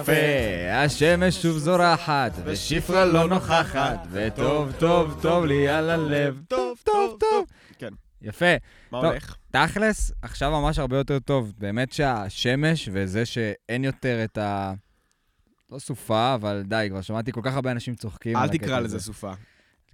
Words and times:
יפה, 0.00 0.72
השמש 0.72 1.42
שוב 1.42 1.58
זורחת, 1.58 2.32
ושפרה 2.44 3.04
לא 3.04 3.28
נוכחת, 3.28 4.06
וטוב, 4.10 4.72
טוב, 4.78 5.18
טוב 5.22 5.44
לי 5.44 5.68
על 5.68 5.90
הלב. 5.90 6.40
טוב, 6.48 6.78
טוב, 6.84 7.16
טוב. 7.20 7.46
כן. 7.78 7.88
יפה. 8.22 8.54
מה. 8.90 8.98
הולך? 8.98 9.36
תכלס, 9.50 10.12
עכשיו 10.22 10.60
ממש 10.60 10.78
הרבה 10.78 10.96
יותר 10.96 11.18
טוב. 11.18 11.52
באמת 11.58 11.92
שהשמש 11.92 12.88
וזה 12.92 13.26
שאין 13.26 13.84
יותר 13.84 14.24
את 14.24 14.38
ה... 14.38 14.72
לא 15.70 15.78
סופה, 15.78 16.34
אבל 16.34 16.62
די, 16.66 16.86
כבר 16.90 17.00
שמעתי 17.00 17.32
כל 17.32 17.40
כך 17.42 17.54
הרבה 17.54 17.70
אנשים 17.70 17.94
צוחקים 17.94 18.36
אל 18.36 18.48
תקרא. 18.48 18.80
לזה 18.80 19.00
סופה. 19.00 19.32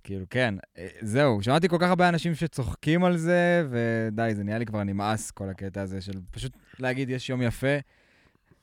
כאילו, 0.05 0.25
כן, 0.31 0.55
אה, 0.79 0.89
זהו, 1.01 1.43
שמעתי 1.43 1.69
כל 1.69 1.77
כך 1.81 1.89
הרבה 1.89 2.09
אנשים 2.09 2.35
שצוחקים 2.35 3.05
על 3.05 3.17
זה, 3.17 3.67
ודי, 3.71 4.31
זה 4.35 4.45
נהיה 4.45 4.59
לי 4.59 4.67
כבר 4.67 4.83
נמאס, 4.83 5.31
כל 5.31 5.49
הקטע 5.49 5.83
הזה 5.83 6.01
של 6.01 6.13
פשוט 6.31 6.53
להגיד, 6.79 7.11
יש 7.11 7.31
יום 7.31 7.43
יפה, 7.43 7.77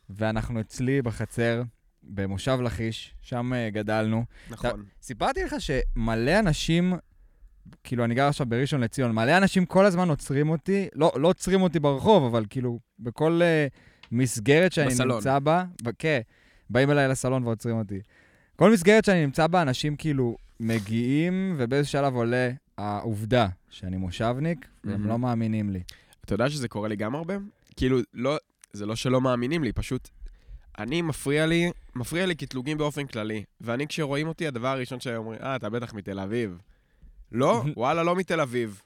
ואנחנו 0.09 0.59
אצלי 0.59 1.02
בחצר, 1.02 1.61
במושב 2.03 2.59
לכיש, 2.63 3.13
שם 3.21 3.53
אה, 3.53 3.70
גדלנו. 3.70 4.25
נכון. 4.49 4.83
סיפרתי 5.02 5.43
לך 5.43 5.55
שמלא 5.59 6.39
אנשים, 6.39 6.93
כאילו, 7.83 8.03
אני 8.03 8.16
גר 8.16 8.27
עכשיו 8.27 8.45
בראשון 8.45 8.81
לציון, 8.81 9.11
מלא 9.11 9.38
אנשים 9.38 9.66
כל 9.66 9.85
הזמן 9.85 10.09
עוצרים 10.09 10.49
אותי, 10.49 10.88
לא, 10.93 11.11
לא 11.16 11.27
עוצרים 11.27 11.61
אותי 11.61 11.80
ברחוב, 11.80 12.23
אבל 12.23 12.45
כאילו, 12.49 12.80
בכל 12.99 13.41
uh, 13.41 13.77
מסגרת 14.11 14.71
שאני 14.73 14.88
בסלון. 14.88 15.16
נמצא 15.16 15.39
בה, 15.39 15.63
כן, 15.99 16.19
באים 16.69 16.91
אליי 16.91 17.08
לסלון 17.08 17.44
ועוצרים 17.44 17.77
אותי. 17.77 17.99
כל 18.55 18.71
מסגרת 18.71 19.05
שאני 19.05 19.25
נמצא 19.25 19.47
בה, 19.47 19.61
אנשים 19.61 19.95
כאילו 19.95 20.38
מגיעים, 20.59 21.55
ובאיזה 21.58 21.89
שלב 21.89 22.16
עולה 22.16 22.49
העובדה 22.77 23.47
שאני 23.69 23.97
מושבניק, 23.97 24.67
והם 24.83 24.94
מהמם. 24.94 25.08
לא 25.08 25.19
מאמינים 25.19 25.69
לי. 25.69 25.81
אתה 26.25 26.33
יודע 26.33 26.49
שזה 26.49 26.67
קורה 26.67 26.88
לי 26.88 26.95
גם 26.95 27.16
הרבה? 27.16 27.33
כאילו, 27.75 27.99
לא, 28.14 28.38
זה 28.78 28.86
לא 28.86 28.95
שלא 28.95 29.22
מאמינים 29.22 29.64
לי, 29.64 29.73
פשוט... 29.73 30.09
אני, 30.80 31.02
מפריע 31.02 31.45
לי, 31.45 31.72
מפריע 31.95 32.25
לי 32.25 32.36
קטלוגים 32.36 32.78
באופן 32.78 33.08
כללי. 33.08 33.44
ואני, 33.61 33.88
כשרואים 33.88 34.28
אותי, 34.28 34.47
הדבר 34.47 34.67
הראשון 34.67 35.00
שהם 35.00 35.16
אומרים, 35.16 35.39
אה, 35.44 35.56
אתה 35.56 35.70
בטח 35.70 35.94
מתל 35.94 36.20
אביב. 36.20 36.58
לא, 37.31 37.64
וואלה, 37.78 38.03
לא 38.03 38.16
מתל 38.16 38.42
אביב. 38.42 38.81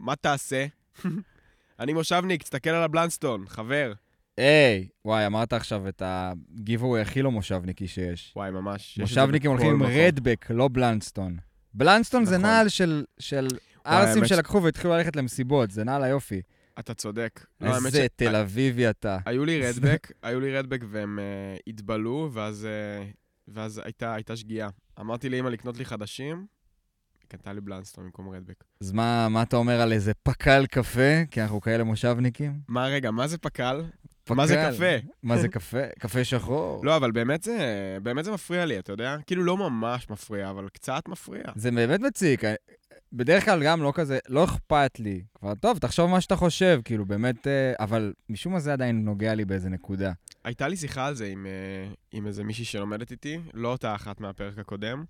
מה 0.00 0.16
תעשה? 0.16 0.66
אני 1.80 1.92
מושבניק, 1.92 2.42
תסתכל 2.42 2.70
על 2.70 2.82
הבלנסטון, 2.82 3.44
חבר. 3.48 3.92
היי, 4.36 4.88
וואי, 5.04 5.26
אמרת 5.26 5.52
עכשיו 5.52 5.88
את 5.88 6.02
הגיבווי 6.04 7.00
הכי 7.00 7.22
לא 7.22 7.30
מושבניקי 7.30 7.86
שיש. 7.88 8.32
וואי, 8.36 8.50
ממש. 8.50 8.98
מושבניקים 8.98 9.50
הולכים 9.50 9.70
עם. 9.70 9.82
רדבק, 9.82 10.46
לא 10.50 10.68
בלנסטון. 10.72 11.36
בלנסטון 11.74 12.24
זה 12.24 12.38
נכון. 12.38 12.50
נעל 12.50 12.68
של, 12.68 13.04
ערסים 13.84 14.24
שלקחו 14.24 14.62
והתחילו 14.62 14.94
ללכת 14.94 15.16
למסיבות, 15.16 15.70
זה 15.70 15.84
נעל 15.84 16.02
היופי. 16.02 16.42
אתה 16.80 16.94
צודק. 16.94 17.46
לא, 17.60 17.76
איזה 17.86 18.06
תל 18.16 18.36
אביבי 18.36 18.90
אתה. 18.90 19.18
היו 19.26 19.44
לי 19.44 19.62
רדבק, 19.68 20.12
היו 20.22 20.40
לי 20.40 20.56
רדבק 20.56 20.80
והם 20.90 21.18
אה, 21.18 21.56
התבלו, 21.66 22.30
ואז, 22.32 22.66
אה, 22.66 23.06
ואז 23.48 23.80
הייתה, 23.84 24.14
הייתה 24.14 24.36
שגיאה. 24.36 24.68
אמרתי 25.00 25.28
לאמא 25.28 25.48
לקנות 25.48 25.76
לי 25.78 25.84
חדשים, 25.84 26.46
היא 27.20 27.28
קנתה 27.28 27.52
לי 27.52 27.60
בלנסטון 27.60 28.04
במקום 28.04 28.28
רדבק. 28.28 28.64
אז 28.80 28.92
מה, 28.92 29.28
מה 29.28 29.42
אתה 29.42 29.56
אומר 29.56 29.80
על 29.80 29.92
איזה 29.92 30.12
פקל 30.22 30.66
קפה? 30.66 31.24
כי 31.30 31.42
אנחנו 31.42 31.60
כאלה 31.60 31.84
מושבניקים. 31.84 32.60
מה, 32.68 32.86
רגע, 32.86 33.10
מה 33.10 33.26
זה 33.26 33.38
פקל? 33.38 33.82
מה 34.30 34.46
זה 34.46 34.54
פקל. 34.54 34.74
קפה? 34.74 35.06
מה 35.22 35.38
זה 35.38 35.48
קפה? 35.48 35.86
קפה 36.00 36.24
שחור. 36.24 36.84
לא, 36.84 36.96
אבל 36.96 37.10
באמת 37.10 37.42
זה, 37.42 37.58
באמת 38.02 38.24
זה 38.24 38.32
מפריע 38.32 38.64
לי, 38.64 38.78
אתה 38.78 38.92
יודע? 38.92 39.16
כאילו 39.26 39.44
לא 39.44 39.56
ממש 39.56 40.10
מפריע, 40.10 40.50
אבל 40.50 40.68
קצת 40.68 41.08
מפריע. 41.08 41.44
זה 41.56 41.70
באמת 41.70 42.00
מציק. 42.00 42.42
בדרך 43.12 43.44
כלל 43.44 43.64
גם 43.64 43.82
לא 43.82 43.92
כזה, 43.94 44.18
לא 44.28 44.44
אכפת 44.44 45.00
לי. 45.00 45.22
כבר 45.34 45.54
טוב, 45.54 45.78
תחשוב 45.78 46.10
מה 46.10 46.20
שאתה 46.20 46.36
חושב, 46.36 46.80
כאילו 46.84 47.06
באמת, 47.06 47.46
אה, 47.46 47.72
אבל 47.80 48.12
משום 48.28 48.52
מה 48.52 48.60
זה 48.60 48.72
עדיין 48.72 49.04
נוגע 49.04 49.34
לי 49.34 49.44
באיזה 49.44 49.68
נקודה. 49.68 50.12
הייתה 50.44 50.68
לי 50.68 50.76
שיחה 50.76 51.06
על 51.06 51.14
זה 51.14 51.26
עם, 51.26 51.46
אה, 51.46 51.92
עם 52.12 52.26
איזה 52.26 52.44
מישהי 52.44 52.64
שלומדת 52.64 53.10
איתי, 53.10 53.38
לא 53.54 53.68
אותה 53.68 53.94
אחת 53.94 54.20
מהפרק 54.20 54.58
הקודם, 54.58 55.04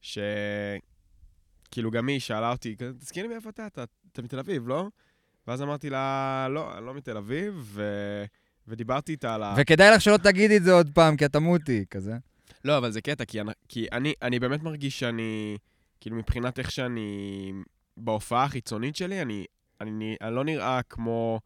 שכאילו 0.00 1.90
גם 1.90 2.08
היא 2.08 2.20
שאלה 2.20 2.52
אותי, 2.52 2.76
תזכירי 2.98 3.28
לי 3.28 3.34
מאיפה 3.34 3.50
אתה, 3.50 3.66
אתה, 3.66 3.84
אתה 4.12 4.22
מתל 4.22 4.38
אביב, 4.38 4.68
לא? 4.68 4.88
ואז 5.46 5.62
אמרתי 5.62 5.90
לה, 5.90 6.46
לא, 6.50 6.78
אני 6.78 6.86
לא 6.86 6.94
מתל 6.94 7.16
אביב, 7.16 7.54
ו... 7.62 7.82
ודיברתי 8.68 9.12
איתה 9.12 9.34
על 9.34 9.42
ה... 9.42 9.54
וכדאי 9.58 9.90
לך 9.94 10.00
שלא 10.00 10.16
תגידי 10.16 10.56
את 10.56 10.64
זה 10.64 10.72
עוד 10.72 10.90
פעם, 10.94 11.16
כי 11.16 11.24
את 11.24 11.32
תמותי, 11.32 11.84
כזה. 11.90 12.12
לא, 12.64 12.78
אבל 12.78 12.90
זה 12.90 13.00
קטע, 13.00 13.24
כי, 13.24 13.40
אני, 13.40 13.52
כי 13.68 13.86
אני, 13.92 14.14
אני 14.22 14.38
באמת 14.38 14.62
מרגיש 14.62 14.98
שאני, 14.98 15.56
כאילו 16.00 16.16
מבחינת 16.16 16.58
איך 16.58 16.70
שאני, 16.70 17.52
בהופעה 17.96 18.44
החיצונית 18.44 18.96
שלי, 18.96 19.22
אני, 19.22 19.44
אני, 19.80 20.16
אני 20.20 20.34
לא 20.34 20.44
נראה 20.44 20.82
כמו, 20.82 21.40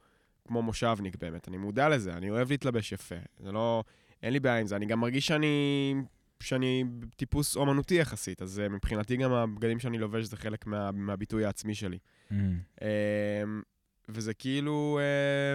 כמו 0.48 0.62
מושבניק 0.62 1.16
באמת, 1.16 1.48
אני 1.48 1.56
מודע 1.56 1.88
לזה, 1.88 2.12
אני 2.12 2.31
אוהב 2.31 2.50
להתלבש 2.50 2.92
יפה, 2.92 3.15
זה 3.38 3.53
לא, 3.53 3.84
אין 4.22 4.32
לי 4.32 4.41
בעיה 4.41 4.59
עם 4.60 4.66
זה, 4.66 4.76
אני 4.76 4.87
גם 4.87 5.00
מרגיש 5.00 5.26
שאני, 5.26 5.94
שאני 6.41 6.84
טיפוס 7.16 7.56
אומנותי 7.56 7.94
יחסית, 7.94 8.42
אז 8.42 8.60
אה, 8.60 8.69
מבחינתי 8.69 9.16
גם 9.16 9.32
הבגדים 9.32 9.78
שאני 9.78 9.98
לובש 9.98 10.25
זה 10.25 10.37
חלק 10.37 10.66
מה, 10.66 10.92
מהביטוי 10.92 11.44
העצמי 11.44 11.75
שלי. 11.75 11.98
Mm. 12.31 12.34
אמ, 12.82 13.62
וזה 14.09 14.34
כאילו, 14.34 15.00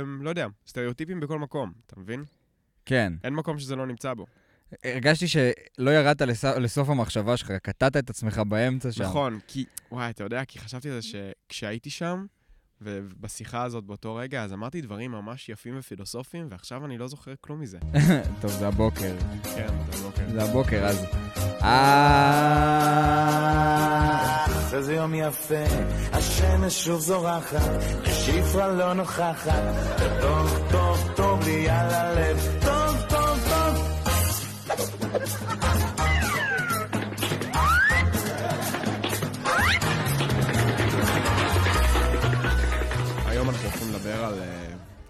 אמ, 0.03 0.21
לא 0.21 0.29
יודע, 0.29 0.47
סטריאוטיפים 0.67 1.19
בכל 1.19 1.39
מקום, 1.39 1.71
אתה 1.85 1.99
מבין? 1.99 2.23
כן. 2.85 3.13
אין 3.23 3.33
מקום 3.33 3.59
שזה 3.59 3.75
לא 3.75 3.85
נמצא 3.85 4.13
בו. 4.13 4.25
הרגשתי 4.83 5.27
שלא 5.27 5.91
ירדת 5.91 6.21
לס... 6.21 6.45
לסוף 6.45 6.89
המחשבה 6.89 7.37
שלך, 7.37 7.51
קטעת 7.51 7.97
את 7.97 8.09
עצמך 8.09 8.37
באמצע 8.37 8.91
שם. 8.91 9.03
נכון, 9.03 9.39
כי, 9.47 9.65
וואי, 9.91 10.09
אתה 10.09 10.23
יודע, 10.23 10.45
כי 10.45 10.59
חשבתי 10.59 10.89
על 10.89 11.01
זה 11.01 11.07
שכשהייתי 11.07 11.89
שם, 11.89 12.25
ובשיחה 12.81 13.63
הזאת 13.63 13.83
באותו 13.83 14.15
רגע, 14.15 14.43
אז 14.43 14.53
אמרתי 14.53 14.81
דברים 14.81 15.11
ממש 15.11 15.49
יפים 15.49 15.77
ופילוסופיים, 15.79 16.47
ועכשיו 16.49 16.85
אני 16.85 16.97
לא 16.97 17.07
זוכר 17.07 17.33
כלום 17.41 17.59
מזה. 17.59 17.79
טוב, 18.41 18.51
זה 18.51 18.67
הבוקר. 18.67 19.15
כן, 19.43 19.67
זה 19.91 20.03
בוקר. 20.03 20.29
זה 20.33 20.43
הבוקר, 20.43 20.85
אז... 20.85 21.05
אה... 21.61 22.99
איזה 24.73 24.93
יום 24.93 25.13
יפה, 25.15 25.63
השמש 26.11 26.85
שוב 26.85 26.99
זורחת, 26.99 27.83
ושפרה 28.01 28.67
לא 28.67 28.93
נוכחת, 28.93 29.63
וטוב, 29.95 30.67
טוב, 30.71 31.11
טוב 31.15 31.43
לי 31.43 31.69
על 31.69 31.89
הלב, 31.89 32.58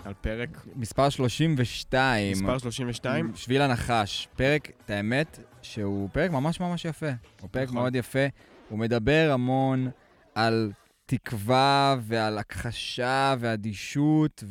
על 0.10 0.16
פרק 0.22 0.66
מספר 0.76 1.10
32. 1.10 2.32
מספר 2.32 2.58
32. 2.58 3.32
שביל 3.36 3.62
הנחש. 3.62 4.28
פרק, 4.36 4.72
את 4.86 4.90
האמת, 4.90 5.40
שהוא 5.62 6.10
פרק 6.14 6.32
ממש 6.32 6.60
ממש 6.60 6.86
יפה. 6.86 7.10
הוא 7.42 7.50
פרק 7.52 7.64
נכון. 7.64 7.76
מאוד 7.76 7.96
יפה. 7.96 8.26
הוא 8.70 8.80
מדבר 8.80 9.30
המון 9.34 9.90
על 10.36 10.72
תקווה 11.06 11.96
ועל 12.02 12.38
הכחשה 12.38 13.36
ואדישות, 13.40 14.44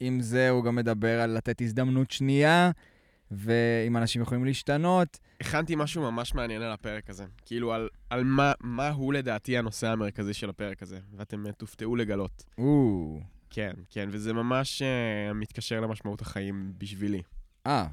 ועם 0.00 0.20
זה 0.20 0.50
הוא 0.50 0.64
גם 0.64 0.74
מדבר 0.74 1.20
על 1.20 1.30
לתת 1.30 1.60
הזדמנות 1.60 2.10
שנייה, 2.10 2.70
ואם 3.30 3.96
אנשים 3.96 4.22
יכולים 4.22 4.44
להשתנות. 4.44 5.18
הכנתי 5.40 5.74
משהו 5.76 6.02
ממש 6.02 6.34
מעניין 6.34 6.62
על 6.62 6.72
הפרק 6.72 7.10
הזה. 7.10 7.24
כאילו, 7.46 7.72
על, 7.72 7.88
על 8.10 8.24
מה, 8.24 8.52
מה 8.60 8.88
הוא 8.88 9.12
לדעתי 9.12 9.58
הנושא 9.58 9.86
המרכזי 9.86 10.34
של 10.34 10.50
הפרק 10.50 10.82
הזה, 10.82 10.98
ואתם 11.16 11.46
אה, 11.46 11.52
תופתעו 11.52 11.96
לגלות. 11.96 12.44
או, 12.58 13.20
כן, 13.50 13.72
כן, 13.90 14.08
וזה 14.12 14.32
ממש 14.32 14.82
אה, 14.82 15.32
מתקשר 15.32 15.80
למשמעות 15.80 16.20
החיים 16.20 16.72
בשבילי. 16.78 17.22
אה, 17.66 17.86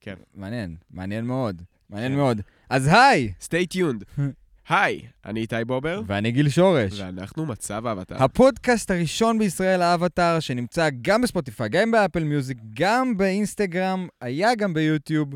כן. 0.00 0.14
מעניין, 0.34 0.76
מעניין 0.90 1.24
מאוד. 1.26 1.62
מעניין 1.90 2.12
כן. 2.12 2.18
מאוד. 2.18 2.40
אז 2.70 2.86
היי! 2.86 3.32
stay 3.40 3.76
tuned. 3.76 4.04
היי, 4.68 5.00
אני 5.24 5.40
איתי 5.40 5.64
בובר, 5.66 6.00
ואני 6.06 6.32
גיל 6.32 6.48
שורש. 6.48 7.00
ואנחנו 7.00 7.46
מצב 7.46 7.86
האבטר. 7.86 8.24
הפודקאסט 8.24 8.90
הראשון 8.90 9.38
בישראל, 9.38 9.82
האבטר, 9.82 10.40
שנמצא 10.40 10.88
גם 11.02 11.22
בספוטיפיי, 11.22 11.68
גם 11.68 11.90
באפל 11.90 12.24
מיוזיק, 12.24 12.58
גם 12.74 13.16
באינסטגרם, 13.16 14.08
היה 14.20 14.54
גם 14.54 14.74
ביוטיוב, 14.74 15.28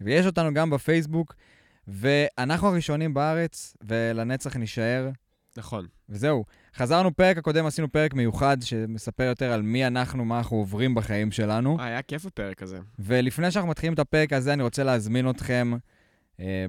ויש 0.00 0.26
אותנו 0.26 0.54
גם 0.54 0.70
בפייסבוק, 0.70 1.34
ואנחנו 1.88 2.68
הראשונים 2.68 3.14
בארץ, 3.14 3.76
ולנצח 3.82 4.56
נישאר, 4.56 5.10
נכון. 5.56 5.86
וזהו. 6.08 6.44
חזרנו 6.76 7.14
פרק 7.16 7.36
הקודם, 7.38 7.66
עשינו 7.66 7.92
פרק 7.92 8.14
מיוחד 8.14 8.56
שמספר 8.62 9.22
יותר 9.24 9.52
על 9.52 9.62
מי 9.62 9.86
אנחנו, 9.86 10.24
מה 10.24 10.38
אנחנו 10.38 10.56
עוברים 10.56 10.94
בחיים 10.94 11.30
שלנו. 11.32 11.78
אה, 11.78 11.84
היה 11.84 12.02
כיף 12.02 12.26
הפרק 12.26 12.62
הזה. 12.62 12.78
ולפני 12.98 13.50
שאנחנו 13.50 13.70
מתחילים 13.70 13.94
את 13.94 13.98
הפרק 13.98 14.32
הזה, 14.32 14.52
אני 14.52 14.62
רוצה 14.62 14.84
להזמין 14.84 15.30
אתכם 15.30 15.72
אה, 16.40 16.66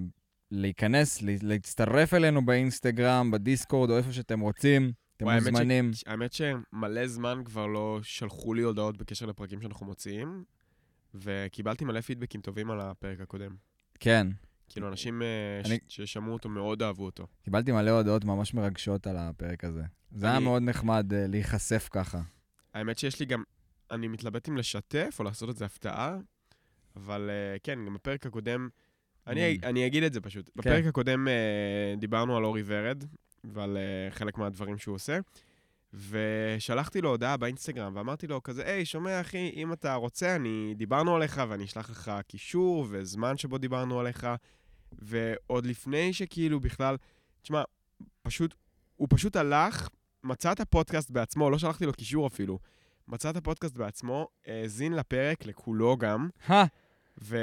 להיכנס, 0.52 1.22
לה- 1.22 1.36
להצטרף 1.42 2.14
אלינו 2.14 2.46
באינסטגרם, 2.46 3.32
בדיסקורד, 3.32 3.90
או 3.90 3.98
איפה 3.98 4.12
שאתם 4.14 4.40
רוצים. 4.40 4.92
אתם 5.18 5.26
וואי, 5.26 5.36
האמת 5.36 5.46
ש- 5.46 5.50
מוזמנים. 5.50 5.92
האמת 6.08 6.34
שמלא 6.34 7.08
זמן 7.08 7.42
כבר 7.46 7.66
לא 7.68 8.00
שלחו 8.04 8.54
לי 8.54 8.62
הודעות 8.62 8.98
בקשר 8.98 9.26
לפרקים 9.26 9.62
שאנחנו 9.62 9.86
מוציאים, 9.86 10.44
וקיבלתי 11.16 11.86
מלא 11.86 12.02
פידבקים 12.02 12.42
טובים 12.42 12.72
על 12.72 12.82
הפרק 12.82 13.20
הקודם. 13.22 13.52
כן. 14.00 14.28
כאילו, 14.74 14.88
אנשים 14.88 15.22
אה, 15.22 15.28
אני- 15.66 15.78
ששמעו 15.88 16.34
אותו 16.34 16.50
מאוד 16.50 16.84
אהבו 16.84 17.06
אותו. 17.06 17.28
קיבלתי 17.44 17.72
מלא 17.72 17.92
הודעות 17.92 18.26
ממש 18.26 18.54
מרגשות 18.54 19.08
על 19.08 19.16
הפרק 19.20 19.64
הזה. 19.64 19.84
זה 20.12 20.26
היה 20.26 20.36
אני- 20.38 20.44
מאוד 20.44 20.62
נחמד 20.64 21.14
אה, 21.14 21.28
להיחשף 21.28 21.88
ככה. 21.92 22.22
האמת 22.74 22.98
שיש 22.98 23.20
לי 23.20 23.26
גם, 23.26 23.44
אני 23.92 24.08
מתלבט 24.08 24.50
אם 24.50 24.58
לשתף 24.58 25.16
או 25.20 25.24
לעשות 25.24 25.50
את 25.50 25.58
זה 25.58 25.66
הפתעה, 25.66 26.18
אבל 26.96 27.30
אה, 27.30 27.60
כן, 27.64 27.80
גם 27.86 27.94
בפרק 27.94 28.26
הקודם, 28.26 28.70
אני, 29.28 29.58
Mm. 29.62 29.66
אני 29.66 29.86
אגיד 29.88 30.04
את 30.04 30.14
זה 30.14 30.22
פשוט. 30.22 30.46
כן. 30.46 30.52
בפרק 30.56 30.86
הקודם 30.86 31.28
אה, 31.28 31.34
דיברנו 31.98 32.38
על 32.38 32.46
אורי 32.46 32.64
ורד, 32.66 33.04
ועל 33.44 33.78
אה, 33.78 34.12
חלק 34.12 34.38
מהדברים 34.38 34.78
שהוא 34.78 34.96
עושה, 34.96 35.20
ושלחתי 36.10 37.02
לו 37.02 37.10
הודעה 37.10 37.38
באינסטגרם, 37.38 37.96
ואמרתי 37.96 38.28
לו 38.28 38.44
כזה, 38.44 38.64
היי, 38.66 38.86
שומע 38.86 39.22
אחי, 39.22 39.52
אם 39.56 39.74
אתה 39.74 39.94
רוצה, 39.94 40.36
אני... 40.36 40.74
דיברנו 40.78 41.16
עליך, 41.16 41.42
ואני 41.50 41.64
אשלח 41.66 41.90
לך 41.90 42.12
קישור 42.28 42.88
וזמן 42.90 43.38
שבו 43.38 43.58
דיברנו 43.58 44.00
עליך, 44.00 44.28
ועוד 45.00 45.66
לפני 45.66 46.14
שכאילו 46.14 46.60
בכלל, 46.60 46.98
תשמע, 47.42 47.64
פשוט, 48.22 48.56
הוא 48.96 49.08
פשוט 49.12 49.36
הלך, 49.36 49.90
מצא 50.24 50.52
את 50.52 50.60
הפודקאסט 50.60 51.12
בעצמו, 51.12 51.50
לא 51.50 51.58
שלחתי 51.58 51.86
לו 51.86 51.94
קישור 51.94 52.28
אפילו, 52.28 52.60
מצא 53.08 53.30
את 53.30 53.36
הפודקאסט 53.36 53.78
בעצמו, 53.78 54.28
האזין 54.46 54.94
לפרק, 54.94 55.46
לכולו 55.46 55.98
גם, 55.98 56.30
ו... 57.22 57.38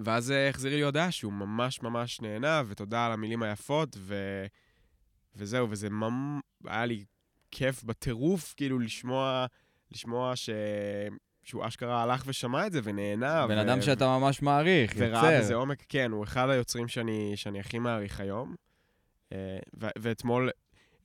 ואז 0.00 0.30
אה, 0.30 0.48
החזיר 0.48 0.74
לי 0.74 0.82
הודעה 0.82 1.10
שהוא 1.10 1.32
ממש 1.32 1.82
ממש 1.82 2.20
נהנה, 2.20 2.62
ותודה 2.68 3.06
על 3.06 3.12
המילים 3.12 3.42
היפות, 3.42 3.96
ו... 3.98 4.14
וזהו, 5.36 5.70
וזה 5.70 5.90
ממ... 5.90 6.40
היה 6.64 6.86
לי 6.86 7.04
כיף 7.50 7.84
בטירוף, 7.84 8.54
כאילו, 8.56 8.78
לשמוע, 8.78 9.46
לשמוע 9.90 10.36
ש... 10.36 10.50
שהוא 11.46 11.66
אשכרה 11.66 12.02
הלך 12.02 12.22
ושמע 12.26 12.66
את 12.66 12.72
זה 12.72 12.80
ונהנה. 12.84 13.46
בן 13.46 13.58
ו... 13.58 13.62
אדם 13.62 13.82
שאתה 13.82 14.18
ממש 14.18 14.42
מעריך, 14.42 14.94
וראה 14.96 15.22
בזה 15.22 15.36
יוצר. 15.36 15.54
עומק, 15.54 15.84
כן, 15.88 16.10
הוא 16.10 16.24
אחד 16.24 16.50
היוצרים 16.50 16.88
שאני, 16.88 17.32
שאני 17.36 17.60
הכי 17.60 17.78
מעריך 17.78 18.20
היום. 18.20 18.54
אה, 19.32 19.58
ו- 19.80 19.86
ואתמול, 19.98 20.50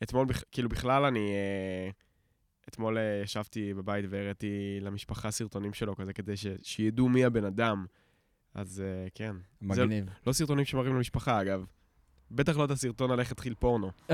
אתמול, 0.04 0.28
כאילו 0.52 0.70
בכלל 0.70 1.06
אני, 1.06 1.30
אה, 1.30 1.90
אתמול 2.70 2.98
אה, 2.98 3.22
ישבתי 3.24 3.74
בבית 3.74 4.06
והראיתי 4.10 4.80
למשפחה 4.82 5.32
סרטונים 5.32 5.74
שלו 5.74 5.96
כזה, 5.96 6.14
כדי 6.14 6.38
ש- 6.38 6.48
שידעו 6.62 7.10
מי 7.10 7.26
הבן 7.26 7.46
אדם. 7.46 7.86
אז 8.54 8.84
כן. 9.16 9.36
זה 9.62 9.68
מגניב. 9.68 10.06
לא 10.28 10.34
סרטונים 10.34 10.66
שמראים 10.66 10.96
למשפחה, 10.96 11.42
אגב. 11.42 11.66
בטח 12.32 12.58
לא 12.58 12.66
את 12.66 12.72
הסרטון 12.72 13.12
על 13.12 13.20
איך 13.20 13.32
התחיל 13.32 13.54
פורנו. 13.60 13.92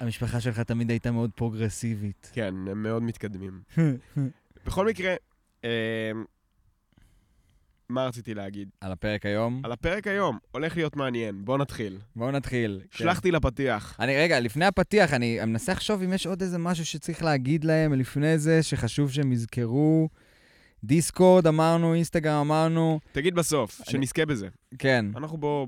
המשפחה 0.00 0.40
שלך 0.40 0.60
תמיד 0.60 0.90
הייתה 0.90 1.10
מאוד 1.10 1.30
פרוגרסיבית. 1.34 2.30
כן, 2.34 2.54
הם 2.70 2.82
מאוד 2.82 3.02
מתקדמים. 3.02 3.60
בכל 4.66 4.86
מקרה, 4.86 5.14
אה, 5.64 5.70
מה 7.88 8.06
רציתי 8.06 8.34
להגיד? 8.34 8.68
על 8.80 8.92
הפרק 8.92 9.26
היום, 9.26 9.60
על 9.64 9.72
הפרק 9.72 10.06
היום, 10.06 10.38
הולך 10.52 10.76
להיות 10.76 10.96
מעניין, 10.96 11.44
בוא 11.44 11.58
נתחיל. 11.58 11.98
בואו 12.16 12.30
נתחיל. 12.30 12.80
כן. 12.90 12.98
שלחתי 12.98 13.30
לפתיח. 13.30 13.96
אני, 14.00 14.16
רגע, 14.16 14.40
לפני 14.40 14.64
הפתיח, 14.64 15.12
אני 15.12 15.38
מנסה 15.46 15.72
לחשוב 15.72 16.02
אם 16.02 16.12
יש 16.12 16.26
עוד 16.26 16.42
איזה 16.42 16.58
משהו 16.58 16.86
שצריך 16.86 17.22
להגיד 17.22 17.64
להם 17.64 17.92
לפני 17.92 18.38
זה, 18.38 18.62
שחשוב 18.62 19.10
שהם 19.12 19.32
יזכרו. 19.32 20.08
דיסקורד 20.84 21.46
אמרנו, 21.46 21.94
אינסטגרם 21.94 22.40
אמרנו, 22.40 23.00
תגיד 23.12 23.34
בסוף, 23.34 23.80
אני- 23.80 23.90
שנזכה 23.90 24.26
בזה. 24.26 24.48
כן, 24.78 25.06
אנחנו 25.16 25.38
בוא... 25.38 25.66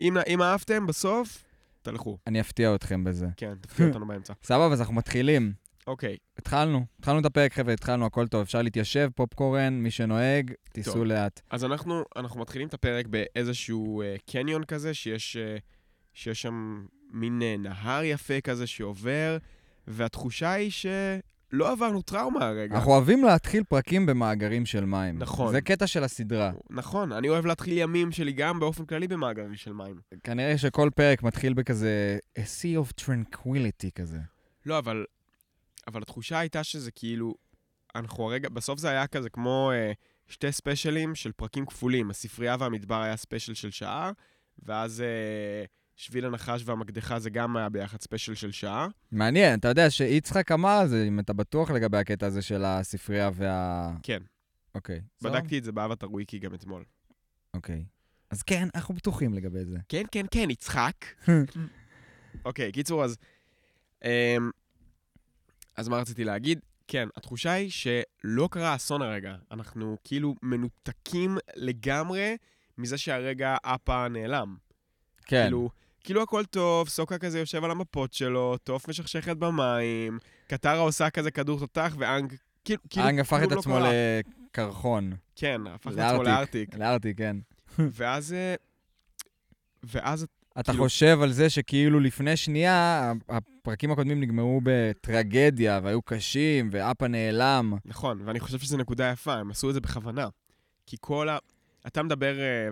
אם, 0.00 0.16
אם 0.26 0.42
אהבתם, 0.42 0.86
בסוף, 0.86 1.44
תלכו. 1.82 2.18
אני 2.26 2.40
אפתיע 2.40 2.74
אתכם 2.74 3.04
בזה. 3.04 3.26
כן, 3.36 3.54
תפתיעו 3.60 3.88
אותנו 3.88 4.06
באמצע. 4.06 4.32
סבבה, 4.44 4.72
אז 4.72 4.80
אנחנו 4.80 4.94
מתחילים. 4.94 5.52
אוקיי, 5.86 6.16
התחלנו, 6.38 6.86
התחלנו 6.98 7.20
את 7.20 7.24
הפרק, 7.24 7.52
חבר'ה, 7.52 7.72
התחלנו, 7.72 8.06
הכל 8.06 8.26
טוב. 8.26 8.40
אפשר 8.40 8.62
להתיישב, 8.62 9.08
פופקורן, 9.14 9.74
מי 9.74 9.90
שנוהג, 9.90 10.52
תיסעו. 10.72 11.04
לאט. 11.04 11.40
אז 11.50 11.64
אנחנו, 11.64 12.02
אנחנו 12.16 12.40
מתחילים 12.40 12.68
את 12.68 12.74
הפרק 12.74 13.06
באיזשהו 13.06 14.02
אה, 14.02 14.16
קניון 14.30 14.64
כזה, 14.64 14.94
שיש, 14.94 15.36
אה, 15.36 15.56
שיש 16.14 16.42
שם 16.42 16.86
מין 17.10 17.42
אה, 17.42 17.56
נהר 17.58 18.04
יפה 18.04 18.40
כזה 18.40 18.66
שעובר, 18.66 19.36
והתחושה 19.86 20.52
היא 20.52 20.70
שלא 21.54 21.72
עברנו 21.72 22.02
טראומה 22.02 22.46
הרגע. 22.46 22.76
אנחנו 22.76 22.92
אוהבים 22.92 23.24
להתחיל 23.24 23.64
פרקים 23.64 24.06
במאגרים 24.06 24.66
של 24.66 24.84
מים. 24.84 25.18
נכון. 25.18 25.52
זה 25.52 25.60
קטע 25.60 25.86
של 25.86 26.04
הסדרה. 26.04 26.52
נכון, 26.70 27.12
אני 27.12 27.28
אוהב 27.28 27.46
להתחיל 27.46 27.78
ימים 27.78 28.12
שלי 28.12 28.32
גם 28.32 28.60
באופן 28.60 28.84
כללי 28.86 29.08
במאגרים 29.08 29.54
של 29.54 29.72
מים. 29.72 30.00
כנראה 30.24 30.58
שכל 30.58 30.90
פרק 30.94 31.22
מתחיל 31.22 31.54
בכזה 31.54 32.18
a 32.38 32.42
sea 32.42 32.86
of 32.86 33.04
tranquility 33.04 33.90
כזה. 33.94 34.18
לא, 34.66 34.78
אבל, 34.78 35.04
אבל 35.86 36.02
התחושה 36.02 36.38
הייתה 36.38 36.64
שזה 36.64 36.90
כאילו, 36.90 37.34
אנחנו 37.94 38.24
הרגע, 38.24 38.48
בסוף 38.48 38.78
זה 38.78 38.90
היה 38.90 39.06
כזה 39.06 39.30
כמו 39.30 39.70
אה, 39.74 39.92
שתי 40.28 40.52
specials 40.52 41.14
של 41.14 41.32
פרקים 41.32 41.66
כפולים. 41.66 42.10
הספרייה 42.10 42.56
והמדבר 42.58 43.02
היה 43.02 43.16
special 43.16 43.54
של 43.54 43.70
שעה, 43.70 44.12
ואז 44.62 45.00
אה, 45.00 45.64
שביל 45.96 46.26
הנחש 46.26 46.62
והמקדחה 46.64 47.18
זה 47.18 47.30
גם 47.30 47.56
היה 47.56 47.68
ביחד 47.68 48.00
special 48.00 48.34
של 48.34 48.52
שעה. 48.52 48.88
מעניין, 49.12 49.58
אתה 49.58 49.68
יודע 49.68 49.90
שיצחק 49.90 50.52
אמר 50.52 50.68
על 50.70 50.88
זה, 50.88 51.04
אם 51.08 51.20
אתה 51.20 51.32
בטוח 51.32 51.70
לגבי 51.70 51.98
הקטע 51.98 52.26
הזה 52.26 52.42
של 52.42 52.64
הספרייה 52.64 53.30
וה... 53.34 53.90
כן, 54.02 54.22
אוקיי. 54.74 55.00
סבבה? 55.20 55.40
בדקתי 55.40 55.58
את 55.58 55.64
זה 55.64 55.72
באבטר 55.72 56.10
וויקי 56.10 56.38
גם 56.38 56.54
אתמול. 56.54 56.84
אוקיי. 57.54 57.84
אז 58.30 58.42
כן, 58.42 58.68
אנחנו 58.74 58.94
בטוחים 58.94 59.34
לגבי 59.34 59.64
זה. 59.64 59.76
כן, 59.88 60.02
כן, 60.12 60.26
כן, 60.30 60.50
יצחק. 60.50 60.94
אוקיי, 62.44 62.72
קיצור, 62.72 63.04
אז... 63.04 63.16
אמ, 64.04 64.50
אז 65.76 65.88
מה 65.88 65.96
רציתי 65.98 66.24
להגיד? 66.24 66.60
כן, 66.88 67.08
התחושה 67.16 67.52
היא 67.52 67.70
שלא 67.70 68.48
קרה 68.50 68.74
אסון 68.74 69.02
הרגע. 69.02 69.34
אנחנו 69.50 69.96
כאילו 70.04 70.34
מנותקים 70.42 71.38
לגמרי 71.56 72.36
מזה 72.78 72.98
שהרגע 72.98 73.56
אפה 73.62 74.08
נעלם. 74.08 74.56
כן. 75.26 75.42
כאילו, 75.42 75.70
כאילו 76.04 76.22
הכל 76.22 76.44
טוב, 76.44 76.88
סוקה 76.88 77.18
כזה 77.18 77.38
יושב 77.38 77.64
על 77.64 77.70
המפות 77.70 78.12
שלו, 78.12 78.56
טוף 78.64 78.88
משכשכת 78.88 79.36
במים, 79.36 80.18
קטרה 80.46 80.78
עושה 80.78 81.10
כזה 81.10 81.30
כדור 81.30 81.58
תותח, 81.58 81.94
ואנג... 81.98 82.34
כאילו, 82.64 82.80
כאילו 82.90 83.08
אנג 83.08 83.20
הפך 83.20 83.40
את 83.44 83.52
לא 83.52 83.58
עצמו. 83.58 83.78
לקרחון. 84.50 85.12
כן, 85.36 85.60
הפך 85.66 85.90
את 85.92 85.98
עצמו 85.98 86.22
לארטיק. 86.22 86.74
לארטיק, 86.74 87.18
כן. 87.18 87.36
ואז... 87.78 88.32
אה, 88.32 88.54
ואז... 89.84 90.26
אתה 90.60 90.72
כאילו- 90.72 90.84
חושב 90.84 91.18
על 91.22 91.32
זה 91.32 91.50
שכאילו 91.50 92.00
לפני 92.00 92.36
שנייה, 92.36 93.12
הפרקים 93.28 93.90
הקודמים 93.90 94.20
נגמרו 94.20 94.60
בטרגדיה, 94.64 95.80
והיו 95.82 96.02
קשים, 96.02 96.68
ואפה 96.72 97.08
נעלם. 97.08 97.74
נכון, 97.84 98.20
ואני 98.24 98.40
חושב 98.40 98.58
שזו 98.58 98.76
נקודה 98.76 99.10
יפה, 99.10 99.34
הם 99.34 99.50
עשו 99.50 99.68
את 99.68 99.74
זה 99.74 99.80
בכוונה. 99.80 100.28
כי 100.86 100.96
כל 101.00 101.28
ה... 101.28 101.38
אתה 101.86 102.02
מדבר, 102.02 102.40
אה, 102.40 102.68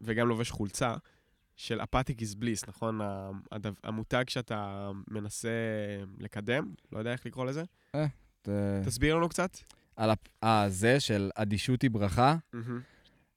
וגם 0.00 0.28
לובש 0.28 0.50
חולצה, 0.50 0.94
של 1.56 1.80
אפתיק 1.80 2.20
איז 2.20 2.34
בליס, 2.34 2.64
נכון? 2.68 3.00
הדו- 3.52 3.70
המותג 3.84 4.24
שאתה 4.28 4.90
מנסה 5.10 5.48
לקדם, 6.18 6.72
לא 6.92 6.98
יודע 6.98 7.12
איך 7.12 7.26
לקרוא 7.26 7.44
לזה. 7.46 7.62
ת- 8.42 8.48
תסביר 8.84 9.14
לנו 9.16 9.28
קצת. 9.28 9.58
על 9.96 10.10
הפ- 10.10 10.28
אה, 10.44 10.66
של 10.98 11.30
אדישות 11.34 11.82
היא 11.82 11.90
ברכה. 11.90 12.36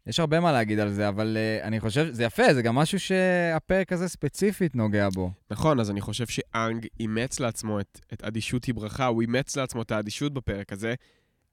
יש 0.08 0.20
הרבה 0.20 0.40
מה 0.40 0.52
להגיד 0.52 0.80
על 0.80 0.92
זה, 0.92 1.10
אבל 1.10 1.38
uh, 1.62 1.66
אני 1.66 1.80
חושב, 1.80 2.08
זה 2.12 2.24
יפה, 2.24 2.54
זה 2.54 2.62
גם 2.62 2.76
משהו 2.76 3.00
שהפרק 3.00 3.94
הזה 3.94 4.08
ספציפית 4.08 4.76
נוגע 4.76 5.10
בו. 5.10 5.32
נכון, 5.52 5.80
אז 5.80 5.92
אני 5.92 6.02
חושב 6.02 6.28
שאנג 6.28 6.88
אימץ 7.00 7.40
לעצמו 7.40 7.80
את, 7.80 8.00
את 8.14 8.24
אדישות 8.24 8.66
היא 8.66 8.76
ברכה, 8.76 9.06
הוא 9.06 9.22
אימץ 9.22 9.56
לעצמו 9.58 9.82
את 9.82 9.92
האדישות 9.92 10.34
בפרק 10.34 10.74
הזה, 10.74 10.94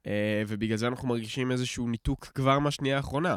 אה, 0.06 0.42
ובגלל 0.48 0.76
זה 0.76 0.86
אנחנו 0.86 1.08
מרגישים 1.08 1.50
איזשהו 1.52 1.88
ניתוק 1.88 2.24
כבר 2.26 2.58
מהשנייה 2.58 2.96
האחרונה. 2.96 3.36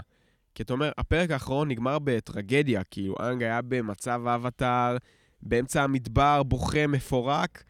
כי 0.57 0.63
אתה 0.63 0.73
אומר, 0.73 0.91
הפרק 0.97 1.31
האחרון 1.31 1.67
נגמר 1.67 1.99
בטרגדיה, 1.99 2.83
כאילו 2.83 3.15
אנג 3.19 3.43
היה 3.43 3.61
במצב 3.61 4.21
אבטאר, 4.35 4.97
באמצע 5.41 5.83
המדבר, 5.83 6.43
בוכה, 6.43 6.87
מפורק, 6.87 7.63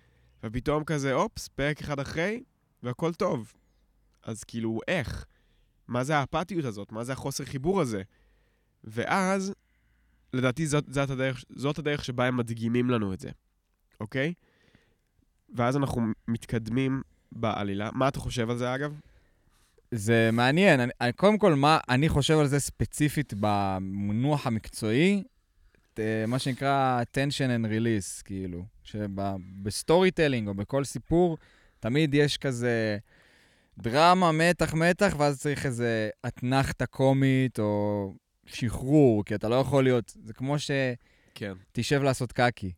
ופתאום 0.43 0.83
כזה, 0.83 1.13
אופס, 1.13 1.47
פרק 1.47 1.81
אחד 1.81 1.99
אחרי, 1.99 2.43
והכל 2.83 3.13
טוב. 3.13 3.53
אז 4.23 4.43
כאילו, 4.43 4.79
איך? 4.87 5.25
מה 5.87 6.03
זה 6.03 6.17
האפתיות 6.17 6.65
הזאת? 6.65 6.91
מה 6.91 7.03
זה 7.03 7.13
החוסר 7.13 7.45
חיבור 7.45 7.81
הזה? 7.81 8.01
ואז, 8.83 9.53
לדעתי 10.33 10.67
זאת, 10.67 10.93
זאת, 10.93 11.09
הדרך, 11.09 11.43
זאת 11.49 11.79
הדרך 11.79 12.05
שבה 12.05 12.25
הם 12.25 12.37
מדגימים 12.37 12.89
לנו 12.89 13.13
את 13.13 13.19
זה, 13.19 13.29
אוקיי? 13.99 14.33
ואז 15.55 15.77
אנחנו 15.77 16.01
מתקדמים 16.27 17.01
בעלילה. 17.31 17.89
מה 17.93 18.07
אתה 18.07 18.19
חושב 18.19 18.49
על 18.49 18.57
זה, 18.57 18.75
אגב? 18.75 18.99
זה 19.91 20.29
מעניין. 20.33 20.79
אני, 20.79 21.13
קודם 21.13 21.37
כל, 21.37 21.53
מה 21.53 21.79
אני 21.89 22.09
חושב 22.09 22.37
על 22.39 22.47
זה 22.47 22.59
ספציפית 22.59 23.33
במונח 23.39 24.47
המקצועי, 24.47 25.23
ת, 25.93 25.99
מה 26.27 26.39
שנקרא 26.39 27.01
tension 27.13 27.49
and 27.61 27.65
release, 27.65 28.23
כאילו, 28.23 28.65
שב 28.83 30.11
storytelling 30.11 30.47
או 30.47 30.53
בכל 30.53 30.83
סיפור, 30.83 31.37
תמיד 31.79 32.13
יש 32.13 32.37
כזה 32.37 32.97
דרמה, 33.77 34.31
מתח, 34.31 34.73
מתח, 34.73 35.15
ואז 35.17 35.39
צריך 35.39 35.65
איזה 35.65 36.09
אתנחתה 36.27 36.85
קומית 36.85 37.59
או 37.59 38.13
שחרור, 38.45 39.25
כי 39.25 39.35
אתה 39.35 39.49
לא 39.49 39.55
יכול 39.55 39.83
להיות, 39.83 40.13
זה 40.23 40.33
כמו 40.33 40.55
כן. 41.35 41.53
שתשב 41.71 42.01
לעשות 42.01 42.31
קקי, 42.31 42.71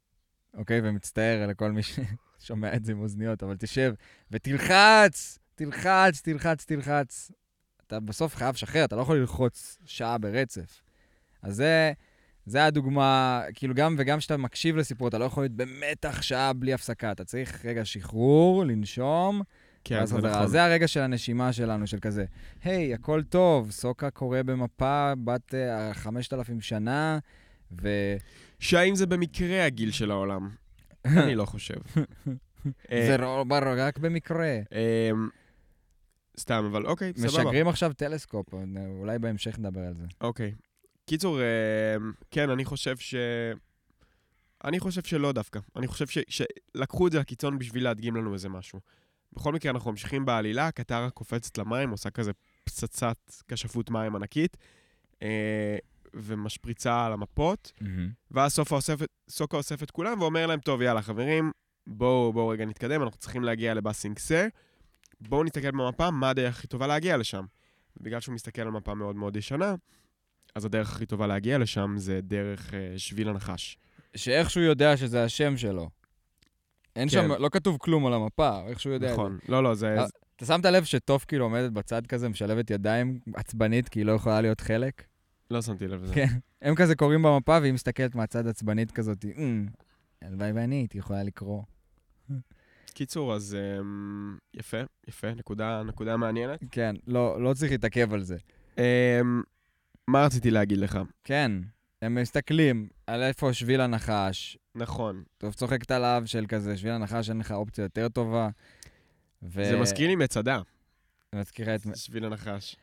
אוקיי? 0.54 0.82
ומצטער 0.84 1.48
לכל 1.48 1.72
מי 1.72 1.82
ששומע 2.40 2.76
את 2.76 2.86
זה 2.86 2.92
עם 2.92 3.00
אוזניות, 3.00 3.44
אבל 3.44 3.56
תשב 3.58 3.94
ותלחץ, 4.32 5.40
תלחץ, 5.60 6.22
תלחץ, 6.22 6.66
תלחץ. 6.66 7.32
אתה 7.88 8.00
בסוף 8.00 8.36
חייב 8.36 8.56
לשחרר, 8.56 8.86
אתה 8.86 8.96
לא 8.96 9.02
יכול 9.02 9.18
ללחוץ 9.18 9.78
שעה 9.86 10.18
ברצף. 10.18 10.82
אז 11.42 11.56
זה, 11.56 11.92
זה 12.46 12.66
הדוגמה, 12.66 13.42
כאילו 13.54 13.74
גם 13.74 13.96
וגם 13.98 14.18
כשאתה 14.18 14.38
מקשיב 14.38 14.78
לסיפור, 14.78 15.08
אתה 15.08 15.18
לא 15.18 15.26
יכול 15.26 15.44
להיות 15.44 15.56
במתח 15.56 16.22
שעה 16.22 16.54
בלי 16.54 16.74
הפסקה. 16.74 17.12
אתה 17.12 17.26
צריך 17.26 17.66
רגע 17.66 17.86
שחרור, 17.86 18.66
לנשום, 18.66 19.42
כן, 19.84 20.06
זה. 20.06 20.18
נכון. 20.18 20.48
זה 20.48 20.64
הרגע 20.64 20.88
של 20.88 21.00
הנשימה 21.00 21.54
שלנו, 21.54 21.88
של 21.88 22.00
כזה, 22.00 22.26
היי, 22.64 22.94
הכל 22.94 23.24
טוב, 23.24 23.72
סוקה 23.72 24.10
קורא 24.10 24.42
במפה 24.42 25.14
בת 25.24 25.56
אה, 25.56 25.94
5,000 25.94 26.62
שנה, 26.62 27.20
ו... 27.82 27.90
שהאם 28.60 28.96
זה 28.96 29.06
במקרה 29.06 29.66
הגיל 29.66 29.92
של 29.92 30.12
העולם? 30.12 30.50
אני 31.06 31.36
לא 31.36 31.46
חושב. 31.46 31.80
זה 33.08 33.18
לא 33.18 33.46
רק 33.78 33.98
במקרה. 33.98 34.60
סתם, 36.40 36.64
אבל 36.72 36.86
אוקיי, 36.86 37.14
סבבה. 37.16 37.28
משגרים 37.28 37.68
עכשיו 37.68 37.94
טלסקופ, 37.94 38.54
אולי 39.00 39.20
בהמשך 39.20 39.60
נדבר 39.60 39.82
על 39.82 39.94
זה. 39.94 40.06
אוקיי. 40.22 40.54
קיצור, 41.06 41.40
אמ, 41.40 42.12
כן, 42.32 42.50
אני 42.50 42.66
חושב 42.66 42.98
ש... 42.98 43.16
אני 44.64 44.80
חושב 44.80 45.04
שלא 45.04 45.32
דווקא. 45.32 45.60
אני 45.76 45.88
חושב 45.88 46.08
ש... 46.08 46.18
שלקחו 46.28 47.08
את 47.08 47.12
זה 47.12 47.20
לקיצון 47.20 47.60
בשביל 47.60 47.84
להדגים 47.84 48.16
לנו 48.16 48.34
איזה 48.34 48.50
משהו. 48.50 48.80
בכל 49.34 49.54
מקרה, 49.54 49.72
אנחנו 49.72 49.92
ממשיכים 49.92 50.26
בעלילה, 50.26 50.72
קטרה 50.72 51.10
קופצת 51.10 51.58
למים, 51.58 51.90
עושה 51.90 52.10
כזה 52.10 52.32
פצצת 52.64 53.18
כשפות 53.48 53.90
מים 53.90 54.16
ענקית, 54.16 54.58
אה, 55.22 55.78
ומשפריצה 56.14 57.06
על 57.06 57.14
המפות, 57.14 57.72
ואז 58.32 58.54
סופה 58.54 58.76
אוספת, 58.76 59.08
סוקה 59.30 59.58
אוסף 59.58 59.84
את 59.84 59.92
כולם 59.92 60.22
ואומר 60.22 60.48
להם, 60.48 60.60
טוב, 60.60 60.82
יאללה, 60.82 61.02
חברים, 61.02 61.52
בואו, 61.88 62.34
בואו 62.34 62.48
רגע 62.48 62.66
נתקדם, 62.66 63.04
אנחנו 63.04 63.20
צריכים 63.20 63.44
להגיע 63.44 63.74
לבאסינג 63.74 64.20
סה. 64.20 64.48
בואו 65.22 65.44
נסתכל 65.44 65.72
במפה, 65.72 66.12
מה 66.12 66.30
הדרך 66.30 66.58
הכי 66.58 66.68
טובה 66.68 66.88
להגיע 66.88 67.18
לשם. 67.18 67.46
בגלל 68.02 68.20
שהוא 68.20 68.36
מסתכל 68.36 68.62
על 68.62 68.70
מפה 68.72 68.94
מאוד 68.94 69.16
מאוד 69.16 69.38
ישנה, 69.38 69.76
אז 70.56 70.66
הדרך 70.66 70.92
הכי 70.96 71.06
טובה 71.06 71.28
להגיע 71.28 71.58
לשם 71.58 71.94
זה 71.98 72.20
דרך 72.22 72.74
אה, 72.74 72.94
שביל 72.98 73.30
הנחש. 73.30 73.78
שאיכשהו 74.16 74.62
יודע 74.62 74.98
שזה 74.98 75.24
השם 75.24 75.58
שלו. 75.58 75.90
אין 76.96 77.08
כן. 77.10 77.14
שם, 77.14 77.32
לא 77.32 77.50
כתוב 77.50 77.78
כלום 77.78 78.06
על 78.06 78.14
המפה, 78.14 78.68
איכשהו 78.68 78.92
יודע. 78.92 79.08
את. 79.08 79.14
נכון. 79.14 79.40
לא, 79.50 79.64
לא, 79.64 79.76
זה... 79.76 79.98
אה, 80.00 80.06
אתה 80.36 80.46
שמת 80.46 80.66
לב 80.66 80.84
שטוף 80.84 81.26
כאילו 81.26 81.46
עומדת 81.46 81.72
בצד 81.72 82.08
כזה, 82.08 82.30
משלבת 82.30 82.70
ידיים, 82.72 83.20
עצבנית, 83.36 83.90
כי 83.90 84.00
היא 84.00 84.06
לא 84.06 84.12
יכולה 84.12 84.42
להיות 84.42 84.62
חלק? 84.62 85.04
לא 85.52 85.62
שמתי 85.62 85.88
לב 85.88 86.04
לזה. 86.04 86.14
כן. 86.14 86.28
הם 86.62 86.76
כזה 86.76 86.96
קוראים 86.96 87.22
במפה, 87.22 87.58
והיא 87.62 87.74
מסתכלת 87.74 88.16
מהצד 88.16 88.48
עצבנית 88.48 88.92
כזאת, 88.92 89.26
"אמ, 89.26 89.68
הלוואי 90.22 90.52
ואני 90.52 90.76
הייתי 90.76 90.98
יכולה 90.98 91.24
לקרוא. 91.24 91.64
קיצור, 92.94 93.34
אז 93.34 93.58
אמ, 93.80 94.38
יפה, 94.54 94.78
יפה, 95.08 95.34
נקודה, 95.34 95.84
נקודה 95.84 96.18
מעניינת. 96.18 96.60
כן, 96.72 96.96
לא, 97.08 97.42
לא 97.44 97.54
צריך 97.54 97.72
להתעכב 97.72 98.14
על 98.14 98.24
זה. 98.24 98.38
אמ, 98.78 98.84
מה 100.08 100.26
רציתי 100.26 100.52
להגיד 100.52 100.78
לך? 100.78 101.00
כן, 101.24 101.52
הם 102.02 102.16
מסתכלים 102.16 102.88
על 103.08 103.24
איפה 103.24 103.54
שביל 103.54 103.82
הנחש, 103.82 104.58
נכון. 104.76 105.24
טוב, 105.38 105.54
צוחקת 105.54 105.92
עליו 105.92 106.24
של 106.26 106.46
כזה, 106.48 106.78
שביל 106.78 106.92
הנחש, 106.92 107.30
אין 107.30 107.40
לך 107.40 107.52
אופציה 107.52 107.84
יותר 107.84 108.10
טובה. 108.10 108.50
ו... 109.44 109.66
זה 109.66 109.80
מזכיר 109.80 110.08
לי 110.08 110.16
מצדה, 110.16 110.62
מזכירה 111.36 111.76
את... 111.76 111.82
שביל 111.96 112.26
הנחש. 112.26 112.76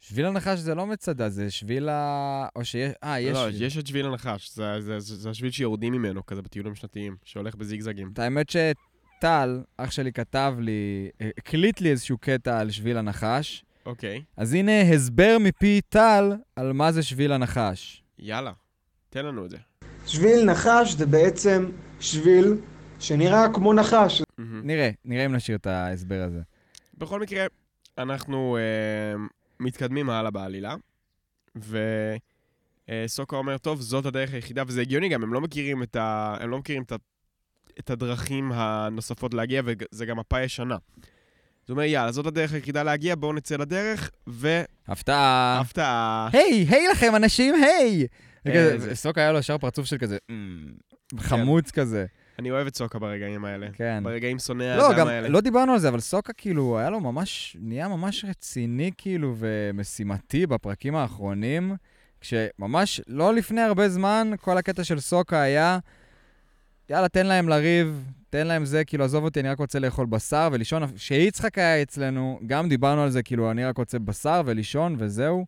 שביל 0.00 0.26
הנחש 0.26 0.58
זה 0.58 0.74
לא 0.74 0.86
מצדה, 0.86 1.28
זה 1.28 1.50
שביל 1.50 1.88
ה... 1.88 2.46
או 2.56 2.64
שיש... 2.64 2.92
אה, 3.04 3.20
יש 3.20 3.34
לא, 3.36 3.50
שביל. 3.50 3.62
יש 3.62 3.78
את 3.78 3.86
שביל 3.86 4.06
הנחש, 4.06 4.54
זה- 4.54 4.80
זה 4.80 5.00
זה- 5.00 5.16
זה 5.16 5.30
השביל 5.30 5.50
שיורדים 5.50 5.92
ממנו, 5.92 6.26
כזה 6.26 6.42
בטיולים 6.42 6.74
שנתיים, 6.74 7.16
שהולך 7.24 7.54
בזיגזגים. 7.54 8.10
את 8.12 8.18
האמת 8.18 8.50
שטל, 9.18 9.62
אח 9.76 9.90
שלי, 9.90 10.12
כתב 10.12 10.54
לי, 10.58 11.10
הקליט 11.38 11.80
לי 11.80 11.90
איזשהו 11.90 12.18
קטע 12.18 12.60
על 12.60 12.70
שביל 12.70 12.96
הנחש, 12.96 13.64
אוקיי, 13.86 14.22
אז 14.36 14.54
הנה 14.54 14.80
הסבר 14.80 15.36
מפי 15.40 15.80
טל 15.88 16.32
על 16.56 16.72
מה 16.72 16.92
זה 16.92 17.02
שביל 17.02 17.32
הנחש. 17.32 18.02
יאללה, 18.18 18.52
תן 19.10 19.26
לנו 19.26 19.44
את 19.44 19.50
זה. 19.50 19.56
שביל 20.06 20.44
נחש 20.44 20.92
זה 20.92 21.06
בעצם 21.06 21.70
שביל 22.00 22.54
שנראה 23.00 23.46
כמו 23.54 23.72
נחש. 23.72 24.22
נראה, 24.38 24.90
נראה 25.04 25.26
אם 25.26 25.34
נשאיר 25.34 25.56
את 25.56 25.66
ההסבר 25.66 26.22
הזה. 26.26 26.40
בכל 26.98 27.20
מקרה, 27.20 27.46
אנחנו 27.98 28.56
אה, 28.56 28.62
מתקדמים 29.60 30.10
הלאה 30.10 30.30
בעלילה, 30.30 30.74
וסוקה 32.88 33.36
אומר, 33.36 33.58
טוב, 33.58 33.80
זאת 33.80 34.06
הדרך 34.06 34.34
היחידה, 34.34 34.62
וזה 34.66 34.80
הגיוני 34.80 35.08
גם, 35.08 35.22
הם 35.22 35.34
לא 35.34 35.40
מכירים 35.40 35.82
את, 35.82 35.96
ה... 35.96 36.36
הם 36.40 36.50
לא 36.50 36.58
מכירים 36.58 36.82
את, 36.82 36.92
ה... 36.92 36.96
את 37.78 37.90
הדרכים 37.90 38.52
הנוספות 38.54 39.34
להגיע, 39.34 39.62
וזה 39.64 40.06
גם 40.06 40.18
מפה 40.18 40.40
ישנה. 40.40 40.74
הוא 40.74 41.74
אומר, 41.74 41.82
יאללה, 41.82 42.12
זאת 42.12 42.26
הדרך 42.26 42.52
היחידה 42.52 42.82
להגיע, 42.82 43.14
בואו 43.14 43.32
נצא 43.32 43.56
לדרך, 43.56 44.10
הפתעה. 44.88 45.56
והפתעה. 45.58 46.28
היי, 46.32 46.66
היי 46.70 46.88
לכם, 46.92 47.16
אנשים, 47.16 47.54
היי! 47.54 48.02
אה, 48.02 48.06
וכזה, 48.52 48.78
זה- 48.78 48.94
סוק 48.94 49.18
היה 49.18 49.32
לו 49.32 49.38
ישר 49.38 49.58
פרצוף 49.58 49.86
של 49.86 49.98
כזה, 49.98 50.18
"אמ", 50.30 50.66
חמוץ 51.18 51.70
כזה. 51.70 52.06
אני 52.38 52.50
אוהב 52.50 52.66
את 52.66 52.76
סוקה 52.76 52.98
ברגעים 52.98 53.44
האלה. 53.44 53.66
כן. 53.72 54.00
ברגעים 54.04 54.38
שונאי 54.38 54.76
לא, 54.76 54.86
האדם 54.86 54.98
גם 54.98 55.08
האלה. 55.08 55.28
לא 55.28 55.40
דיברנו 55.40 55.72
על 55.72 55.78
זה, 55.78 55.88
אבל 55.88 56.00
סוקה 56.00 56.32
כאילו, 56.32 56.78
היה 56.78 56.90
לו 56.90 57.00
ממש, 57.00 57.56
נהיה 57.60 57.88
ממש 57.88 58.24
רציני 58.28 58.90
כאילו 58.98 59.34
ומשימתי 59.38 60.46
בפרקים 60.46 60.96
האחרונים, 60.96 61.74
כשממש 62.20 63.00
לא 63.08 63.34
לפני 63.34 63.60
הרבה 63.60 63.88
זמן, 63.88 64.30
כל 64.40 64.58
הקטע 64.58 64.84
של 64.84 65.00
סוקה 65.00 65.40
היה, 65.42 65.78
יאללה, 66.88 67.08
תן 67.08 67.26
להם 67.26 67.48
לריב, 67.48 68.12
תן 68.30 68.46
להם 68.46 68.64
זה, 68.64 68.84
כאילו, 68.84 69.04
עזוב 69.04 69.24
אותי, 69.24 69.40
אני 69.40 69.48
רק 69.48 69.58
רוצה 69.58 69.78
לאכול 69.78 70.06
בשר 70.06 70.48
ולישון. 70.52 70.96
כשיצחק 70.96 71.58
היה 71.58 71.82
אצלנו, 71.82 72.40
גם 72.46 72.68
דיברנו 72.68 73.02
על 73.02 73.10
זה, 73.10 73.22
כאילו, 73.22 73.50
אני 73.50 73.64
רק 73.64 73.78
רוצה 73.78 73.98
בשר 73.98 74.42
ולישון 74.46 74.96
וזהו. 74.98 75.46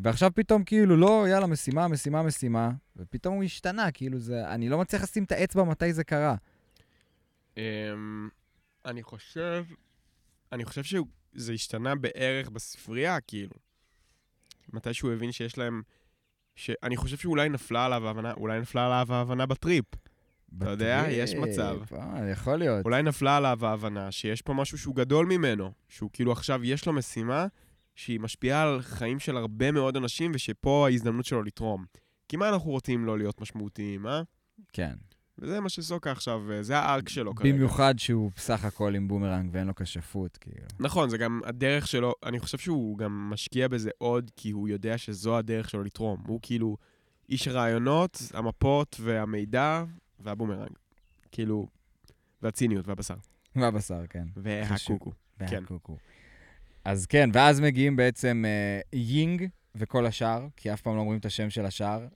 ועכשיו 0.00 0.30
פתאום 0.34 0.64
כאילו, 0.64 0.96
לא, 0.96 1.26
יאללה, 1.28 1.46
משימה, 1.46 1.88
משימה, 1.88 2.22
משימה, 2.22 2.70
ופתאום 2.96 3.34
הוא 3.34 3.44
השתנה, 3.44 3.90
כאילו, 3.90 4.18
זה, 4.18 4.48
אני 4.48 4.68
לא 4.68 4.78
מצליח 4.78 5.02
לשים 5.02 5.24
את 5.24 5.32
האצבע 5.32 5.64
מתי 5.64 5.92
זה 5.92 6.04
קרה. 6.04 6.34
אמ, 7.56 8.28
אני 8.84 9.02
חושב, 9.02 9.64
אני 10.52 10.64
חושב 10.64 10.82
שזה 10.82 11.52
השתנה 11.52 11.94
בערך 11.94 12.48
בספרייה, 12.48 13.20
כאילו. 13.20 13.54
מתי 14.72 14.94
שהוא 14.94 15.12
הבין 15.12 15.32
שיש 15.32 15.58
להם... 15.58 15.82
ש... 16.54 16.70
אני 16.82 16.96
חושב 16.96 17.16
שאולי 17.16 17.48
נפלה 17.48 17.84
עליו 17.84 18.06
ההבנה, 18.06 18.32
אולי 18.32 18.60
נפלה 18.60 18.86
עליו 18.86 19.14
ההבנה 19.14 19.46
ב 19.46 19.52
trip. 19.52 19.84
אתה 20.58 20.70
יודע, 20.70 21.04
יש 21.10 21.34
מצב. 21.34 21.76
אה, 21.92 22.28
יכול 22.32 22.56
להיות. 22.56 22.84
אולי 22.84 23.02
נפלה 23.02 23.36
עליו 23.36 23.66
ההבנה 23.66 24.12
שיש 24.12 24.42
פה 24.42 24.54
משהו 24.54 24.78
שהוא 24.78 24.94
גדול 24.94 25.26
ממנו, 25.26 25.72
שהוא 25.88 26.10
כאילו 26.12 26.32
עכשיו 26.32 26.64
יש 26.64 26.86
לו 26.86 26.92
משימה 26.92 27.46
שהיא 27.94 28.20
משפיעה 28.20 28.62
על 28.62 28.82
חיים 28.82 29.18
של 29.18 29.36
הרבה 29.36 29.72
מאוד 29.72 29.96
אנשים, 29.96 30.32
ושפה 30.34 30.86
ההזדמנות 30.86 31.24
שלו 31.24 31.42
לתרום. 31.42 31.84
כי 32.28 32.36
מה 32.36 32.48
אנחנו 32.48 32.70
רוצים 32.70 33.04
לא 33.04 33.18
להיות 33.18 33.40
משמעותיים, 33.40 34.06
אה? 34.06 34.22
כן. 34.72 34.94
וזה 35.38 35.60
מה 35.60 35.68
שסוקה 35.68 36.12
עכשיו, 36.12 36.52
אה, 36.52 36.62
זה 36.62 36.78
ה 36.78 36.86
arc 36.86 37.08
שלו 37.08 37.34
כרגע. 37.34 37.52
במיוחד 37.52 37.94
שהוא 37.98 38.30
בסך 38.36 38.64
הכל 38.64 38.94
עם 38.94 39.08
בומרנג 39.08 39.50
ואין 39.52 39.66
לו 39.66 39.74
כשפות, 39.74 40.36
כאילו. 40.36 40.66
נכון, 40.80 41.10
זה 41.10 41.18
גם 41.18 41.40
הדרך 41.44 41.86
שלו, 41.86 42.12
אני 42.24 42.40
חושב 42.40 42.58
שהוא 42.58 42.98
גם 42.98 43.30
משקיע 43.30 43.68
בזה 43.68 43.90
עוד, 43.98 44.30
כי 44.36 44.50
הוא 44.50 44.68
יודע 44.68 44.98
שזו 44.98 45.38
הדרך 45.38 45.70
שלו 45.70 45.82
לתרום. 45.82 46.22
הוא 46.26 46.40
כאילו 46.42 46.76
איש 47.28 47.48
הרעיונות, 47.48 48.22
המפות 48.34 48.96
והמידע 49.00 49.84
והבומרנג. 50.20 50.70
כאילו, 51.32 51.66
והציניות 52.42 52.88
והבשר. 52.88 53.14
והבשר, 53.56 54.06
כן. 54.10 54.24
והקוקו. 54.36 55.12
כן. 55.38 55.58
והקוקו. 55.60 55.96
אז 56.84 57.06
כן, 57.06 57.30
ואז 57.32 57.60
מגיעים 57.60 57.96
בעצם 57.96 58.44
אה, 58.46 58.80
יינג 58.92 59.46
וכל 59.74 60.06
השאר, 60.06 60.46
כי 60.56 60.72
אף 60.72 60.80
פעם 60.80 60.96
לא 60.96 61.00
אומרים 61.00 61.18
את 61.18 61.24
השם 61.24 61.50
של 61.50 61.66
השאר. 61.66 62.06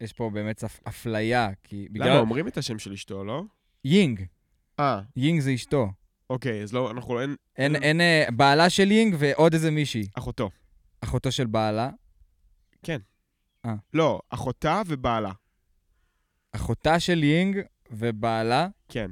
יש 0.00 0.12
פה 0.12 0.30
באמת 0.34 0.64
אפ- 0.64 0.80
אפליה, 0.88 1.50
כי 1.64 1.76
למה 1.90 1.92
בגלל... 1.92 2.16
אומרים 2.18 2.48
את 2.48 2.56
השם 2.58 2.78
של 2.78 2.92
אשתו, 2.92 3.24
לא? 3.24 3.42
יינג, 3.84 4.24
אה, 4.80 5.00
יינג 5.16 5.40
זה 5.40 5.54
אשתו. 5.54 5.88
אוקיי, 6.30 6.62
אז 6.62 6.72
לא, 6.72 6.90
אנחנו 6.90 7.14
לא, 7.14 7.20
אין... 7.22 7.36
אין, 7.56 7.76
אין 7.76 8.00
אה, 8.00 8.24
בעלה 8.36 8.70
של 8.70 8.90
יינג 8.90 9.14
ועוד 9.18 9.52
איזה 9.54 9.70
מישהי. 9.70 10.06
אחותו. 10.14 10.50
אחותו 11.00 11.32
של 11.32 11.46
בעלה. 11.46 11.90
לא, 13.94 14.20
אחותה 14.30 14.82
ובעלה. 14.86 15.32
אחותה 16.52 17.00
של 17.00 17.24
יינג 17.24 17.60
ובעלה. 17.90 18.68
כן. 18.88 19.10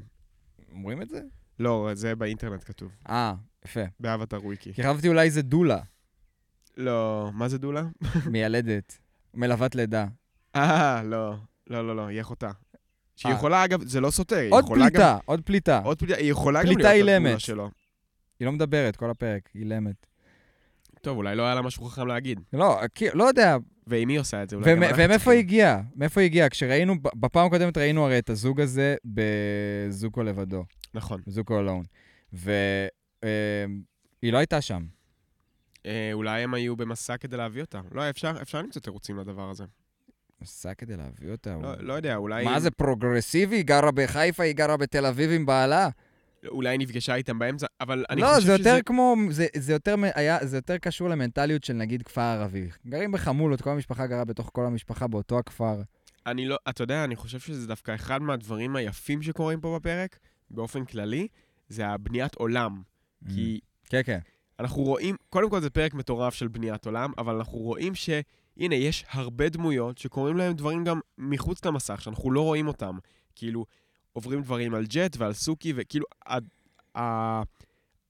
אומרים 0.72 1.02
את 1.02 1.08
זה? 1.08 1.20
לא, 1.58 1.90
זה 1.94 2.14
באינטרנט 2.14 2.64
כתוב. 2.64 2.92
אה, 3.08 3.34
יפה. 3.64 3.80
באבטר 4.00 4.44
וויקי. 4.44 4.72
כי 4.72 4.82
חשבתי 4.82 5.08
אולי 5.08 5.30
זה 5.30 5.42
דולה, 5.42 5.80
לא, 6.76 7.30
מה 7.34 7.48
זה 7.48 7.58
דולה? 7.58 7.82
מיילדת, 8.32 8.98
מלוות 9.34 9.74
לידה. 9.74 10.06
אה, 10.56 11.02
לא. 11.02 11.34
לא, 11.70 11.86
לא, 11.86 11.96
לא, 11.96 12.06
היא 12.06 12.20
אחותה. 12.20 12.50
שהיא 13.16 13.32
אה. 13.32 13.36
יכולה, 13.36 13.64
אגב, 13.64 13.84
זה 13.84 14.00
לא 14.00 14.10
סותר, 14.10 14.48
עוד. 14.50 14.64
פליטה, 14.74 15.18
עוד 15.24 15.40
פליטה. 15.44 15.78
עוד 15.84 15.98
פליטה, 15.98 16.16
היא 16.16 16.30
יכולה 16.30 16.62
גם 16.62 16.66
להיות 16.66 16.84
אילמת. 16.84 17.40
שלו. 17.40 17.70
היא 18.40 18.46
לא 18.46 18.52
מדברת 18.52 18.96
כל 18.96 19.10
הפרק, 19.10 19.50
היא 19.54 19.62
אילמת. 19.62 20.06
טוב, 21.02 21.16
אולי 21.16 21.36
לא 21.36 21.42
היה 21.42 21.54
לה 21.54 21.62
משהו 21.62 21.84
חכם 21.84 22.06
להגיד. 22.06 22.40
לא, 22.52 22.80
לא 23.14 23.24
יודע, 23.24 23.56
ואם 23.86 24.08
היא 24.08 24.20
עושה 24.20 24.42
את 24.42 24.50
זה, 24.50 24.56
אולי 24.56 24.70
גם 24.70 24.78
ומ- 24.82 24.94
ומאיפה 24.94 25.02
היא 25.12 25.18
צריכים. 25.18 25.38
הגיעה? 25.38 25.80
מאיפה 25.96 26.20
היא 26.20 26.26
הגיעה? 26.26 26.48
כשראינו, 26.48 26.94
בפעם 27.02 27.46
הקודמת 27.46 27.78
ראינו 27.78 28.04
הרי 28.04 28.18
את 28.18 28.30
הזוג 28.30 28.60
הזה 28.60 28.96
בזוקו 29.04 30.22
לבדו, 30.22 30.64
נכון. 30.94 31.20
בזוקו 31.26 31.58
אלון. 31.60 31.82
והיא 32.32 32.52
לא 34.32 34.38
הייתה 34.38 34.60
שם. 34.60 34.82
אה, 35.86 36.10
אולי 36.12 36.42
הם 36.42 36.54
היו 36.54 36.76
במסע 36.76 37.16
כדי 37.16 37.36
להביא 37.36 37.62
אותה. 37.62 37.80
לא, 37.92 38.10
אפשר 38.10 38.32
אפשר 38.42 38.62
למצוא 38.62 38.82
תירוצים 38.82 39.18
לדבר 39.18 39.50
הזה. 39.50 39.64
נסע 40.42 40.74
כדי 40.74 40.96
להביא 40.96 41.30
אותה. 41.32 41.56
לא- 41.62 41.74
הוא- 41.74 41.82
לא 41.82 41.92
יודע, 41.92 42.16
אולי... 42.16 42.44
מה 42.44 42.60
זה 42.60 42.70
פרוגרסיבי? 42.70 43.56
היא 43.56 43.64
גרה 43.64 43.90
בחיפה, 43.90 44.42
היא 44.42 44.54
גרה 44.54 44.76
בתל 44.76 45.06
אביב 45.06 45.30
עם 45.30 45.46
בעלה? 45.46 45.88
אולי 46.46 46.78
נפגשה 46.78 47.14
איתם 47.14 47.38
באמצע, 47.38 47.66
אבל 47.80 48.04
אני 48.10 48.20
לא, 48.20 48.26
חושב 48.26 48.46
זה 48.46 48.58
שזה... 48.58 48.68
יותר 48.68 48.82
כמו, 48.86 49.14
זה, 49.30 49.46
זה, 49.56 49.72
יותר, 49.72 49.94
היה, 50.14 50.38
זה 50.46 50.56
יותר 50.56 50.78
קשור 50.78 51.08
למנטליות 51.08 51.64
של 51.64 51.72
נגיד 51.72 52.02
כפר 52.02 52.20
ערבי. 52.20 52.68
גרים 52.86 53.12
בחמולות, 53.12 53.60
כל 53.60 53.70
המשפחה 53.70 54.06
גרה 54.06 54.24
בתוך 54.24 54.50
כל 54.52 54.66
המשפחה 54.66 55.06
באותו 55.06 55.38
הכפר. 55.38 55.82
אני 56.26 56.48
לא, 56.48 56.56
אתה 56.68 56.82
יודע, 56.82 57.04
אני 57.04 57.16
חושב 57.16 57.38
שזה 57.38 57.66
דווקא 57.66 57.94
אחד 57.94 58.22
מהדברים 58.22 58.76
היפים 58.76 59.22
שקורים 59.22 59.60
פה 59.60 59.78
בפרק, 59.78 60.18
באופן 60.50 60.84
כללי, 60.84 61.28
זה 61.68 61.86
הבניית 61.86 62.34
עולם. 62.34 62.82
כי 63.34 63.60
כן, 63.84 64.00
כן. 64.04 64.18
אנחנו 64.60 64.82
רואים, 64.82 65.16
קודם 65.28 65.50
כל 65.50 65.60
זה 65.60 65.70
פרק 65.70 65.94
מטורף 65.94 66.34
של 66.34 66.48
בניית 66.48 66.86
עולם, 66.86 67.12
אבל 67.18 67.34
אנחנו 67.34 67.58
רואים 67.58 67.94
שהנה, 67.94 68.74
יש 68.74 69.04
הרבה 69.10 69.48
דמויות 69.48 69.98
שקורים 69.98 70.36
להם 70.36 70.52
דברים 70.52 70.84
גם 70.84 71.00
מחוץ 71.18 71.64
למסך, 71.64 72.00
שאנחנו 72.00 72.30
לא 72.30 72.40
רואים 72.40 72.68
אותם. 72.68 72.98
כאילו, 73.34 73.64
עוברים 74.18 74.42
דברים 74.42 74.74
על 74.74 74.84
ג'ט 74.88 75.16
ועל 75.18 75.32
סוכי, 75.32 75.72
וכאילו, 75.76 76.06
ה, 76.26 76.38
ה, 76.98 77.42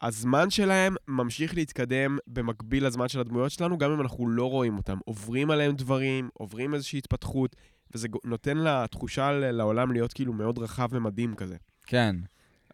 הזמן 0.03 0.51
שלהם 0.51 0.97
ממשיך 1.09 1.55
להתקדם 1.55 2.19
במקביל 2.27 2.87
לזמן 2.87 3.09
של 3.09 3.21
הדמויות 3.21 3.51
שלנו, 3.51 3.79
גם 3.79 3.93
אם 3.93 4.01
אנחנו 4.01 4.29
לא 4.29 4.51
רואים 4.51 4.77
אותם. 4.77 4.99
עוברים 5.05 5.51
עליהם 5.51 5.77
דברים, 5.77 6.29
עוברים 6.33 6.75
איזושהי 6.75 6.99
התפתחות, 6.99 7.57
וזה 7.95 8.09
נותן 8.25 8.57
לתחושה 8.59 9.33
לעולם 9.33 9.93
להיות 9.93 10.13
כאילו 10.13 10.33
מאוד 10.33 10.59
רחב 10.59 10.89
ומדהים 10.91 11.35
כזה. 11.35 11.57
כן. 11.87 12.17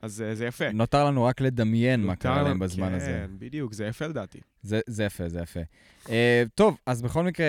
אז 0.02 0.22
אה, 0.22 0.34
זה 0.34 0.46
יפה. 0.46 0.72
נותר 0.72 1.04
לנו 1.04 1.24
רק 1.24 1.40
לדמיין 1.40 2.04
מה 2.06 2.16
קרה 2.16 2.42
להם 2.42 2.58
בזמן 2.58 2.88
כן, 2.88 2.94
הזה. 2.94 3.26
בדיוק, 3.38 3.72
זה 3.72 3.86
יפה 3.86 4.06
לדעתי. 4.06 4.38
זה, 4.62 4.80
זה 4.86 5.04
יפה, 5.04 5.28
זה 5.28 5.40
יפה. 5.40 5.60
Uh, 6.04 6.10
טוב, 6.54 6.76
אז 6.86 7.02
בכל 7.02 7.24
מקרה, 7.24 7.46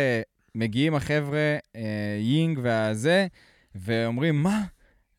מגיעים 0.56 0.96
החבר'ה, 0.96 1.58
uh, 1.58 1.78
יינג 2.20 2.60
והזה, 2.62 3.28
ואומרים, 3.76 4.44
מה? 4.44 4.64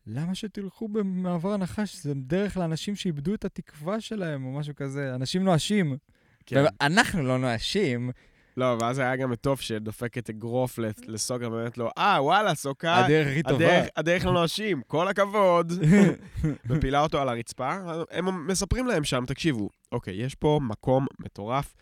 למה 0.09 0.35
שתלכו 0.35 0.87
במעבר 0.87 1.53
הנחש? 1.53 1.95
זה 1.95 2.13
דרך 2.15 2.57
לאנשים 2.57 2.95
שאיבדו 2.95 3.33
את 3.33 3.45
התקווה 3.45 4.01
שלהם, 4.01 4.45
או 4.45 4.51
משהו 4.51 4.75
כזה. 4.75 5.15
אנשים 5.15 5.43
נואשים. 5.43 5.97
כן. 6.45 6.65
ואנחנו 6.81 7.23
לא 7.23 7.37
נואשים. 7.37 8.11
לא, 8.57 8.77
ואז 8.81 8.99
היה 8.99 9.15
גם 9.15 9.33
את 9.33 9.41
טוב 9.41 9.59
שדופק 9.59 10.17
את 10.17 10.29
אגרוף 10.29 10.77
לס- 10.79 11.05
לסוקה, 11.07 11.47
ואומרת 11.49 11.77
לו, 11.77 11.89
אה, 11.97 12.17
וואלה, 12.23 12.55
סוקה, 12.55 13.05
הדרך 13.05 13.27
הכי 13.27 13.43
טובה. 13.43 13.55
הדרך- 13.77 13.87
הדרך 13.95 14.25
לנואשים, 14.25 14.81
כל 14.87 15.07
הכבוד. 15.07 15.71
ופילה 16.69 17.01
אותו 17.01 17.21
על 17.21 17.29
הרצפה. 17.29 17.77
הם 18.11 18.47
מספרים 18.47 18.87
להם 18.87 19.03
שם, 19.03 19.23
תקשיבו, 19.27 19.69
אוקיי, 19.91 20.15
יש 20.15 20.35
פה 20.35 20.59
מקום 20.63 21.05
מטורף. 21.19 21.75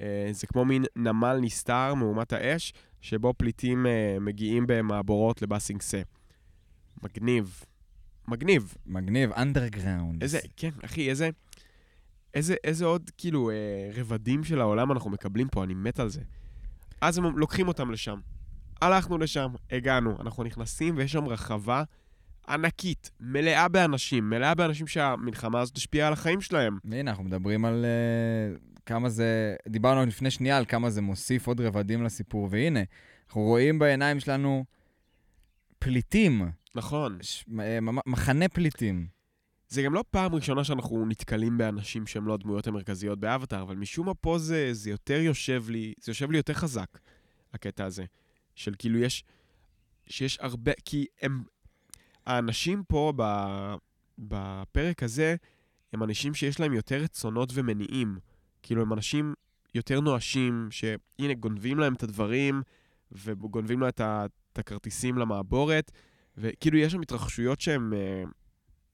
אה, 0.00 0.28
זה 0.32 0.46
כמו 0.46 0.64
מין 0.64 0.84
נמל 0.96 1.38
נסתר 1.42 1.94
מאומת 1.94 2.32
האש, 2.32 2.72
שבו 3.00 3.34
פליטים 3.36 3.86
אה, 3.86 4.16
מגיעים 4.20 4.64
במעבורות 4.68 5.42
לבאסינגסה. 5.42 6.00
מגניב. 7.04 7.64
מגניב. 8.28 8.74
מגניב, 8.86 9.32
אנדרגראונד. 9.32 10.22
איזה, 10.22 10.38
כן, 10.56 10.70
אחי, 10.84 11.10
איזה... 11.10 11.30
איזה, 12.34 12.54
איזה 12.64 12.84
עוד, 12.84 13.10
כאילו, 13.18 13.50
אה, 13.50 13.54
רבדים 13.94 14.44
של 14.44 14.60
העולם 14.60 14.92
אנחנו 14.92 15.10
מקבלים 15.10 15.48
פה, 15.48 15.64
אני 15.64 15.74
מת 15.74 16.00
על 16.00 16.08
זה. 16.08 16.20
אז 17.00 17.18
הם 17.18 17.38
לוקחים 17.38 17.68
אותם 17.68 17.90
לשם. 17.90 18.18
הלכנו 18.82 19.18
לשם, 19.18 19.52
הגענו, 19.70 20.16
אנחנו 20.20 20.44
נכנסים 20.44 20.96
ויש 20.96 21.12
שם 21.12 21.24
רחבה 21.24 21.82
ענקית, 22.48 23.10
מלאה 23.20 23.68
באנשים, 23.68 24.30
מלאה 24.30 24.54
באנשים 24.54 24.86
שהמלחמה 24.86 25.60
הזאת 25.60 25.76
השפיעה 25.76 26.06
על 26.06 26.12
החיים 26.12 26.40
שלהם. 26.40 26.78
והנה, 26.84 27.10
אנחנו 27.10 27.24
מדברים 27.24 27.64
על 27.64 27.84
uh, 27.84 28.80
כמה 28.86 29.08
זה... 29.08 29.56
דיברנו 29.68 30.06
לפני 30.06 30.30
שנייה 30.30 30.56
על 30.58 30.64
כמה 30.64 30.90
זה 30.90 31.02
מוסיף 31.02 31.46
עוד 31.46 31.60
רבדים 31.60 32.04
לסיפור, 32.04 32.48
והנה, 32.50 32.80
אנחנו 33.26 33.40
רואים 33.40 33.78
בעיניים 33.78 34.20
שלנו 34.20 34.64
פליטים, 35.78 36.42
נכון. 36.74 37.18
ש... 37.22 37.44
אה, 37.60 37.78
מחנה 38.06 38.48
פליטים. 38.48 39.06
זה 39.68 39.82
גם 39.82 39.94
לא 39.94 40.04
פעם 40.10 40.34
ראשונה 40.34 40.64
שאנחנו 40.64 41.06
נתקלים 41.06 41.58
באנשים 41.58 42.06
שהם 42.06 42.26
לא 42.26 42.34
הדמויות 42.34 42.66
המרכזיות 42.66 43.20
באבטאר, 43.20 43.62
אבל 43.62 43.76
משום 43.76 44.06
מה 44.06 44.14
פה 44.14 44.38
זה, 44.38 44.68
זה 44.72 44.90
יותר 44.90 45.20
יושב 45.20 45.64
לי, 45.68 45.94
זה 46.00 46.10
יושב 46.10 46.30
לי 46.30 46.36
יותר 46.36 46.54
חזק, 46.54 46.98
הקטע 47.54 47.84
הזה. 47.84 48.04
של 48.54 48.74
כאילו 48.78 48.98
יש, 48.98 49.24
שיש 50.06 50.38
הרבה, 50.40 50.72
כי 50.84 51.06
הם, 51.22 51.42
האנשים 52.26 52.82
פה 52.88 53.12
ב, 53.16 53.22
בפרק 54.18 55.02
הזה, 55.02 55.36
הם 55.92 56.02
אנשים 56.02 56.34
שיש 56.34 56.60
להם 56.60 56.72
יותר 56.72 56.96
רצונות 56.96 57.50
ומניעים. 57.54 58.18
כאילו, 58.62 58.82
הם 58.82 58.92
אנשים 58.92 59.34
יותר 59.74 60.00
נואשים, 60.00 60.68
שהנה, 60.70 61.34
גונבים 61.34 61.78
להם 61.78 61.94
את 61.94 62.02
הדברים, 62.02 62.62
וגונבים 63.12 63.80
להם 63.80 63.88
את, 63.88 64.00
ה, 64.00 64.26
את 64.52 64.58
הכרטיסים 64.58 65.18
למעבורת, 65.18 65.90
וכאילו, 66.36 66.78
יש 66.78 66.92
שם 66.92 67.00
התרחשויות 67.00 67.60
שהן... 67.60 67.92
אה, 67.92 68.22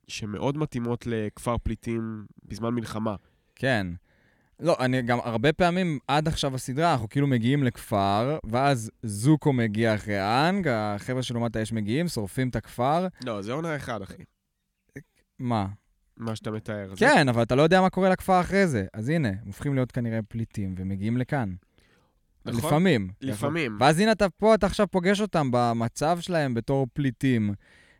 שמאוד 0.09 0.59
מתאימות 0.59 1.05
לכפר 1.07 1.59
פליטים 1.59 2.27
בזמן 2.45 2.75
מלחמה. 2.75 3.17
כן. 3.57 3.87
לא, 4.61 4.77
אני 4.81 5.03
גם 5.03 5.19
הרבה 5.25 5.53
פעמים, 5.53 5.99
עד 6.09 6.29
עכשיו 6.29 6.51
בסדרה, 6.51 6.93
אנחנו 6.93 7.09
כאילו 7.09 7.27
מגיעים 7.27 7.65
לכפר, 7.65 8.39
ואז 8.45 8.91
זוקו 9.03 9.53
מגיע 9.53 9.95
אחרי 9.95 10.19
האנג, 10.19 10.69
החבר'ה 10.69 11.23
של 11.23 11.37
אומת 11.37 11.57
האש 11.57 11.73
מגיעים, 11.73 12.09
שורפים 12.09 12.49
את 12.49 12.57
הכפר. 12.57 13.07
לא, 13.25 13.43
זה 13.43 13.53
עונה 13.53 13.77
אחד, 13.77 14.03
אחי. 14.03 14.23
מה? 15.39 15.67
מה 16.17 16.37
שאתה 16.37 16.51
מתאר. 16.51 16.89
זה- 16.91 16.97
כן, 16.97 17.29
אבל 17.29 17.43
אתה 17.43 17.55
לא 17.55 17.63
יודע 17.63 17.81
מה 17.81 17.91
קורה 17.91 18.09
לכפר 18.09 18.41
אחרי 18.41 18.67
זה. 18.67 18.87
אז 18.93 19.09
הנה, 19.09 19.29
הם 19.29 19.35
הופכים 19.47 19.75
להיות 19.75 19.93
כנראה 19.93 20.21
פליטים 20.29 20.75
ומגיעים 20.79 21.17
לכאן. 21.17 21.55
נכון? 22.45 22.59
לפעמים. 22.59 23.09
לפעמים. 23.21 23.77
ואז 23.81 24.01
הנה 24.01 24.13
אתה 24.13 24.29
פה, 24.29 24.55
אתה 24.55 24.67
עכשיו 24.67 24.87
פוגש 24.91 25.21
אותם 25.21 25.49
במצב 25.53 26.19
שלהם 26.21 26.55
בתור 26.55 26.87
פליטים, 26.93 27.55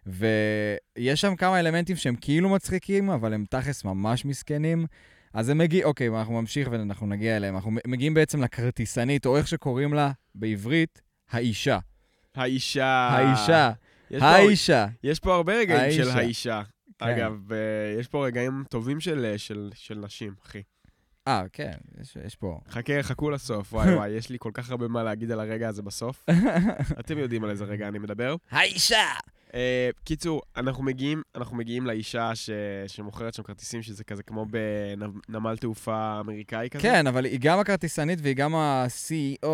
ויש 0.07 1.21
שם 1.21 1.37
כמה 1.37 1.61
אלמנטים 1.61 1.97
שהם 1.97 2.17
כאילו 2.21 2.49
מצחיקים, 2.49 3.11
אבל 3.11 3.35
הם 3.35 3.45
תכלס 3.51 3.85
ממש 3.85 4.25
מסכנים. 4.25 4.87
אז 5.35 5.49
הם 5.49 5.59
מגיעים, 5.59 5.85
אוקיי, 5.85 6.09
אנחנו 6.09 6.41
נמשיך 6.41 6.69
ואנחנו 6.73 7.07
נגיע 7.07 7.37
אליהם. 7.37 7.55
אנחנו 7.55 7.71
מגיעים 7.87 8.15
בעצם 8.15 8.43
לכרטיסנית, 8.43 9.27
או 9.27 9.37
איך 9.37 9.49
שקוראים 9.49 9.95
לה 9.95 10.11
בעברית, 10.35 11.01
האישה. 11.31 11.79
האישה. 12.35 12.87
האישה. 12.87 13.73
יש 14.11 14.21
פה- 14.21 14.27
האישה. 14.27 14.87
יש 15.05 15.21
פה 15.21 15.35
הרבה 15.35 15.57
רגעים 15.59 15.91
של 15.93 16.01
האישה. 16.03 16.19
האישה. 16.19 16.63
כן. 16.99 17.07
אגב, 17.07 17.53
אה, 17.53 17.59
יש 18.01 18.09
פה 18.09 18.27
רגעים 18.27 18.65
טובים 18.71 19.01
של, 19.01 19.35
של, 19.37 19.71
של 19.75 19.99
נשים, 19.99 20.35
אחי. 20.47 20.63
אה, 21.31 21.45
כן, 21.53 21.73
יש, 22.01 22.17
יש 22.27 22.37
פה. 22.37 22.61
חכה, 22.71 23.03
חכו 23.03 23.31
לסוף. 23.31 23.73
וואי 23.75 23.95
וואי, 23.95 24.09
יש 24.09 24.31
לי 24.31 24.37
כל 24.41 24.51
כך 24.55 24.71
הרבה 24.71 24.89
מה 24.89 25.03
להגיד 25.03 25.31
על 25.31 25.41
הרגע 25.41 25.69
הזה 25.69 25.83
בסוף. 25.83 26.27
אתם 27.01 27.19
יודעים 27.19 27.45
על 27.45 27.51
איזה 27.51 27.65
רגע 27.65 27.89
אני 27.89 27.99
מדבר. 27.99 28.37
האישה! 28.51 29.05
Uh, 29.49 29.53
קיצור, 30.05 30.43
אנחנו 30.57 30.83
מגיעים, 30.83 31.23
אנחנו 31.35 31.57
מגיעים 31.57 31.87
לאישה 31.87 32.35
ש... 32.35 32.51
שמוכרת 32.87 33.35
שם 33.35 33.43
כרטיסים, 33.43 33.83
שזה 33.83 34.05
כזה 34.05 34.23
כמו 34.23 34.47
בנמל 35.29 35.57
תעופה 35.57 36.21
אמריקאי 36.21 36.69
כזה. 36.71 36.83
כן, 36.83 37.07
אבל 37.07 37.25
היא 37.25 37.39
גם 37.41 37.59
הכרטיסנית 37.59 38.19
והיא 38.23 38.37
גם 38.37 38.55
ה-CEO. 38.55 39.49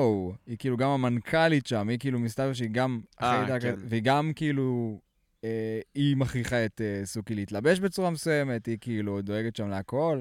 היא 0.46 0.56
כאילו 0.58 0.76
גם 0.76 0.90
המנכ"לית 0.90 1.66
שם, 1.66 1.88
היא 1.88 1.98
כאילו 1.98 2.18
מסתבר 2.18 2.52
שהיא 2.52 2.70
גם... 2.72 3.00
אה, 3.22 3.46
כן. 3.60 3.74
הכ- 3.74 3.78
והיא 3.88 4.02
גם 4.02 4.32
כאילו... 4.36 4.98
אה, 5.44 5.80
היא 5.94 6.16
מכריחה 6.16 6.64
את 6.64 6.80
אה, 6.80 7.06
סוכי 7.06 7.34
להתלבש 7.34 7.80
בצורה 7.80 8.10
מסוימת, 8.10 8.66
היא 8.66 8.78
כאילו 8.80 9.22
דואגת 9.22 9.56
שם 9.56 9.68
להכל. 9.68 10.20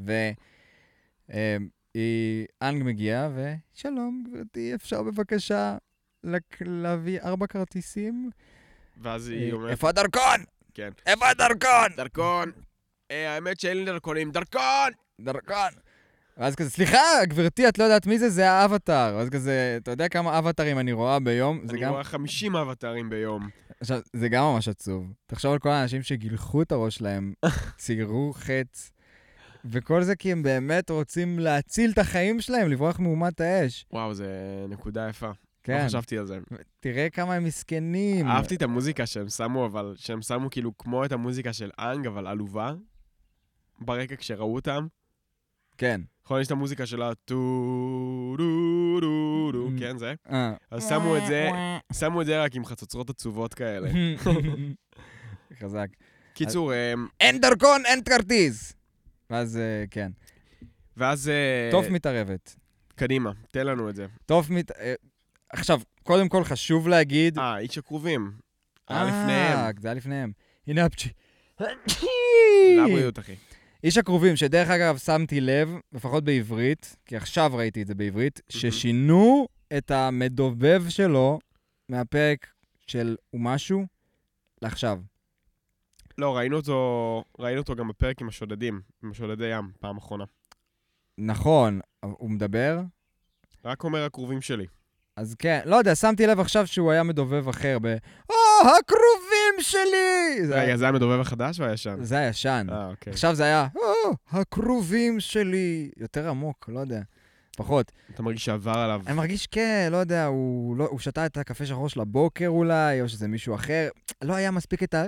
ו... 0.00 0.12
היא... 1.94 2.46
אנג 2.62 2.82
מגיעה, 2.82 3.28
ושלום, 3.34 4.24
גברתי, 4.28 4.74
אפשר 4.74 5.02
בבקשה. 5.02 5.76
להביא 6.60 7.20
ארבע 7.20 7.46
כרטיסים? 7.46 8.30
ואז 8.96 9.28
היא 9.28 9.50
אה, 9.50 9.56
אומרת, 9.56 9.70
איפה 9.70 9.88
הדרכון? 9.88 10.44
כן. 10.74 10.90
איפה 11.06 11.28
הדרכון? 11.28 11.88
דרכון. 11.96 12.52
אה, 13.10 13.34
האמת 13.34 13.60
שאין 13.60 13.76
לי 13.76 13.84
דרכונים. 13.84 14.30
דרכון! 14.30 14.92
דרכון. 15.20 15.70
ואז 16.36 16.54
כזה, 16.54 16.70
סליחה, 16.70 16.98
גברתי, 17.24 17.68
את 17.68 17.78
לא 17.78 17.84
יודעת 17.84 18.06
מי 18.06 18.18
זה? 18.18 18.30
זה 18.30 18.50
האבטאר. 18.50 19.14
ואז 19.16 19.28
כזה, 19.28 19.78
אתה 19.82 19.90
יודע 19.90 20.08
כמה 20.08 20.38
אבטארים 20.38 20.78
אני 20.78 20.92
רואה 20.92 21.20
ביום? 21.20 21.60
אני 21.70 21.80
גם, 21.80 21.92
רואה 21.92 22.04
50 22.04 22.56
אבטרים 22.56 23.10
ביום. 23.10 23.48
עכשיו, 23.80 24.00
זה 24.12 24.28
גם 24.28 24.44
ממש 24.44 24.68
עצוב. 24.68 25.12
תחשוב 25.26 25.52
על 25.52 25.58
כל 25.58 25.68
האנשים 25.68 26.02
שגילחו 26.02 26.62
את 26.62 26.72
הראש 26.72 26.94
שלהם, 26.94 27.32
ציירו 27.78 28.32
חץ, 28.32 28.90
וכל 29.70 30.02
זה 30.02 30.16
כי 30.16 30.32
הם 30.32 30.42
באמת 30.42 30.90
רוצים 30.90 31.38
להציל 31.38 31.90
את 31.90 31.98
החיים 31.98 32.40
שלהם, 32.40 32.68
לברוח 32.70 32.98
מאומת 33.00 33.40
האש. 33.40 33.86
וואו, 33.92 34.14
זה 34.14 34.28
נקודה 34.68 35.06
יפה. 35.10 35.30
כן, 35.62 35.80
לא 35.82 35.86
חשבתי 35.88 36.18
על 36.18 36.26
זה. 36.26 36.38
תראה 36.80 37.10
כמה 37.10 37.34
הם 37.34 37.44
מסכנים. 37.44 38.26
אהבתי 38.26 38.54
את 38.54 38.62
המוזיקה 38.62 39.06
שהם 39.06 39.28
שמו, 39.28 39.66
אבל 39.66 39.94
שהם 39.96 40.22
שמו 40.22 40.50
כאילו 40.50 40.76
כמו 40.78 41.04
את 41.04 41.12
המוזיקה 41.12 41.52
של 41.52 41.70
אנג, 41.78 42.06
אבל 42.06 42.26
עלובה. 42.26 42.74
ברקע 43.78 44.16
כשראו 44.16 44.54
אותם. 44.54 44.86
כן. 45.78 46.00
יכול 46.24 46.36
להיות 46.36 46.46
את 46.46 46.52
המוזיקה 46.52 46.86
של 46.86 47.02
הטו 47.02 47.34
דו 48.38 49.00
דו 49.00 49.52
דו, 49.52 49.68
Mm. 49.68 49.78
כן 49.80 49.98
זה. 49.98 50.14
אה. 50.30 50.52
אז 50.70 50.88
שמו 50.88 51.16
את 51.16 51.22
זה, 51.26 51.48
שמו 51.92 52.20
את 52.20 52.26
זה 52.26 52.42
רק 52.42 52.54
עם 52.54 52.64
חצוצרות 52.64 53.10
עצובות 53.10 53.54
כאלה. 53.54 53.90
חזק. 55.60 55.86
קיצור, 56.34 56.72
אמ, 56.74 57.06
אין 57.20 57.40
דרכון, 57.40 57.82
אין 57.86 58.02
כרטיס! 58.04 58.72
ואז, 59.30 59.56
אה, 59.56 59.84
כן. 59.90 60.12
ואז... 60.96 61.28
אה, 61.28 61.68
טוב 61.70 61.88
מתערבת. 61.88 62.56
קדימה, 62.94 63.32
תן 63.50 63.66
לנו 63.66 63.90
את 63.90 63.96
זה. 63.96 64.06
טוב 64.26 64.52
מת... 64.52 64.70
אה, 64.70 64.94
עכשיו, 65.52 65.80
קודם 66.02 66.28
כל 66.28 66.44
חשוב 66.44 66.88
להגיד... 66.88 67.38
אה, 67.38 67.58
איש 67.58 67.78
הקרובים. 67.78 68.32
היה 68.88 69.00
אה, 69.00 69.04
לפניהם. 69.04 69.72
זה 69.80 69.88
היה 69.88 69.94
לפניהם. 69.94 70.32
הנה 70.66 70.84
הפצ'י. 70.84 71.08
לבריאות, 72.78 73.18
אחי. 73.18 73.34
איש 73.84 73.98
הכרובים, 73.98 74.36
שדרך 74.36 74.68
אגב, 74.68 74.98
שמתי 74.98 75.40
לב, 75.40 75.74
לפחות 75.92 76.24
בעברית, 76.24 76.96
כי 77.04 77.16
עכשיו 77.16 77.50
ראיתי 77.54 77.82
את 77.82 77.86
זה 77.86 77.94
בעברית, 77.94 78.40
ששינו 78.48 79.48
את 79.78 79.90
המדובב 79.90 80.82
שלו 80.88 81.38
מהפרק 81.88 82.46
של 82.86 83.16
ומשהו 83.34 83.86
לעכשיו. 84.62 85.00
לא, 86.18 86.36
ראינו 86.36 86.56
אותו, 86.56 87.24
ראינו 87.38 87.60
אותו 87.60 87.76
גם 87.76 87.88
בפרק 87.88 88.20
עם 88.20 88.28
השודדים, 88.28 88.80
עם 89.04 89.10
השודדי 89.10 89.46
ים, 89.46 89.70
פעם 89.80 89.96
אחרונה. 89.96 90.24
נכון, 91.18 91.80
הוא 92.02 92.30
מדבר? 92.30 92.80
רק 93.64 93.84
אומר 93.84 94.04
הקרובים 94.04 94.40
שלי. 94.40 94.66
אז 95.16 95.34
כן, 95.38 95.60
לא 95.64 95.76
יודע, 95.76 95.94
שמתי 95.94 96.26
לב 96.26 96.40
עכשיו 96.40 96.66
שהוא 96.66 96.90
היה 96.92 97.02
מדובב 97.02 97.48
אחר 97.48 97.78
ב... 97.82 97.86
או, 98.30 98.34
הכרובים 98.62 99.54
שלי! 99.60 100.46
זה 100.46 100.60
היה- 100.60 100.76
זה 100.76 100.88
המדובב 100.88 101.20
החדש 101.20 101.60
או 101.60 101.64
הישן? 101.66 101.96
זה 102.02 102.18
הישן. 102.18 102.66
אה, 102.70 102.86
אוקיי. 102.90 103.12
עכשיו 103.12 103.34
זה 103.34 103.44
היה, 103.44 103.66
או, 103.76 104.12
הכרובים 104.30 105.20
שלי. 105.20 105.90
יותר 105.96 106.28
עמוק, 106.28 106.68
לא 106.72 106.80
יודע. 106.80 107.00
פחות. 107.56 107.92
אתה 108.14 108.22
מרגיש 108.22 108.44
שעבר 108.44 108.78
עליו. 108.78 109.02
אני 109.06 109.16
מרגיש, 109.16 109.46
כן, 109.46 109.88
לא 109.92 109.96
יודע, 109.96 110.26
הוא, 110.26 110.76
לא, 110.76 110.84
הוא 110.90 110.98
שתה 110.98 111.26
את 111.26 111.36
הקפה 111.36 111.66
שחור 111.66 111.88
של 111.88 112.00
הבוקר 112.00 112.48
אולי, 112.48 113.00
או 113.00 113.08
שזה 113.08 113.28
מישהו 113.28 113.54
אחר. 113.54 113.88
לא 114.22 114.34
היה 114.34 114.50
מספיק 114.50 114.82
את 114.82 114.94
ה... 114.94 115.04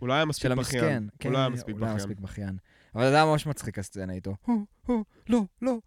הוא 0.00 0.08
לא 0.08 0.12
היה 0.12 0.24
מספיק 0.24 0.42
של 0.42 0.54
בכיין. 0.54 0.84
המסכן. 0.84 1.04
כן, 1.18 1.28
הוא 1.28 1.32
לא 1.32 1.38
היה 1.38 1.48
מספיק 1.48 1.74
הוא 1.74 1.80
לא 1.80 1.86
היה 1.86 1.94
בכיין. 1.94 2.10
מספיק 2.10 2.24
בכיין. 2.24 2.56
אבל 2.94 3.10
זה 3.10 3.14
היה 3.14 3.24
ממש 3.24 3.46
מצחיק 3.46 3.78
הסצנה 3.78 4.12
איתו. 4.12 4.34
לא, 5.28 5.42
לא. 5.62 5.78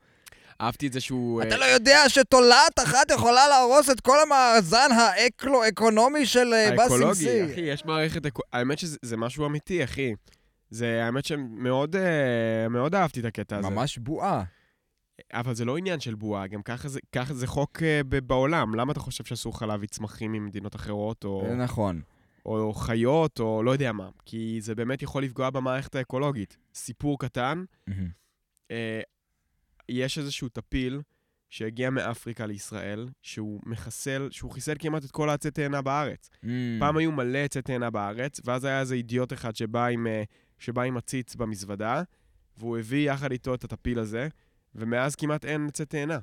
אהבתי 0.62 0.88
את 0.88 0.94
זה 0.94 1.02
שהוא... 1.02 1.42
אתה 1.42 1.56
אה, 1.56 1.60
לא 1.60 1.66
יודע 1.66 2.00
שתולעת 2.08 2.80
אחת 2.80 3.12
יכולה 3.12 3.48
להרוס 3.48 3.90
את 3.90 4.02
כל 4.02 4.18
המאזן 4.22 4.90
האקולו-אקונומי 4.92 6.26
של 6.26 6.54
אה, 6.54 6.70
האקולוגי, 6.70 7.16
סי. 7.16 7.46
אחי, 7.46 7.62
יש 7.62 7.86
מערכת... 7.86 8.22
האמת 8.54 8.80
שזה 8.80 8.98
זה 9.02 9.18
משהו 9.18 9.46
אמיתי, 9.46 9.84
אחי. 9.84 10.14
זה, 10.70 11.04
האמת 11.06 11.26
שמאוד 11.26 11.96
אה, 11.96 12.70
מאוד 12.70 12.96
אהבתי 12.96 13.20
את 13.20 13.26
הקטע 13.26 13.58
הזה. 13.58 13.70
ממש 13.70 13.98
בועה. 13.98 14.44
אבל 15.34 15.54
זה 15.54 15.65
לא 15.65 15.78
עניין 15.78 15.99
של 15.99 16.15
בועה, 16.15 16.47
גם 16.47 16.62
ככה 16.62 16.88
זה, 16.88 16.99
ככה 17.12 17.34
זה 17.34 17.47
חוק 17.47 17.84
אה, 17.84 18.02
ב- 18.10 18.19
בעולם. 18.19 18.76
למה 18.76 18.91
אתה 18.91 18.99
חושב 18.99 19.23
שאסור 19.23 19.54
לך 19.56 19.62
להביא 19.62 19.88
צמחים 19.88 20.32
ממדינות 20.32 20.76
אחרות, 20.76 21.23
או, 21.23 21.45
זה 21.49 21.56
נכון. 21.56 22.02
או 22.45 22.73
חיות, 22.73 23.39
או 23.39 23.63
לא 23.63 23.71
יודע 23.71 23.91
מה? 23.91 24.10
כי 24.26 24.58
זה 24.62 24.76
באמת 24.76 25.02
יכול 25.02 25.23
לפגוע 25.23 25.49
במערכת 25.49 25.95
האקולוגית. 25.95 26.58
סיפור 26.73 27.19
קטן, 27.19 27.63
מהמם. 27.88 28.10
אה, 28.71 29.02
יש 29.89 30.17
איזשהו 30.17 30.49
טפיל 30.49 31.02
שהגיע 31.49 31.89
מאפריקה 31.89 32.45
לישראל, 32.45 33.10
שהוא 33.21 33.62
מחסל, 33.65 34.28
שהוא 34.32 34.52
חיסל 34.52 34.76
כמעט 34.80 35.06
את 35.06 35.12
כל 35.12 35.30
העצי 35.30 35.52
תאנה 35.52 35.82
בארץ. 35.82 36.30
פעם 36.80 36.97
היו 36.97 37.12
מלא 37.12 37.38
עצי 37.38 37.62
תאנה 37.62 37.89
בארץ, 37.89 38.39
ואז 38.45 38.65
היה 38.65 38.80
איזה 38.80 38.95
אידיוט 38.95 39.34
אחד 39.34 39.56
שבא 39.56 39.86
עם, 39.86 40.08
אה, 40.08 40.23
שבא 40.60 40.82
עם 40.82 40.97
עציץ 40.97 41.36
במזוודה, 41.36 42.04
והוא 42.58 42.78
הביא 42.78 43.12
יחד 43.12 43.32
איתו 43.32 43.56
את 43.56 43.63
הטפיל 43.63 43.99
הזה, 43.99 44.28
ומאז 44.76 45.16
כמעט 45.16 45.46
אין 45.46 45.68
עצי 45.68 45.86
תאנה. 45.86 46.20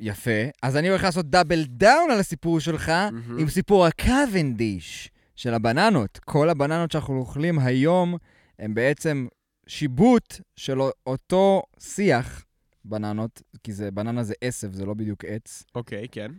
יפה. 0.00 0.30
אז 0.62 0.76
אני 0.76 0.88
הולך 0.88 1.04
לעשות 1.04 1.30
double 1.30 1.64
down 1.64 2.10
על 2.10 2.20
הסיפור 2.20 2.60
שלך, 2.60 2.88
מהמם. 2.88 3.38
עם 3.38 3.48
סיפור 3.48 3.86
הקוונדיש 3.86 5.10
של 5.36 5.54
הבננות. 5.54 6.18
כל 6.24 6.50
הבננות 6.50 6.92
שאנחנו 6.92 7.18
אוכלים 7.18 7.58
היום 7.58 8.16
הם 8.58 8.74
בעצם 8.74 9.26
שיבוט 9.66 10.40
של 10.56 10.78
אותו 11.06 11.62
שיח 11.78 12.44
בננות, 12.84 13.42
כי 13.62 13.72
זה, 13.72 13.90
בננה 13.90 14.22
זה 14.22 14.34
עשב, 14.40 14.72
זה 14.72 14.86
לא 14.86 14.94
בדיוק 14.94 15.24
עץ, 15.24 15.64
אוקיי, 15.74 16.06
כן. 16.12 16.30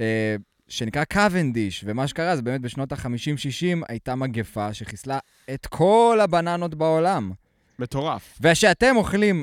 אה, 0.00 0.36
שנקרא 0.68 1.04
קוונדיש, 1.04 1.84
ומה 1.86 2.08
שקרה 2.08 2.36
זה 2.36 2.42
באמת 2.42 2.60
בשנות 2.60 2.92
ה-50-60 2.92 3.84
הייתה 3.88 4.14
מגפה 4.14 4.74
שחיסלה 4.74 5.18
את 5.54 5.66
כל 5.66 6.18
הבננות 6.22 6.74
בעולם. 6.74 7.32
מטורף. 7.78 8.38
וכשאתם 8.40 8.96
אוכלים 8.96 9.42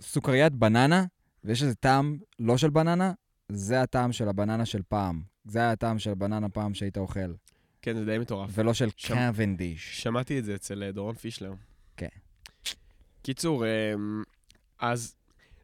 סוכריית 0.00 0.52
בננה, 0.52 1.04
ויש 1.44 1.62
איזה 1.62 1.74
טעם 1.74 2.18
לא 2.38 2.56
של 2.56 2.70
בננה, 2.70 3.12
זה 3.48 3.82
הטעם 3.82 4.12
של 4.12 4.28
הבננה 4.28 4.66
של 4.66 4.82
פעם. 4.88 5.22
זה 5.44 5.58
היה 5.58 5.72
הטעם 5.72 5.98
של 5.98 6.14
בננה 6.14 6.48
פעם 6.48 6.74
שהיית 6.74 6.98
אוכל, 6.98 7.20
כן, 7.82 7.96
זה 7.96 8.04
די 8.04 8.18
מטורף. 8.18 8.50
ולא 8.54 8.74
של 8.74 8.88
שם- 8.96 9.14
קוונדיש. 9.14 10.02
שמעתי 10.02 10.38
את 10.38 10.44
זה 10.44 10.54
אצל 10.54 10.82
אה, 10.82 10.92
דורון 10.92 11.14
פישלר. 11.14 11.52
כן. 11.96 12.08
קיצור, 13.22 13.64
אמ, 13.66 14.22
אז 14.78 15.14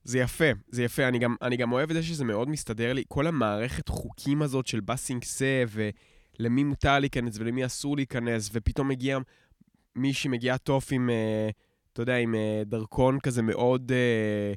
זה 0.05 0.18
יפה, 0.18 0.44
זה 0.68 0.83
יפה. 0.83 1.09
אני 1.09 1.18
גם, 1.18 1.35
אני 1.42 1.57
גם 1.57 1.72
אוהב 1.72 1.90
את 1.90 1.96
זה 1.96 2.03
שזה 2.03 2.25
מאוד 2.25 2.49
מסתדר 2.49 2.92
לי. 2.92 3.05
כל 3.09 3.27
המערכת 3.27 3.88
חוקים 3.88 4.42
הזאת 4.42 4.66
של 4.66 4.81
באסינג 4.81 5.25
סה, 5.25 5.62
ולמי 6.38 6.64
מותר 6.64 6.99
להיכנס 6.99 7.38
ולמי 7.38 7.66
אסור 7.66 7.96
להיכנס, 7.96 8.51
ופתאום 8.53 8.88
מגיע 8.88 9.18
מישהי 9.96 10.31
מגיעה 10.31 10.59
טוף 10.59 10.88
עם, 10.92 11.11
אה, 11.11 11.49
אתה 11.96 12.02
יודע, 12.02 12.16
עם 12.16 12.35
אה, 12.35 12.62
דרכון 12.66 13.20
כזה 13.20 13.42
מאוד... 13.42 13.92
אה, 13.92 14.54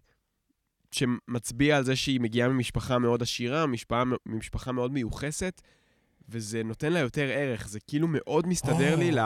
שמצביע 0.92 1.78
על 1.78 1.84
זה 1.84 1.96
שהיא 1.96 2.20
מגיעה 2.20 2.50
ממשפחה 2.50 3.00
מאוד 3.00 3.22
עשירה, 3.22 3.66
משפחה, 3.66 4.04
ממשפחה 4.26 4.72
מאוד 4.72 4.92
מיוחסת, 4.92 5.62
וזה 6.30 6.64
נותן 6.64 6.94
לה 6.94 7.00
יותר 7.00 7.30
ערך. 7.34 7.68
זה 7.68 7.80
כאילו 7.88 8.08
מאוד 8.10 8.48
מסתדר 8.48 8.96
לי 8.96 9.12
ל... 9.12 9.20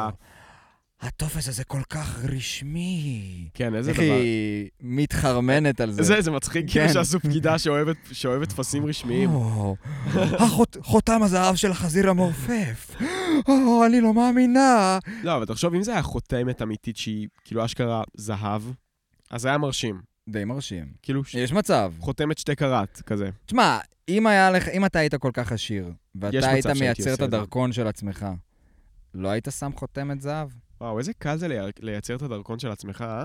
הטופס 1.03 1.47
הזה 1.49 1.63
כל 1.63 1.81
כך 1.89 2.19
רשמי. 2.35 3.47
כן, 3.53 3.75
איזה 3.75 3.91
איך 3.91 3.99
דבר. 3.99 4.13
היא 4.13 4.69
מתחרמנת 4.81 5.81
על 5.81 5.91
זה. 5.91 6.03
זה, 6.03 6.21
זה 6.21 6.31
מצחיק 6.31 6.65
כאילו 6.69 6.87
כן. 6.87 6.93
שעשו 6.93 7.19
פקידה 7.19 7.57
שאוהבת, 7.59 7.97
שאוהבת 8.11 8.49
טפסים 8.49 8.85
רשמיים. 8.85 9.29
או, 9.29 9.75
החות- 10.15 10.77
חותם 10.81 11.23
הזהב 11.23 11.55
של 11.55 11.71
החזיר 11.71 12.09
המעופף. 12.09 12.95
או, 13.47 13.85
אני 13.85 14.01
לא 14.01 14.13
מאמינה. 14.13 14.99
לא, 15.23 15.37
אבל 15.37 15.45
תחשוב, 15.45 15.73
אם 15.73 15.83
זה 15.83 15.91
היה 15.91 16.01
חותמת 16.01 16.61
אמיתית 16.61 16.97
שהיא 16.97 17.27
כאילו 17.43 17.65
אשכרה 17.65 18.03
זהב, 18.13 18.61
אז 19.31 19.41
זה 19.41 19.47
היה 19.47 19.57
מרשים. 19.57 20.01
די 20.29 20.45
מרשים. 20.45 20.85
כאילו, 21.01 21.23
ש... 21.23 21.33
יש 21.35 21.51
מצב. 21.53 21.93
חותמת 21.99 22.37
שתי 22.37 22.55
קראט, 22.55 23.01
כזה. 23.05 23.29
תשמע, 23.45 23.79
אם 24.09 24.27
לך, 24.53 24.67
אם 24.67 24.85
אתה 24.85 24.99
היית 24.99 25.15
כל 25.15 25.31
כך 25.33 25.51
עשיר, 25.51 25.91
ואתה 26.15 26.49
היית 26.49 26.65
מייצר 26.67 27.13
את. 27.13 27.21
הדרכון 27.21 27.71
של 27.71 27.87
עצמך, 27.87 28.25
לא 29.13 29.29
היית 29.29 29.47
שם 29.59 29.71
חותמת 29.75 30.21
זהב? 30.21 30.49
וואו, 30.81 30.99
איזה 30.99 31.13
קל 31.13 31.37
זה 31.37 31.47
לייצר- 31.47 31.79
לייצר 31.85 32.15
את 32.15 32.21
הדרכון 32.21 32.59
של 32.59 32.71
עצמך, 32.71 33.01
אה? 33.01 33.23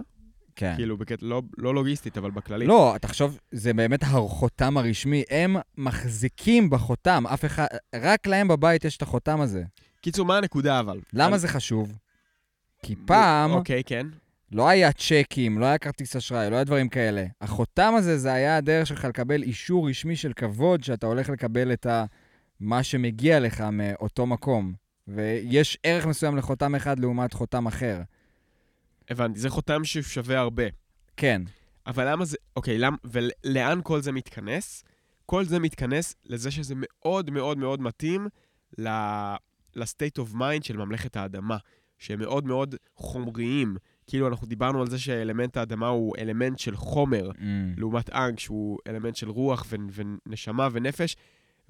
כן. 0.57 0.73
כאילו, 0.77 0.97
בקטע, 0.97 1.27
לא, 1.27 1.43
לא 1.59 1.75
לוגיסטית, 1.75 2.19
אבל 2.19 2.31
בכללי. 2.31 2.67
לא, 2.67 2.95
תחשוב, 3.01 3.39
זה 3.53 3.73
באמת 3.75 4.03
החותם 4.03 4.77
הרשמי. 4.77 5.23
הם 5.31 5.57
מחזיקים 5.77 6.71
בחותם, 6.71 7.25
אף 7.35 7.45
אחד, 7.45 7.67
רק 7.95 8.27
להם 8.27 8.49
בבית 8.49 8.85
יש 8.85 8.97
את 8.97 9.03
החותם 9.03 9.41
הזה. 9.41 9.65
קיצור, 10.01 10.27
מה 10.27 10.37
הנקודה 10.39 10.81
אבל? 10.81 11.01
למה 11.13 11.33
על- 11.33 11.39
זה 11.39 11.49
חשוב? 11.49 11.99
כי 12.83 12.95
פעם 13.07 13.51
אוקיי, 13.51 13.85
כן. 13.85 14.07
לא 14.53 14.69
היה 14.69 14.93
צ'קים, 14.93 15.59
לא 15.59 15.67
היה 15.67 15.79
כרטיס 15.79 16.17
אשראי, 16.17 16.51
לא 16.51 16.55
היה 16.55 16.65
דברים 16.65 16.89
כאלה. 16.89 17.27
החותם 17.41 17.95
הזה, 17.99 18.19
זה 18.19 18.33
היה 18.33 18.57
הדרך 18.57 18.87
שלך 18.87 19.05
לקבל 19.05 19.43
אישור 19.43 19.89
רשמי 19.91 20.17
של 20.17 20.33
כבוד, 20.33 20.85
שאתה 20.85 21.07
הולך 21.07 21.29
לקבל 21.29 21.73
את 21.73 21.87
ה... 21.87 22.05
מה 22.61 22.83
שמגיע 22.83 23.41
לך 23.41 23.61
מאותו 23.61 24.27
מקום. 24.27 24.73
ויש 25.09 25.79
ערך 25.83 26.07
מסוים 26.07 26.37
לחותם 26.37 26.75
אחד 26.75 26.99
לעומת 26.99 27.33
חותם 27.33 27.66
אחר. 27.66 28.01
הבנתי, 29.11 29.38
זה 29.38 29.51
חותם 29.51 29.85
ששווה 29.85 30.38
הרבה. 30.38 30.62
כן. 31.16 31.42
אבל 31.87 32.12
למה 32.12 32.25
זה... 32.25 32.37
אוקיי, 32.57 32.79
למ... 32.79 32.94
ולאן 33.05 33.81
כל 33.83 34.01
זה 34.01 34.12
מתכנס? 34.12 34.85
כל 35.27 35.44
זה 35.44 35.59
מתכנס 35.59 36.14
לזה 36.27 36.51
שזה 36.51 36.75
מאוד 36.77 37.31
מאוד 37.31 37.59
מאוד 37.59 37.81
מתאים 37.83 38.27
ל... 38.79 38.88
ל-state 39.77 40.23
of 40.23 40.35
mind 40.35 40.62
של 40.62 40.77
ממלכת 40.77 41.16
האדמה, 41.16 41.57
שהם 41.99 42.18
מאוד 42.18 42.47
מאוד 42.47 42.75
חומריים. 42.97 43.77
כאילו, 44.07 44.29
אנחנו 44.29 44.47
דיברנו 44.47 44.81
על 44.81 44.90
זה 44.90 44.99
שאלמנט 44.99 45.57
האדמה 45.57 45.88
הוא 45.88 46.14
אלמנט 46.18 46.59
של 46.59 46.77
חומר, 46.77 47.31
Mm. 47.31 47.40
לעומת 47.77 48.11
אנג, 48.11 48.38
שהוא 48.38 48.79
אלמנט 48.87 49.16
של 49.16 49.29
רוח 49.29 49.66
ו- 49.68 50.03
ונשמה 50.27 50.68
ונפש, 50.73 51.16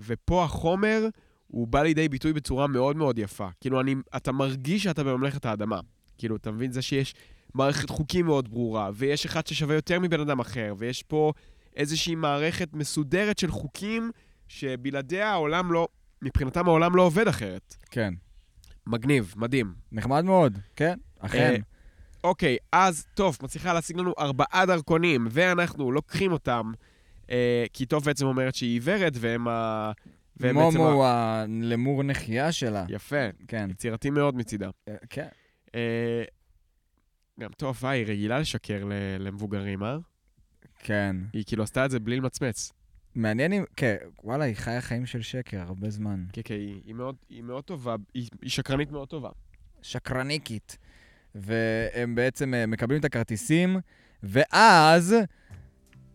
ופה 0.00 0.44
החומר, 0.44 1.06
הוא 1.48 1.68
בא 1.68 1.82
לידי 1.82 2.08
ביטוי 2.08 2.32
בצורה 2.32 2.66
מאוד 2.66 2.96
מאוד 2.96 3.18
יפה. 3.18 3.48
כאילו, 3.60 3.80
אני, 3.80 3.94
אתה 4.16 4.32
מרגיש 4.32 4.82
שאתה 4.82 5.04
בממלכת 5.04 5.46
האדמה. 5.46 5.80
כאילו, 6.18 6.36
אתה 6.36 6.50
מבין? 6.50 6.72
זה 6.72 6.82
שיש 6.82 7.14
מערכת 7.54 7.90
חוקים 7.90 8.26
מאוד 8.26 8.48
ברורה, 8.50 8.90
ויש 8.94 9.26
אחד 9.26 9.46
ששווה 9.46 9.74
יותר 9.74 10.00
מבן 10.00 10.20
אדם 10.20 10.40
אחר, 10.40 10.74
ויש 10.78 11.02
פה 11.02 11.32
איזושהי 11.76 12.14
מערכת 12.14 12.68
מסודרת 12.72 13.38
של 13.38 13.50
חוקים 13.50 14.10
שבלעדיה 14.48 15.30
העולם 15.30 15.72
לא, 15.72 15.88
מבחינתם 16.22 16.68
העולם 16.68 16.96
לא 16.96 17.02
עובד 17.02 17.28
אחרת. 17.28 17.76
כן. 17.90 18.14
מגניב, 18.86 19.34
מדהים. 19.36 19.74
נחמד 19.92 20.24
מאוד, 20.24 20.58
כן, 20.76 20.98
אכן. 21.18 21.38
אה, 21.38 21.56
אוקיי, 22.24 22.56
אז 22.72 23.06
טוב, 23.14 23.38
מצליחה 23.42 23.72
להשיג 23.72 23.96
לנו 23.98 24.12
ארבעה 24.18 24.66
דרכונים, 24.66 25.28
ואנחנו 25.30 25.92
לוקחים 25.92 26.32
אותם, 26.32 26.72
אה, 27.30 27.64
כי 27.72 27.86
טוב 27.86 28.04
בעצם 28.04 28.26
אומרת 28.26 28.54
שהיא 28.54 28.72
עיוורת, 28.72 29.12
והם 29.20 29.48
ה... 29.48 29.92
מומו 30.52 30.88
הוא 30.88 31.04
הלמור 31.04 32.02
נחייה 32.02 32.52
שלה. 32.52 32.84
יפה, 32.88 33.28
כן. 33.48 33.70
יצירתי 33.70 34.10
מאוד 34.10 34.36
מצידה. 34.36 34.70
אה, 34.88 34.94
כן. 35.10 35.28
אה, 35.74 36.24
גם 37.40 37.50
טוב, 37.56 37.80
אה, 37.84 37.90
היא 37.90 38.06
רגילה 38.06 38.38
לשקר 38.38 38.84
למבוגרים, 39.18 39.82
אה? 39.82 39.96
כן. 40.78 41.16
היא 41.32 41.44
כאילו 41.46 41.62
עשתה 41.62 41.84
את 41.84 41.90
זה 41.90 42.00
בלי 42.00 42.16
למצמץ. 42.16 42.72
מעניין 43.14 43.52
אם... 43.52 43.64
כן, 43.76 43.96
וואלה, 44.24 44.44
היא 44.44 44.54
חיה 44.54 44.80
חיים 44.80 45.06
של 45.06 45.22
שקר 45.22 45.60
הרבה 45.60 45.90
זמן. 45.90 46.24
כן, 46.32 46.40
כן, 46.44 46.54
היא, 46.54 46.80
היא, 46.84 46.94
מאוד, 46.94 47.16
היא 47.28 47.42
מאוד 47.42 47.64
טובה, 47.64 47.96
היא, 48.14 48.28
היא 48.42 48.50
שקרנית 48.50 48.90
מאוד 48.90 49.08
טובה. 49.08 49.30
שקרניקית. 49.82 50.78
והם 51.34 52.14
בעצם 52.14 52.54
מקבלים 52.68 53.00
את 53.00 53.04
הכרטיסים, 53.04 53.76
ואז 54.22 55.14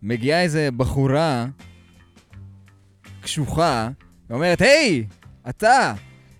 מגיעה 0.02 0.42
איזה 0.42 0.72
בחורה 0.72 1.46
קשוחה, 3.22 3.90
ואומרת, 4.30 4.62
היי, 4.62 5.06
אתה! 5.50 5.94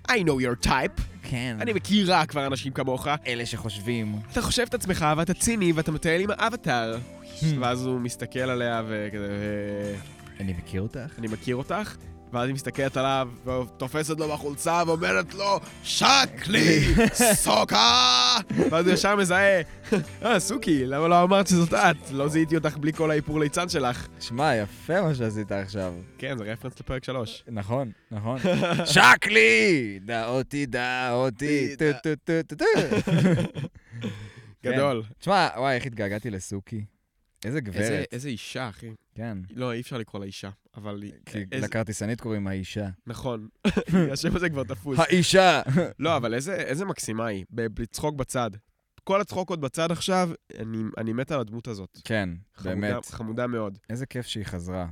I 0.08 0.12
know 0.12 0.66
your 0.66 0.66
type. 0.68 1.02
כן, 1.30 1.58
אני 1.62 1.74
מכירה 1.74 2.26
כבר 2.26 2.48
אנשים 2.48 2.74
כמוך. 2.74 3.08
אלה 3.28 3.46
שחושבים. 3.46 4.16
אתה 4.32 4.42
חושב 4.42 4.64
את 4.70 4.74
עצמך 4.74 5.06
ואתה 5.18 5.34
ציני 5.34 5.72
ואתה 5.72 5.92
מטייל 5.92 6.22
עם 6.22 6.30
האבטאר. 6.38 6.98
ואז 7.60 7.86
הוא 7.86 8.00
מסתכל 8.00 8.40
עליה 8.40 8.82
וכזה, 8.88 9.96
אני 10.40 10.54
מכיר 10.54 10.82
אותך? 10.82 11.20
אני 11.20 11.28
מכיר 11.28 11.56
אותך? 11.56 11.96
ואז 12.34 12.48
היא 12.48 12.54
מסתכלת 12.54 12.98
עליו, 12.98 13.30
ותופסת 13.46 14.20
לו 14.20 14.30
בחולצה 14.30 14.84
ואומרת 14.88 15.34
לו, 15.34 15.60
שק 15.84 16.30
לי, 16.48 16.80
סוקה! 17.34 18.36
ואז 18.72 18.88
הוא 18.88 18.94
ישר 18.94 19.16
מזהה, 19.16 19.62
אה, 20.24 20.40
סוכי, 20.40 20.86
למה 20.86 21.08
לא 21.08 21.24
אמרת 21.24 21.48
שזאת 21.48 21.74
את? 21.74 22.12
לא 22.12 22.28
זיהיתי 22.28 22.56
אותך 22.56 22.78
בלי 22.78 22.94
כל 22.94 23.12
האיפור 23.12 23.40
ליצן 23.40 23.70
שלך. 23.70 24.08
שמע, 24.20 24.56
יפה 24.56 25.02
מה 25.02 25.16
שעשית 25.16 25.52
עכשיו. 25.52 25.94
כן, 26.18 26.38
זה 26.38 26.44
reference 26.44 26.80
לפרק 26.80 27.04
3. 27.04 27.44
נכון, 27.48 27.92
נכון. 28.12 28.40
שקלי! 28.94 30.00
דע 30.06 30.28
אותי, 30.28 30.66
דע 30.66 31.12
אותי, 31.12 31.76
טו 31.78 31.86
טו 32.04 32.10
טו 32.26 32.34
טו 32.48 32.56
טו. 32.56 32.66
כן. 34.64 34.72
גדול. 34.74 35.04
תשמע, 35.20 35.48
וואי, 35.58 35.76
איך 35.76 35.86
התגעגעתי. 35.86 36.28
איזה 36.28 36.56
איזה- 37.46 37.62
גברת. 37.62 38.06
איזה 38.12 38.30
אישה, 38.30 38.70
אחי. 38.70 38.90
כן. 39.16 39.38
לא, 39.56 39.72
אי 39.74 39.82
אפשר 39.82 39.98
לקרוא 39.98 40.20
לה 40.20 40.26
אישה, 40.26 40.50
אבל 40.76 41.02
היא... 41.02 41.14
כי 41.26 41.38
איזה- 41.52 41.66
לכרטיסנית 41.66 42.22
קוראים 42.22 42.48
האישה. 42.48 42.90
נכון. 43.08 43.48
השם 44.14 44.36
הזה 44.36 44.50
כבר 44.50 44.64
תפוס. 44.64 45.00
האישה! 45.00 45.62
לא, 46.00 46.18
אבל 46.18 46.34
איזה, 46.34 46.56
איזה 46.56 46.86
מקסימה 46.86 47.26
היא, 47.26 47.46
לצחוק 47.80 48.16
בצד. 48.16 48.52
כל 49.04 49.22
הצחוקות 49.22 49.60
בצד 49.60 49.92
עכשיו, 49.92 50.30
אני, 50.60 50.78
אני 50.98 51.14
מת 51.14 51.32
על 51.32 51.40
הדמות 51.40 51.68
הזאת. 51.68 51.98
כן, 52.04 52.30
חמודה, 52.56 52.76
באמת. 52.76 53.06
חמודה 53.06 53.48
מאוד. 53.48 53.78
איזה 53.90 54.06
כיף 54.06 54.26
שהיא 54.26 54.44
חזרה. 54.46 54.88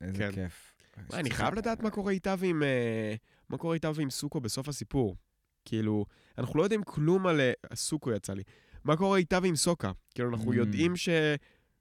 איזה 0.00 0.18
כן. 0.18 0.32
כיף. 0.32 0.74
מה, 1.12 1.18
אני 1.20 1.30
חייב 1.30 1.54
לדעת 1.54 1.82
מה 1.82 1.90
קורה 1.90 2.12
איתה 2.12 2.34
ועם... 2.38 2.62
אה, 2.62 3.14
מה 3.48 3.58
קורה 3.58 3.74
איתה 3.74 3.90
ועם 3.94 4.10
סוכו 4.10 4.40
בסוף 4.40 4.68
הסיפור. 4.68 5.16
כאילו, 5.64 6.04
אנחנו 6.38 6.58
לא 6.58 6.62
יודעים 6.62 6.82
כלום 6.82 7.26
על... 7.26 7.40
אה, 7.40 7.52
סוכו 7.74 8.12
יצא 8.12 8.34
לי. 8.34 8.42
מה 8.84 8.96
קורה 8.96 9.18
איתה 9.18 9.38
ועם 9.42 9.56
סוקה? 9.56 9.92
כאילו, 10.14 10.28
אנחנו 10.30 10.52
Mm. 10.52 10.56
יודעים 10.56 10.96
ש... 10.96 11.08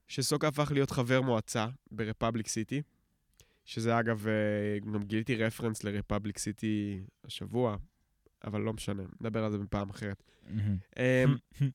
שסוקה 0.08 0.48
הפך 0.48 0.72
להיות 0.72 0.92
חבר 0.92 1.22
מועצה 1.22 1.68
ברפבליק 1.92 2.48
סיטי, 2.48 2.82
שזה 3.68 4.00
אגב, 4.00 4.28
אה, 4.28 4.94
גם 4.94 5.04
גיליתי 5.04 5.36
reference 5.36 5.84
לרפבליק 5.84 6.38
סיטי 6.38 7.00
השבוע, 7.26 7.78
אבל 8.44 8.62
לא 8.62 8.74
משנה, 8.74 9.04
נדבר 9.22 9.44
על 9.44 9.52
זה 9.52 9.58
בפעם 9.58 9.90
אחרת. 9.90 10.24
אמ, 10.50 11.36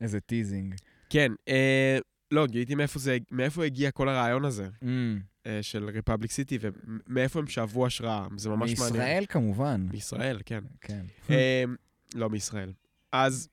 איזה 0.00 0.20
teasing. 0.20 0.74
כן, 1.10 1.32
אה, 1.48 1.98
לא, 2.30 2.46
גיליתי 2.46 2.74
מאיפה, 2.74 2.98
זה, 2.98 3.18
מאיפה 3.30 3.64
הגיע 3.64 3.90
כל 3.90 4.08
הרעיון 4.08 4.44
הזה 4.44 4.68
אמ, 4.82 5.20
אה, 5.46 5.62
של 5.62 5.88
רפבליק 5.88 6.30
סיטי, 6.30 6.58
ומאיפה 6.60 7.38
הם 7.38 7.46
שאבו 7.46 7.86
השראה, 7.86 8.26
זה 8.36 8.48
ממש 8.48 8.78
מעניין. 8.78 8.92
מישראל 8.92 9.24
כמובן. 9.28 9.86
מישראל, 9.90 10.40
כן. 10.46 10.64
כן. 10.80 11.06
אה, 11.30 11.64
לא 12.14 12.30
מישראל. 12.30 12.72
אז, 13.12 13.48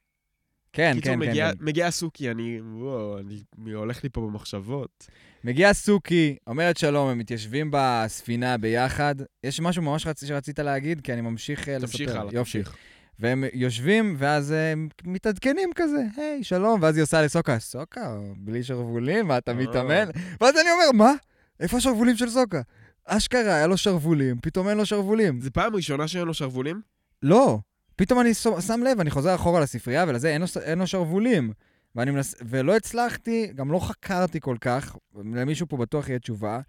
כן, 0.76 0.94
קיצור, 0.96 1.14
כן, 1.14 1.20
כן, 1.20 1.30
מגיע, 1.30 1.52
כן. 1.52 1.66
מגיע 1.66 1.92
סוכי, 1.92 2.32
אני, 2.32 2.60
וואו, 2.62 3.20
אני, 3.20 3.72
הולך 3.72 4.04
לי 4.04 4.10
פה 4.10 4.22
במחשבות. 4.22 5.08
מגיעה 5.44 5.74
סוכי, 5.74 6.36
אומרת 6.48 6.78
שלום, 6.78 7.10
הם 7.10 7.18
מתיישבים 7.18 7.70
בספינה 7.72 8.58
ביחד. 8.58 9.16
יש 9.44 9.60
משהו 9.60 9.84
ממש 9.84 10.08
רצ... 10.08 10.26
שרצית 10.26 10.60
להגיד? 10.60 11.02
כי 11.02 11.14
אני 11.14 11.22
ממשיך 11.22 11.70
אה, 11.70 11.78
לספר. 11.78 11.88
תמשיך 11.88 12.10
הלאה, 12.10 12.34
יופי. 12.34 12.36
תמשיך. 12.36 12.76
והם 13.20 13.44
יושבים, 13.54 14.16
ואז 14.18 14.52
הם 14.52 14.88
מתעדכנים 15.06 15.70
כזה, 15.76 16.04
היי, 16.18 16.44
שלום, 16.44 16.82
ואז 16.82 16.96
היא 16.96 17.04
עושה 17.04 17.22
לסוקה, 17.22 17.60
סוקה, 17.60 18.18
בלי 18.38 18.64
שרוולים, 18.64 19.28
מה, 19.28 19.38
אתה 19.38 19.52
אה. 19.52 19.58
מתאמן? 19.58 20.10
ואז 20.42 20.56
אני 20.58 20.72
אומר, 20.72 20.92
מה? 20.94 21.14
איפה 21.60 21.78
השרוולים 21.78 22.18
של 22.18 22.30
סוקה? 22.30 22.62
אשכרה, 23.06 23.56
היה 23.56 23.68
לו 23.68 23.78
שרוולים, 23.78 24.38
פתאום 24.42 24.70
אין 24.70 24.78
לו 24.78 24.86
שרוולים. 24.86 25.42
זה 25.42 25.52
פעם 25.52 25.76
ראשונה 25.76 26.08
שאין 26.08 26.28
לו 26.28 26.34
שרוולים? 26.34 26.82
לא, 27.24 27.60
פתאום 27.96 28.20
אני 28.20 28.34
שם 28.34 28.84
לב, 28.84 29.00
אני 29.00 29.10
חוזר 29.10 29.36
אחורה 29.36 29.60
לספרייה, 29.60 30.06
ולזה 30.08 30.30
אין 30.30 30.42
לו, 30.42 30.48
אין 30.62 30.80
לו 30.80 30.88
שרוולים. 30.88 31.54
ואני 31.96 32.12
מנס... 32.12 32.36
ולא 32.46 32.76
הצלחתי, 32.76 33.48
גם 33.56 33.72
לא 33.72 33.80
חקרתי 33.80 34.40
כל 34.40 34.58
כך, 34.62 34.96
למישהו 35.16 35.68
פה 35.68 35.78
בטוח 35.78 36.10
יהיה 36.10 36.20
תשובה. 36.20 36.60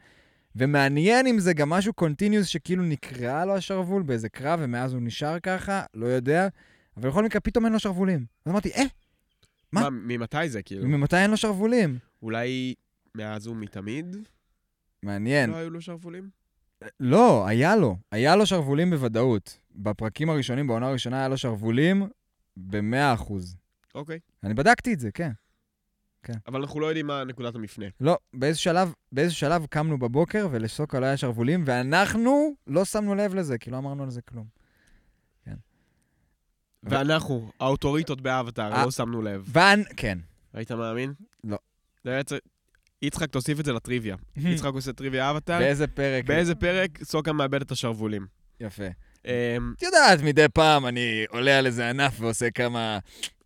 ומעניין 0.56 1.26
אם 1.26 1.38
זה 1.38 1.54
גם 1.54 1.70
משהו 1.70 1.92
continuous 1.92 2.46
שכאילו 2.46 2.82
נקרע 2.82 3.44
לו 3.44 3.56
השרוול 3.56 4.02
באיזה 4.02 4.28
קרב, 4.28 4.58
ומאז 4.62 4.92
הוא 4.92 5.02
נשאר 5.02 5.40
ככה, 5.40 5.84
לא 5.94 6.06
יודע. 6.06 6.48
אבל 6.96 7.10
בכל 7.10 7.24
מקרה, 7.24 7.40
פתאום 7.40 7.64
אין 7.64 7.72
לו 7.72 7.78
שרוולים. 7.80 8.24
אז 8.44 8.52
אמרתי, 8.52 8.72
אה, 8.72 8.82
מה? 9.72 9.90
ממתי 9.90 10.48
זה, 10.48 10.62
כאילו? 10.62 10.88
ממתי 10.88 11.16
אין 11.16 11.30
לו 11.30 11.36
שרוולים? 11.36 11.98
אולי 12.22 12.74
מאז 13.14 13.46
ומתמיד 13.46 14.16
מעניין. 15.02 15.50
לא 15.50 15.56
היו 15.56 15.70
לו 15.70 15.80
שרוולים? 15.80 16.30
לא, 17.00 17.46
היה 17.46 17.76
לו. 17.76 17.96
היה 18.12 18.36
לו 18.36 18.46
שרוולים 18.46 18.90
בוודאות. 18.90 19.58
בפרקים 19.76 20.30
הראשונים, 20.30 20.66
בעונה 20.66 20.88
הראשונה, 20.88 21.18
היה 21.18 21.28
לו 21.28 21.38
שרוולים 21.38 22.08
ב-100%. 22.56 23.32
אוקיי. 23.94 24.18
אני 24.42 24.54
בדקתי 24.54 24.94
את 24.94 25.00
זה, 25.00 25.10
כן. 25.10 25.30
אבל 26.46 26.60
אנחנו 26.60 26.80
לא 26.80 26.86
יודעים 26.86 27.06
מה 27.06 27.24
נקודת 27.24 27.54
המפנה. 27.54 27.86
לא, 28.00 28.18
באיזה 28.34 28.58
שלב, 28.58 28.92
באיזה 29.12 29.34
שלב 29.34 29.66
קמנו 29.66 29.98
בבוקר 29.98 30.48
ולסוקה 30.50 31.00
לא 31.00 31.06
היה 31.06 31.16
שרוולים, 31.16 31.62
ואנחנו 31.66 32.54
לא 32.66 32.84
שמנו 32.84 33.14
לב 33.14 33.34
לזה, 33.34 33.58
כי 33.58 33.70
לא 33.70 33.78
אמרנו 33.78 34.02
על 34.02 34.10
זה 34.10 34.22
כלום. 34.22 34.46
ואנחנו, 36.82 37.50
האוטוריטות 37.60 38.20
באבטאר, 38.20 38.72
אה. 38.72 38.84
לא 38.84 38.90
שמנו 38.90 39.22
לב. 39.22 39.44
ואן, 39.52 39.82
כן. 39.96 40.18
היית 40.52 40.72
מאמין? 40.72 41.12
לא. 41.44 41.56
זה 42.04 42.10
היה 42.10 42.22
צ- 42.22 42.32
יצחק, 43.02 43.30
תוסיף 43.30 43.60
את 43.60 43.64
זה 43.64 43.72
לטריוויה. 43.72 44.16
יצחק 44.36 44.72
עושה 44.74 44.92
טריוויה 44.92 45.30
אבטאר. 45.30 45.58
באיזה 45.58 45.86
פרק? 45.86 46.24
באיזה 46.24 46.54
פרק 46.54 47.04
סוקה 47.04 47.32
מאבד 47.32 47.62
את 47.62 47.70
השרוולים. 47.70 48.26
יפה. 48.60 48.84
אמ, 49.26 49.32
את 49.76 49.82
יודעת, 49.82 50.20
מדי 50.22 50.46
פעם 50.54 50.86
אני 50.86 51.24
עולה 51.28 51.58
על 51.58 51.66
איזה 51.66 51.90
ענף 51.90 52.16
ועושה 52.20 52.50
כמה 52.50 52.98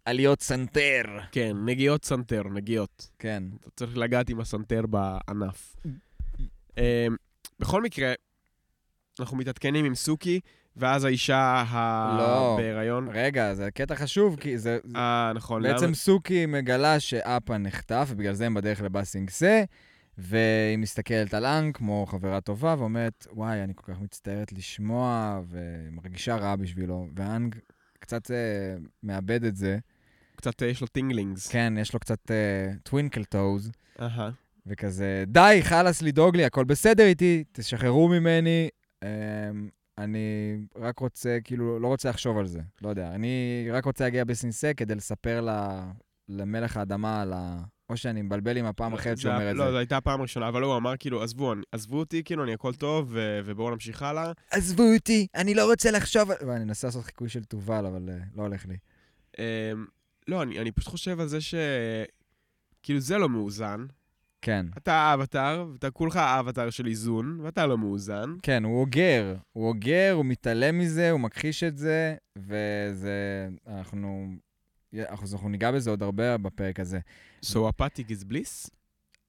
עליות 0.04 0.42
סנטר. 0.42 1.02
כן, 1.32 1.56
נגיעות 1.64 2.04
סנטר, 2.04 2.42
נגיעות. 2.54 3.10
כן. 3.18 3.42
אתה 3.60 3.70
צריך 3.76 3.96
לגעת 3.96 4.28
עם 4.30 4.40
הסנטר 4.40 4.82
בענף. 4.86 5.76
אמ, 6.78 6.82
בכל 7.60 7.82
מקרה, 7.82 8.12
אנחנו 9.20 9.36
מתעדכנים 9.36 9.84
עם 9.84 9.94
סוכי, 9.94 10.40
ואז 10.76 11.04
האישה 11.04 11.36
ה... 11.68 12.16
לא. 12.18 12.54
בהיריון. 12.58 13.08
רגע, 13.12 13.54
זה 13.54 13.70
קטע 13.70 13.94
חשוב, 13.94 14.36
כי 14.40 14.58
זה... 14.58 14.78
זה- 14.84 14.96
אה, 14.98 15.32
נכון. 15.34 15.62
בעצם 15.62 15.84
למה- 15.84 15.94
סוכי 15.94 16.46
מגלה 16.46 17.00
שאפה 17.00 17.58
נחטף, 17.58 18.08
ובגלל 18.10 18.34
זה 18.34 18.46
הם 18.46 18.54
בדרך 18.54 18.80
לבאסינג 18.82 19.30
סה, 19.30 19.62
והיא 20.18 20.78
מסתכלת 20.78 21.34
על 21.34 21.46
אנג 21.46 21.76
כמו 21.76 22.06
חברה 22.06 22.40
טובה, 22.40 22.74
ואומרת, 22.78 23.26
וואי, 23.32 23.64
אני 23.64 23.72
כל 23.76 23.92
כך 23.92 24.00
מצטערת 24.00 24.52
לשמוע, 24.52 25.40
ומרגישה 25.48 26.36
רע 26.36 26.56
בשבילו. 26.56 27.06
ואנג 27.16 27.56
קצת 28.00 28.30
אה, 28.30 28.36
מאבד 29.02 29.44
את 29.44 29.56
זה. 29.56 29.78
קצת 30.36 30.62
אה, 30.62 30.68
יש 30.68 30.80
לו 30.80 30.86
tinglings. 30.86 31.48
כן, 31.48 31.74
יש 31.78 31.94
לו 31.94 32.00
קצת 32.00 32.30
twinkle 32.82 33.24
toes, 33.24 33.70
אהה. 34.00 34.30
וכזה, 34.66 35.24
די, 35.26 35.58
חלאס 35.62 36.02
לדאוג 36.02 36.36
לי, 36.36 36.44
הכל 36.44 36.64
בסדר 36.64 37.04
איתי, 37.04 37.44
תשחררו 37.52 38.08
ממני. 38.08 38.68
אה, 39.02 39.08
אני 39.98 40.56
רק 40.76 40.98
רוצה, 40.98 41.38
כאילו, 41.44 41.78
לא 41.78 41.88
רוצה 41.88 42.08
לחשוב 42.08 42.38
על 42.38 42.46
זה, 42.46 42.60
לא 42.82 42.88
יודע. 42.88 43.14
אני 43.14 43.66
רק 43.72 43.84
רוצה 43.84 44.04
להגיע 44.04 44.24
לבאסינג 44.24 44.63
סה 44.63 44.74
כדי 44.76 44.94
לספר 44.94 45.40
ל- 45.40 45.90
למלך 46.28 46.76
האדמה 46.76 47.22
על 47.22 47.32
ה... 47.32 47.62
או 47.90 47.96
שאני 47.96 48.22
מבלבל 48.22 48.56
עם 48.56 48.64
הפעם 48.64 48.94
אחרת 48.94 49.18
שהוא 49.18 49.32
אומר 49.32 49.50
את 49.50 49.56
לא, 49.56 49.64
זה. 49.64 49.70
זו 49.70 49.76
הייתה 49.78 49.96
הפעם 49.96 50.20
הראשונה, 50.20 50.48
אבל 50.48 50.62
הוא 50.62 50.76
אמר 50.76 50.96
כאילו, 50.98 51.22
עזבו, 51.22 51.54
עזבו 51.72 51.98
אותי, 51.98 52.24
כאילו, 52.24 52.44
אני 52.44 52.52
הכל 52.52 52.74
טוב, 52.74 53.16
ובואו 53.44 53.70
נמשיך 53.70 54.02
הלאה. 54.02 54.32
עזבו 54.50 54.94
אותי, 54.94 55.26
אני 55.34 55.54
לא 55.54 55.70
רוצה 55.70 55.90
לחשוב. 55.90 56.30
ואני 56.46 56.64
מנסה 56.64 56.86
לעשות 56.86 57.04
חיקוי 57.04 57.28
של 57.28 57.44
תובל, 57.44 57.86
אבל 57.86 58.08
אה, 58.08 58.14
לא 58.36 58.42
הולך 58.42 58.66
לי. 58.66 58.76
אמ, 59.38 59.44
לא, 60.28 60.42
אני 60.42 60.58
אני 60.58 60.72
פשוט 60.72 60.88
חושב 60.90 61.20
על 61.20 61.28
זה 61.28 61.40
ש... 61.40 61.54
כאילו, 62.82 63.00
זה 63.00 63.18
לא 63.18 63.28
מאוזן. 63.28 63.86
כן. 64.42 64.66
אתה 64.78 64.92
האבטר, 64.94 65.66
ואתה 65.72 65.90
כולך 65.90 66.16
האבטר 66.16 66.70
של 66.70 66.86
איזון, 66.86 67.40
ואתה 67.42 67.66
לא 67.66 67.78
מאוזן. 67.78 68.34
כן, 68.42 68.64
הוא 68.64 68.80
אוגר. 68.80 69.34
הוא 69.52 69.68
אוגר, 69.68 70.12
הוא 70.14 70.24
מתעלם 70.24 70.78
מזה, 70.78 71.10
הוא 71.10 71.20
מכחיש 71.20 71.64
את 71.64 71.78
זה, 71.78 72.14
וזה... 72.38 73.48
אנחנו... 73.66 74.34
אנחנו, 74.94 75.48
ניגע 75.48 75.70
בזה 75.70 75.90
עוד 75.90 76.02
הרבה 76.02 76.36
בפרק 76.36 76.80
הזה. 76.80 76.98
So 77.44 77.56
apathic 77.56 78.08
is 78.08 78.32
bliss? 78.32 78.70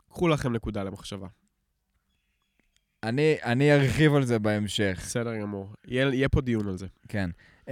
קחו 0.10 0.28
לכם 0.28 0.54
נקודה 0.54 0.84
למחשבה. 0.84 1.28
אני, 3.04 3.36
אני 3.43 3.74
ארחיב 3.74 4.15
על 4.15 4.26
זה 4.26 4.39
בהמשך, 4.39 5.00
בסדר 5.02 5.38
גמור. 5.38 5.69
יהיה 5.88 6.08
יהיה 6.13 6.30
פה 6.30 6.41
דיון 6.41 6.67
על 6.67 6.78
זה. 6.78 6.88
כן. 7.08 7.30
Um, 7.65 7.71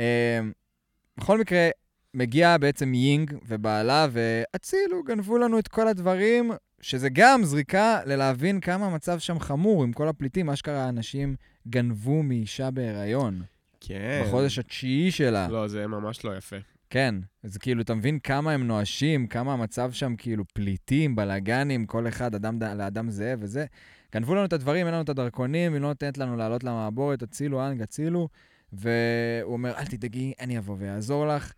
בכל 1.18 1.40
מקרה, 1.40 1.70
מגיע 2.14 2.58
בעצם 2.58 2.94
יינג 2.94 3.34
ובעלה, 3.48 4.08
והצילו, 4.12 5.04
גנבו 5.04 5.38
לנו 5.38 5.60
את 5.60 5.68
כל 5.68 5.88
הדברים, 5.88 6.52
שזה 6.82 7.10
גם 7.14 7.44
זריקה 7.44 8.00
ללהבין 8.06 8.60
כמה 8.60 8.86
המצב 8.86 9.20
שם 9.20 9.40
חמור 9.40 9.84
עם 9.84 9.94
כל 9.94 10.08
הפליטים. 10.08 10.50
אשכרה 10.50 10.90
אנשים 10.90 11.36
גנבו 11.68 12.24
מאישה 12.24 12.72
בהיריון, 12.72 13.42
כן. 13.82 14.24
בחודש 14.26 14.60
התשיעי 14.60 15.12
שלה. 15.12 15.48
לא, 15.48 15.68
זה 15.68 15.88
ממש 15.88 16.26
לא 16.26 16.38
יפה. 16.38 16.58
כן, 16.90 17.16
אז 17.44 17.58
כאילו, 17.58 17.82
אתה 17.82 17.96
מבין 17.96 18.20
כמה 18.20 18.52
הם 18.52 18.68
נואשים, 18.68 19.28
כמה 19.28 19.54
המצב 19.54 19.92
שם 19.92 20.16
כאילו 20.16 20.44
פליטים, 20.54 21.16
בלאגנים, 21.16 21.86
כל 21.86 22.08
אחד 22.08 22.36
אדם 22.36 22.60
לאדם 22.62 23.10
זאב 23.10 23.40
וזה. 23.42 23.66
גנבו 24.14 24.36
לנו 24.36 24.46
את 24.46 24.54
הדברים, 24.54 24.86
אין 24.86 24.94
לנו 24.94 25.04
את 25.04 25.10
הדרכונים, 25.10 25.74
היא 25.74 25.82
לא 25.82 25.88
נותנת 25.88 26.18
לנו 26.18 26.38
לעלות 26.38 26.64
למעבורת, 26.64 27.24
הצילו, 27.24 27.68
אנג, 27.68 27.82
הצילו. 27.82 28.30
והוא 28.74 29.54
אומר, 29.54 29.78
אל 29.78 29.86
תדאגי, 29.86 30.34
אני 30.40 30.58
אבוא 30.58 30.76
ואעזור 30.80 31.28
לך. 31.28 31.54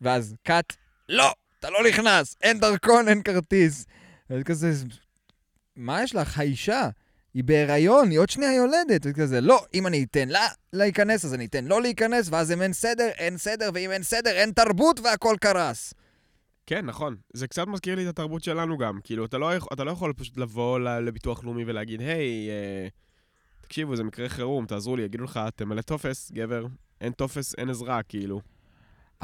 ואז 0.00 0.34
קאט, 0.42 0.76
לא, 1.08 1.32
אתה 1.58 1.70
לא 1.70 1.88
נכנס, 1.88 2.36
אין 2.42 2.60
דרכון, 2.60 3.08
אין 3.08 3.22
כרטיס. 3.22 3.86
אז 4.28 4.42
כזה, 4.42 4.72
מה 5.76 6.02
יש 6.02 6.14
לך? 6.14 6.38
האישה, 6.38 6.88
היא 7.34 7.44
בהיריון, 7.44 8.10
היא 8.10 8.18
עוד 8.18 8.30
שנייה 8.30 8.54
יולדת. 8.54 9.00
וכזה, 9.04 9.40
לא, 9.40 9.64
אם 9.74 9.86
אני 9.86 10.04
אתן 10.04 10.28
לה 10.28 10.46
להיכנס, 10.72 11.24
אז 11.24 11.34
אני 11.34 11.46
אתן 11.46 11.64
לו 11.64 11.80
להיכנס, 11.80 12.28
ואז 12.30 12.52
אם 12.52 12.62
אין 12.62 12.72
סדר, 12.72 13.08
אין 13.08 13.38
סדר, 13.38 13.70
ואם 13.74 13.90
אין 13.90 14.02
סדר, 14.02 14.30
אין 14.30 14.50
תרבות 14.52 15.00
והכל 15.00 15.36
קרס. 15.40 15.94
כן, 16.66 16.86
נכון. 16.86 17.16
זה 17.32 17.46
קצת 17.46 17.66
מזכיר 17.66 17.94
לי 17.94 18.04
את 18.04 18.08
התרבות 18.08 18.44
שלנו 18.44 18.78
גם. 18.78 18.98
כאילו, 19.04 19.24
אתה 19.24 19.38
לא, 19.38 19.50
אתה 19.72 19.84
לא 19.84 19.90
יכול 19.90 20.12
פשוט 20.12 20.36
לבוא 20.36 20.78
לביטוח 20.78 21.44
לאומי 21.44 21.64
ולהגיד, 21.64 22.00
היי, 22.00 22.50
אה, 22.50 22.88
תקשיבו, 23.60 23.96
זה 23.96 24.04
מקרה 24.04 24.28
חירום, 24.28 24.66
תעזרו 24.66 24.96
לי, 24.96 25.02
יגידו 25.02 25.24
לך, 25.24 25.40
תמלא 25.56 25.82
טופס, 25.82 26.30
גבר, 26.32 26.66
אין 27.00 27.12
טופס, 27.12 27.54
אין 27.58 27.70
עזרה, 27.70 28.02
כאילו. 28.02 28.40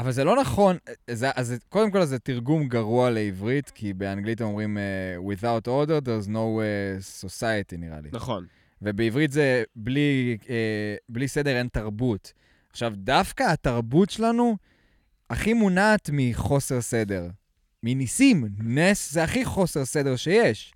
אבל 0.01 0.13
זה 0.13 0.25
לא 0.25 0.41
נכון, 0.41 0.77
זה, 1.11 1.31
אז 1.35 1.55
קודם 1.69 1.91
כל 1.91 2.05
זה 2.05 2.19
תרגום 2.19 2.69
גרוע 2.69 3.11
לעברית, 3.11 3.71
כי 3.71 3.93
באנגלית 3.93 4.43
אומרים 4.43 4.77
uh, 4.77 5.33
without 5.33 5.69
order 5.69 6.05
there's 6.05 6.29
no 6.29 6.35
uh, 6.35 7.25
society 7.25 7.77
נראה 7.79 8.01
לי. 8.01 8.09
נכון. 8.13 8.47
ובעברית 8.83 9.33
זה 9.33 9.63
בלי, 9.77 10.39
uh, 10.43 10.47
בלי 11.09 11.29
סדר 11.29 11.57
אין 11.57 11.69
תרבות. 11.69 12.33
עכשיו, 12.71 12.93
דווקא 12.97 13.43
התרבות 13.43 14.11
שלנו 14.11 14.57
הכי 15.31 15.53
מונעת 15.53 16.11
מחוסר 16.13 16.81
סדר. 16.81 17.29
מניסים, 17.83 18.49
נס 18.59 19.13
זה 19.13 19.25
הכי 19.25 19.45
חוסר 19.45 19.85
סדר 19.85 20.17
שיש. 20.17 20.73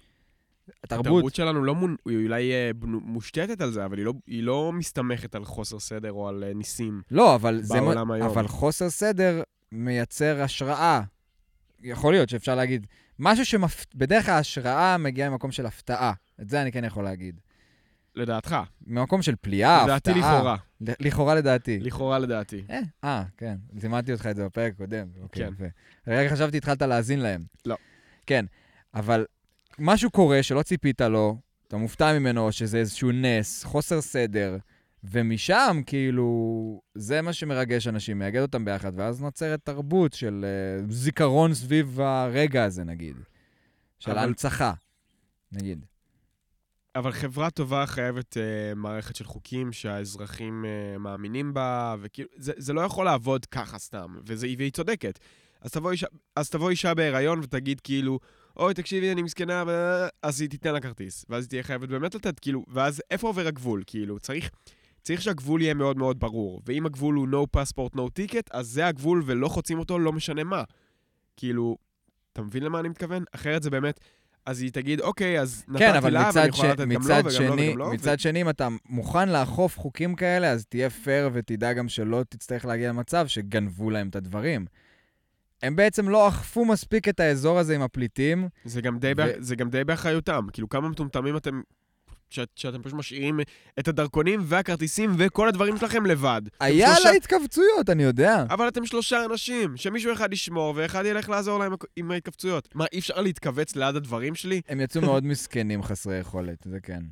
התרבות, 0.85 1.07
התרבות 1.07 1.35
שלנו 1.35 1.65
לא 1.65 1.75
מונ... 1.75 1.97
היא 2.09 2.27
אולי 2.27 2.53
אה, 2.53 2.71
מושתתת 2.83 3.61
על 3.61 3.71
זה, 3.73 3.85
אבל 3.85 3.99
היא 3.99 4.05
לא, 4.07 4.13
היא 4.27 4.43
לא 4.43 4.73
מסתמכת 4.73 5.35
על 5.35 5.45
חוסר 5.45 5.79
סדר 5.79 6.13
או 6.13 6.29
על 6.29 6.45
אה, 6.45 6.55
ניסים. 6.55 7.03
לא, 7.11 7.35
אבל, 7.35 7.61
זה, 7.63 7.81
בעולם 7.81 8.09
מ- 8.09 8.11
היום. 8.11 8.29
אבל 8.29 8.49
חוסר 8.49 8.91
סדר 8.91 9.43
מייצר 9.73 10.43
השראה. 10.43 11.03
יכול 11.83 12.13
להיות 12.13 12.29
שאפשר 12.29 12.55
להגיד, 12.55 12.87
משהו 13.19 13.45
שמפ... 13.45 13.85
בדרך 13.95 14.27
כלל 14.27 14.35
השראה 14.35 14.97
מגיעה 14.99 15.31
ממקום 15.31 15.53
של 15.53 15.67
הפתעה. 15.67 16.13
את 16.41 16.49
זה 16.49 16.63
אני 16.63 16.73
כן 16.73 16.85
יכול 16.85 17.05
להגיד. 17.05 17.41
לדעתך. 18.17 18.57
ממקום 18.87 19.23
של 19.23 19.35
פליאה, 19.41 19.85
לדעתי 19.85 20.11
הפתעה. 20.11 20.35
לכאורה. 20.35 20.57
ל- 20.81 21.07
לכאורה 21.07 21.35
לדעתי. 21.35 21.79
לכאורה 21.81 22.19
לדעתי. 22.19 22.65
אה, 22.71 22.81
אה, 23.05 23.23
כן. 23.37 23.55
לימדתי 23.83 24.13
אותך 24.13 24.27
את 24.27 24.37
זה 24.37 24.45
בפרק 24.45 24.73
הקודם. 24.73 25.07
אוקיי, 25.23 25.47
כן. 25.59 25.67
רגע 26.07 26.31
חשבתי, 26.31 26.57
התחלת 26.57 26.83
להאזין 26.83 27.21
להם. 27.21 27.43
לא. 27.67 27.77
כן, 28.27 28.45
אבל 28.95 29.25
משהו 29.79 30.11
קורה 30.11 30.43
שלא 30.43 30.63
ציפית 30.63 31.01
לו, 31.01 31.39
אתה 31.69 31.77
מופתע 31.77 32.19
ממנו, 32.19 32.53
שזה 32.53 32.79
איזשהו 32.79 33.11
נס, 33.13 33.65
חוסר 33.65 34.01
סדר, 34.01 34.57
ומשם, 35.05 35.81
כאילו, 35.87 36.81
זה 36.95 37.23
מה 37.23 37.33
שמרגש 37.33 37.87
אנשים, 37.87 38.19
מייגד 38.19 38.41
אותם 38.43 38.65
ביחד, 38.65 38.93
ואז 38.97 39.23
נוצרת 39.23 39.61
תרבות 39.65 40.13
של 40.13 40.45
uh, 40.89 40.93
זיכרון 40.93 41.55
סביב 41.55 42.01
הרגע 42.01 42.65
הזה, 42.65 42.85
נגיד. 42.85 43.17
של 43.99 44.11
אבל- 44.11 44.21
הנצחה, 44.21 44.73
נגיד. 45.53 45.85
אבל 46.97 47.13
חברה 47.13 47.51
טובה 47.51 47.87
חייבת 47.87 48.37
uh, 48.37 48.39
מערכת 48.77 49.17
של 49.17 49.25
חוקים 49.25 49.73
שהאזרחים 49.73 50.65
uh, 50.65 50.99
מאמינים 50.99 51.55
בה, 51.55 51.97
וכאילו, 52.01 52.29
זה, 52.37 52.53
זה 52.57 52.73
לא 52.73 52.81
יכול 52.81 53.05
לעבוד 53.05 53.47
ככה 53.47 53.79
סתם, 53.79 54.15
וזה, 54.27 54.47
והיא 54.59 54.73
צודקת. 54.73 55.19
אז 55.61 55.71
תבוא, 55.71 55.91
אישה, 55.93 56.07
אז 56.37 56.51
תבוא 56.51 56.71
אישה 56.71 56.95
בהיריון 56.95 57.39
ותגיד 57.43 57.81
כאילו, 57.81 58.19
אוי, 58.57 58.75
תקשיבי, 58.75 59.13
אני 59.13 59.23
מסכנה, 59.23 59.65
ו- 59.67 60.07
אז 60.23 60.41
היא 60.41 60.51
תיתן 60.51 60.73
לה 60.73 60.81
כרטיס. 60.81 61.25
ואז 61.29 61.45
היא 61.45 61.49
תהיה 61.49 61.63
חייבת 61.63 61.89
באמת 61.89 62.15
לתת, 62.15 62.41
כאילו, 62.41 62.65
ואז 62.69 63.03
איפה 63.11 63.27
עובר 63.27 63.47
הגבול? 63.47 63.83
כאילו, 63.87 64.21
צריך, 64.21 64.51
צריך 65.03 65.23
שהגבול 65.23 65.63
יהיה 65.63 65.75
מאוד 65.75 65.97
מאוד 65.97 66.21
ברור. 66.21 66.63
ואם 66.67 66.87
הגבול 66.87 67.15
הוא 67.15 67.29
no 67.29 67.59
passport, 67.59 67.97
no 67.97 68.01
ticket, 68.01 68.49
אז 68.51 68.67
זה 68.67 68.87
הגבול 68.87 69.23
ולא 69.27 69.49
חוצים 69.49 69.79
אותו, 69.79 69.99
לא 69.99 70.13
משנה 70.13 70.45
מה. 70.45 70.63
כאילו, 71.37 71.77
אתה 72.33 72.43
מבין 72.43 72.63
למה 72.63 72.81
אני 72.81 72.89
מתכוון? 72.89 73.25
אחרת 73.35 73.63
זה 73.63 73.71
באמת... 73.71 74.01
אז 74.47 74.61
היא 74.63 74.73
תגיד, 74.73 75.01
אוקיי, 75.01 75.41
אז 75.41 75.65
נתתי 75.69 75.85
כן, 75.85 75.95
לה, 75.95 76.01
ואני 76.03 76.49
יכולה 76.49 76.69
ש... 76.69 76.73
לתת 76.73 76.81
גם 76.81 76.93
לו, 76.93 77.01
מצד 77.01 77.11
וגם 77.11 77.25
לו, 77.25 77.31
שני, 77.31 77.69
וגם 77.69 77.79
לו. 77.79 77.87
ו- 77.87 77.91
מצד 77.91 78.21
שני, 78.21 78.43
אם 78.43 78.49
אתה 78.49 78.69
מוכן 78.89 79.29
לאכוף 79.29 79.79
חוקים 79.79 80.15
כאלה, 80.15 80.51
אז 80.51 80.67
תהיה 80.67 80.91
פייר 80.91 81.31
ותדע 81.33 81.73
גם 81.73 81.89
שלא 81.89 82.23
תצטרך 82.29 82.65
להגיע 82.65 82.89
למצב 82.89 83.27
שגנבו 83.27 83.91
להם 83.91 84.09
את 84.09 84.17
הדברים. 84.17 84.67
הם 85.65 85.77
בעצם 85.77 86.09
לא 86.09 86.29
אכפו 86.29 86.65
מספיק 86.65 87.09
את 87.09 87.21
האזור 87.21 87.59
הזה 87.59 87.75
עם 87.75 87.83
הפליטים. 87.83 88.49
זה 88.65 88.81
גם 88.81 88.99
די, 88.99 89.13
ו- 89.17 89.23
ו... 89.23 89.33
זה 89.39 89.57
גם 89.57 89.71
די 89.71 89.85
באחריותם. 89.85 90.47
כאילו, 90.53 90.69
כמה 90.69 90.89
מטומטמים 90.89 91.37
אתם... 91.37 91.61
שאת, 92.31 92.49
שאתם 92.57 92.83
פשוט 92.83 92.95
משאירים 92.99 93.41
את 93.79 93.89
הדרכונים 93.89 94.41
והכרטיסים 94.45 95.15
וכל 95.19 95.49
הדברים 95.49 95.77
שלכם 95.77 96.07
לבד. 96.07 96.43
היה 96.61 96.95
שלושה- 96.95 97.11
לה 97.11 97.17
התכווצויות, 97.17 97.91
אני 97.91 98.03
יודע. 98.03 98.45
אבל 98.51 98.69
אתם 98.69 98.87
שלושה 98.87 99.25
אנשים, 99.25 99.77
שמישהו 99.77 100.13
אחד 100.13 100.33
ישמור 100.33 100.73
ואחד 100.77 101.05
ילך 101.07 101.29
לעזור 101.29 101.59
להם 101.59 101.73
עם 101.97 102.11
ההתכווצויות. 102.11 102.69
מה, 102.75 102.85
אי 102.93 102.99
אפשר 102.99 103.21
להתכווץ 103.21 103.77
ליד 103.77 103.97
הדברים 103.97 104.35
שלי? 104.35 104.61
הם 104.69 104.81
יצאו 104.81 105.01
מאוד 105.09 105.25
מסכנים, 105.27 105.83
חסרי 105.83 106.19
יכולת, 106.19 106.59
זה 106.65 106.79
כן. 106.83 107.03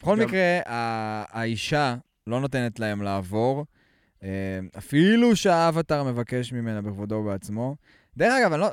בכל 0.00 0.16
גם- 0.20 0.26
מקרה, 0.26 0.58
ה- 0.66 1.38
האישה 1.40 1.96
לא 2.26 2.40
נותנת 2.40 2.80
להם 2.80 3.02
לעבור, 3.02 3.66
אפילו 4.78 5.36
שהאבטר 5.36 6.04
מבקש 6.04 6.52
ממנה 6.52 6.82
בכבודו 6.82 7.14
ובעצמו. 7.14 7.76
דרך 8.16 8.32
אגב, 8.40 8.52
אני 8.52 8.60
לא... 8.60 8.68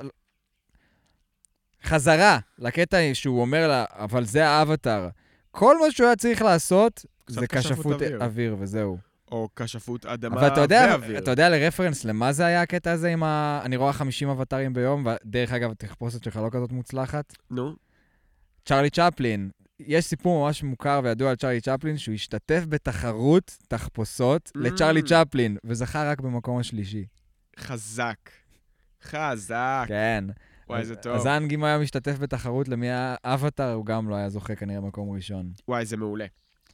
חזרה 1.83 2.39
לקטע 2.59 2.97
שהוא 3.13 3.41
אומר 3.41 3.67
לה, 3.67 3.85
אבל 3.91 4.25
זה 4.25 4.47
האבטר. 4.47 5.09
כל 5.51 5.79
מה 5.79 5.91
שהוא 5.91 6.07
היה 6.07 6.15
צריך 6.15 6.41
לעשות 6.41 7.05
זה 7.27 7.47
כשפות 7.47 7.73
כשפות 7.73 7.93
אוויר. 7.93 8.23
אוויר, 8.23 8.55
וזהו. 8.59 8.97
או 9.31 9.49
כשפות 9.55 10.05
אדמה 10.05 10.35
אבל 10.35 10.47
אתה 10.47 10.61
יודע, 10.61 10.87
ואוויר. 10.89 11.17
אתה 11.17 11.31
יודע 11.31 11.49
לרפרנס 11.49 12.05
למה 12.05 12.31
זה 12.31 12.45
היה 12.45 12.61
הקטע 12.61 12.91
הזה 12.91 13.09
עם 13.09 13.23
ה... 13.23 13.61
אני 13.65 13.75
רואה 13.75 13.93
50 13.93 14.29
אבטרים 14.29 14.73
ביום, 14.73 15.05
ודרך 15.05 15.51
אגב, 15.51 15.71
התחפושת 15.71 16.23
שלך 16.23 16.35
לא 16.35 16.49
כזאת 16.51 16.71
מוצלחת. 16.71 17.33
נו, 17.51 17.75
צ'רלי 18.65 18.89
צ'פלין, 18.89 19.49
יש 19.87 20.05
סיפור 20.05 20.45
ממש 20.45 20.63
מוכר 20.63 21.01
וידוע 21.03 21.29
על 21.29 21.35
צ'רלי 21.35 21.61
צ'פלין, 21.61 21.97
שהוא 21.97 22.15
השתתף 22.15 22.63
בתחרות 22.69 23.57
תחפושות 23.67 24.47
Mm. 24.47 24.59
לצ'רלי 24.59 25.01
צ'פלין, 25.01 25.57
וזכה 25.63 26.11
רק 26.11 26.21
במקום 26.21 26.59
השלישי. 26.59 27.05
חזק. 27.59 28.17
חזק. 29.03 29.85
כן. 29.87 30.25
וואי, 30.69 30.85
זה 30.85 30.95
טוב. 30.95 31.15
אז 31.15 31.25
האנג, 31.25 31.53
אם 31.53 31.63
היה 31.63 31.79
משתתף 31.79 32.15
בתחרות 32.19 32.67
למי 32.67 32.87
האבטר, 32.91 33.73
הוא 33.73 33.85
גם 33.85 34.09
לא 34.09 34.15
היה 34.15 34.29
זוכה 34.29 34.55
כנראה 34.55 34.81
במקום 34.81 35.15
ראשון. 35.15 35.51
וואי, 35.67 35.85
זה 35.85 35.97
מעולה. 35.97 36.25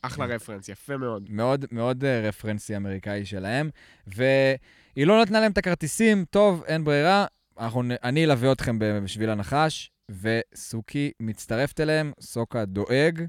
אחלה 0.02 0.28
כן. 0.28 0.34
רפרנס, 0.34 0.69
יפה 0.69 0.98
מאוד. 0.98 1.28
מאוד 1.30 1.65
מאוד 1.72 2.04
אה, 2.04 2.22
רפרנסי 2.28 2.78
אמריקאי 2.78 3.26
שלהם. 3.26 3.69
והיא 4.08 4.58
לא 5.08 5.22
נתנה 5.22 5.39
להם 5.39 5.52
את 5.52 5.58
הכרטיסים, 5.58 6.26
טוב, 6.30 6.63
אין 6.67 6.84
ברירה, 6.84 7.26
אנחנו, 7.60 7.82
אני 8.04 8.24
אלווה 8.24 8.52
אתכם 8.52 8.80
בשביל 8.80 9.30
הנחש, 9.30 9.91
וסוכי 10.10 11.12
מצטרפת 11.19 11.80
אליהם, 11.80 12.12
סוקה 12.19 12.65
דואג, 12.65 13.24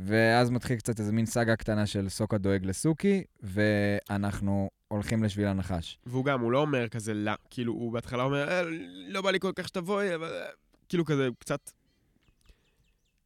ואז 0.00 0.50
מתחיל 0.50 0.76
קצת 0.76 1.00
איזה 1.00 1.12
מין 1.12 1.26
סאגה 1.26 1.56
קטנה 1.56 1.86
של 1.86 2.08
סוקה 2.08 2.38
דואג 2.38 2.64
לסוכי, 2.64 3.24
ואנחנו 3.42 4.70
הולכים 4.88 5.24
לשביל 5.24 5.46
הנחש. 5.46 5.98
והוא 6.06 6.24
גם, 6.24 6.40
הוא 6.40 6.52
לא 6.52 6.58
אומר 6.58 6.88
כזה, 6.88 7.14
לא, 7.14 7.32
כאילו, 7.50 7.72
הוא 7.72 7.92
בהתחלה 7.92 8.22
אומר, 8.22 8.48
"אה, 8.48 8.62
לא 9.08 9.22
בא 9.22 9.30
לי 9.30 9.40
כל 9.40 9.52
כך 9.54 9.68
שתבואי, 9.68 10.14
אבל... 10.14 10.32
אה", 10.32 10.46
כאילו 10.88 11.04
כזה, 11.04 11.28
קצת... 11.38 11.70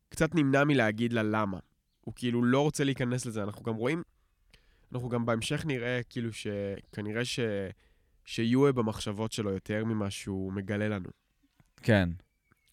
קצת 0.09 0.35
נמנע 0.35 0.64
מלהגיד 0.64 1.12
לה 1.12 1.23
למה. 1.23 1.59
הוא 2.01 2.14
כאילו 2.16 2.44
לא 2.44 2.61
רוצה 2.61 2.85
להיכנס 2.85 3.27
לזה. 3.27 3.42
אנחנו 3.42 3.64
גם 3.64 3.75
רואים, 3.75 4.03
אנחנו 4.93 5.09
גם 5.09 5.26
בהמשך 5.26 5.66
נראה, 5.66 6.01
כאילו, 6.09 6.32
שכנראה 6.32 7.24
ש... 7.24 7.41
שיהיו 8.24 8.74
במחשבות 8.74 9.32
שלו 9.32 9.51
יותר 9.51 9.85
ממה 9.85 10.11
שהוא 10.11 10.53
מגלה 10.53 10.89
לנו. 10.89 11.09
כן. 11.82 12.09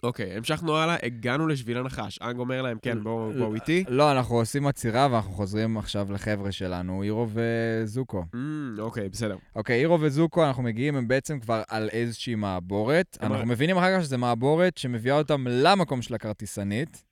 אוקיי, 0.06 0.32
המשכנו 0.38 0.78
הלאה, 0.78 0.96
הגענו 1.04 1.48
לשביל 1.48 1.78
הנחש. 1.78 2.20
אנג 2.22 2.40
אומר 2.40 2.62
להם, 2.62 2.78
כן, 2.82 3.04
בואו 3.04 3.32
בוא 3.38 3.56
איתי. 3.56 3.84
לא, 3.88 4.12
אנחנו 4.12 4.36
עושים 4.36 4.68
עצירה 4.68 5.08
ואנחנו 5.12 5.32
חוזרים 5.32 5.78
עכשיו 5.78 6.12
לחבר'ה 6.12 6.52
שלנו, 6.52 7.04
אירו 7.04 7.28
וזוקו. 7.34 8.24
אמ, 8.36 8.76
אוקיי, 8.80 9.10
בסדר. 9.10 9.38
אוקיי, 9.56 9.80
אירו 9.80 10.02
וזוקו, 10.02 10.46
אנחנו 10.46 10.64
מגיעים, 10.64 10.96
הם 10.96 11.08
בעצם 11.08 11.40
כבר 11.40 11.64
על 11.68 11.90
איזושהי 11.90 12.36
מעבורת. 12.36 13.18
אנחנו 13.22 13.46
מבינים 13.46 13.78
אחר 13.78 13.98
כך 13.98 14.04
שזו 14.04 14.18
מעבורת 14.18 14.78
שמביאה 14.78 15.18
אותם 15.18 15.48
למקום 15.50 16.02
של 16.02 16.16
הכרטיסנית. 16.16 17.04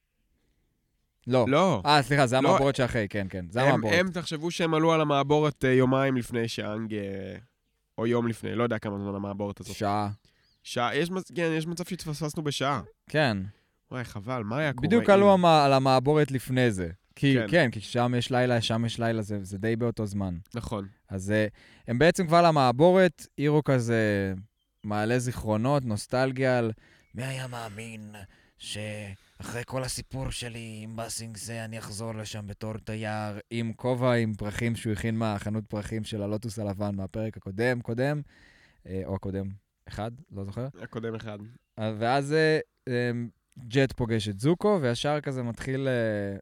לא. 1.28 1.46
לא. 1.48 1.82
אה, 1.86 2.02
סליחה, 2.02 2.28
זה 2.28 2.42
לא. 2.42 2.50
המעבורת 2.50 2.76
שאחרי, 2.76 3.08
כן, 3.10 3.28
כן, 3.30 3.46
זה 3.50 3.62
המעבורת. 3.62 3.94
הם, 3.98 4.12
תחשבו 4.12 4.52
שהם 4.52 4.74
עלו 4.74 4.94
על 4.94 5.02
המעבורת 5.02 5.66
אה, 5.66 5.72
יומיים 5.74 6.18
לפני 6.18 6.48
שאנג... 6.48 6.94
אה, 6.94 7.36
או 7.98 8.08
יום 8.08 8.28
לפני, 8.28 8.56
לא 8.56 8.64
יודע 8.64 8.80
כמה 8.80 8.98
זמן 9.00 9.16
המעבורת 9.16 9.60
הזאת. 9.60 9.76
שעה. 9.76 10.10
שעה, 10.64 10.96
יש, 10.96 11.10
כן, 11.36 11.52
יש 11.58 11.68
מצב 11.68 11.84
שהתפספסנו 11.86 12.44
בשעה. 12.44 12.82
כן. 13.10 13.38
וואי, 13.92 14.04
חבל, 14.04 14.44
מה 14.44 14.58
היה 14.58 14.74
קורה? 14.74 14.88
בדיוק 14.88 15.10
עלו 15.10 15.34
המ- 15.34 15.46
על 15.46 15.74
המעבורת 15.74 16.32
לפני 16.32 16.72
זה. 16.72 16.90
כי, 17.16 17.36
כן. 17.36 17.48
כן, 17.52 17.72
כי 17.72 17.82
שם 17.82 18.14
יש 18.18 18.32
לילה, 18.32 18.62
שם 18.62 18.86
יש 18.86 19.00
לילה, 19.00 19.22
זה 19.22 19.40
זה 19.44 19.58
די 19.58 19.76
באותו 19.76 20.06
זמן. 20.06 20.38
נכון. 20.54 20.88
אז 21.10 21.32
אה, 21.32 21.48
הם 21.88 22.00
בעצם 22.00 22.28
כבר 22.28 22.42
למעבורת, 22.42 23.28
אירו 23.38 23.64
כזה 23.64 24.34
מעלה 24.84 25.20
זיכרונות, 25.20 25.86
נוסטלגיה 25.86 26.58
על 26.60 26.72
מי 27.16 27.24
היה 27.24 27.48
מאמין 27.48 28.16
שאחרי 28.58 29.62
כל 29.66 29.84
הסיפור 29.84 30.30
שלי 30.30 30.80
עם 30.84 30.96
באסינג 30.96 31.38
זה, 31.38 31.66
אני 31.66 31.80
אחזור 31.80 32.16
לשם 32.16 32.48
בתור 32.48 32.74
תייר, 32.78 33.40
עם 33.52 33.74
כובע 33.74 34.14
עם 34.14 34.34
פרחים 34.34 34.76
שהוא 34.76 34.94
הכין 34.94 35.16
מהחנות 35.18 35.64
פרחים 35.68 36.04
של 36.04 36.22
הלוטוס 36.22 36.60
הלבן 36.60 36.96
מהפרק 36.96 37.38
הקודם, 37.38 37.82
קודם, 37.82 38.22
אה, 38.88 39.02
או 39.06 39.16
הקודם, 39.16 39.46
אחד, 39.88 40.12
לא 40.32 40.44
זוכר. 40.44 40.68
הקודם 40.82 41.16
אחד. 41.16 41.40
אה, 41.80 41.94
ואז 42.00 42.34
אה, 42.34 42.60
אה, 42.88 43.12
ג'ט 43.68 43.92
פוגש 43.92 44.30
את 44.30 44.40
זוקו, 44.40 44.80
וישר 44.82 45.22
כזה 45.22 45.44
מתחיל... 45.44 45.88
אה, 45.88 46.38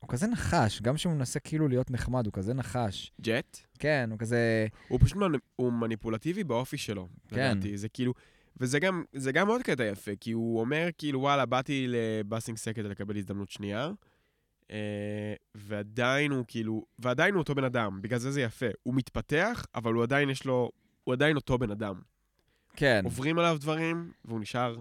הוא 0.00 0.08
כזה 0.08 0.26
נחש, 0.26 0.82
גם 0.82 0.94
כשהוא 0.94 1.12
מנסה 1.12 1.40
כאילו 1.40 1.68
להיות 1.68 1.90
נחמד, 1.90 2.26
הוא 2.26 2.32
כזה 2.32 2.54
נחש. 2.54 3.12
ג'ט? 3.20 3.58
כן, 3.78 4.08
הוא 4.10 4.18
כזה... 4.18 4.66
הוא 4.88 5.00
פשוט 5.02 5.16
מנ- 5.16 5.38
הוא 5.56 5.72
מניפולטיבי 5.72 6.44
באופי 6.44 6.76
שלו, 6.78 7.08
כן. 7.28 7.36
לדעתי. 7.36 7.76
זה 7.76 7.88
כאילו... 7.88 8.14
וזה 8.60 8.78
גם, 8.78 9.04
זה 9.12 9.32
גם 9.32 9.48
עוד 9.48 9.62
קטע 9.62 9.84
יפה, 9.84 10.10
כי 10.20 10.32
הוא 10.32 10.60
אומר, 10.60 10.88
כאילו, 10.98 11.20
וואלה, 11.20 11.46
באתי 11.46 11.86
לבאסינג 11.88 12.58
סקט 12.58 12.78
לקבל 12.78 13.16
הזדמנות 13.16 13.50
שנייה, 13.50 13.90
ועדיין 15.54 16.30
הוא 16.30 16.44
כאילו, 16.48 16.84
ועדיין 16.98 17.34
הוא 17.34 17.40
אותו 17.40 17.54
בן 17.54 17.64
אדם, 17.64 18.02
בגלל 18.02 18.18
זה 18.18 18.30
זה 18.30 18.40
יפה. 18.40 18.66
הוא 18.82 18.94
מתפתח, 18.94 19.66
אבל 19.74 19.92
הוא 19.94 20.02
עדיין 20.02 20.30
יש 20.30 20.44
לו, 20.44 20.70
הוא 21.04 21.12
עדיין 21.12 21.36
אותו 21.36 21.58
בן 21.58 21.70
אדם. 21.70 22.00
כן. 22.76 23.00
עוברים 23.04 23.38
עליו 23.38 23.56
דברים, 23.60 24.10
והוא 24.24 24.40
נשאר... 24.40 24.76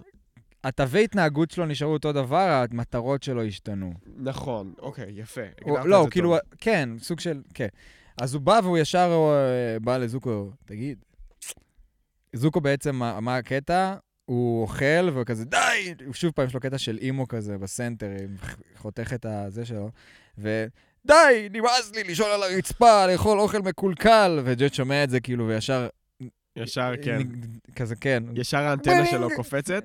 התווי 0.63 1.03
התנהגות 1.03 1.51
שלו 1.51 1.65
נשארו 1.65 1.93
אותו 1.93 2.11
דבר, 2.11 2.65
המטרות 2.71 3.23
שלו 3.23 3.43
השתנו. 3.43 3.93
נכון, 4.17 4.73
אוקיי, 4.79 5.11
יפה. 5.15 5.41
הוא, 5.63 5.79
לא, 5.79 5.97
הוא 5.97 6.09
כאילו, 6.09 6.29
טוב. 6.29 6.59
כן, 6.59 6.89
סוג 6.99 7.19
של, 7.19 7.41
כן. 7.53 7.67
אז 8.17 8.33
הוא 8.33 8.41
בא 8.41 8.59
והוא 8.63 8.77
ישר 8.77 9.11
אה, 9.11 9.79
בא 9.79 9.97
לזוקו, 9.97 10.51
תגיד, 10.65 11.05
זוקו 12.33 12.61
בעצם, 12.61 12.95
מה, 12.95 13.19
מה 13.19 13.37
הקטע? 13.37 13.95
הוא 14.25 14.61
אוכל 14.61 15.09
והוא 15.13 15.23
כזה, 15.23 15.45
די! 15.45 15.93
הוא 16.05 16.13
שוב 16.13 16.31
פעם, 16.31 16.47
יש 16.47 16.53
לו 16.53 16.59
קטע 16.59 16.77
של 16.77 16.97
אימו 17.01 17.27
כזה 17.27 17.57
בסנטר, 17.57 18.07
חותך 18.75 19.13
את 19.13 19.25
הזה 19.25 19.65
שלו, 19.65 19.89
ודי, 20.37 21.49
נמאס 21.51 21.91
לי 21.95 22.03
לישון 22.03 22.31
על 22.31 22.43
הרצפה, 22.43 23.07
לאכול 23.07 23.39
אוכל 23.39 23.59
מקולקל, 23.59 24.39
וג'ט 24.43 24.73
שומע 24.73 25.03
את 25.03 25.09
זה 25.09 25.19
כאילו, 25.19 25.47
וישר... 25.47 25.87
ישר, 26.55 26.91
כן. 27.03 27.17
נג- 27.17 27.45
כזה, 27.75 27.95
כן. 27.95 28.23
ישר 28.35 28.57
האנטנה. 28.57 29.05
שלו 29.05 29.27
קופצת. 29.37 29.83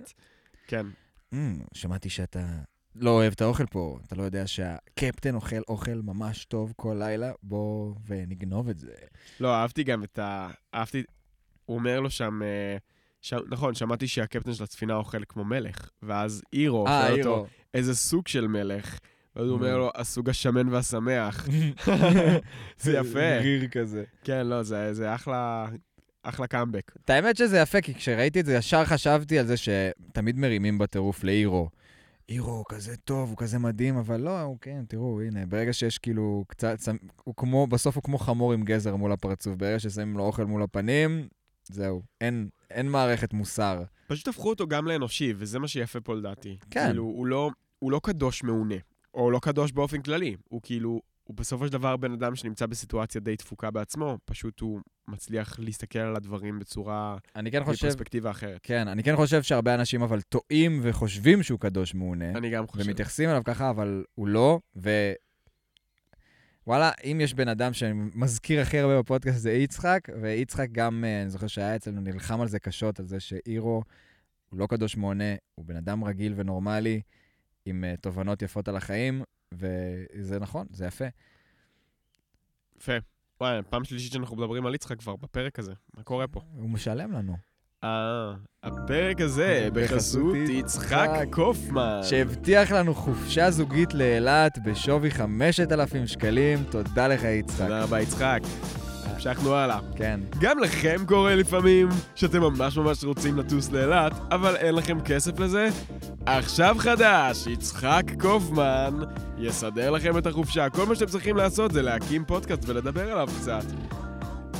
כן. 0.66 0.86
"אמ, 1.32 1.58
שמעתי 1.74 2.08
שאתה 2.10 2.46
לא 2.94 3.10
אוהב 3.10 3.32
את 3.32 3.40
האוכל 3.40 3.66
פה, 3.66 3.98
אתה 4.06 4.16
לא 4.16 4.22
יודע 4.22 4.46
שהקפטן 4.46 5.34
אוכל 5.34 5.60
אוכל 5.68 6.00
ממש 6.04 6.44
טוב 6.44 6.72
כל 6.76 6.96
לילה, 6.98 7.32
בוא 7.42 7.94
ונגנוב 8.06 8.68
את 8.68 8.78
זה. 8.78 8.92
לא, 9.40 9.54
אהבתי 9.54 9.84
גם 9.84 10.04
את 10.04 10.18
ה... 10.18 10.50
אהבתי... 10.74 11.02
הוא 11.64 11.76
אומר 11.78 12.00
לו 12.00 12.10
שם... 12.10 12.42
אה, 12.42 12.76
ש... 13.20 13.34
נכון, 13.50 13.74
שמעתי 13.74 14.08
שהקפטן 14.08 14.54
של 14.54 14.62
הספינה 14.64 14.94
אוכל 14.94 15.18
כמו 15.28 15.44
מלך, 15.44 15.90
ואז 16.02 16.42
אירו 16.52 16.86
אה, 16.86 17.06
שואל 17.08 17.18
אותו 17.20 17.34
אירו. 17.34 17.46
איזה 17.74 17.94
סוג 17.96 18.28
של 18.28 18.46
מלך, 18.46 18.98
ואז 19.36 19.46
הוא. 19.48 19.54
אומר 19.56 19.78
לו, 19.78 19.90
הסוג 19.94 20.28
השמן 20.30 20.68
והשמח. 20.68 21.48
זה 22.82 22.92
יפה. 22.92 23.38
ריר 23.38 23.68
כזה. 23.68 24.04
כן, 24.24 24.46
לא, 24.46 24.62
זה, 24.62 24.94
זה 24.94 25.14
אחלה, 25.14 25.66
אחלה 26.28 26.46
קאמבק. 26.46 26.92
את 27.04 27.10
האמת 27.10 27.36
שזה 27.36 27.58
יפה, 27.58 27.80
כי 27.80 27.94
כשראיתי 27.94 28.40
את 28.40 28.46
זה, 28.46 28.54
ישר 28.54 28.84
חשבתי 28.84 29.38
על 29.38 29.46
זה 29.46 29.54
שתמיד 29.56 30.38
מרימים 30.38 30.78
בטירוף 30.78 31.24
לאירו. 31.24 31.68
אירו 32.28 32.50
הוא 32.52 32.64
כזה 32.68 32.96
טוב, 32.96 33.28
הוא 33.28 33.36
כזה 33.36 33.58
מדהים, 33.58 33.96
אבל 33.96 34.20
לא, 34.20 34.40
הוא 34.40 34.58
כן, 34.60 34.84
תראו, 34.88 35.20
הנה, 35.20 35.46
ברגע 35.46 35.72
שיש 35.72 35.98
כאילו 35.98 36.44
קצת, 36.48 36.78
הוא 37.24 37.34
כמו, 37.36 37.66
בסוף 37.66 37.96
הוא 37.96 38.02
כמו 38.02 38.18
חמור 38.18 38.52
עם 38.52 38.64
גזר 38.64 38.96
מול 38.96 39.12
הפרצוף, 39.12 39.56
ברגע 39.56 39.78
ששמים 39.78 40.16
לו 40.16 40.24
אוכל 40.24 40.44
מול 40.44 40.62
הפנים, 40.62 41.28
זהו, 41.64 42.02
אין, 42.20 42.48
אין 42.70 42.88
מערכת 42.88 43.32
מוסר. 43.32 43.82
פשוט 44.06 44.28
הפכו 44.28 44.48
אותו 44.48 44.66
גם 44.66 44.86
לאנושי, 44.86 45.32
וזה 45.36 45.58
מה 45.58 45.68
שיפה 45.68 46.00
פה 46.00 46.14
לדעתי. 46.14 46.56
כן. 46.70 46.86
כאילו, 46.86 47.02
הוא 47.02 47.26
לא, 47.26 47.50
הוא 47.78 47.92
לא 47.92 48.00
קדוש 48.02 48.42
מעונה, 48.42 48.74
או 49.14 49.30
לא 49.30 49.38
קדוש 49.38 49.72
באופן 49.72 50.02
כללי. 50.02 50.36
הוא 50.48 50.60
כאילו, 50.64 51.00
הוא 51.24 51.36
בסופו 51.36 51.66
של 51.66 51.72
דבר 51.72 51.96
בן 51.96 52.12
אדם 52.12 52.36
שנמצא 52.36 52.66
בסיטואציה 52.66 53.20
די 53.20 53.36
תפוקה 53.36 53.70
בעצמו, 53.70 54.18
פשוט 54.24 54.60
הוא 54.60 54.80
מצליח 55.08 55.58
להסתכל 55.58 55.98
על 55.98 56.16
הדברים 56.16 56.58
בצורה, 56.58 57.16
אני 57.36 57.50
כן 57.50 57.64
חושב, 57.64 57.86
בפרספקטיבה 57.86 58.30
אחרת. 58.30 58.60
כן, 58.62 58.88
אני 58.88 59.02
כן 59.02 59.16
חושב 59.16 59.42
שהרבה 59.42 59.74
אנשים 59.74 60.02
אבל 60.02 60.20
טועים 60.20 60.80
וחושבים 60.82 61.42
שהוא 61.42 61.60
קדוש 61.60 61.94
מעונה. 61.94 62.30
אני 62.30 62.50
גם 62.50 62.66
חושב. 62.66 62.84
ומתייחסים 62.86 63.28
אליו 63.28 63.42
ככה, 63.44 63.70
אבל 63.70 64.04
הוא 64.14 64.28
לא, 64.28 64.60
ו... 64.76 64.90
וואלה, 66.66 66.90
אם 67.04 67.20
יש 67.22 67.34
בן 67.34 67.48
אדם 67.48 67.72
שאני 67.72 67.92
מזכיר 68.14 68.60
הכי 68.60 68.78
הרבה 68.78 68.98
בפודקאסט 68.98 69.38
זה 69.38 69.52
יצחק, 69.52 70.00
ויצחק 70.22 70.68
גם, 70.72 71.04
אה, 71.06 71.22
אני 71.22 71.30
זוכר 71.30 71.46
שהיה 71.46 71.76
אצלנו, 71.76 72.00
נלחם 72.00 72.40
על 72.40 72.48
זה 72.48 72.58
קשות, 72.58 73.00
על 73.00 73.06
זה 73.06 73.20
שאירו 73.20 73.82
הוא 74.48 74.58
לא 74.58 74.66
קדוש 74.66 74.96
מעונה, 74.96 75.34
הוא 75.54 75.66
בן 75.66 75.76
אדם 75.76 76.04
רגיל 76.04 76.32
ונורמלי, 76.36 77.00
עם 77.64 77.84
uh, 77.84 78.00
תובנות 78.00 78.42
יפות 78.42 78.68
על 78.68 78.76
החיים, 78.76 79.22
וזה 79.52 80.38
נכון, 80.40 80.66
זה 80.70 80.86
יפה. 80.86 81.04
יפה. 82.76 82.92
וואי, 83.40 83.58
פעם 83.70 83.84
שלישית 83.84 84.12
שאנחנו 84.12 84.36
מדברים 84.36 84.66
על 84.66 84.74
יצחק 84.74 84.98
כבר 84.98 85.16
בפרק 85.16 85.58
הזה. 85.58 85.72
מה 85.96 86.02
קורה 86.02 86.26
פה? 86.26 86.40
הוא 86.56 86.70
משלם 86.70 87.12
לנו. 87.12 87.36
אה, 87.84 88.32
הפרק 88.62 89.20
הזה 89.20 89.68
בחסות 89.72 90.36
יצחק. 90.48 91.08
קופמן. 91.30 92.00
שהבטיח 92.02 92.72
לנו 92.72 92.94
חופשה 92.94 93.50
זוגית 93.50 93.94
לאילת 93.94 94.58
בשווי 94.64 95.10
5,000 95.10 96.06
שקלים, 96.06 96.58
תודה 96.70 97.08
לך, 97.08 97.22
יצחק. 97.24 97.58
תודה 97.58 97.82
רבה, 97.82 98.00
יצחק. 98.00 98.40
המשכנו 99.18 99.54
הלאה. 99.54 99.78
כן. 99.96 100.20
גם 100.40 100.58
לכם 100.58 100.96
קורה 101.06 101.34
לפעמים 101.34 101.88
שאתם 102.14 102.40
ממש 102.40 102.78
ממש 102.78 103.04
רוצים 103.04 103.38
לטוס 103.38 103.70
לאילת, 103.72 104.12
אבל 104.30 104.56
אין 104.56 104.74
לכם 104.74 105.00
כסף 105.00 105.40
לזה? 105.40 105.68
עכשיו 106.26 106.76
חדש, 106.78 107.46
יצחק 107.46 108.02
קופמן 108.20 108.98
יסדר 109.38 109.90
לכם 109.90 110.18
את 110.18 110.26
החופשה. 110.26 110.70
כל 110.70 110.86
מה 110.86 110.94
שאתם 110.94 111.06
צריכים 111.06 111.36
לעשות 111.36 111.72
זה 111.72 111.82
להקים 111.82 112.24
פודקאסט 112.24 112.62
ולדבר 112.66 113.12
עליו 113.12 113.28
קצת. 113.40 113.64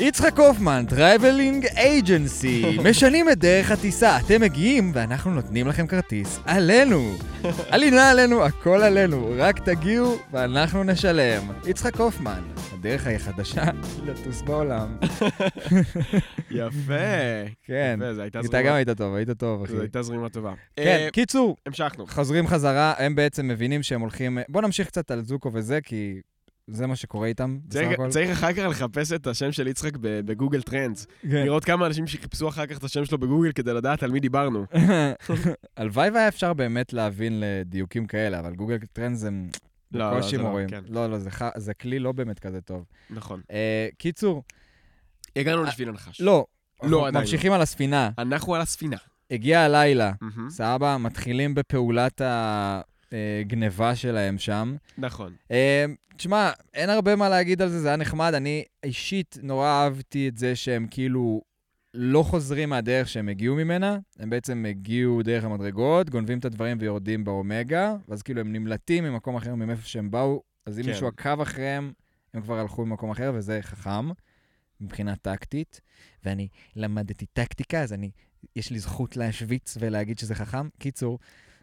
יצחק 0.01 0.37
קופמן, 0.37 0.85
traveling 0.89 1.67
agency, 1.77 2.79
משנים 2.85 3.31
את 3.31 3.39
דרך 3.39 3.71
הטיסה. 3.71 4.19
אתם 4.19 4.41
מגיעים 4.41 4.91
ואנחנו 4.95 5.31
נותנים 5.31 5.67
לכם 5.67 5.87
כרטיס. 5.87 6.41
עלינו. 6.45 7.15
עלינה 7.71 8.11
עלינו, 8.11 8.45
הכל 8.45 8.83
עלינו. 8.83 9.35
רק 9.37 9.59
תגיעו 9.59 10.17
ואנחנו 10.33 10.85
נשלם. 10.85 11.51
יצחק 11.67 11.97
קופמן, 11.97 12.43
הדרך 12.73 13.07
החדשה 13.07 13.65
לטוס 14.07 14.43
בעולם. 14.43 14.97
יפה. 16.51 16.95
כן. 17.63 18.01
אתה 18.47 18.63
גם 18.63 18.75
היית 18.75 18.91
טוב, 18.91 19.15
היית 19.15 19.31
טוב, 19.31 19.63
אחי. 19.63 19.73
זו 19.73 19.81
הייתה 19.81 20.03
זרימה 20.03 20.29
טובה. 20.29 20.55
כן, 20.77 20.83
אה, 20.85 21.09
קיצור, 21.13 21.57
המשכנו. 21.67 22.07
חוזרים 22.07 22.47
חזרה, 22.47 22.95
הם 22.99 23.15
בעצם 23.15 23.49
מבינים 23.49 23.83
שהם 23.83 24.01
הולכים... 24.01 24.39
בוא 24.49 24.63
נמשיך 24.63 24.87
קצת 24.87 25.11
על 25.11 25.25
זוקו 25.25 25.51
וזה, 25.53 25.81
כי 25.81 26.21
זה 26.71 26.87
מה 26.87 26.97
שקורה 26.97 27.27
איתם, 27.27 27.59
בסך 27.65 27.73
צריך- 27.81 27.93
הכל. 27.93 28.09
צריך 28.11 28.31
אחר 28.31 28.53
כך 28.53 28.63
לחפש 28.71 29.13
את 29.13 29.27
השם 29.27 29.53
של 29.53 29.67
יצחק 29.69 29.93
בגוגל 30.01 30.63
טרנדס. 30.63 31.07
כן. 31.23 31.29
לראות 31.45 31.65
כמה 31.65 31.87
אנשים 31.87 32.07
שחיפשו 32.07 32.49
אחר 32.49 32.67
כך 32.67 32.79
את 32.79 32.85
השם 32.85 33.05
שלו 33.05 33.19
בגוגל 33.19 33.53
כדי 33.53 33.73
לדעת 33.75 34.03
על 34.03 34.11
מי 34.11 34.21
דיברנו. 34.21 34.65
הלוואי 35.77 36.11
והיה 36.11 36.29
אפשר 36.29 36.53
באמת 36.53 36.93
להבין 36.93 37.41
לדיוקים 37.41 38.07
כאלה, 38.07 38.39
אבל 38.41 38.55
גוגל 38.55 38.77
טרנד 38.93 39.17
זה 39.17 39.31
לא, 39.93 40.11
לא, 40.11 40.15
בקושי 40.19 40.37
זה 40.37 40.43
לא, 40.43 40.49
מורים. 40.49 40.69
כן. 40.69 40.81
לא, 40.89 41.11
לא, 41.11 41.19
זה 41.57 41.75
כלי 41.75 41.99
לא 41.99 42.13
באמת 42.13 42.39
כזה 42.39 42.61
טוב. 42.61 42.85
נכון. 43.11 43.41
אה, 43.51 43.89
קיצור, 43.99 44.43
הגענו 45.37 45.63
אה, 45.65 45.69
לשביל 45.69 45.89
הנחש. 45.89 46.21
לא, 46.21 46.47
אנחנו 46.83 46.99
עדיין 46.99 47.15
לא. 47.15 47.21
ממשיכים 47.21 47.53
על 47.53 47.61
הספינה. 47.63 48.11
אנחנו 48.19 48.55
על 48.55 48.61
הספינה. 48.61 48.97
הגיע 49.31 49.61
הלילה. 49.61 50.13
סבבה, 50.49 50.99
מתחילים 50.99 51.55
בפעולת 51.55 52.21
הגניבה 53.13 53.95
שלהם 53.97 54.39
שם. 54.39 54.77
נכון. 54.99 55.33
תשמע, 56.19 56.51
אין 56.75 56.91
הרבה 56.91 57.17
מה 57.17 57.29
להגיד 57.29 57.63
על 57.63 57.69
זה, 57.69 57.81
זה 57.81 57.89
היה 57.89 57.97
נחמד. 57.97 58.35
אני 58.35 58.65
אישית 58.85 59.39
נורא 59.43 59.67
אהבתי 59.67 60.29
את 60.29 60.39
זה 60.39 60.57
שהם 60.57 60.87
כאילו 60.91 61.43
לא 61.95 62.23
חוזרים 62.23 62.69
מהדרך 62.69 63.09
שהם 63.09 63.29
הגיעו 63.29 63.57
ממנה. 63.57 63.99
הם 64.19 64.31
בעצם 64.31 64.65
הגיעו 64.69 65.23
דרך 65.23 65.45
המדרגות, 65.45 66.11
גונבים 66.11 66.39
את 66.39 66.45
הדברים 66.45 66.77
ויורדים 66.81 67.25
באומגה, 67.25 67.95
ואז 68.09 68.23
כאילו 68.23 68.41
הם 68.41 68.53
נמלטים 68.53 69.05
ממקום 69.05 69.37
אחר 69.37 69.55
מאיפה 69.55 69.87
שהם 69.87 70.11
באו, 70.11 70.43
אז 70.67 70.79
אם 70.79 70.85
כן. 70.85 70.91
מישהו 70.91 71.07
עקב 71.07 71.41
אחריהם, 71.41 71.93
הם 72.35 72.43
כבר 72.43 72.59
הלכו 72.59 72.87
ממקום 72.87 73.11
אחר, 73.11 73.33
וזה 73.35 73.59
חכם 73.63 74.09
מבחינה 74.81 75.17
טקטית. 75.17 75.81
ואני 76.25 76.49
למדתי 76.77 77.27
טקטיקה, 77.27 77.83
אז 77.83 77.93
אני, 77.93 78.11
יש 78.57 78.71
לי 78.71 78.79
זכות 78.79 79.17
להשוויץ 79.17 79.77
ולהגיד 79.81 80.19
שזה 80.19 80.35
חכם. 80.35 80.69
קיצור, 80.79 81.19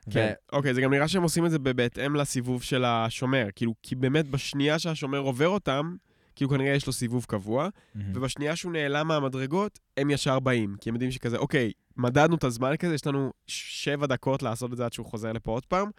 כן. 0.10 0.34
אוקיי, 0.52 0.74
זה 0.74 0.82
גם 0.82 0.94
נראה 0.94 1.08
שהם 1.08 1.24
עושים 1.24 1.46
את 1.46 1.52
זה 1.52 1.60
בהתאם 1.60 2.16
לסיבוב 2.16 2.64
של 2.64 2.86
השומר. 2.86 3.48
כאילו, 3.56 3.74
כי 3.84 3.96
באמת 3.96 4.28
בשנייה 4.28 4.80
שהשומר 4.80 5.18
עובר 5.18 5.48
אותם, 5.48 5.96
כאילו 6.36 6.50
כנראה 6.50 6.74
יש 6.74 6.88
לו 6.88 6.94
סיבוב 6.94 7.26
קבוע, 7.26 7.70
ו... 7.96 8.00
ובשנייה 8.14 8.56
שהוא 8.56 8.72
נעלם 8.72 9.08
מהמדרגות, 9.08 9.80
הם 9.98 10.10
ישר 10.10 10.40
באים. 10.40 10.76
כי 10.82 10.90
הם 10.90 10.96
יודעים 10.96 11.12
שכזה, 11.12 11.38
אוקיי, 11.38 11.72
מדדנו 11.98 12.36
את 12.36 12.44
הזמן 12.44 12.78
כזה, 12.78 12.96
יש 12.96 13.08
לנו 13.08 13.32
שבע 13.48 14.06
דקות 14.06 14.44
לעשות 14.44 14.72
את 14.74 14.78
זה 14.78 14.86
עד 14.86 14.94
שהוא 14.94 15.06
חוזר 15.06 15.32
לפה 15.32 15.52
עוד 15.52 15.66
פעם, 15.66 15.90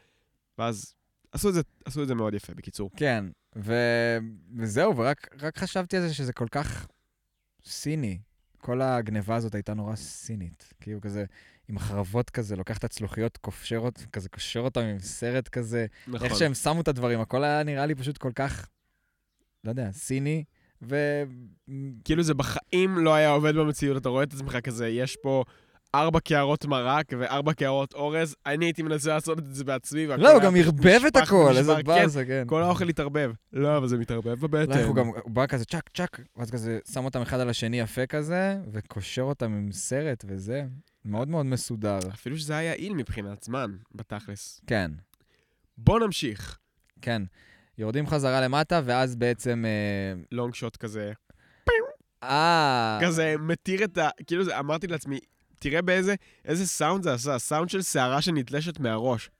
ואז 0.58 0.94
עשו 1.32 1.48
את 1.48 1.54
זה, 1.54 1.60
עשו 1.84 2.02
את 2.02 2.08
זה 2.08 2.14
מאוד 2.14 2.34
יפה, 2.34 2.54
בקיצור. 2.54 2.90
כן, 2.96 3.24
ו... 3.56 3.74
וזהו, 4.56 4.96
ורק 4.96 5.28
רק 5.42 5.58
חשבתי 5.58 5.96
על 5.96 6.02
זה 6.02 6.14
שזה 6.14 6.32
כל 6.32 6.48
כך 6.50 6.86
סיני. 7.64 8.18
כל 8.58 8.82
הגניבה 8.82 9.36
הזאת 9.36 9.54
הייתה 9.54 9.74
נורא 9.74 9.96
סינית. 9.96 10.74
כאילו 10.80 11.00
כזה, 11.00 11.24
עם 11.68 11.78
חרבות 11.78 12.30
כזה, 12.30 12.56
לוקח 12.56 12.78
את 12.78 12.84
הצלוחיות, 12.84 13.38
כזה 14.12 14.28
קושר 14.28 14.60
אותם 14.60 14.80
עם 14.80 14.98
סרט 14.98 15.48
כזה. 15.48 15.86
נכון. 16.08 16.26
איך 16.26 16.36
שהם 16.36 16.54
שמו 16.54 16.80
את 16.80 16.88
הדברים, 16.88 17.20
הכל 17.20 17.44
היה 17.44 17.62
נראה 17.62 17.86
לי 17.86 17.94
פשוט 17.94 18.18
כל 18.18 18.32
כך, 18.34 18.68
לא 19.64 19.70
יודע, 19.70 19.92
סיני, 19.92 20.44
ו... 20.82 21.22
כאילו 22.04 22.22
זה 22.22 22.34
בחיים 22.34 22.98
לא 22.98 23.14
היה 23.14 23.30
עובד 23.30 23.54
במציאות, 23.54 23.96
אתה 23.96 24.08
רואה 24.08 24.22
את 24.22 24.32
עצמך 24.32 24.56
כזה, 24.62 24.88
יש 24.88 25.16
פה 25.16 25.44
ארבע 25.96 26.20
קערות 26.20 26.64
מרק 26.64 27.06
וארבע 27.18 27.52
קערות 27.52 27.94
אורז, 27.94 28.36
אני 28.46 28.64
הייתי 28.64 28.82
מנסה 28.82 29.14
לעשות 29.14 29.38
את 29.38 29.54
זה 29.54 29.64
בעצמי, 29.64 30.06
לא, 30.06 30.32
הוא 30.32 30.42
גם 30.42 30.56
ערבב 30.56 31.00
את 31.06 31.16
הכל. 31.16 31.52
איזה 31.56 31.74
כן, 31.76 31.82
באסה, 31.82 32.24
כן. 32.24 32.44
כל 32.46 32.62
האוכל 32.62 32.88
התערבב. 32.88 33.32
לא, 33.52 33.76
אבל 33.76 33.88
זה 33.88 33.98
מתערבב 33.98 34.42
לא, 34.42 34.48
בבטן. 34.48 34.78
איך 34.78 34.86
הוא 34.86 34.96
גם, 34.96 35.06
הוא 35.06 35.30
בא 35.32 35.46
כזה 35.46 35.64
צ'ק 35.64 35.88
צ'ק, 35.94 36.20
ואז 36.36 36.50
כזה 36.50 36.78
שם 36.92 37.04
אותם 37.04 37.22
אחד 37.22 37.40
על 37.40 37.48
השני 37.48 37.80
יפה 37.80 38.06
כזה, 38.06 38.58
וקושר 38.72 39.22
אותם 39.22 39.52
עם 39.52 39.72
סרט 39.72 40.24
וזה. 40.28 40.64
מאוד 41.04 41.28
מאוד 41.28 41.46
מסודר. 41.46 41.98
אפילו 42.14 42.36
שזה 42.36 42.56
היה 42.56 42.70
יעיל 42.70 42.94
מבחינת 42.94 43.42
זמן, 43.42 43.76
בתכלס. 43.94 44.60
כן, 44.66 44.90
בוא 45.78 46.00
נמשיך. 46.00 46.58
כן. 47.02 47.22
יורדים 47.78 48.06
חזרה 48.06 48.40
למטה, 48.40 48.80
ואז 48.84 49.16
בעצם... 49.16 49.64
אה, 49.66 50.22
לונג 50.32 50.54
שוט 50.54 50.76
כזה. 50.76 51.12
אה... 52.22 52.98
כזה 53.02 53.34
מתיר 53.38 53.84
את 53.84 53.98
ה... 53.98 54.08
כאילו, 54.26 54.44
אמרתי 54.58 54.86
לעצמי, 54.86 55.18
תראה 55.58 55.82
באיזה 55.82 56.14
איזה 56.44 56.66
סאונד 56.66 57.04
זה 57.04 57.14
עשה, 57.14 57.38
סאונד 57.38 57.70
של 57.70 57.82
שערה 57.82 58.22
שנתלשת 58.22 58.80
מהראש. 58.80 59.30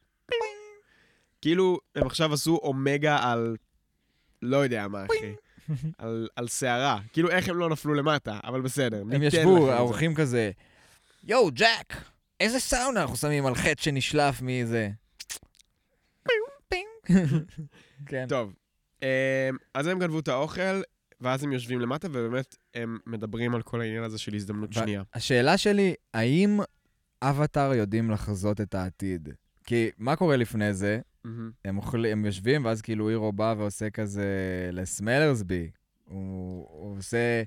כאילו, 1.42 1.78
הם 1.94 2.06
עכשיו 2.06 2.32
עשו 2.34 2.60
אומגה 2.62 3.18
על... 3.22 3.56
לא 4.42 4.56
יודע 4.56 4.88
מה, 4.88 5.04
אחי. 5.04 5.34
על, 5.98 6.28
על 6.36 6.48
שערה. 6.48 6.98
כאילו, 7.12 7.30
איך 7.30 7.48
הם 7.48 7.56
לא 7.56 7.68
נפלו 7.68 7.94
למטה, 7.94 8.38
אבל 8.44 8.60
בסדר. 8.60 9.02
הם 9.12 9.22
ישבו. 9.22 9.70
האורחים 9.70 10.14
כזה, 10.14 10.50
יואו, 11.24 11.50
ג'ק, 11.52 11.94
איזה 12.40 12.60
סאונד 12.60 12.98
אנחנו 12.98 13.16
שמים 13.16 13.46
על 13.46 13.54
חטא 13.54 13.82
שנשלף 13.82 14.42
מזה. 14.42 14.90
כן. 18.08 18.26
טוב, 18.28 18.52
אמ, 19.02 19.08
אז 19.74 19.86
הם 19.86 19.98
גנבו 19.98 20.18
את 20.18 20.28
האוכל, 20.28 20.80
ואז 21.20 21.44
הם 21.44 21.52
יושבים 21.52 21.80
למטה, 21.80 22.08
ובאמת 22.10 22.56
הם 22.74 22.98
מדברים 23.06 23.54
על 23.54 23.62
כל 23.62 23.80
העניין 23.80 24.02
הזה 24.02 24.18
של 24.18 24.34
הזדמנות 24.34 24.72
שנייה. 24.72 25.02
השאלה 25.14 25.58
שלי, 25.58 25.94
האם 26.14 26.60
אבטאר 27.22 27.74
יודעים 27.74 28.10
לחזות 28.10 28.60
את 28.60 28.74
העתיד? 28.74 29.28
כי 29.64 29.90
מה 29.98 30.16
קורה 30.16 30.36
לפני 30.36 30.74
זה? 30.74 31.00
הם, 31.64 31.76
אוכל, 31.76 32.06
הם 32.06 32.24
יושבים, 32.24 32.64
ואז 32.64 32.82
כאילו 32.82 33.08
הירו 33.08 33.32
בא 33.32 33.54
ועושה 33.58 33.90
כזה 33.90 34.26
לסמלרסבי. 34.72 35.70
הוא, 36.04 36.66
הוא 36.70 36.98
עושה 36.98 37.42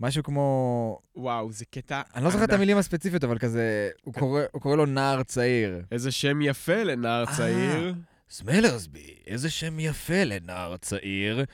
משהו 0.00 0.22
כמו... 0.22 0.98
וואו, 1.16 1.52
זה 1.52 1.64
קטע... 1.64 2.02
אני 2.14 2.24
לא 2.24 2.30
זוכר 2.30 2.44
את. 2.44 2.52
המילים 2.52 2.76
הספציפיות, 2.76 3.24
אבל 3.24 3.38
כזה, 3.38 3.90
הוא 4.02 4.14
קורא, 4.14 4.42
הוא 4.52 4.62
קורא 4.62 4.76
לו 4.76 4.86
נער 4.86 5.22
צעיר. 5.22 5.82
איזה 5.92 6.10
שם 6.10 6.40
יפה 6.40 6.82
לנער 6.82 7.24
אה, 7.28 7.36
צעיר. 7.36 7.94
סמלרסבי, 8.30 9.14
איזה 9.26 9.50
שם 9.50 9.80
יפה 9.80 10.24
לנער 10.24 10.76
צעיר. 10.76 11.44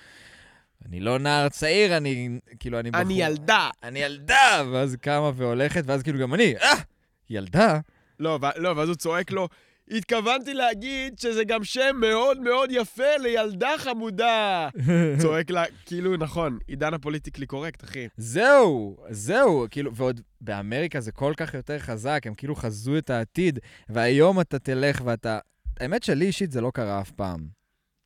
אני 0.88 1.00
לא 1.00 1.18
נער 1.18 1.48
צעיר, 1.48 1.96
אני 1.96 2.38
כאילו, 2.60 2.80
אני 2.80 2.90
בחור. 2.90 3.02
אני 3.02 3.22
ילדה. 3.22 3.70
אני 3.82 3.98
ילדה! 3.98 4.62
ואז 4.72 4.96
קמה 5.00 5.30
והולכת, 5.36 5.82
ואז 5.86 6.02
כאילו 6.02 6.18
גם 6.18 6.34
אני, 6.34 6.56
אה! 6.56 6.74
ילדה? 7.30 7.78
לא, 8.20 8.38
ו- 8.42 8.60
לא, 8.60 8.74
ואז 8.76 8.88
הוא 8.88 8.96
צועק 8.96 9.30
לו, 9.30 9.48
התכוונתי 9.90 10.54
להגיד 10.54 11.18
שזה 11.18 11.44
גם 11.44 11.64
שם 11.64 11.96
מאוד 12.00 12.40
מאוד 12.40 12.70
יפה 12.72 13.16
לילדה 13.18 13.70
חמודה. 13.78 14.68
צועק 15.22 15.50
לה, 15.50 15.64
כאילו, 15.86 16.16
נכון, 16.16 16.58
עידן 16.66 16.94
הפוליטיקלי 16.94 17.46
קורקט, 17.46 17.84
אחי. 17.84 18.08
זהו, 18.16 18.96
זהו, 19.10 19.66
כאילו, 19.70 19.94
ועוד 19.94 20.20
באמריקה 20.40 21.00
זה 21.00 21.12
כל 21.12 21.32
כך 21.36 21.54
יותר 21.54 21.78
חזק, 21.78 22.22
הם 22.26 22.34
כאילו 22.34 22.54
חזו 22.54 22.98
את 22.98 23.10
העתיד, 23.10 23.58
והיום 23.88 24.40
אתה 24.40 24.58
תלך 24.58 25.00
ואתה... 25.04 25.38
האמת 25.80 26.02
שלי 26.02 26.26
אישית 26.26 26.52
זה 26.52 26.60
לא 26.60 26.70
קרה 26.74 27.00
אף 27.00 27.10
פעם. 27.10 27.63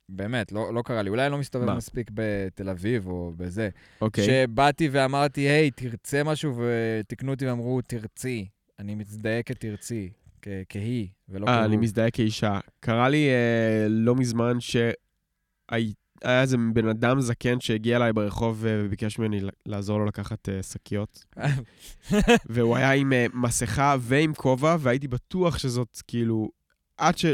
באמת, 0.09 0.51
לא, 0.51 0.73
לא 0.73 0.81
קרה 0.81 1.01
לי. 1.01 1.09
אולי 1.09 1.25
אני 1.25 1.31
לא 1.31 1.37
מסתובב? 1.37 1.69
מספיק 1.73 2.11
בתל 2.13 2.69
אביב 2.69 3.07
או 3.07 3.33
בזה. 3.37 3.69
אוקיי. 4.01 4.25
שבאתי 4.25 4.89
ואמרתי, 4.91 5.41
היי, 5.41 5.71
תרצה 5.71 6.23
משהו, 6.23 6.53
ותיקנו 6.57 7.31
אותי 7.31 7.47
ואמרו, 7.47 7.81
תרצי. 7.81 8.47
אני 8.79 8.95
מזדהה 8.95 9.43
כתרצי, 9.43 10.09
כ- 10.41 10.47
כהיא, 10.69 11.07
ולא 11.29 11.47
אה, 11.47 11.53
כהוא. 11.55 11.65
אני 11.65 11.77
מזדהה 11.77 12.11
כאישה. 12.11 12.59
קרה 12.79 13.09
לי 13.09 13.27
אה, 13.29 13.87
לא 13.89 14.15
מזמן 14.15 14.57
שהיה 14.59 15.83
איזה 16.23 16.57
בן 16.73 16.87
אדם 16.87 17.21
זקן 17.21 17.59
שהגיע 17.59 17.97
אליי 17.97 18.13
ברחוב 18.13 18.65
אה, 18.65 18.81
וביקש 18.85 19.19
ממני 19.19 19.39
לעזור 19.65 19.99
לו 19.99 20.05
לקחת 20.05 20.49
אה, 20.49 20.63
שקיות. 20.63 21.25
והוא 22.49 22.77
היה 22.77 22.91
עם 22.91 23.13
אה, 23.13 23.25
מסכה 23.33 23.95
ועם 23.99 24.33
כובע, 24.33 24.75
והייתי 24.79 25.07
בטוח 25.07 25.57
שזאת 25.57 26.01
כאילו, 26.07 26.49
עד 26.97 27.17
ש... 27.17 27.25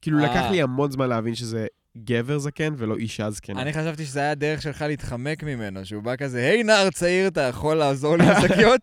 כאילו, 0.00 0.18
אה. 0.18 0.24
לקח 0.24 0.50
לי 0.50 0.62
המון 0.62 0.90
זמן 0.90 1.08
להבין 1.08 1.34
שזה 1.34 1.66
גבר 2.04 2.38
זקן 2.38 2.74
ולא 2.78 2.96
אישה 2.96 3.30
זקנה. 3.30 3.62
אני 3.62 3.72
חשבתי 3.72 4.04
שזה 4.04 4.20
היה 4.20 4.30
הדרך 4.30 4.62
שלך 4.62 4.82
להתחמק 4.82 5.42
ממנו, 5.42 5.84
שהוא 5.86 6.02
בא 6.02 6.16
כזה, 6.16 6.38
היי, 6.50 6.62
נער 6.62 6.90
צעיר, 6.90 7.28
אתה 7.28 7.40
יכול 7.40 7.76
לעזור 7.76 8.16
לי 8.16 8.24
עם 8.24 8.30
השקיות? 8.36 8.80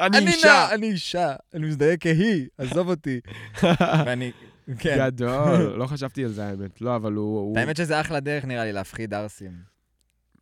אני 0.00 0.18
אישה! 0.18 0.74
אני 0.74 0.86
אישה, 0.86 1.34
אני 1.54 1.66
מזדהה 1.66 1.96
כהיא, 1.96 2.46
עזוב 2.58 2.88
אותי. 2.88 3.20
ואני, 4.06 4.32
כן. 4.78 4.96
גדול, 4.98 5.60
לא 5.78 5.86
חשבתי 5.86 6.24
על 6.24 6.30
זה 6.32 6.46
האמת. 6.46 6.80
לא, 6.80 6.96
אבל 6.96 7.12
הוא... 7.12 7.38
הוא- 7.40 7.58
האמת 7.58 7.76
שזה 7.76 8.00
אחלה 8.00 8.20
דרך, 8.20 8.44
נראה 8.44 8.64
לי, 8.64 8.72
להפחיד 8.72 9.14
ערסים. 9.14 9.52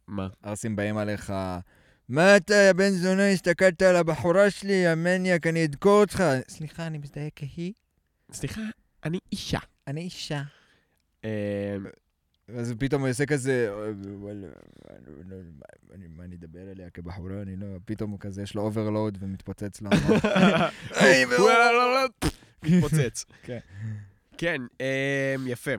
מה? 0.08 0.28
ערסים 0.42 0.76
באים 0.76 0.96
עליך, 0.96 1.32
מה 2.08 2.36
אתה, 2.36 2.54
יא 2.54 2.72
בן 2.72 2.90
זונה, 2.90 3.28
הסתכלת 3.28 3.82
על 3.82 3.96
הבחורה 3.96 4.50
שלי, 4.50 4.72
יא 4.72 4.94
מניאק, 4.94 5.46
אני 5.46 5.64
אדקור 5.64 6.00
אותך. 6.00 6.24
סליחה, 6.48 6.86
אני 6.86 6.98
מזדהה 6.98 7.28
כהיא? 7.36 7.72
סליחה, 8.32 8.60
אני 9.04 9.18
אישה. 9.32 9.58
אני 9.86 10.00
אישה. 10.00 10.42
אז 12.58 12.74
פתאום 12.78 13.00
הוא 13.02 13.08
יעשה 13.08 13.26
כזה, 13.26 13.70
מה 16.16 16.24
אני 16.24 16.36
אדבר 16.36 16.70
אליה 16.70 16.90
כבחורה, 16.90 17.42
אני 17.42 17.56
לא, 17.56 17.66
פתאום 17.84 18.10
הוא 18.10 18.20
כזה, 18.20 18.42
יש 18.42 18.54
לו 18.54 18.62
overload 18.62 19.18
ומתפוצץ 19.20 19.80
לו. 19.80 19.90
המוח. 19.92 20.24
היי, 21.00 21.26
והוא- 21.26 21.50
מתפוצץ. 22.64 23.24
כן. 23.46 23.58
כן, 24.38 24.62
אמ, 24.80 25.46
יפה. 25.46 25.70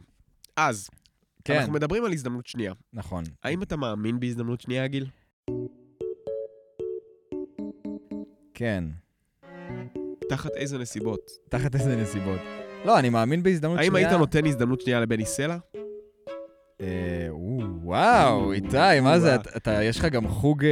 אז, 0.56 0.90
כן, 1.46 1.56
אנחנו 1.58 1.74
מדברים 1.74 2.06
על 2.06 2.12
הזדמנות 2.14 2.48
שנייה. 2.48 2.74
נכון. 2.94 3.24
האם 3.44 3.64
אתה 3.64 3.76
מאמין 3.76 4.20
בהזדמנות 4.20 4.62
שנייה, 4.62 4.88
גיל? 4.88 5.06
כן. 8.54 8.84
תחת 10.30 10.52
איזה 10.56 10.78
נסיבות? 10.78 11.32
תחת 11.50 11.76
איזה 11.76 11.96
נסיבות. 11.96 12.40
לא, 12.86 13.00
אני 13.00 13.10
מאמין 13.10 13.44
בהזדמנות 13.44 13.80
האם 13.80 13.92
שנייה. 13.92 14.08
היית 14.08 14.20
נותן 14.20 14.46
הזדמנות 14.46 14.82
שנייה 14.82 15.00
לבני 15.00 15.26
סלע? 15.26 15.58
אה, 16.82 16.88
או, 17.30 17.60
וואו, 17.84 18.52
איתי, 18.54 19.00
מה 19.02 19.20
זה? 19.20 19.36
אתה- 19.36 19.84
יש 19.84 20.00
לך 20.00 20.06
גם 20.06 20.28
חוג, 20.28 20.66
אה, 20.66 20.72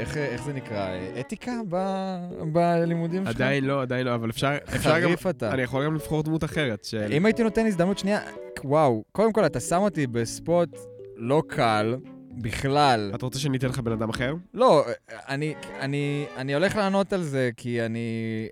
איך- 0.00 0.16
איך 0.16 0.44
זה 0.44 0.52
נקרא? 0.52 0.88
אה, 0.88 1.20
אתיקה 1.20 1.52
ב- 1.68 2.18
בלימודים 2.52 3.24
שלך? 3.24 3.34
עדיין 3.36 3.64
לא, 3.64 3.82
עדיין 3.82 4.06
לא, 4.06 4.14
אבל 4.14 4.30
אפשר 4.30 4.50
אפשר 4.76 4.90
גם... 5.00 5.06
חריף 5.06 5.26
אתה. 5.26 5.50
אני 5.52 5.62
יכול 5.62 5.84
גם 5.84 5.94
לבחור 5.94 6.22
דמות 6.22 6.44
אחרת. 6.44 6.84
של- 6.84 7.12
אם 7.12 7.26
הייתי 7.26 7.42
נותן 7.42 7.66
הזדמנות 7.66 7.98
שנייה, 7.98 8.20
וואו, 8.64 9.04
קודם 9.12 9.32
כל, 9.32 9.46
אתה 9.46 9.60
שם 9.60 9.76
אותי 9.80 10.06
בספוט 10.06 10.76
לא 11.16 11.42
קל 11.48 11.96
בכלל. 12.42 13.10
אתה 13.14 13.26
רוצה 13.26 13.38
שאני 13.38 13.56
אתן 13.58 13.68
לך 13.68 13.78
בן 13.78 13.92
אדם 13.92 14.08
אחר? 14.08 14.34
לא, 14.54 14.84
אני, 15.28 15.54
אני, 15.80 16.26
אני 16.36 16.54
הולך 16.54 16.76
לענות 16.76 17.12
על 17.12 17.22
זה 17.22 17.50
כי 17.56 17.82
אני... 17.82 18.48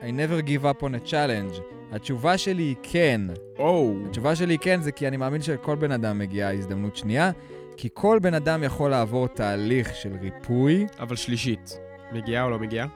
I 0.00 0.10
never 0.10 0.40
give 0.42 0.64
up 0.64 0.82
on 0.82 1.06
a 1.06 1.10
challenge. 1.10 1.60
התשובה 1.92 2.38
שלי 2.38 2.62
היא 2.62 2.76
כן. 2.82 3.20
או, 3.58 3.94
התשובה 4.06 4.36
שלי 4.36 4.52
היא 4.52 4.58
כן, 4.58 4.82
זה 4.82 4.92
כי 4.92 5.08
אני 5.08 5.16
מאמין 5.16 5.42
שלכל 5.42 5.76
בן 5.76 5.92
אדם 5.92 6.18
מגיעה 6.18 6.52
הזדמנות 6.52 6.96
שנייה, 6.96 7.30
כי 7.76 7.88
כל 7.94 8.18
בן 8.22 8.34
אדם 8.34 8.62
יכול 8.62 8.90
לעבור 8.90 9.28
תהליך 9.28 9.94
של 9.94 10.16
ריפוי, 10.20 10.86
אבל 10.98 11.16
שלישית. 11.16 11.78
מגיעה 12.12 12.44
או 12.44 12.50
לא 12.50 12.58
מגיעה? 12.58 12.86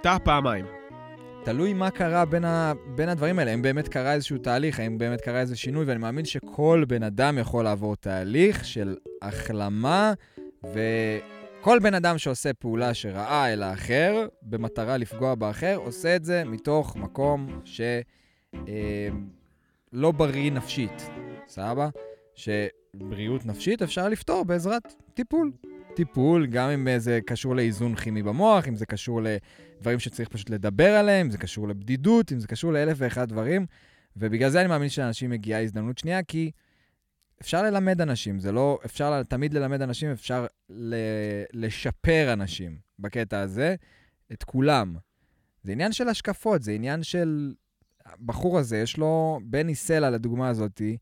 טעה 0.00 0.18
פעמיים. 0.18 0.64
תלוי 1.44 1.72
מה 1.72 1.90
קרה 1.90 2.24
בין, 2.24 2.44
ה, 2.44 2.72
בין 2.86 3.08
הדברים 3.08 3.38
האלה, 3.38 3.50
האם 3.50 3.62
באמת 3.62 3.88
קרה 3.88 4.12
איזשהו 4.12 4.38
תהליך, 4.38 4.80
האם 4.80 4.98
באמת 4.98 5.20
קרה 5.20 5.40
איזה 5.40 5.56
שינוי, 5.56 5.84
ואני 5.84 5.98
מאמין 5.98 6.24
שכל 6.24 6.84
בן 6.88 7.02
אדם 7.02 7.38
יכול 7.38 7.64
לעבור 7.64 7.96
תהליך 7.96 8.64
של 8.64 8.96
החלמה, 9.22 10.12
וכל 11.62 11.78
בן 11.78 11.94
אדם 11.94 12.18
שעושה 12.18 12.52
פעולה 12.52 12.94
שרעה 12.94 13.52
אל 13.52 13.62
האחר, 13.62 14.26
במטרה 14.42 14.96
לפגוע 14.96 15.34
באחר, 15.34 15.76
עושה 15.76 16.16
את 16.16 16.24
זה 16.24 16.44
מתוך 16.44 16.96
מקום 16.96 17.60
שלא 17.64 18.02
אה, 18.68 19.08
לא 19.92 20.12
בריא 20.12 20.52
נפשית, 20.52 21.10
סבבה? 21.48 21.88
שבריאות 22.34 23.46
נפשית 23.46 23.82
אפשר 23.82 24.08
לפתור 24.08 24.44
בעזרת 24.44 24.94
טיפול. 25.14 25.52
טיפול, 25.94 26.46
גם 26.46 26.70
אם 26.70 26.88
זה 26.98 27.20
קשור 27.26 27.56
לאיזון 27.56 27.94
כימי 27.94 28.22
במוח, 28.22 28.68
אם 28.68 28.76
זה 28.76 28.86
קשור 28.86 29.20
לדברים 29.22 29.98
שצריך 29.98 30.28
פשוט 30.28 30.50
לדבר 30.50 30.90
עליהם, 30.90 31.26
אם 31.26 31.30
זה 31.30 31.38
קשור 31.38 31.68
לבדידות, 31.68 32.32
אם 32.32 32.40
זה 32.40 32.46
קשור 32.46 32.72
לאלף 32.72 32.96
ואחד 33.00 33.28
דברים. 33.28 33.66
ובגלל 34.16 34.50
זה 34.50 34.60
אני 34.60 34.68
מאמין 34.68 34.88
שלאנשים 34.88 35.30
מגיעה 35.30 35.62
הזדמנות 35.62 35.98
שנייה, 35.98 36.22
כי 36.22 36.50
אפשר 37.42 37.62
ללמד 37.62 38.00
אנשים, 38.00 38.38
זה 38.38 38.52
לא, 38.52 38.78
אפשר 38.84 39.22
תמיד 39.22 39.54
ללמד 39.54 39.82
אנשים, 39.82 40.10
אפשר 40.10 40.46
ל, 40.70 40.94
לשפר 41.52 42.32
אנשים 42.32 42.78
בקטע 42.98 43.40
הזה, 43.40 43.74
את 44.32 44.44
כולם. 44.44 44.96
זה 45.62 45.72
עניין 45.72 45.92
של 45.92 46.08
השקפות, 46.08 46.62
זה 46.62 46.72
עניין 46.72 47.02
של... 47.02 47.54
הבחור 48.06 48.58
הזה, 48.58 48.78
יש 48.78 48.96
לו, 48.96 49.40
בני 49.44 49.74
סלע, 49.74 50.10
לדוגמה 50.10 50.48
הזאתי, 50.48 50.96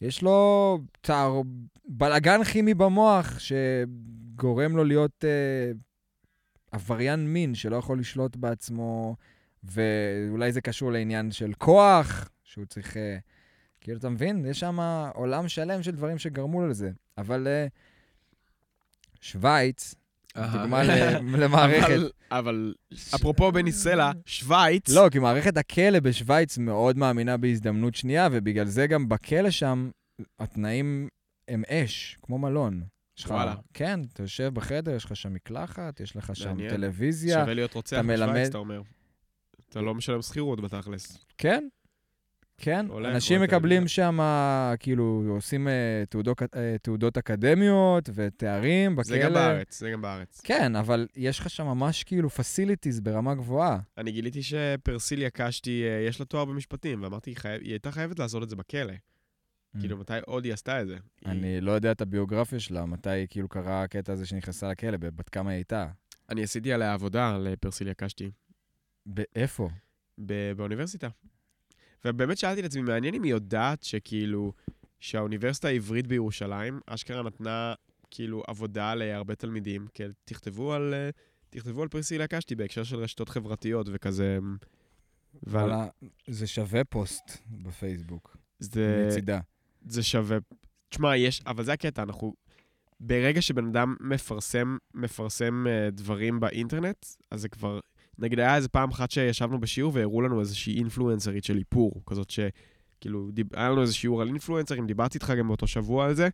יש 0.00 0.22
לו 0.22 0.78
תער... 1.00 1.40
בלגן 1.84 2.44
כימי 2.44 2.74
במוח 2.74 3.38
שגורם 3.38 4.76
לו 4.76 4.84
להיות 4.84 5.24
אה, 5.24 5.72
עבריין 6.72 7.26
מין 7.32 7.54
שלא 7.54 7.76
יכול 7.76 7.98
לשלוט 7.98 8.36
בעצמו, 8.36 9.16
ואולי 9.64 10.52
זה 10.52 10.60
קשור 10.60 10.92
לעניין 10.92 11.30
של 11.30 11.52
כוח, 11.58 12.28
שהוא 12.44 12.64
צריך... 12.64 12.96
אה, 12.96 13.18
כאילו, 13.82 13.98
אתה 13.98 14.08
מבין? 14.08 14.44
יש 14.46 14.60
שם 14.60 14.78
עולם 15.14 15.48
שלם 15.48 15.82
של 15.82 15.90
דברים 15.90 16.18
שגרמו 16.18 16.66
לזה. 16.66 16.90
אבל 17.18 17.46
אה, 17.48 17.66
שווייץ. 19.20 19.94
דוגמה 20.36 20.82
למערכת... 21.44 21.96
אבל- 22.30 22.74
אפרופו 23.14 23.52
בני 23.52 23.72
סלע, 23.72 24.10
שווייץ, 24.26 24.88
לא, 24.88 25.08
כי 25.10 25.18
מערכת 25.18 25.56
הכלא 25.56 26.00
בשוויץ 26.00 26.58
מאוד 26.58 26.96
מאמינה 26.98 27.36
בהזדמנות 27.36 27.94
שנייה, 27.94 28.28
ובגלל 28.32 28.66
זה 28.66 28.86
גם 28.86 29.08
בכלא 29.08 29.50
שם, 29.50 29.90
התנאים 30.38 31.08
הם 31.48 31.62
אש, 31.68 32.18
כמו 32.22 32.38
מלון. 32.38 32.82
יש 33.18 33.24
לך- 33.24 33.30
וואלה. 33.30 33.54
כן, 33.74 34.00
אתה 34.12 34.22
יושב 34.22 34.50
בחדר, 34.54 34.94
יש 34.94 35.04
לך 35.04 35.16
שם 35.16 35.34
מקלחת, 35.34 36.00
יש 36.00 36.16
לך 36.16 36.36
שם. 36.36 36.56
טלוויזיה. 36.70 37.40
שווה 37.40 37.54
להיות 37.54 37.74
רוצח 37.74 37.96
בשווייץ, 38.08 38.48
אתה 38.48 38.58
אומר. 38.58 38.82
אתה 39.68 39.80
לא 39.80 39.94
משלם 39.94 40.22
שכירות 40.22 40.60
בתכלס. 40.60 41.18
כן, 41.38 41.68
כן. 42.64 42.86
אנשים 43.14 43.42
מקבלים. 43.42 43.88
שם, 43.88 44.18
כאילו, 44.78 45.24
עושים 45.28 45.68
אה, 45.68 46.02
תעודות, 46.08 46.42
אה, 46.42 46.76
תעודות 46.82 47.16
אקדמיות 47.18 48.08
ותארים 48.14 48.96
בכלא. 48.96 49.04
זה 49.04 49.18
גם 49.18 49.32
בארץ, 49.32 49.78
זה 49.80 49.90
גם 49.90 50.02
בארץ. 50.02 50.40
כן, 50.44 50.76
אבל 50.76 51.06
יש 51.16 51.38
לך 51.38 51.50
שם 51.50 51.66
ממש 51.66 52.04
כאילו 52.04 52.30
פסיליטיז 52.30 53.00
ברמה 53.00 53.34
גבוהה. 53.34 53.78
אני 53.98 54.12
גיליתי 54.12 54.42
שפרסיליה 54.42 55.30
קשתי, 55.30 55.84
אה, 55.84 56.06
יש 56.08 56.20
לה 56.20 56.26
תואר 56.26 56.44
במשפטים, 56.44 57.02
ואמרתי, 57.02 57.30
היא 57.30 57.36
חייב- 57.36 57.62
היא 57.62 57.70
הייתה 57.70 57.90
חייבת 57.92 58.18
לעשות 58.18 58.42
את 58.42 58.48
זה 58.50 58.56
בכלא. 58.56 58.92
כאילו, 59.80 59.96
מתי 59.96 60.12
עוד 60.26 60.44
היא 60.44 60.52
עשתה 60.52 60.82
את 60.82 60.86
זה? 60.86 60.96
Mm. 60.96 61.28
אני 61.28 61.60
לא 61.60 61.72
יודע 61.72 61.92
את 61.92 62.00
הביוגרפיה 62.00 62.60
שלה, 62.60 62.86
מתי 62.86 63.26
כאילו 63.28 63.48
קרה 63.48 63.82
הקטע 63.82 64.12
הזה 64.12 64.26
שנכנסה 64.26 64.68
לכלא, 64.70 64.96
בת 64.96 65.28
כמה 65.28 65.50
היא 65.50 65.56
הייתה. 65.56 65.86
אני 66.30 66.42
עשיתי 66.42 66.72
עליה 66.72 66.92
עבודה 66.94 67.38
לפרסיליה 67.38 67.94
קשתי, 67.94 68.30
איפה? 69.36 69.68
ב- 70.26 70.52
באוניברסיטה. 70.52 71.08
ובאמת 72.04 72.38
שאלתי 72.38 72.60
את 72.60 72.64
עצמי, 72.64 72.82
מעניין 72.82 73.14
אם 73.14 73.22
היא 73.22 73.30
יודעת 73.30 73.82
שכאילו, 73.82 74.52
שהאוניברסיטה 75.00 75.68
העברית 75.68 76.06
בירושלים, 76.06 76.80
אשכרה 76.86 77.22
נתנה 77.22 77.74
כאילו 78.10 78.42
עבודה 78.46 78.94
להרבה 78.94 79.34
תלמידים, 79.34 79.86
כי 79.94 80.02
תכתבו 80.24 80.72
על, 80.72 80.94
אה, 80.94 81.10
תכתבו 81.50 81.82
על 81.82 81.88
פרסיליה 81.88 82.26
קשתי 82.26 82.54
בהקשר 82.54 82.84
של 82.84 82.96
רשתות 82.96 83.28
חברתיות 83.28 83.86
וכזה. 83.92 84.38
ועל- 85.42 85.70
וואלה, 85.70 85.88
זה 86.26 86.46
שווה 86.46 86.84
פוסט 86.84 87.38
בפייסבוק, 87.50 88.36
זה, 88.58 89.06
מצידה. 89.08 89.40
זה 89.86 90.02
שווה. 90.02 90.38
תשמע, 90.88 91.16
יש, 91.16 91.40
אבל 91.46 91.64
זה 91.64 91.72
הקטע, 91.72 92.02
אנחנו... 92.02 92.34
ברגע 93.00 93.42
שבן 93.42 93.66
אדם 93.66 93.96
מפרסם, 94.00 94.76
מפרסם 94.94 95.64
uh, 95.66 95.90
דברים 95.90 96.40
באינטרנט, 96.40 97.06
אז 97.30 97.40
זה 97.40 97.48
כבר... 97.48 97.80
נגיד, 98.18 98.38
היה 98.40 98.56
איזה 98.56 98.68
פעם 98.68 98.90
אחת 98.90 99.10
שישבנו 99.10 99.60
בשיעור 99.60 99.92
והראו 99.94 100.22
לנו 100.22 100.40
איזושהי 100.40 100.78
אינפלואנסרית 100.78 101.44
של 101.44 101.58
איפור, 101.58 102.02
כזאת 102.06 102.30
שכאילו, 102.30 103.30
דיב... 103.30 103.46
היה 103.54 103.70
לנו 103.70 103.82
איזה 103.82 103.94
שיעור 103.94 104.22
על 104.22 104.28
אינפלואנסרים, 104.28 104.86
דיברתי 104.86 105.18
איתך 105.18 105.32
גם 105.38 105.48
באותו 105.48 105.66
שבוע 105.66 106.04
על 106.04 106.14
זה, 106.14 106.28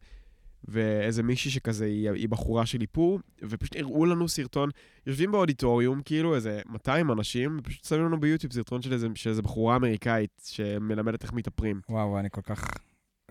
ואיזה 0.64 1.22
מישהי 1.22 1.50
שכזה, 1.50 1.84
היא, 1.84 2.10
היא 2.10 2.28
בחורה 2.28 2.66
של 2.66 2.80
איפור, 2.80 3.20
ופשוט 3.42 3.76
הראו 3.76 4.06
לנו 4.06 4.28
סרטון, 4.28 4.70
יושבים 5.06 5.32
באודיטוריום, 5.32 6.02
כאילו 6.02 6.34
איזה 6.34 6.60
200 6.68 7.10
אנשים, 7.10 7.56
ופשוט 7.58 7.84
שמים 7.84 8.04
לנו 8.04 8.20
ביוטיוב 8.20 8.52
סרטון 8.52 8.82
של 8.82 8.92
איזה, 8.92 9.06
של 9.14 9.30
איזה 9.30 9.42
בחורה 9.42 9.76
אמריקאית 9.76 10.42
שמלמדת 10.44 11.22
איך 11.22 11.32
מתאפרים. 11.32 11.80
וואו, 11.88 12.18
אני 12.18 12.28
כל 12.30 12.42
כך... 12.42 12.68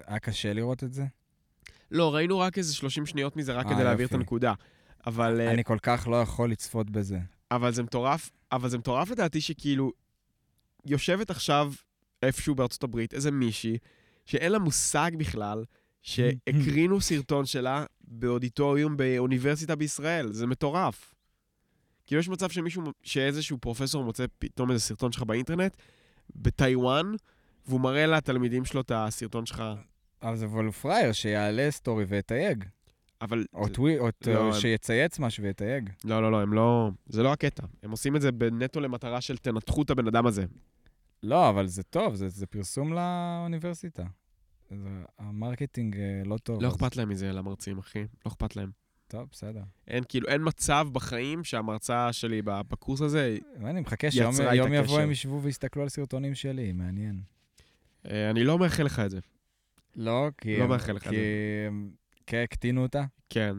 היה 0.08 0.20
קשה 0.20 0.54
לראות 0.54 0.84
את 0.84 0.94
זה. 0.94 1.06
לא, 1.92 2.16
ראינו 2.16 2.40
רק 2.40 2.58
איזה 2.58 2.74
30 2.74 3.06
שניות 3.06 3.36
מזה, 3.36 3.54
רק 3.54 3.66
אה, 3.66 3.74
כדי 3.74 3.84
להעביר 3.84 4.06
את 4.06 4.12
יופי. 4.12 4.22
הנקודה. 4.22 4.54
אבל, 5.08 5.42
אה, 5.42 5.52
אני 5.52 5.64
כל 5.64 5.78
כך 5.82 6.08
לא 6.12 6.22
יכול 6.22 6.52
לצפות 6.52 6.90
בזה. 6.90 7.20
אבל 7.52 7.72
זה 7.72 7.84
מטורף, 7.84 8.30
אבל 8.52 8.70
זה 8.70 8.78
מטורף 8.78 9.10
לדעתי 9.10 9.42
שכאילו, 9.42 9.92
יושבת 10.86 11.30
עכשיו 11.30 11.74
איפשהו 12.24 12.56
בארצות 12.56 12.84
הברית 12.84 13.14
איזה 13.14 13.32
מישהי, 13.32 13.78
שאין 14.26 14.52
לה 14.52 14.60
מושג 14.60 15.12
בכלל, 15.18 15.64
שהקרינו 16.02 17.02
סרטון 17.02 17.46
שלה 17.46 17.86
באודיטוריום 18.02 18.98
באוניברסיטה 18.98 19.76
בישראל. 19.76 20.32
זה 20.32 20.48
מטורף. 20.48 21.14
כאילו 22.06 22.22
יש 22.22 22.30
מצב 22.30 22.50
שמישהו, 22.50 22.84
שאיזשהו 23.04 23.58
פרופסור 23.58 24.04
מוצא 24.04 24.26
פתאום 24.40 24.72
איזה 24.72 24.84
סרטון 24.84 25.12
שלך 25.12 25.24
באינטרנט, 25.24 25.78
בטיוואן, 26.36 27.06
והוא 27.66 27.82
מראה 27.82 28.06
לתלמידים 28.06 28.66
שלו 28.66 28.82
את 28.82 28.92
הסרטון 28.96 29.46
שלך, 29.46 29.64
אבל 30.22 30.36
זה 30.36 30.48
וול 30.48 30.72
פרייר, 30.72 31.12
שיעלה 31.12 31.72
סטורי 31.72 32.04
ויתייג. 32.04 32.64
אבל... 33.22 33.46
או 33.54 33.68
tweet, 33.68 34.00
או 34.00 34.08
לא, 34.28 34.38
או 34.38 34.46
הם- 34.46 34.54
שיצייץ 34.54 35.20
משהו 35.20 35.44
ויתייג. 35.44 35.90
לא, 36.06 36.22
לא, 36.22 36.32
לא, 36.32 36.42
הם 36.42 36.54
לא... 36.54 36.90
זה 37.06 37.24
לא 37.24 37.34
הקטע. 37.34 37.64
הם 37.84 37.92
עושים 37.92 38.16
את 38.16 38.22
זה 38.22 38.30
נטו 38.52 38.80
למטרה 38.80 39.22
של 39.22 39.38
תנתחו 39.38 39.82
את 39.82 39.90
הבן 39.90 40.08
אדם 40.08 40.26
הזה. 40.28 40.46
לא, 41.24 41.50
אבל 41.50 41.68
זה 41.68 41.84
טוב, 41.84 42.16
זה, 42.16 42.28
זה 42.30 42.46
פרסום 42.48 42.94
לאוניברסיטה. 42.94 44.04
זה, 44.70 44.76
ה 45.20 45.28
marketing 45.28 45.98
אה, 45.98 46.22
לא 46.26 46.38
טוב. 46.38 46.62
לא 46.62 46.68
אז- 46.68 46.74
אכפת 46.76 46.96
להם 46.96 47.10
מזה 47.10 47.32
למרצים, 47.32 47.78
אחי. 47.78 48.00
לא 48.00 48.32
אכפת 48.32 48.56
להם. 48.56 48.72
טוב, 49.08 49.28
בסדר. 49.32 49.62
אין, 49.88 50.04
כאילו, 50.10 50.28
אין 50.28 50.42
מצב 50.46 50.88
בחיים 50.92 51.44
שהמרצה 51.44 52.14
שלי 52.14 52.42
בקורס 52.42 53.02
הזה... 53.02 53.38
אני 53.66 53.80
מחכה 53.82 54.12
שיום 54.12 54.34
יום 54.54 54.74
יבוא. 54.74 55.00
הם 55.00 55.12
ישבו 55.12 55.42
ויסתכלו 55.42 55.84
על 55.84 55.90
סרטונים 55.90 56.36
שלי, 56.36 56.72
מעניין. 56.72 57.22
אה, 58.06 58.30
אני 58.30 58.44
לא 58.44 58.60
מאחל 58.60 58.84
לך 58.84 59.00
את 59.00 59.10
זה. 59.10 59.20
לא, 59.96 60.28
כי... 60.38 60.60
לא 60.60 60.68
מאחל 60.68 60.94
לך 60.94 61.08
את 61.08 61.12
זה. 61.12 61.18
כן, 62.28 62.44
הקטינו 62.44 62.84
אותה? 62.84 63.06
כן, 63.30 63.56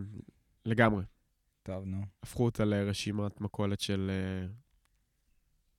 לגמרי. 0.66 1.04
טוב, 1.62 1.84
נו. 1.84 2.02
הפכו 2.22 2.44
אותה 2.44 2.64
לרשימת 2.64 3.40
מכולת 3.40 3.80
של... 3.80 4.10
אה, 4.10 4.48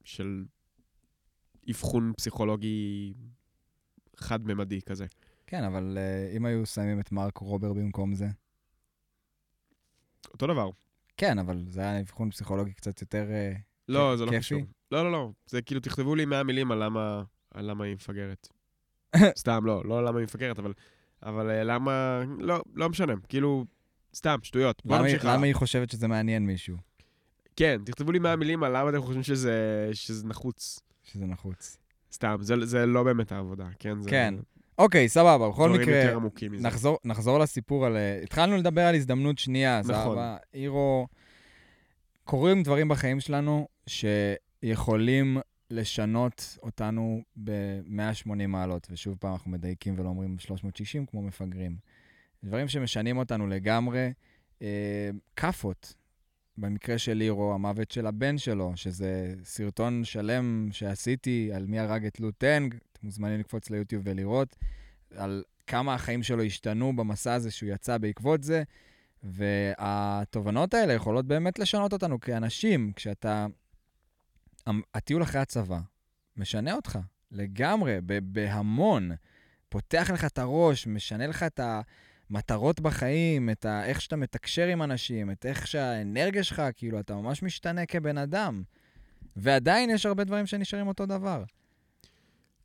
של 0.03 0.45
אבחון 1.69 2.13
פסיכולוגי 2.17 3.13
חד-ממדי 4.15 4.81
כזה. 4.81 5.05
כן, 5.47 5.63
אבל 5.63 5.97
uh, 5.97 6.37
אם 6.37 6.45
היו 6.45 6.65
שמים 6.65 6.99
את 6.99 7.11
מרק 7.11 7.37
רובר 7.37 7.73
במקום 7.73 8.15
זה. 8.15 8.27
אותו 10.33 10.47
דבר. 10.47 10.69
כן, 11.17 11.39
אבל 11.39 11.65
זה 11.67 11.81
היה 11.81 11.99
אבחון 11.99 12.31
פסיכולוגי 12.31 12.73
קצת 12.73 13.01
יותר... 13.01 13.31
אה, 13.31 13.53
לא, 13.87 14.17
זה 14.17 14.25
לא 14.25 14.29
כיפי? 14.29 14.39
קשור. 14.39 14.61
לא, 14.91 15.03
לא, 15.03 15.11
לא. 15.11 15.31
זה 15.45 15.61
כאילו, 15.61 15.81
תכתבו 15.81 16.15
לי 16.15 16.25
100 16.25 16.43
מילים 16.43 16.71
על 16.71 16.83
למה, 16.83 17.23
על 17.51 17.69
למה 17.69 17.85
היא 17.85 17.93
מפגרת. 17.93 18.47
סתם, 19.39 19.65
לא, 19.65 19.85
לא 19.85 20.05
למה 20.05 20.17
היא 20.17 20.23
מפגרת, 20.23 20.59
אבל, 20.59 20.73
אבל 21.24 21.49
אה, 21.49 21.63
למה... 21.63 22.24
לא, 22.39 22.61
לא 22.76 22.89
משנה. 22.89 23.13
כאילו, 23.30 23.65
סתם, 24.15 24.38
שטויות. 24.43 24.82
בוא 24.86 24.97
נמשיך. 24.97 25.26
למה 25.26 25.45
היא 25.45 25.53
חושבת 25.53 25.91
שזה 25.91 26.07
מעניין 26.07 26.45
מישהו? 26.45 26.78
כן, 27.55 27.82
תכתבו 27.86 28.11
לי 28.11 28.20
100 28.20 28.36
מילים 28.36 28.63
על 28.63 28.78
למה 28.78 28.89
אתם 28.89 29.01
חושבים 29.01 29.24
שזה, 29.24 29.89
שזה 29.93 30.28
נחוץ. 30.28 30.80
שזה 31.03 31.26
נחוץ. 31.26 31.78
סתם, 32.11 32.38
זה, 32.41 32.65
זה 32.65 32.86
לא 32.86 33.03
באמת 33.03 33.32
העבודה, 33.32 33.67
כן? 33.80 34.01
זה 34.01 34.09
כן. 34.09 34.36
אוקיי, 34.78 35.09
סבבה, 35.09 35.49
בכל 35.49 35.70
מקרה. 35.70 36.13
נחזור, 36.51 36.97
נחזור 37.05 37.39
לסיפור 37.39 37.86
על... 37.86 37.97
אה, 37.97 38.20
התחלנו 38.24 38.57
לדבר 38.57 38.82
על 38.82 38.95
הזדמנות 38.95 39.38
שנייה, 39.38 39.80
נכון. 39.80 39.93
זהבה. 39.93 40.38
אירו, 40.53 41.07
קורים 42.24 42.63
דברים 42.63 42.88
בחיים 42.88 43.20
שלנו 43.20 43.67
שיכולים 43.88 45.38
לשנות 45.72 46.57
אותנו 46.63 47.22
ב-180 47.43 48.47
מעלות, 48.47 48.88
ושוב 48.91 49.17
פעם 49.20 49.34
אנחנו 49.34 49.51
מדייקים 49.51 49.93
ולא 49.97 50.09
אומרים 50.09 50.39
360 50.39 51.05
כמו 51.05 51.22
מפגרים. 51.22 51.78
דברים 52.43 52.67
שמשנים 52.67 53.17
אותנו 53.17 53.47
לגמרי. 53.47 54.11
אה, 54.61 55.09
כאפות, 55.36 55.93
במקרה 56.57 56.97
של 56.97 57.13
לירו, 57.13 57.53
המוות 57.53 57.91
של 57.91 58.07
הבן 58.07 58.38
שלו, 58.38 58.72
שזה 58.76 59.36
סרטון 59.43 60.03
שלם 60.03 60.70
שעשיתי 60.72 61.51
על 61.53 61.65
מי 61.65 61.80
הרג 61.80 62.05
את 62.05 62.20
לו 62.20 62.32
טנג, 62.32 62.74
אתם 62.74 62.99
מוזמנים 63.03 63.39
לקפוץ 63.39 63.70
ליוטיוב 63.70 64.03
ולראות, 64.05 64.55
על 65.15 65.43
כמה 65.67 65.93
החיים 65.93 66.24
שלו 66.24 66.43
השתנו 66.43 66.95
במסע 66.95 67.34
הזה 67.34 67.51
שהוא 67.51 67.70
יצא 67.70 67.97
בעקבות 67.97 68.43
זה, 68.43 68.63
והתובנות 69.24 70.74
האלה 70.74 70.93
יכולות 70.93 71.26
באמת 71.26 71.59
לשנות 71.59 71.93
אותנו 71.93 72.20
כאנשים, 72.20 72.91
כשאתה... 72.95 73.47
הטיול 74.93 75.24
אחרי 75.24 75.41
הצבא 75.41 75.80
משנה 76.38 76.74
אותך 76.74 76.99
לגמרי, 77.32 77.97
בהמון. 78.24 79.11
פותח 79.70 80.09
לך 80.13 80.26
את 80.26 80.38
הראש, 80.38 80.88
משנה 80.88 81.28
לך 81.28 81.43
את 81.43 81.59
המטרות 82.30 82.80
בחיים, 82.80 83.49
את 83.49 83.65
ה- 83.65 83.86
איך 83.86 84.01
שאתה 84.01 84.15
מתקשר 84.15 84.67
עם 84.67 84.84
אנשים, 84.84 85.32
את 85.32 85.45
איך 85.45 85.67
שהאנרגיה 85.67 86.43
שלך, 86.43 86.61
כאילו, 86.76 86.99
אתה 86.99 87.15
ממש 87.15 87.43
משתנה 87.43 87.86
כבן 87.86 88.17
אדם. 88.17 88.63
ועדיין 89.36 89.89
יש 89.89 90.05
הרבה 90.05 90.24
דברים 90.24 90.45
שנשארים 90.45 90.88
אותו 90.88 91.05
דבר. 91.05 91.43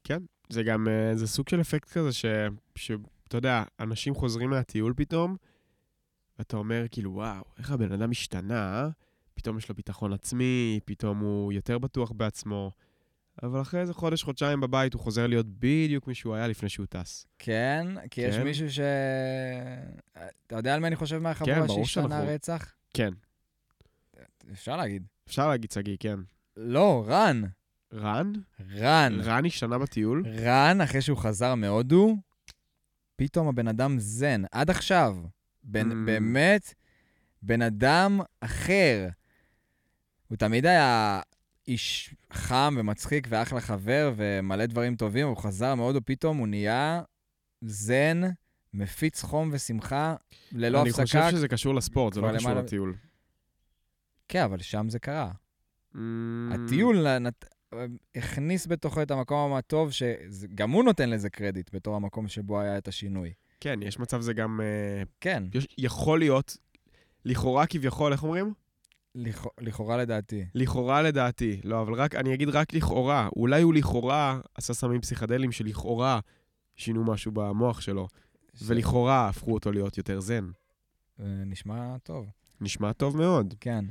כן, 0.05 0.23
זה 0.49 0.63
גם, 0.63 0.89
אה, 0.89 1.17
זה 1.17 1.27
סוג 1.27 1.49
של 1.49 1.61
אפקט 1.61 1.89
כזה 1.91 2.13
ש... 2.13 2.25
שאתה 2.77 3.37
יודע, 3.37 3.63
אנשים 3.81 4.15
חוזרים 4.15 4.51
מהטיול 4.51 4.93
פתאום, 4.97 5.37
ואתה 6.39 6.57
אומר, 6.57 6.85
כאילו, 6.91 7.13
וואו, 7.13 7.45
איך 7.59 7.71
הבן 7.71 7.93
אדם 7.93 8.11
השתנה, 8.11 8.81
אה? 8.81 8.89
פתאום 9.45 9.59
יש 9.59 9.69
לו 9.69 9.75
ביטחון 9.75 10.13
עצמי, 10.13 10.81
פתאום 10.85 11.19
הוא 11.19 11.53
יותר 11.53 11.79
בטוח 11.79 12.13
בעצמו. 12.13 12.71
אבל 13.43 13.61
אחרי 13.61 13.81
איזה 13.81 13.95
חודש, 13.95 14.23
חודשיים 14.23 14.61
בבית, 14.61 14.95
הוא 14.95 15.01
חוזר 15.03 15.27
להיות 15.27 15.47
בדיוק 15.49 16.07
מי 16.07 16.15
שהוא 16.15 16.35
היה 16.35 16.47
לפני 16.49 16.69
שהוא 16.69 16.87
טס. 16.87 17.27
כן, 17.39 17.87
כי 18.11 18.21
יש 18.21 18.37
כן. 18.37 18.45
מישהו 18.45 18.71
ש... 18.73 18.81
אתה 20.47 20.57
יודע 20.57 20.75
על 20.75 20.81
מי 20.81 20.87
אני 20.87 20.97
חושב 20.97 21.19
מהחבורה 21.19 21.55
כן, 21.55 21.67
ברור 21.67 21.87
שהשתנה 21.87 22.21
רצח? 22.21 22.75
כן, 22.95 23.11
אפשר 24.53 24.77
להגיד. 24.77 25.07
אפשר 25.27 25.49
להגיד 25.49 25.71
שגיא, 25.71 25.97
כן. 26.01 26.19
לא, 26.57 27.05
רן. 27.09 27.43
רן? 27.93 28.33
רן. 28.71 29.21
רן 29.21 29.47
השתנה 29.47 29.79
בטיול? 29.79 30.25
רן, 30.43 30.81
אחרי 30.81 31.01
שהוא 31.03 31.19
חזר 31.19 31.55
מהודו, 31.55 32.17
פתאום 33.17 33.49
הבן 33.49 33.69
אדם 33.69 33.99
זן. 33.99 34.43
עד 34.53 34.71
עכשיו. 34.71 35.17
בן, 35.65 35.91
Mm. 35.93 36.07
באמת, 36.07 36.75
בן 37.43 37.63
אדם 37.63 38.21
אחר. 38.41 39.09
הוא 40.29 40.37
תמיד 40.39 40.67
היה 40.67 41.21
איש 41.69 42.15
חם 42.33 42.75
ומצחיק 42.79 43.27
ואחלה 43.31 43.61
חבר 43.61 44.13
ומלא 44.17 44.67
דברים 44.67 44.97
טובים, 44.97 45.27
הוא 45.27 45.37
חזר 45.37 45.75
מהודו, 45.75 46.01
פתאום 46.05 46.37
הוא 46.37 46.49
נהיה 46.49 47.03
זן, 47.61 48.21
מפיץ 48.75 49.23
חום 49.23 49.51
ושמחה 49.53 50.15
ללא 50.53 50.81
אני 50.81 50.89
הפסקה. 50.91 51.03
חושב 51.05 51.37
שזה 51.37 51.49
קשור 51.49 51.75
לספורט, 51.75 52.13
זה 52.13 52.21
לא 52.21 52.29
קשור 52.37 52.51
למעלה- 52.51 52.63
לטיול. 52.63 52.95
כן, 54.29 54.43
אבל 54.43 54.59
שם 54.59 54.89
זה 54.89 54.99
קרה. 54.99 55.31
Mm, 55.95 55.99
הטיול 56.55 57.19
נת... 57.19 57.45
הכניס 58.17 58.67
בתוכו 58.67 59.03
את 59.03 59.11
המקום 59.11 59.55
הטוב, 59.55 59.91
שגם 59.93 60.71
הוא 60.71 60.85
נותן 60.85 61.11
לזה 61.11 61.31
קרדיט 61.31 61.71
בתור 61.75 61.97
המקום 61.97 62.29
שבו 62.29 62.61
היה 62.61 62.79
את 62.79 62.89
השינוי. 62.89 63.33
כן, 63.61 63.79
יש 63.83 63.99
מצב 63.99 64.21
זה 64.21 64.33
גם... 64.35 64.61
אה, 64.61 65.03
כן, 65.21 65.43
יש, 65.55 65.67
יכול 65.79 66.19
להיות, 66.19 66.57
לכאורה 67.25 67.67
כביכול, 67.67 68.13
איך 68.13 68.23
אומרים? 68.23 68.55
לכ... 69.15 69.47
לכאורה 69.61 69.97
לדעתי. 69.97 70.45
לכאורה 70.55 71.03
לדעתי. 71.03 71.61
לא, 71.65 71.83
אבל 71.83 71.95
רק, 71.95 72.15
אני 72.15 72.35
אגיד 72.35 72.49
רק 72.49 72.75
לכאורה. 72.75 73.29
אולי 73.37 73.63
הוא 73.63 73.75
לכאורה 73.75 74.41
עשה 74.55 74.75
סמים 74.75 75.01
פסיכדליים 75.01 75.53
שלכאורה 75.53 76.21
שינו 76.77 77.05
משהו 77.05 77.33
במוח 77.33 77.81
שלו, 77.81 78.09
ש- 78.55 78.63
ולכאורה 78.67 79.29
הפכו 79.29 79.55
אותו 79.55 79.73
להיות 79.73 79.99
יותר 79.99 80.21
זן. 80.21 80.51
אה, 81.21 81.25
נשמע 81.47 81.99
טוב, 82.03 82.27
נשמע 82.61 82.93
טוב 82.93 83.17
מאוד. 83.17 83.55
כן. 83.61 83.85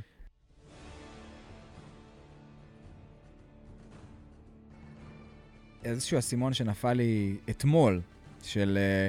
איזשהו 5.84 6.18
אסימון 6.18 6.52
שנפל 6.54 6.92
לי 6.92 7.36
אתמול, 7.50 8.00
של 8.42 8.78
אה, 8.80 9.08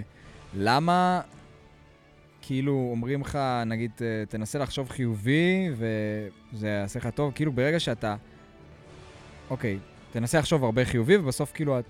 למה 0.53 1.22
כאילו 2.48 2.88
אומרים 2.91 3.22
לך, 3.22 3.39
נגיד, 3.66 3.91
אה, 4.02 4.06
תנסה 4.30 4.60
לחשוב 4.60 4.89
חיובי 4.89 5.70
וזה 5.72 6.68
יעשה 6.68 7.00
לך 7.00 7.08
טוב, 7.16 7.32
כאילו 7.36 7.52
ברגע 7.52 7.80
שאתה, 7.80 8.16
אוקיי, 9.50 9.78
תנסה 10.12 10.39
לחשוב 10.39 10.64
הרבה 10.64 10.86
חיובי 10.86 11.18
ובסוף 11.18 11.52
כאילו 11.54 11.80
את 11.80 11.86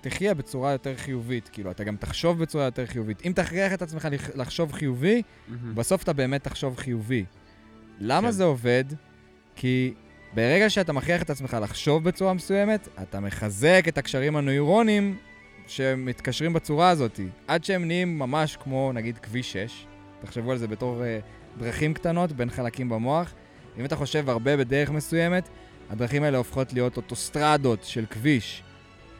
תחיה 0.00 0.34
בצורה 0.34 0.72
יותר 0.72 0.96
חיובית, 0.96 1.48
כאילו 1.52 1.70
אתה 1.70 1.84
גם 1.84 1.96
תחשוב 1.96 2.38
בצורה 2.38 2.64
יותר 2.64 2.86
חיובית. 2.86 3.22
אם 3.26 3.32
תכריח 3.34 3.72
את 3.72 3.82
עצמך 3.82 4.08
לח- 4.10 4.30
לחשוב 4.36 4.72
חיובי, 4.72 5.22
בסוף 5.74 6.02
אתה 6.02 6.12
באמת 6.12 6.44
תחשוב 6.44 6.76
חיובי. 6.76 7.24
למה 8.00 8.28
כן. 8.28 8.32
זה 8.32 8.44
עובד? 8.44 8.84
כי 9.56 9.94
ברגע 10.34 10.70
שאתה 10.70 10.92
מכריח 10.92 11.22
את 11.22 11.30
עצמך 11.30 11.56
לחשוב 11.62 12.04
בצורה 12.04 12.34
מסוימת, 12.34 12.88
אתה 13.02 13.20
מחזק 13.20 13.84
את 13.88 13.98
הקשרים 13.98 14.36
הנוירונים 14.36 15.16
שמתקשרים 15.66 16.52
בצורה 16.52 16.88
הזאת, 16.90 17.20
עד 17.46 17.64
שהם 17.64 17.84
נהיים 17.86 18.18
ממש 18.18 18.56
כמו 18.56 18.92
נגיד 18.94 19.18
כביש 19.18 19.52
6. 19.52 19.86
תחשבו 20.20 20.52
על 20.52 20.58
זה 20.58 20.68
בתור 20.68 21.02
uh, 21.02 21.58
דרכים 21.58 21.94
קטנות 21.94 22.32
בין 22.32 22.50
חלקים 22.50 22.88
במוח. 22.88 23.32
אם 23.78 23.84
אתה 23.84 23.96
חושב 23.96 24.30
הרבה 24.30 24.56
בדרך 24.56 24.90
מסוימת, 24.90 25.48
הדרכים 25.90 26.22
האלה 26.22 26.38
הופכות 26.38 26.72
להיות 26.72 26.96
אוטוסטרדות 26.96 27.84
של 27.84 28.04
כביש. 28.10 28.62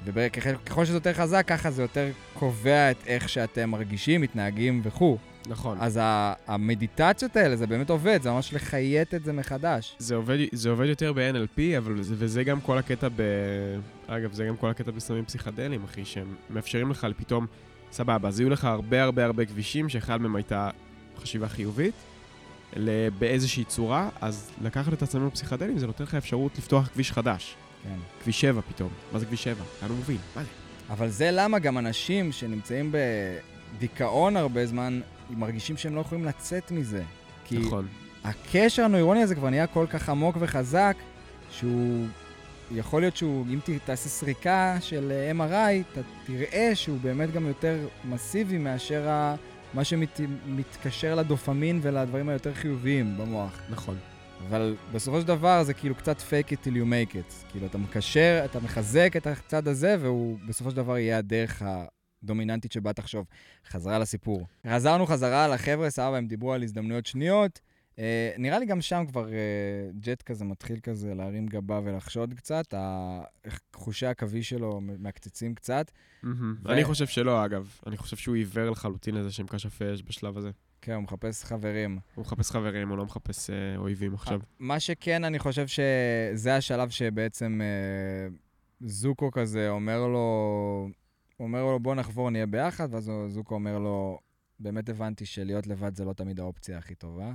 וככל 0.04 0.84
שזה 0.84 0.96
יותר 0.96 1.12
חזק, 1.12 1.44
ככה 1.46 1.70
זה 1.70 1.82
יותר 1.82 2.10
קובע 2.34 2.90
את 2.90 2.96
איך 3.06 3.28
שאתם 3.28 3.70
מרגישים, 3.70 4.20
מתנהגים 4.20 4.80
וכו'. 4.84 5.18
נכון. 5.48 5.76
אז 5.80 6.00
המדיטציות 6.46 7.36
האלה, 7.36 7.56
זה 7.56 7.66
באמת 7.66 7.90
עובד, 7.90 8.22
זה 8.22 8.30
ממש 8.30 8.54
לחיית 8.54 9.14
את 9.14 9.24
זה 9.24 9.32
מחדש. 9.32 9.96
זה 9.98 10.14
עובד, 10.14 10.38
זה 10.52 10.70
עובד 10.70 10.86
יותר 10.86 11.12
ב-NLP, 11.12 11.60
אבל 11.78 12.02
זה, 12.02 12.14
וזה 12.18 12.44
גם 12.44 12.60
כל 12.60 12.78
הקטע 12.78 13.08
ב... 13.16 13.22
אגב, 14.06 14.32
זה 14.32 14.44
גם 14.44 14.56
כל 14.56 14.70
הקטע 14.70 14.90
בסמים 14.90 15.24
פסיכדליים, 15.24 15.84
אחי, 15.84 16.04
שהם 16.04 16.34
מאפשרים 16.50 16.90
לך 16.90 17.06
פתאום, 17.16 17.46
סבבה, 17.92 18.28
אז 18.28 18.40
יהיו 18.40 18.50
לך 18.50 18.64
הרבה 18.64 19.02
הרבה 19.02 19.24
הרבה 19.24 19.44
כבישים, 19.44 19.88
שאחד 19.88 20.20
מהם 20.20 20.36
הייתה 20.36 20.70
חשיבה 21.22 21.48
חיובית, 21.48 21.94
באיזושהי 23.18 23.64
צורה, 23.64 24.08
אז 24.20 24.50
לקחת 24.62 24.92
את 24.92 25.02
הסמים 25.02 25.26
הפסיכדליים 25.26 25.78
זה 25.78 25.86
נותן 25.86 26.04
לך 26.04 26.14
אפשרות 26.14 26.58
לפתוח 26.58 26.88
כביש 26.88 27.12
חדש. 27.12 27.56
כן. 27.82 27.98
כביש 28.22 28.40
7 28.40 28.60
פתאום. 28.68 28.90
מה 29.12 29.18
זה 29.18 29.26
כביש 29.26 29.44
7? 29.44 29.64
לאן 29.82 29.90
הוא 29.90 29.96
מוביל? 29.96 30.18
מה 30.36 30.42
זה? 30.42 30.48
אבל 30.90 31.08
זה 31.08 31.30
למה 31.32 31.58
גם 31.58 31.78
אנשים 31.78 32.32
שנמצאים 32.32 32.92
בדיכאון 33.76 34.36
הרבה 34.36 34.66
זמן, 34.66 35.00
מרגישים 35.30 35.76
שהם 35.76 35.94
לא 35.94 36.00
יכולים 36.00 36.24
לצאת 36.24 36.70
מזה. 36.70 37.02
כי 37.44 37.58
נכון. 37.58 37.86
הקשר 38.24 38.82
הנוירוני 38.84 39.22
הזה 39.22 39.34
כבר 39.34 39.50
נהיה 39.50 39.66
כל 39.66 39.86
כך 39.90 40.08
עמוק 40.08 40.36
וחזק, 40.40 40.96
שהוא... 41.50 42.06
יכול 42.74 43.02
להיות 43.02 43.16
שהוא, 43.16 43.46
אם 43.52 43.58
תעשה 43.84 44.08
סריקה 44.08 44.76
של 44.80 45.12
אה, 45.12 45.30
MRI, 45.30 45.84
אתה 45.92 46.00
תראה 46.26 46.70
שהוא 46.74 46.98
באמת 47.02 47.32
גם 47.32 47.46
יותר 47.46 47.88
מסיבי 48.04 48.58
מאשר 48.58 49.08
ה... 49.08 49.34
מה 49.74 49.84
שמתקשר 49.84 51.14
לדופמין 51.14 51.80
ולדברים 51.82 52.28
היותר 52.28 52.54
חיוביים 52.54 53.18
במוח. 53.18 53.60
נכון. 53.70 53.96
אבל 54.48 54.76
בסופו 54.92 55.20
של 55.20 55.26
דבר 55.26 55.62
זה 55.62 55.74
כאילו 55.74 55.94
קצת 55.94 56.16
fake 56.18 56.52
it 56.52 56.64
till 56.64 56.74
you 56.74 56.84
make 56.84 57.14
it. 57.14 57.50
כאילו, 57.50 57.66
אתה 57.66 57.78
מקשר, 57.78 58.42
אתה 58.44 58.60
מחזק 58.60 59.12
את 59.16 59.26
הצד 59.26 59.68
הזה, 59.68 59.96
והוא 60.00 60.38
בסופו 60.48 60.70
של 60.70 60.76
דבר 60.76 60.98
יהיה 60.98 61.18
הדרך 61.18 61.62
הדומיננטית 62.22 62.72
שבה 62.72 62.92
תחשוב. 62.92 63.26
חזרה 63.68 63.98
לסיפור. 63.98 64.46
חזרנו 64.66 65.06
חזרה 65.06 65.48
לחבר'ה, 65.48 65.90
סבבה, 65.90 66.16
הם 66.18 66.26
דיברו 66.26 66.52
על 66.52 66.62
הזדמנויות 66.62 67.06
שניות. 67.06 67.60
אה, 68.00 68.32
נראה 68.38 68.58
לי 68.58 68.66
גם 68.66 68.80
שם 68.80 69.04
כבר 69.08 69.32
אה, 69.32 69.90
ג'ט 70.00 70.22
כזה 70.22 70.44
מתחיל 70.44 70.80
כזה 70.80 71.14
להרים 71.14 71.46
גבה 71.46 71.80
ולחשוד 71.84 72.34
קצת. 72.34 72.74
חושי 73.74 74.06
העכביש 74.06 74.48
שלו 74.48 74.80
מקצצים 74.80 75.54
קצת. 75.54 75.90
מהמם. 76.22 76.56
ו- 76.62 76.72
אני 76.72 76.84
חושב 76.84 77.06
שלא, 77.06 77.44
אגב. 77.44 77.78
אני 77.86 77.96
חושב 77.96 78.16
שהוא 78.16 78.34
עיוור 78.34 78.70
לחלוטין 78.70 79.14
לזה 79.14 79.32
שהם 79.32 79.46
כשפי 79.46 79.84
אש 79.94 80.02
בשלב 80.02 80.38
הזה. 80.38 80.50
כן, 80.82 80.92
הוא 80.92 81.02
מחפש 81.02 81.44
חברים. 81.44 81.98
הוא 82.14 82.22
מחפש 82.22 82.50
חברים, 82.50 82.88
הוא 82.88 82.98
לא 82.98 83.04
מחפש 83.04 83.50
אה, 83.50 83.76
אויבים 83.76 84.14
עכשיו. 84.14 84.40
מה 84.58 84.80
שכן, 84.80 85.24
אני 85.24 85.38
חושב 85.38 85.66
שזה 85.66 86.56
השלב 86.56 86.90
שבעצם 86.90 87.60
אה, 87.62 88.36
זוקו 88.80 89.30
כזה 89.30 89.68
אומר 89.68 90.06
לו, 90.06 90.88
אומר 91.40 91.64
לו, 91.64 91.80
בוא 91.80 91.94
נחבור, 91.94 92.30
נהיה 92.30 92.46
ביחד, 92.46 92.88
ואז 92.94 93.10
זוקו 93.28 93.54
אומר 93.54 93.78
לו, 93.78 94.18
באמת 94.60 94.88
הבנתי 94.88 95.26
שלהיות 95.26 95.66
לבד 95.66 95.94
זה 95.94 96.04
לא 96.04 96.12
תמיד 96.12 96.40
האופציה 96.40 96.78
הכי 96.78 96.94
טובה. 96.94 97.32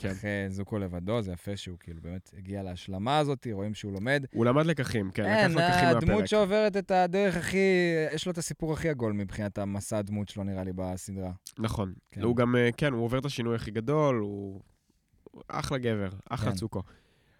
כן. 0.00 0.10
אחרי 0.10 0.46
זוקו 0.48 0.78
לבדו, 0.78 1.22
זה 1.22 1.32
יפה 1.32 1.56
שהוא 1.56 1.76
כאילו 1.80 2.00
באמת 2.02 2.30
הגיע 2.38 2.62
להשלמה 2.62 3.18
הזאת, 3.18 3.46
רואים 3.52 3.74
שהוא 3.74 3.92
לומד. 3.92 4.24
הוא 4.32 4.44
למד 4.44 4.66
לקחים, 4.66 5.10
כן, 5.10 5.24
אין, 5.24 5.50
לקח 5.50 5.60
לקחים 5.60 5.84
מהפרק. 5.84 6.02
הדמות 6.02 6.28
שעוברת 6.28 6.76
את 6.76 6.90
הדרך 6.90 7.36
הכי, 7.36 7.94
יש 8.12 8.26
לו 8.26 8.32
את 8.32 8.38
הסיפור 8.38 8.72
הכי 8.72 8.88
עגול 8.88 9.12
מבחינת 9.12 9.58
המסע 9.58 9.98
הדמות 9.98 10.28
שלו, 10.28 10.44
נראה 10.44 10.64
לי, 10.64 10.72
בסדרה. 10.74 11.30
נכון. 11.58 11.92
כן. 12.10 12.22
הוא 12.22 12.36
גם, 12.36 12.56
אה, 12.56 12.68
כן, 12.76 12.92
הוא 12.92 13.04
עובר 13.04 13.18
את 13.18 13.24
השינוי 13.24 13.56
הכי 13.56 13.70
גדול, 13.70 14.16
הוא 14.16 14.60
אחלה 15.48 15.78
גבר, 15.78 16.08
אחלה 16.30 16.50
כן. 16.50 16.56
צוקו. 16.56 16.82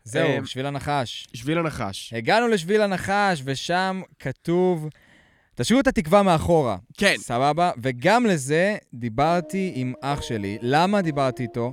זהו, 0.05 0.29
אה, 0.29 0.47
שביל 0.47 0.67
הנחש. 0.67 1.29
שביל 1.35 1.59
הנחש. 1.59 2.13
הגענו 2.13 2.49
לשביל 2.49 2.83
הנחש, 2.83 3.43
ושם 3.45 4.03
כתוב, 4.19 4.89
תשאירו 5.55 5.81
את 5.81 5.87
התקווה 5.87 6.23
מאחורה. 6.23 6.77
כן. 6.99 7.15
סבבה? 7.19 7.71
וגם 7.83 8.27
לזה 8.27 8.77
דיברתי 8.95 9.73
עם 9.75 9.93
אח 10.01 10.23
שלי. 10.23 10.59
למה 10.63 11.03
דיברתי 11.03 11.43
איתו? 11.43 11.73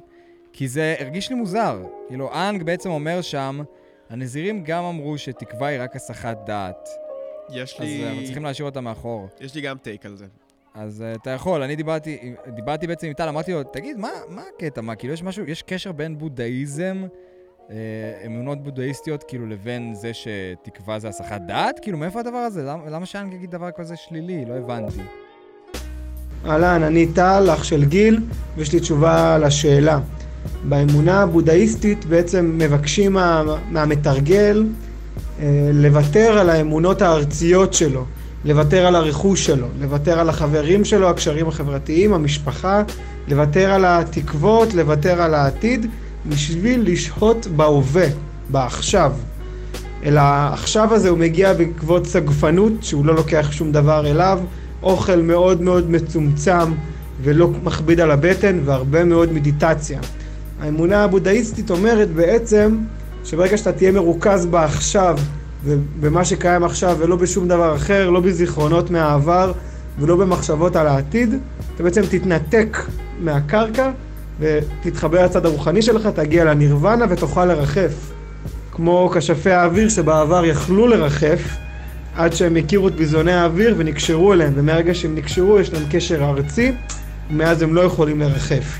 כי 0.58 0.68
זה 0.68 0.96
הרגיש 1.00 1.30
לי 1.30 1.36
מוזר. 1.36 1.84
כאילו, 2.08 2.34
אנג 2.34 2.64
בעצם 2.64 2.90
אומר 2.90 3.22
שם, 3.22 3.60
הנזירים 4.10 4.64
גם 4.64 4.84
אמרו 4.84 5.18
שתקווה 5.18 5.68
היא 5.68 5.82
רק 5.82 5.96
הסחת 5.96 6.38
דעת. 6.46 6.90
יש 7.50 7.82
אז 7.82 7.88
אה, 7.88 8.04
אנחנו 8.04 8.20
לי, 8.20 8.26
צריכים 8.26 8.44
להשאיר 8.44 8.66
אותה 8.66 8.82
מאחור. 8.82 9.28
יש 9.42 9.56
לי 9.56 9.62
גם 9.62 9.78
טייק 9.78 10.06
על 10.06 10.16
זה. 10.16 10.26
אז 10.74 11.04
uh, 11.14 11.22
אתה 11.22 11.30
יכול, 11.30 11.64
אני 11.64 11.76
דיברתי, 11.76 12.34
דיברתי 12.48 12.88
בעצם 12.88 13.08
עם 13.08 13.14
טל, 13.14 13.28
אמרתי 13.28 13.54
לו, 13.54 13.64
תגיד, 13.64 13.98
מה, 13.98 14.10
מה 14.30 14.42
הקטע? 14.56 14.82
מה, 14.82 14.96
כאילו, 14.96 15.14
יש 15.14 15.24
משהו, 15.24 15.46
יש 15.46 15.64
קשר 15.64 15.92
בין 15.92 16.18
בודהיזם, 16.18 17.08
אה, 17.70 17.76
אמונות 18.26 18.64
בודהיסטיות, 18.64 19.24
כאילו, 19.24 19.48
לבין 19.48 19.94
זה 19.94 20.12
שתקווה 20.14 21.00
זה 21.00 21.08
הסחת 21.08 21.42
דעת? 21.42 21.80
כאילו, 21.82 21.98
מאיפה 21.98 22.20
הדבר 22.20 22.38
הזה? 22.38 22.64
למה, 22.64 22.90
למה 22.90 23.06
שאנג 23.06 23.34
יגיד 23.34 23.52
דבר 23.52 23.72
כזה 23.72 23.96
שלילי? 23.96 24.46
לא 24.46 24.54
הבנתי. 24.54 25.02
אהלן, 26.46 26.84
אני 26.84 27.14
טל, 27.14 27.50
אח 27.54 27.64
של 27.64 27.86
גיל, 27.86 28.20
ויש 28.56 28.74
לי 28.74 28.80
תשובה 28.80 29.38
לשאלה. 29.38 30.00
באמונה 30.70 31.22
הבודהיסטית 31.22 32.06
בעצם 32.06 32.52
מבקשים 32.58 33.14
מה, 33.14 33.44
מהמתרגל 33.72 34.66
אה, 35.40 35.70
לוותר 35.74 36.38
על 36.38 36.50
האמונות 36.50 37.02
הארציות 37.02 37.74
שלו, 37.74 38.06
לוותר 38.46 38.86
על 38.86 38.96
הרכוש 38.96 39.46
שלו, 39.46 39.68
לוותר 39.82 40.20
על 40.20 40.30
החברים 40.30 40.86
שלו, 40.86 41.10
הקשרים 41.10 41.48
החברתיים, 41.48 42.14
המשפחה, 42.14 42.84
לוותר 43.28 43.72
על 43.72 43.86
התקוות, 43.86 44.74
לוותר 44.74 45.22
על 45.22 45.34
העתיד, 45.34 45.86
בשביל 46.30 46.92
לשהות 46.92 47.48
בהווה, 47.56 48.08
בעכשיו. 48.50 49.12
אל 50.04 50.18
העכשיו 50.18 50.94
הזה 50.94 51.10
הוא 51.10 51.18
מגיע 51.18 51.54
בעקבות 51.54 52.06
סגפנות, 52.06 52.72
שהוא 52.82 53.06
לא 53.06 53.16
לוקח 53.16 53.48
שום 53.52 53.72
דבר 53.72 54.08
אליו, 54.08 54.40
אוכל 54.84 55.22
מאוד 55.22 55.62
מאוד 55.62 55.92
מצומצם 55.92 56.74
ולא 57.24 57.48
מכביד 57.64 58.00
על 58.00 58.12
הבטן, 58.12 58.60
והרבה 58.66 59.04
מאוד 59.04 59.34
מדיטציה. 59.34 60.00
האמונה 60.62 61.04
הבודהיסטית 61.04 61.72
אומרת 61.72 62.10
בעצם 62.10 62.78
שברגע 63.24 63.58
שאתה 63.58 63.72
תהיה 63.72 63.92
מרוכז 63.92 64.46
בעכשיו 64.46 65.18
ובמה 65.64 66.26
שקיים 66.26 66.64
עכשיו 66.64 66.96
ולא 67.00 67.16
בשום 67.16 67.48
דבר 67.48 67.76
אחר, 67.76 68.10
לא 68.10 68.20
בזיכרונות 68.20 68.92
מהעבר 68.92 69.52
ולא 70.00 70.16
במחשבות 70.16 70.76
על 70.76 70.88
העתיד, 70.88 71.36
אתה 71.76 71.84
בעצם 71.84 72.02
תתנתק 72.10 72.78
מהקרקע 73.20 73.92
ותתחבר 74.40 75.26
לצד 75.26 75.46
הרוחני 75.46 75.82
שלך, 75.82 76.08
תגיע 76.08 76.46
לנירוונה 76.46 77.06
ותוכל 77.10 77.46
לרחף. 77.46 78.12
כמו 78.72 79.12
כשפי 79.16 79.52
האוויר 79.52 79.90
שבעבר 79.90 80.46
יכלו 80.46 80.88
לרחף 80.88 81.58
עד 82.16 82.34
שהם 82.34 82.56
הכירו 82.56 82.88
את 82.88 82.96
ביזוני 82.96 83.34
האוויר 83.34 83.76
ונקשרו 83.78 84.34
אליהם, 84.34 84.54
ומהרגע 84.56 84.94
שהם 84.94 85.16
נקשרו 85.16 85.60
יש 85.60 85.74
להם 85.74 85.84
קשר 85.92 86.24
ארצי, 86.24 86.72
ומאז 87.32 87.62
הם 87.62 87.76
לא 87.76 87.82
יכולים 87.82 88.20
לרחף. 88.20 88.78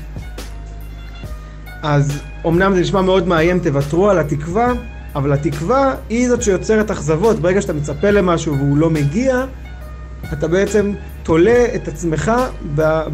אז 1.82 2.20
אמנם 2.46 2.74
זה 2.74 2.80
נשמע 2.80 3.02
מאוד 3.02 3.28
מאיים, 3.28 3.58
תוותרו 3.58 4.10
על 4.10 4.18
התקווה, 4.18 4.72
אבל 5.14 5.32
התקווה 5.32 5.94
היא 6.08 6.28
זאת 6.28 6.42
שיוצרת 6.42 6.90
אכזבות. 6.90 7.38
ברגע 7.38 7.62
שאתה 7.62 7.72
מצפה 7.72 8.10
למשהו 8.10 8.56
והוא 8.56 8.78
לא 8.78 8.90
מגיע, 8.90 9.44
אתה 10.32 10.48
בעצם 10.48 10.92
תולה 11.22 11.66
את 11.74 11.88
עצמך 11.88 12.32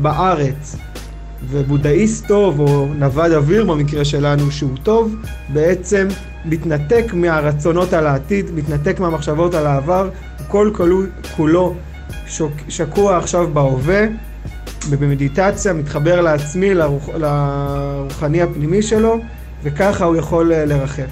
בארץ. 0.02 0.76
ובודהיסט 1.50 2.26
טוב, 2.26 2.60
או 2.60 2.86
נווד 2.94 3.32
אוויר 3.32 3.64
במקרה 3.64 4.04
שלנו 4.04 4.50
שהוא 4.50 4.76
טוב, 4.82 5.14
בעצם 5.52 6.08
מתנתק 6.44 7.04
מהרצונות 7.12 7.92
על 7.92 8.06
העתיד, 8.06 8.50
מתנתק 8.54 9.00
מהמחשבות 9.00 9.54
על 9.54 9.66
העבר, 9.66 10.10
כל 10.48 10.70
כולו, 10.74 11.02
כולו 11.36 11.74
שוק, 12.26 12.52
שקוע 12.68 13.16
עכשיו 13.16 13.48
בהווה, 13.52 14.06
ובמדיטציה 14.90 15.72
מתחבר 15.72 16.20
לעצמי, 16.20 16.74
לרוח, 16.74 17.08
לרוחני 17.08 18.42
הפנימי 18.42 18.82
שלו, 18.82 19.16
וככה 19.62 20.04
הוא 20.04 20.16
יכול 20.16 20.52
אה, 20.52 20.64
לרחף. 20.64 21.10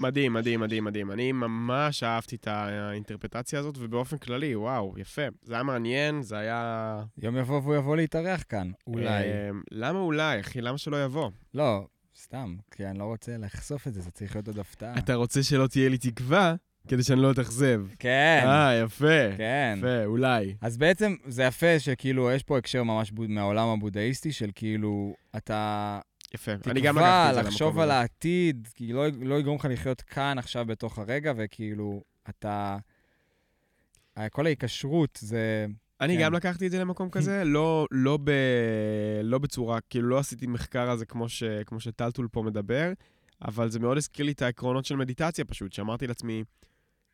מדהים, 0.00 0.32
מדהים, 0.32 0.60
מדהים, 0.60 0.84
מדהים. 0.84 1.12
אני 1.12 1.32
ממש 1.32 2.02
אהבתי 2.02 2.36
את 2.36 2.46
האינטרפטציה 2.46 3.58
הזאת, 3.58 3.74
ובאופן 3.78 4.18
כללי, 4.18 4.56
וואו, 4.56 4.94
יפה. 4.96 5.22
זה 5.42 5.54
היה 5.54 5.62
מעניין, 5.62 6.22
זה 6.22 6.38
היה... 6.38 7.02
יום 7.18 7.36
יבוא 7.36 7.60
והוא 7.60 7.74
יבוא 7.74 7.96
להתארח 7.96 8.44
כאן, 8.48 8.70
אולי. 8.86 9.24
אמ, 9.24 9.60
למה 9.70 9.98
אולי, 9.98 10.40
אחי? 10.40 10.60
למה 10.60 10.78
שלא 10.78 11.04
יבוא? 11.04 11.30
לא, 11.54 11.86
סתם, 12.22 12.56
כי 12.70 12.86
אני 12.86 12.98
לא 12.98 13.04
רוצה 13.04 13.36
לחשוף 13.38 13.86
את 13.86 13.94
זה, 13.94 14.00
זה 14.00 14.10
צריך 14.10 14.36
להיות 14.36 14.48
עוד 14.48 14.58
הפתעה. 14.58 14.98
אתה 14.98 15.14
רוצה 15.14 15.42
שלא 15.42 15.66
תהיה 15.66 15.88
לי 15.88 15.98
תקווה, 15.98 16.54
כדי 16.88 17.02
שאני 17.02 17.20
לא 17.20 17.30
אתאכזב. 17.30 17.82
כן. 17.98 18.42
אה, 18.44 18.74
יפה. 18.84 19.36
כן. 19.36 19.74
יפה, 19.78 20.04
אולי. 20.04 20.54
אז 20.60 20.76
בעצם 20.76 21.14
זה 21.26 21.42
יפה 21.42 21.78
שכאילו, 21.78 22.30
יש 22.30 22.42
פה 22.42 22.58
הקשר 22.58 22.82
ממש 22.82 23.10
בוד... 23.10 23.30
מהעולם 23.30 23.68
הבודהיסטי 23.68 24.32
של 24.32 24.50
כאילו, 24.54 25.14
אתה... 25.36 26.00
יפה. 26.34 26.52
אני 26.66 26.80
גם 26.80 26.96
לקחתי 26.96 27.30
את 27.30 27.34
זה 27.34 27.40
תקווה, 27.40 27.42
למקום 27.42 27.52
לחשוב 27.52 27.72
הזה. 27.72 27.82
על 27.82 27.90
העתיד, 27.90 28.68
כי 28.74 28.92
לא, 28.92 29.06
לא 29.20 29.38
יגרום 29.38 29.56
לך 29.56 29.64
לחיות 29.70 30.00
כאן 30.00 30.38
עכשיו 30.38 30.66
בתוך 30.66 30.98
הרגע, 30.98 31.32
וכאילו, 31.36 32.02
אתה... 32.28 32.76
כל 34.30 34.46
ההיקשרות 34.46 35.18
זה... 35.22 35.66
אני 36.00 36.16
כן. 36.16 36.22
גם 36.22 36.32
לקחתי 36.32 36.66
את 36.66 36.70
זה 36.70 36.78
למקום 36.78 37.10
כזה, 37.10 37.44
לא, 37.54 37.86
לא, 37.90 38.18
ב, 38.24 38.30
לא 39.22 39.38
בצורה, 39.38 39.78
כאילו 39.90 40.08
לא 40.08 40.18
עשיתי 40.18 40.46
מחקר 40.46 40.90
על 40.90 40.98
זה 40.98 41.06
כמו, 41.06 41.28
ש, 41.28 41.42
כמו 41.66 41.80
שטלטול 41.80 42.28
פה 42.32 42.42
מדבר, 42.42 42.92
אבל 43.44 43.68
זה 43.68 43.80
מאוד 43.80 43.96
הזכיר 43.96 44.26
לי 44.26 44.32
את 44.32 44.42
העקרונות 44.42 44.84
של 44.84 44.96
מדיטציה 44.96 45.44
פשוט, 45.44 45.72
שאמרתי 45.72 46.06
לעצמי, 46.06 46.44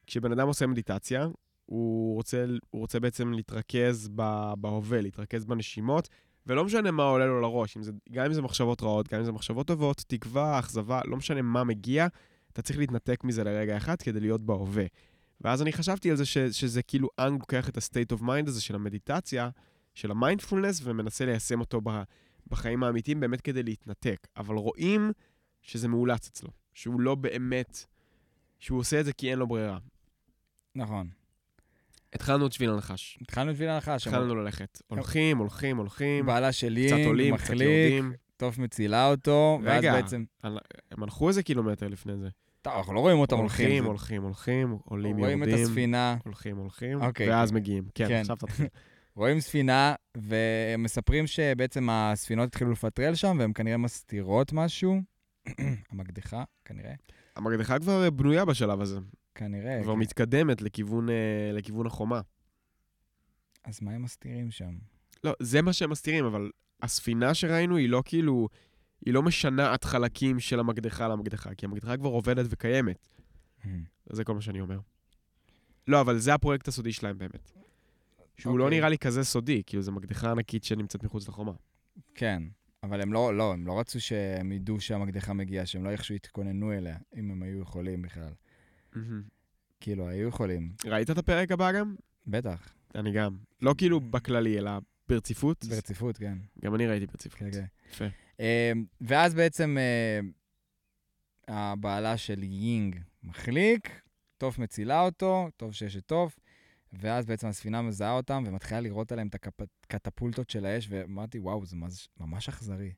כשבן 0.07 0.33
אדם 0.33 0.47
עושה 0.47 0.67
מדיטציה, 0.67 1.29
הוא 1.67 2.15
רוצה, 2.15 2.45
הוא 2.71 2.81
רוצה 2.81 3.01
בעצם 3.01 3.33
להתרכז 3.33 4.09
בהווה, 4.57 5.01
להתרכז 5.01 5.45
בנשימות, 5.45 6.09
ולא 6.47 6.65
משנה 6.65 6.91
מה 6.91 7.03
עולה 7.03 7.27
לו 7.27 7.41
לראש, 7.41 7.77
אם 7.77 7.83
זה, 7.83 7.93
גם 8.13 8.25
אם 8.25 8.33
זה 8.33 8.43
מחשבות 8.43 8.83
רעות, 8.83 9.09
גם 9.09 9.19
אם 9.19 9.25
זה 9.25 9.33
מחשבות 9.33 9.67
טובות, 9.67 10.05
תקווה, 10.07 10.59
אכזבה, 10.59 11.01
לא 11.05 11.17
משנה 11.17 11.43
מה 11.43 11.65
מגיע, 11.65 12.07
אתה 12.53 12.63
צריך 12.63 12.79
להתנתק 12.79 13.25
מזה 13.25 13.45
לרגע 13.45 13.77
אחד 13.77 14.03
כדי 14.03 14.21
להיות 14.21 14.41
בהווה. 14.41 14.85
ואז 15.41 15.63
אני 15.63 15.73
חשבתי 15.73 16.11
על 16.11 16.17
זה 16.17 16.25
ש, 16.25 16.39
שזה 16.39 16.83
כאילו 16.83 17.09
אנג 17.19 17.41
לוקח 17.41 17.69
את 17.69 17.77
ה-state 17.77 18.17
of 18.17 18.21
mind 18.21 18.49
הזה 18.49 18.61
של 18.61 18.75
המדיטציה, 18.75 19.51
של 19.95 20.11
המיינדפולנס, 20.11 20.81
ומנסה 20.85 21.25
ליישם 21.25 21.61
אותו 21.61 21.81
ב, 21.85 22.03
בחיים 22.47 22.85
האמיתיים 22.85 23.21
באמת 23.21 23.41
כדי 23.41 23.63
להתנתק. 23.63 24.27
אבל 24.37 24.55
רואים 24.55 25.13
שזה 25.63 25.89
מאולץ 25.89 26.29
אצלו, 26.29 26.51
שהוא 26.75 27.01
לא 27.01 27.15
באמת, 27.15 27.85
שהוא 28.59 28.79
עושה 28.79 29.01
את 29.01 29.05
זה 29.05 29.13
כי 29.13 29.31
אין 29.31 29.39
לו 29.39 29.47
ברירה. 29.47 29.79
נכון. 30.75 31.09
התחלנו 32.12 32.47
את 32.47 32.53
שביל 32.53 32.70
הנחש. 32.70 33.18
התחלנו 33.20 33.51
את 33.51 33.57
שביל 33.59 33.75
הנחש. 33.75 34.07
התחלנו 34.07 34.35
ללכת. 34.35 34.83
הולכים, 34.87 35.39
הולכים, 35.39 35.77
הולכים, 35.77 36.27
בעלה 36.27 36.53
של 36.53 36.79
קצת 36.87 36.97
יינג, 36.97 37.07
עולים, 37.07 37.37
קצת 37.37 37.51
יורדים. 37.51 38.12
טוף 38.37 38.61
מצילה 38.61 39.11
אותו, 39.11 39.61
ואז 39.62 39.79
רגע. 39.79 39.93
בעצם... 39.93 40.25
הם 40.43 41.03
הלכו 41.03 41.29
איזה 41.29 41.43
קילומטר 41.43 41.89
לפני 41.89 42.16
זה. 42.16 42.29
טוב, 42.62 42.72
אנחנו 42.77 42.95
לא 42.95 43.01
רואים 43.01 43.18
אותם 43.18 43.37
הולכים. 43.37 43.85
הולכים, 43.85 43.85
הולכים, 43.85 44.22
הולכים, 44.22 44.79
עולים, 44.85 45.18
רואים 45.18 45.43
את 45.43 45.49
יורדים. 45.49 45.66
הספינה, 45.66 46.16
הולכים, 46.25 46.57
הולכים, 46.57 47.03
אוקיי, 47.03 47.31
ואז 47.31 47.51
כן. 47.51 47.57
מגיעים. 47.57 47.85
כן, 47.95 48.09
כן. 48.09 48.20
עכשיו 48.20 48.37
תתחיל. 48.37 48.66
רואים 49.16 49.41
ספינה, 49.41 49.95
והם 50.16 50.83
מספרים 50.83 51.27
שבעצם 51.27 51.89
הספינות 51.91 52.49
התחילו 52.49 52.72
לפטרל 52.72 53.14
שם, 53.14 53.37
והן 53.41 53.53
כנראה 53.55 53.77
מסתירות 53.77 54.53
משהו. 54.53 55.01
המקדחה, 55.91 56.45
כנראה. 56.64 56.95
המקדחה 57.37 57.79
כבר 57.79 58.11
בנויה 58.11 58.45
בשלב 58.45 58.81
הזה. 58.81 58.99
כנראה. 59.35 59.82
כבר 59.82 59.93
כן. 59.93 59.99
מתקדמת 59.99 60.62
לכיוון, 60.62 61.11
אה, 61.11 61.51
לכיוון 61.53 61.87
החומה. 61.87 62.20
אז 63.64 63.82
מה 63.82 63.93
הם 63.93 64.03
מסתירים 64.03 64.51
שם? 64.51 64.74
לא, 65.24 65.32
זה 65.41 65.62
מה 65.62 65.72
שהם 65.72 65.91
מסתירים, 65.91 66.24
אבל 66.24 66.51
הספינה 66.82 67.35
שראינו 67.35 67.76
היא 67.76 67.89
לא 67.89 68.03
כאילו, 68.05 68.49
היא 69.07 69.14
לא 69.14 69.22
משנעת 69.22 69.85
חלקים 69.85 70.41
של 70.41 70.61
המקדחה 70.61 71.09
למקדחה, 71.09 71.55
כי 71.55 71.66
המקדחה 71.66 71.97
כבר 71.97 72.09
עובדת 72.09 72.47
וקיימת. 72.51 73.09
זה 74.11 74.24
כל 74.24 74.35
מה 74.35 74.41
שאני 74.41 74.61
אומר. 74.61 74.78
לא, 75.89 76.01
אבל 76.01 76.18
זה 76.18 76.35
הפרויקט 76.35 76.68
הסודי 76.68 76.93
שלהם 76.93 77.18
באמת. 77.18 77.53
שהוא 78.37 78.59
לא 78.59 78.64
אוקיי. 78.64 78.78
נראה 78.78 78.89
לי 78.89 78.99
כזה 78.99 79.24
סודי, 79.24 79.62
כאילו 79.66 79.82
זו 79.82 79.93
מקדחה 79.93 80.30
ענקית 80.30 80.64
שנמצאת 80.64 81.05
מחוץ 81.05 81.28
לחומה. 81.28 81.53
כן, 82.14 82.43
אבל 82.82 83.01
הם 83.01 83.12
לא, 83.12 83.37
לא, 83.37 83.53
הם 83.53 83.66
לא 83.66 83.80
רצו 83.80 84.01
שהם 84.01 84.53
ידעו 84.53 84.80
שהמקדחה 84.80 85.32
מגיעה, 85.32 85.66
שהם 85.66 85.85
לא 85.85 85.91
איכשהו 85.91 86.14
יתכוננו 86.14 86.72
אליה, 86.72 86.97
אם 87.16 87.30
הם 87.30 87.43
היו 87.43 87.61
יכולים 87.61 88.03
בכלל. 88.03 88.32
כאילו, 89.81 90.09
היו 90.09 90.29
יכולים, 90.29 90.73
ראית 90.85 91.11
את 91.11 91.19
הפרק 91.19 91.53
הבא 91.53 91.73
גם? 91.73 91.95
בטח, 92.27 92.75
אני 92.95 93.13
גם. 93.13 93.37
לא 93.63 93.75
כאילו 93.79 94.01
בכללי, 94.01 94.59
אלא 94.59 94.71
ברציפות. 95.09 95.65
ברציפות, 95.65 96.17
כן. 96.19 96.39
גם 96.65 96.75
אני 96.75 96.87
ראיתי 96.87 97.07
ברציפות. 97.07 97.39
כן, 97.39 97.51
כן. 97.51 97.65
יפה. 97.91 98.05
אה, 98.41 98.73
ואז 99.01 99.35
בעצם 99.35 99.77
אה, 99.79 100.21
הבעלה 101.49 102.17
של 102.17 102.43
יינג 102.43 103.01
מחליק, 103.23 104.01
טוף 104.39 104.59
מצילה 104.59 105.01
אותו, 105.01 105.49
טוב 105.57 105.73
שיש 105.73 105.97
את 105.97 106.07
טוף, 106.07 106.39
ואז 106.93 107.27
בעצם 107.27 107.47
הספינה 107.47 107.83
מזהה 107.83 108.13
אותם 108.13 108.45
ומתחילה 108.47 108.81
לראות 108.81 109.13
עליהם 109.13 109.29
את 109.29 109.47
הקטפולטות 109.85 110.51
של 110.51 110.67
האש, 110.67 110.87
ואמרתי, 110.91 111.39
וואו, 111.39 111.67
זה 111.67 111.77
ממש 112.21 112.49
אכזרי. 112.49 112.93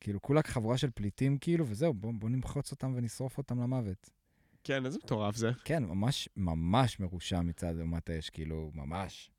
כאילו, 0.00 0.22
כולה 0.22 0.40
חבורה 0.42 0.78
של 0.78 0.90
פליטים, 0.90 1.38
כאילו, 1.38 1.66
וזהו, 1.68 1.94
בואו 1.94 2.12
בוא 2.12 2.30
נמחוץ 2.30 2.72
אותם 2.72 2.92
ונשרוף 2.96 3.38
אותם 3.38 3.60
למוות. 3.60 4.10
כן, 4.64 4.86
איזה 4.86 4.98
מטורף 5.04 5.36
זה. 5.36 5.50
כן, 5.64 5.84
ממש, 5.84 6.28
ממש 6.36 7.00
מרושע 7.00 7.40
מצד 7.40 7.80
אומת 7.80 8.10
האש, 8.10 8.30
כאילו, 8.30 8.70
ממש. 8.74 9.30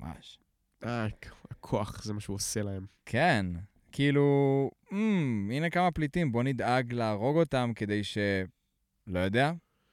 ממש. 0.00 0.38
אה, 0.84 1.06
הכוח, 1.50 2.02
זה 2.04 2.12
מה 2.12 2.20
שהוא 2.20 2.34
עושה 2.34 2.62
להם. 2.62 2.86
כן, 3.06 3.46
כאילו, 3.92 4.70
mm, 4.90 4.94
הנה 5.50 5.70
כמה 5.70 5.90
פליטים, 5.90 6.32
בוא 6.32 6.42
נדאג 6.42 6.92
להרוג 6.92 7.36
אותם 7.36 7.72
כדי 7.76 8.04
ש... 8.04 8.18
לא 9.06 9.18
יודע, 9.18 9.52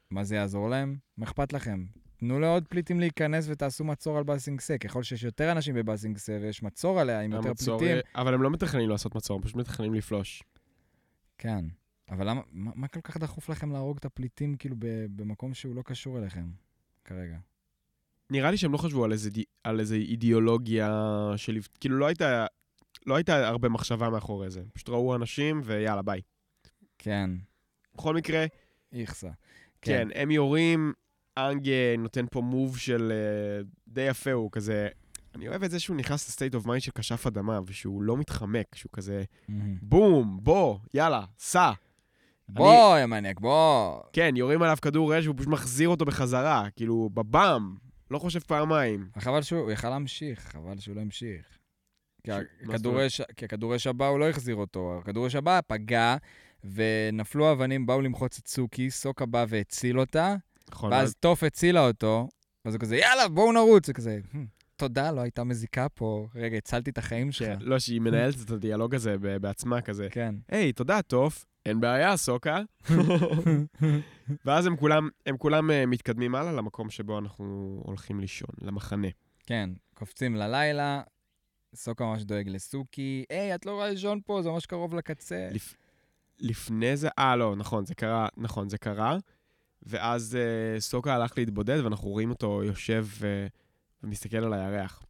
מה 0.10 0.24
זה 0.24 0.36
יעזור 0.36 0.70
להם? 0.70 0.98
מה 1.18 1.26
אכפת 1.26 1.54
לכם? 1.54 1.86
תנו 2.18 2.40
לעוד 2.40 2.68
פליטים 2.68 3.00
להיכנס 3.00 3.46
ותעשו 3.50 3.84
מצור 3.84 4.18
על 4.18 4.24
באסינגסה. 4.24 4.78
ככל 4.78 5.04
שיש 5.04 5.24
יותר 5.24 5.52
אנשים 5.52 5.76
בבאסינגסה 5.76 6.38
ויש 6.42 6.64
מצור 6.64 7.00
עליה 7.00 7.22
עם 7.22 7.32
יותר 7.32 7.50
המצור- 7.50 7.80
פליטים... 7.80 7.98
אבל 8.16 8.34
הם 8.34 8.42
לא 8.42 8.50
מתכננים 8.50 8.90
לעשות 8.90 9.16
מצור, 9.16 9.38
הם 9.38 9.44
פשוט 9.44 9.56
מתכננים 9.56 9.94
לפלוש. 9.94 10.44
כן, 11.38 11.66
אבל 12.12 12.30
למה, 12.30 12.42
מה, 12.52 12.72
מה 12.76 12.88
כל 12.88 13.02
כך 13.02 13.18
דחוף 13.18 13.50
לכם 13.50 13.72
להרוג 13.72 13.98
את 13.98 14.06
הפליטים 14.06 14.56
כאילו 14.56 14.76
ב- 14.80 15.06
במקום 15.16 15.54
שהוא 15.54 15.76
לא 15.76 15.82
קשור 15.82 16.18
אליכם 16.18 16.46
כרגע? 17.06 17.38
נראה 18.30 18.52
לי 18.52 18.58
שהם 18.58 18.72
לא 18.72 18.78
חשבו 18.78 19.06
על 19.06 19.12
איזה, 19.12 19.30
על 19.64 19.80
איזה 19.80 19.96
אידיאולוגיה 19.96 20.92
של... 21.36 21.58
כאילו, 21.80 21.98
לא 21.98 22.06
הייתה, 22.06 22.46
לא 23.06 23.16
הייתה 23.16 23.48
הרבה 23.48 23.70
מחשבה 23.70 24.10
מאחורי 24.10 24.50
זה. 24.50 24.64
פשוט 24.74 24.90
ראו 24.90 25.16
אנשים 25.16 25.62
ויאללה, 25.64 26.02
ביי. 26.02 26.22
כן, 26.98 27.30
בכל 27.96 28.16
מקרה, 28.16 28.46
איכסה. 28.94 29.30
כן, 29.82 30.08
הם 30.16 30.32
יורים, 30.32 30.94
אנג 31.38 31.70
אה, 31.70 31.96
נותן 31.98 32.26
פה 32.32 32.42
move 32.42 32.78
של 32.78 33.12
אה, 33.12 33.64
די 33.88 34.02
יפה, 34.02 34.32
הוא 34.32 34.52
כזה... 34.52 34.88
אני 35.36 35.48
אוהב 35.48 35.64
את 35.64 35.72
זה 35.72 35.80
שהוא 35.80 35.98
נכנס 35.98 36.28
ל 36.28 36.32
state 36.32 36.56
of 36.56 36.66
mind 36.66 36.82
של 36.82 36.92
כשף 36.96 37.28
אדמה, 37.28 37.60
ושהוא 37.66 38.04
לא 38.04 38.18
מתחמק, 38.18 38.76
שהוא 38.76 38.90
כזה, 38.94 39.24
מהמם. 39.48 39.78
בום, 39.82 40.40
בוא, 40.44 40.80
יאללה, 40.94 41.26
סע. 41.40 41.72
בוא, 42.54 42.98
יא 42.98 43.06
מניאק, 43.06 43.40
בוא. 43.40 44.00
כן, 44.14 44.34
יורים 44.38 44.62
עליו 44.62 44.78
כדור 44.82 45.20
אש, 45.20 45.26
והוא 45.26 45.36
פשוט 45.38 45.48
מחזיר 45.50 45.90
אותו 45.90 46.06
בחזרה, 46.06 46.68
כאילו, 46.76 47.10
בבאם, 47.14 47.76
לא 48.12 48.20
חושב 48.20 48.40
פעמיים. 48.40 49.10
חבל 49.20 49.42
שהוא, 49.42 49.60
הוא 49.62 49.72
יכל 49.72 49.90
להמשיך, 49.90 50.40
חבל 50.40 50.80
שהוא 50.80 50.96
לא 50.96 51.02
המשיך. 51.02 51.46
כי 52.24 52.32
ש- 52.32 52.66
הכדור? 52.70 53.08
אש- 53.08 53.22
כי 53.38 53.46
הכדור 53.46 53.76
אש 53.76 53.88
הבא 53.88 54.08
הוא 54.08 54.20
לא 54.20 54.30
החזיר 54.30 54.56
אותו, 54.56 54.98
הכדור 55.02 55.28
אש 55.28 55.36
הבא 55.36 55.60
פגע, 55.68 56.16
ונפלו 56.74 57.52
אבנים, 57.52 57.86
באו 57.86 58.02
למחוץ 58.02 58.38
את 58.38 58.48
סוכי, 58.48 58.92
סוקה 58.92 59.26
בא 59.26 59.46
והציל 59.50 60.00
אותה, 60.00 60.36
נכון, 60.72 60.92
ואז 60.94 61.14
טוף 61.20 61.44
הצילה 61.44 61.88
אותו, 61.88 62.28
ואז 62.66 62.74
הוא 62.74 62.82
כזה, 62.82 62.96
יאללה, 62.98 63.28
בואו 63.28 63.52
נרוץ. 63.52 63.88
זה 63.88 63.94
כזה, 63.94 64.20
"הם, 64.34 64.46
תודה, 64.76 65.12
לא 65.12 65.22
הייתה 65.22 65.44
מזיקה 65.44 65.90
פה, 65.90 66.28
רגע, 66.36 66.58
הצלתי 66.58 66.90
את 66.90 66.98
החיים. 66.98 67.30
כן, 67.40 67.58
לא, 67.62 67.80
שהיא 67.80 68.02
מנהלת 68.02 68.36
את 68.46 68.52
הדיאלוג 68.52 68.96
הזה 68.96 69.16
בעצמה, 69.42 69.82
כזה, 69.82 70.08
כן. 70.12 70.36
היי, 70.50 70.74
תודה, 70.74 71.02
טוף, 71.02 71.46
אין 71.66 71.82
בעיה, 71.82 72.18
סוקה. 72.18 72.62
ואז 74.46 74.66
הם 74.66 74.78
כולם, 74.78 75.10
הם 75.26 75.38
כולם 75.38 75.72
אה, 75.72 75.86
מתקדמים 75.86 76.36
הלאה 76.36 76.52
למקום 76.52 76.90
שבו 76.90 77.20
אנחנו 77.20 77.82
הולכים 77.86 78.20
לישון, 78.20 78.50
למחנה. 78.62 79.08
כן, 79.46 79.70
קופצים 79.94 80.36
ללילה, 80.36 81.02
סוקה 81.76 82.06
ממש 82.06 82.24
דואג 82.24 82.50
לסוכי, 82.50 83.24
היי, 83.30 83.56
את 83.56 83.66
לא 83.66 83.72
רואה 83.72 83.90
לישון 83.90 84.20
פה, 84.26 84.42
זה 84.42 84.50
ממש 84.50 84.66
קרוב 84.66 84.96
לקצה. 84.96 85.50
לפ... 85.52 85.76
לפני 86.40 86.98
זה, 86.98 87.10
אה, 87.20 87.36
לא, 87.36 87.56
נכון, 87.56 87.86
זה 87.86 87.96
קרה, 87.96 88.28
נכון, 88.38 88.70
זה 88.70 88.78
קרה. 88.78 89.18
ואז 89.84 90.36
אה, 90.36 90.80
סוקה 90.80 91.16
הלך 91.16 91.38
להתבודד, 91.38 91.80
ואנחנו 91.84 92.10
רואים 92.10 92.30
אותו 92.30 92.64
יושב 92.64 93.06
אה, 93.24 93.48
ומסתכל 94.04 94.38
על 94.38 94.54
הירח. 94.54 95.04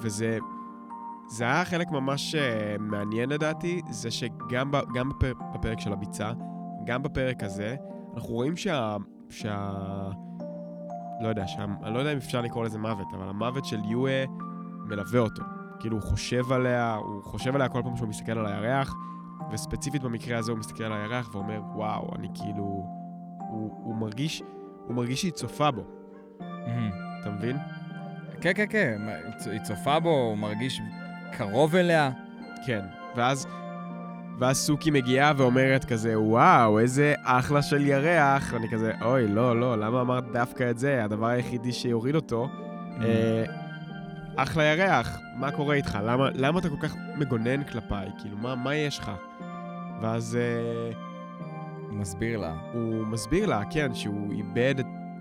וזה 0.00 0.38
זה 1.28 1.44
היה 1.44 1.64
חלק 1.64 1.90
ממש 1.90 2.34
אה, 2.34 2.76
מעניין 2.78 3.28
לדעתי, 3.28 3.80
זה 3.90 4.10
שגם 4.10 4.72
גם 4.94 5.08
בפר, 5.08 5.32
בפרק 5.54 5.80
של 5.80 5.92
הביצה, 5.92 6.32
גם 6.84 7.02
בפרק 7.02 7.42
הזה, 7.42 7.76
אנחנו 8.14 8.34
רואים 8.34 8.56
שה... 8.56 8.96
שה... 9.30 9.72
לא 11.20 11.28
יודע, 11.28 11.46
שה, 11.46 11.64
אני 11.82 11.94
לא 11.94 11.98
יודע 11.98 12.12
אם 12.12 12.16
אפשר 12.16 12.40
לקרוא 12.40 12.64
לזה 12.64 12.78
מוות, 12.78 13.06
אבל 13.14 13.28
המוות 13.28 13.64
של 13.64 13.84
יואה 13.84 14.24
מלווה 14.84 15.20
אותו. 15.20 15.42
כאילו, 15.80 15.96
הוא 15.96 16.02
חושב 16.02 16.52
עליה, 16.52 16.94
הוא 16.94 17.22
חושב 17.22 17.54
עליה 17.54 17.68
כל 17.68 17.82
פעם 17.82 17.96
שהוא 17.96 18.08
מסתכל 18.08 18.38
על 18.38 18.46
הירח, 18.46 18.94
וספציפית 19.52 20.02
במקרה 20.02 20.38
הזה 20.38 20.52
הוא 20.52 20.58
מסתכל 20.58 20.84
על 20.84 20.92
הירח 20.92 21.34
ואומר, 21.34 21.60
וואו, 21.74 22.14
אני 22.14 22.28
כאילו... 22.34 22.86
הוא, 23.48 23.70
הוא 23.84 23.96
מרגיש, 23.96 24.42
הוא 24.86 24.94
מרגיש 24.94 25.20
שהיא 25.20 25.32
צופה 25.32 25.70
בו, 25.70 25.82
מהמם. 26.40 26.90
אתה 27.20 27.30
מבין? 27.30 27.56
כן, 28.40 28.52
כן, 28.54 28.66
כן, 28.70 29.02
היא 29.50 29.60
צופה 29.60 30.00
בו, 30.00 30.10
הוא 30.10 30.38
מרגיש 30.38 30.80
קרוב 31.32 31.76
אליה. 31.76 32.10
כן. 32.66 32.80
ואז, 33.16 33.46
ואז 34.38 34.56
סוכי 34.56 34.90
מגיעה 34.90 35.32
ואומרת 35.36 35.84
כזה, 35.84 36.20
וואו, 36.20 36.78
איזה 36.78 37.14
אחלה 37.22 37.62
של 37.62 37.86
ירח. 37.86 38.52
ואני 38.52 38.68
כזה, 38.68 38.92
אוי, 39.02 39.28
לא, 39.28 39.60
לא, 39.60 39.78
למה 39.78 40.00
אמרת 40.00 40.24
דווקא 40.32 40.70
את 40.70 40.78
זה? 40.78 41.04
הדבר 41.04 41.26
היחידי 41.26 41.72
שיוריד 41.72 42.14
אותו, 42.14 42.48
אה, 43.00 43.44
אחלה 44.36 44.64
ירח, 44.64 45.18
מה 45.36 45.50
קורה 45.50 45.74
איתך? 45.74 45.98
למה, 46.04 46.28
למה 46.34 46.58
אתה 46.58 46.68
כל 46.68 46.76
כך 46.80 46.96
מגונן 47.16 47.64
כלפיי? 47.64 48.08
כאילו, 48.20 48.36
מה, 48.36 48.54
מה 48.54 48.74
יש 48.74 48.98
לך? 48.98 49.10
ואז 50.02 50.38
אה, 50.40 50.92
הוא 51.88 51.98
מסביר 51.98 52.38
לה. 52.38 52.54
הוא 52.72 53.06
מסביר 53.06 53.46
לה, 53.46 53.62
כן, 53.70 53.94
שהוא 53.94 54.32
איבד, 54.32 54.74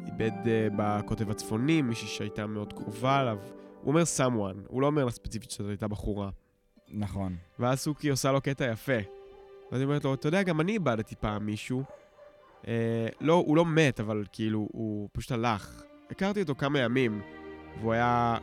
איבד 0.06 0.32
אה, 0.48 0.68
בקוטב 0.76 1.32
הצפוני 1.32 1.82
מישהי 1.82 2.08
שהייתה 2.08 2.48
מאוד 2.48 2.74
קרובה 2.74 3.22
אליו. 3.22 3.38
הוא 3.82 3.88
אומר 3.88 4.04
someone, 4.18 4.68
הוא 4.68 4.82
לא 4.82 4.88
אומר 4.88 5.06
לה 5.06 5.12
ספציפית 5.12 5.52
שזאת 5.52 5.70
הייתה 5.70 5.88
בחורה. 5.88 6.30
נכון. 6.90 7.36
ואז 7.60 7.80
סוכי 7.80 8.10
עושה 8.10 8.32
לו 8.32 8.42
קטע 8.42 8.72
יפה. 8.72 8.98
ואז 9.72 9.82
היא 9.82 9.86
אומרת 9.86 10.04
לו, 10.04 10.14
אתה 10.14 10.28
יודע, 10.28 10.44
גם 10.44 10.62
אני 10.62 10.72
איבדתי 10.72 11.16
פעם 11.16 11.46
מישהו. 11.46 11.84
אה, 12.68 13.08
לא, 13.22 13.34
הוא 13.34 13.58
לא 13.58 13.66
מת, 13.66 14.00
אבל 14.00 14.24
כאילו, 14.32 14.68
הוא 14.72 15.10
פשוט 15.12 15.32
הלך. 15.32 15.84
הכרתי 16.12 16.42
אותו 16.42 16.56
כמה 16.56 16.80
ימים, 16.80 17.22
והוא 17.80 17.94
היה 17.94 18.38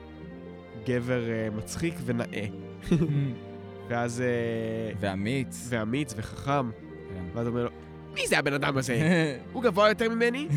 גבר 0.84 1.30
אה, 1.30 1.48
מצחיק 1.50 1.94
ונאה. 2.04 2.46
ואז... 3.88 4.20
אה, 4.20 4.94
ואמיץ. 5.00 5.66
ואמיץ 5.68 6.14
וחכם. 6.16 6.70
כן. 6.70 7.24
ואז 7.34 7.46
הוא 7.46 7.52
אומר 7.52 7.64
לו, 7.64 7.70
מי 8.14 8.26
זה 8.28 8.38
הבן 8.38 8.52
אדם 8.52 8.76
הזה? 8.76 8.96
הוא 9.52 9.62
גבוה 9.62 9.88
יותר 9.88 10.08
ממני? 10.08 10.48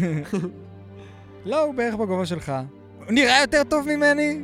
לא, 1.46 1.64
הוא 1.64 1.76
בערך 1.76 1.96
בגובה 1.96 2.26
שלך. 2.26 2.52
הוא 2.98 3.06
נראה 3.14 3.42
יותר 3.42 3.64
טוב 3.70 3.88
ממני? 3.96 4.44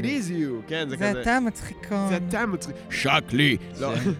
It 0.00 0.04
is 0.04 0.30
you. 0.30 0.68
כן, 0.68 0.88
זה 0.88 0.96
זה 0.96 1.10
כזה... 1.10 1.22
אתה 1.22 1.40
מצחיקון. 1.40 2.08
זה 2.08 2.18
אתה 2.28 2.46
מצחיק. 2.46 2.76
שק 2.90 3.24
לי. 3.32 3.56
לא, 3.80 3.96
זה- 3.98 4.10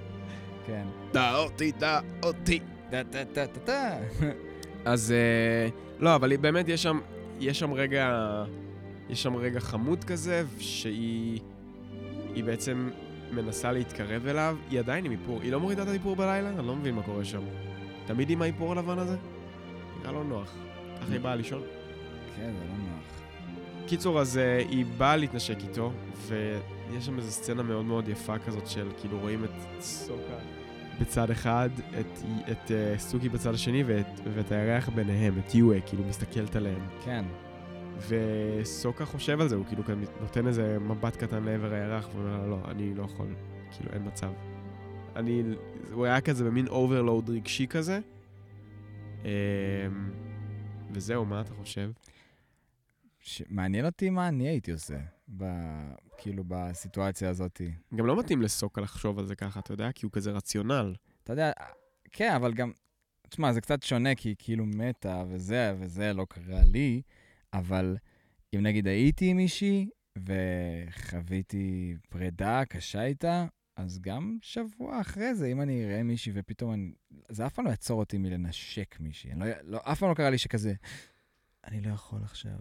כן. 0.66 0.84
טע 1.12 1.36
אותי, 1.36 1.72
טע 1.72 2.00
אותי. 2.22 2.58
טה 2.90 3.02
טה 3.10 3.24
טה 3.24 3.46
טה 3.46 3.60
טה. 3.60 3.98
אז 4.84 5.12
אה, 5.12 5.68
לא, 6.00 6.14
אבל 6.14 6.36
באמת 6.36 6.68
יש 6.68 6.82
שם, 6.82 7.00
יש 7.40 7.58
שם 7.58 7.72
רגע, 7.72 8.08
יש 9.10 9.22
שם 9.22 9.36
רגע 9.36 9.60
חמוד 9.60 10.04
כזה, 10.04 10.44
שהיא 10.58 11.40
היא 12.34 12.44
בעצם 12.44 12.90
מנסה 13.32 13.72
להתקרב 13.72 14.26
אליו, 14.26 14.56
היא 14.70 14.78
עדיין 14.78 15.04
עם 15.04 15.12
איפור, 15.12 15.40
היא 15.42 15.52
לא 15.52 15.60
מורידה 15.60 15.82
את 15.82 15.88
האיפור 15.88 16.16
בלילה? 16.16 16.48
אני 16.58 16.66
לא 16.66 16.76
מבין 16.76 16.94
מה 16.94 17.02
קורה 17.02 17.24
שם. 17.24 17.42
תמיד 18.06 18.30
עם 18.30 18.42
האיפור 18.42 18.72
הלבן 18.72 18.98
הזה? 18.98 19.16
נראה 20.00 20.12
לא 20.12 20.24
נוח. 20.24 20.54
ככה 21.00 21.12
היא 21.12 21.20
באה 21.20 21.34
לישון. 21.36 21.62
כן, 22.36 22.52
זה 22.58 22.64
לא 22.68 22.76
נוח. 22.78 22.91
קיצור, 23.86 24.20
אז 24.20 24.38
אה, 24.38 24.58
היא 24.58 24.86
באה 24.98 25.16
להתנשק 25.16 25.56
איתו, 25.68 25.92
ויש 26.28 27.06
שם 27.06 27.18
איזו 27.18 27.30
סצנה 27.30 27.62
מאוד 27.62 27.84
מאוד 27.84 28.08
יפה 28.08 28.38
כזאת 28.38 28.66
של 28.66 28.88
כאילו 29.00 29.18
רואים 29.18 29.44
את 29.44 29.50
סוקה 29.80 30.38
בצד 31.00 31.30
אחד, 31.30 31.70
את, 32.00 32.18
את 32.50 32.70
uh, 32.70 32.98
סוכי 32.98 33.28
בצד 33.28 33.54
השני 33.54 33.84
ואת, 33.86 34.20
ואת 34.34 34.52
הירח 34.52 34.88
ביניהם, 34.88 35.38
את 35.38 35.54
יואה, 35.54 35.80
כאילו 35.80 36.04
מסתכלת 36.04 36.56
עליהם. 36.56 36.80
כן. 37.04 37.24
וסוקה 38.08 39.04
חושב 39.04 39.40
על 39.40 39.48
זה, 39.48 39.56
הוא 39.56 39.64
כאילו 39.66 39.84
כאן 39.84 40.04
נותן 40.20 40.46
איזה 40.46 40.78
מבט 40.80 41.16
קטן 41.16 41.44
לעבר 41.44 41.72
הירח, 41.72 42.08
ואומר 42.14 42.38
לה, 42.38 42.46
לא, 42.46 42.58
אני 42.68 42.94
לא 42.94 43.02
יכול, 43.02 43.26
כאילו 43.70 43.90
אין 43.92 44.06
מצב. 44.06 44.32
אני, 45.16 45.42
הוא 45.92 46.04
היה 46.04 46.20
כזה 46.20 46.44
במין 46.44 46.68
overload 46.68 47.30
רגשי 47.30 47.66
כזה. 47.66 48.00
אמ, 49.24 49.30
וזהו, 50.92 51.24
מה 51.24 51.40
אתה 51.40 51.54
חושב? 51.54 51.90
ש- 53.22 53.42
מעניין 53.48 53.86
אותי 53.86 54.10
מה 54.10 54.28
אני 54.28 54.48
הייתי 54.48 54.72
עושה, 54.72 54.98
ב... 55.36 55.44
כאילו, 56.18 56.44
בסיטואציה 56.48 57.30
הזאת. 57.30 57.60
גם 57.94 58.06
לא 58.06 58.18
מתאים 58.18 58.42
לסוקה 58.42 58.80
לחשוב 58.80 59.18
על 59.18 59.26
זה 59.26 59.34
ככה, 59.36 59.60
אתה 59.60 59.72
יודע? 59.72 59.92
כי 59.92 60.06
הוא 60.06 60.12
כזה 60.12 60.30
רציונלי. 60.30 60.94
אתה 61.24 61.32
יודע, 61.32 61.52
כן, 62.12 62.32
אבל 62.34 62.54
גם, 62.54 62.72
תשמע, 63.28 63.52
זה 63.52 63.60
קצת 63.60 63.82
שונה, 63.82 64.14
כי 64.14 64.34
כאילו 64.38 64.66
מתה, 64.66 65.24
וזה, 65.28 65.74
וזה 65.78 66.12
לא 66.12 66.26
קרה 66.28 66.60
לי, 66.64 67.02
אבל 67.52 67.96
אם 68.54 68.60
נגיד 68.62 68.86
הייתי 68.86 69.30
עם 69.30 69.36
מישהי, 69.36 69.88
וחוויתי 70.18 71.94
פרידה 72.08 72.62
קשה 72.64 73.04
איתה, 73.04 73.46
אז 73.76 73.98
גם 74.00 74.38
שבוע 74.42 75.00
אחרי 75.00 75.34
זה, 75.34 75.46
אם 75.46 75.60
אני 75.60 75.84
אראה 75.84 76.02
מישהי 76.02 76.32
ופתאום 76.34 76.72
אני... 76.72 76.92
זה 77.28 77.46
אף 77.46 77.54
פעם 77.54 77.64
לא 77.64 77.70
יעצור 77.70 78.00
אותי 78.00 78.18
מלנשק 78.18 78.96
מישהי. 79.00 79.30
לא, 79.36 79.46
לא, 79.62 79.80
אף 79.84 79.98
פעם 79.98 80.08
לא 80.08 80.14
קרה 80.14 80.30
לי 80.30 80.38
שכזה, 80.38 80.74
אני 81.64 81.80
לא 81.80 81.92
יכול 81.92 82.20
עכשיו, 82.22 82.58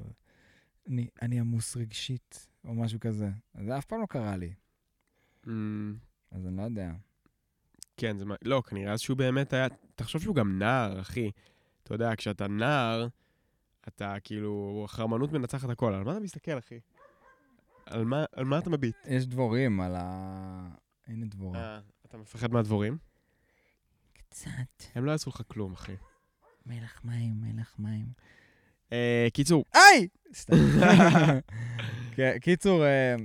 אני, 0.92 1.08
אני 1.22 1.39
עמוס 1.39 1.78
רגשית, 1.78 2.48
או 2.66 2.74
משהו 2.74 3.00
כזה. 3.00 3.30
זה 3.66 3.78
אף 3.78 3.86
פעם 3.86 4.02
לא 4.02 4.06
קרה 4.06 4.38
לי, 4.38 4.54
אמ, 5.48 5.96
אז 6.32 6.48
אני 6.48 6.58
לא 6.58 6.62
יודע. 6.62 6.92
כן, 7.98 8.18
זה 8.18 8.26
מה... 8.26 8.36
לא, 8.42 8.64
כנראה 8.68 8.98
שהוא 8.98 9.18
באמת 9.18 9.54
היה... 9.54 9.68
תחשוב 9.96 10.22
שהוא 10.22 10.36
גם 10.36 10.60
נער, 10.60 11.02
אחי. 11.02 11.32
אתה 11.84 11.94
יודע, 11.94 12.16
כשאתה 12.18 12.48
נער, 12.48 13.08
אתה 13.88 14.16
כאילו... 14.24 14.82
החרמנות 14.86 15.32
מנצחת 15.32 15.70
הכל. 15.70 15.94
על 15.94 16.04
מה 16.04 16.12
אתה 16.12 16.20
מסתכל, 16.20 16.58
אחי? 16.58 16.80
על 17.86 18.06
מה, 18.06 18.26
על 18.32 18.46
מה 18.46 18.58
אתה 18.58 18.70
מביט? 18.70 18.96
יש 19.06 19.26
דבורים 19.26 19.82
על 19.82 19.96
ה... 19.96 20.70
הנה 21.08 21.26
דבורה. 21.26 21.60
אה, 21.60 21.80
אתה 22.06 22.18
מפחד 22.18 22.52
מהדבורים? 22.52 22.98
קצת. 24.14 24.84
הם 24.96 25.06
לא 25.06 25.12
יעשו 25.12 25.30
לך 25.30 25.42
כלום, 25.48 25.74
אחי. 25.74 25.96
מלח 26.66 27.02
מים, 27.04 27.42
מלח 27.42 27.76
מים. 27.80 28.06
אה, 28.94 29.28
קיצור, 29.34 29.66
היי! 29.74 30.08
סתם. 30.36 30.56
כן, 32.16 32.38
קיצור, 32.42 32.84
אה, 32.86 33.16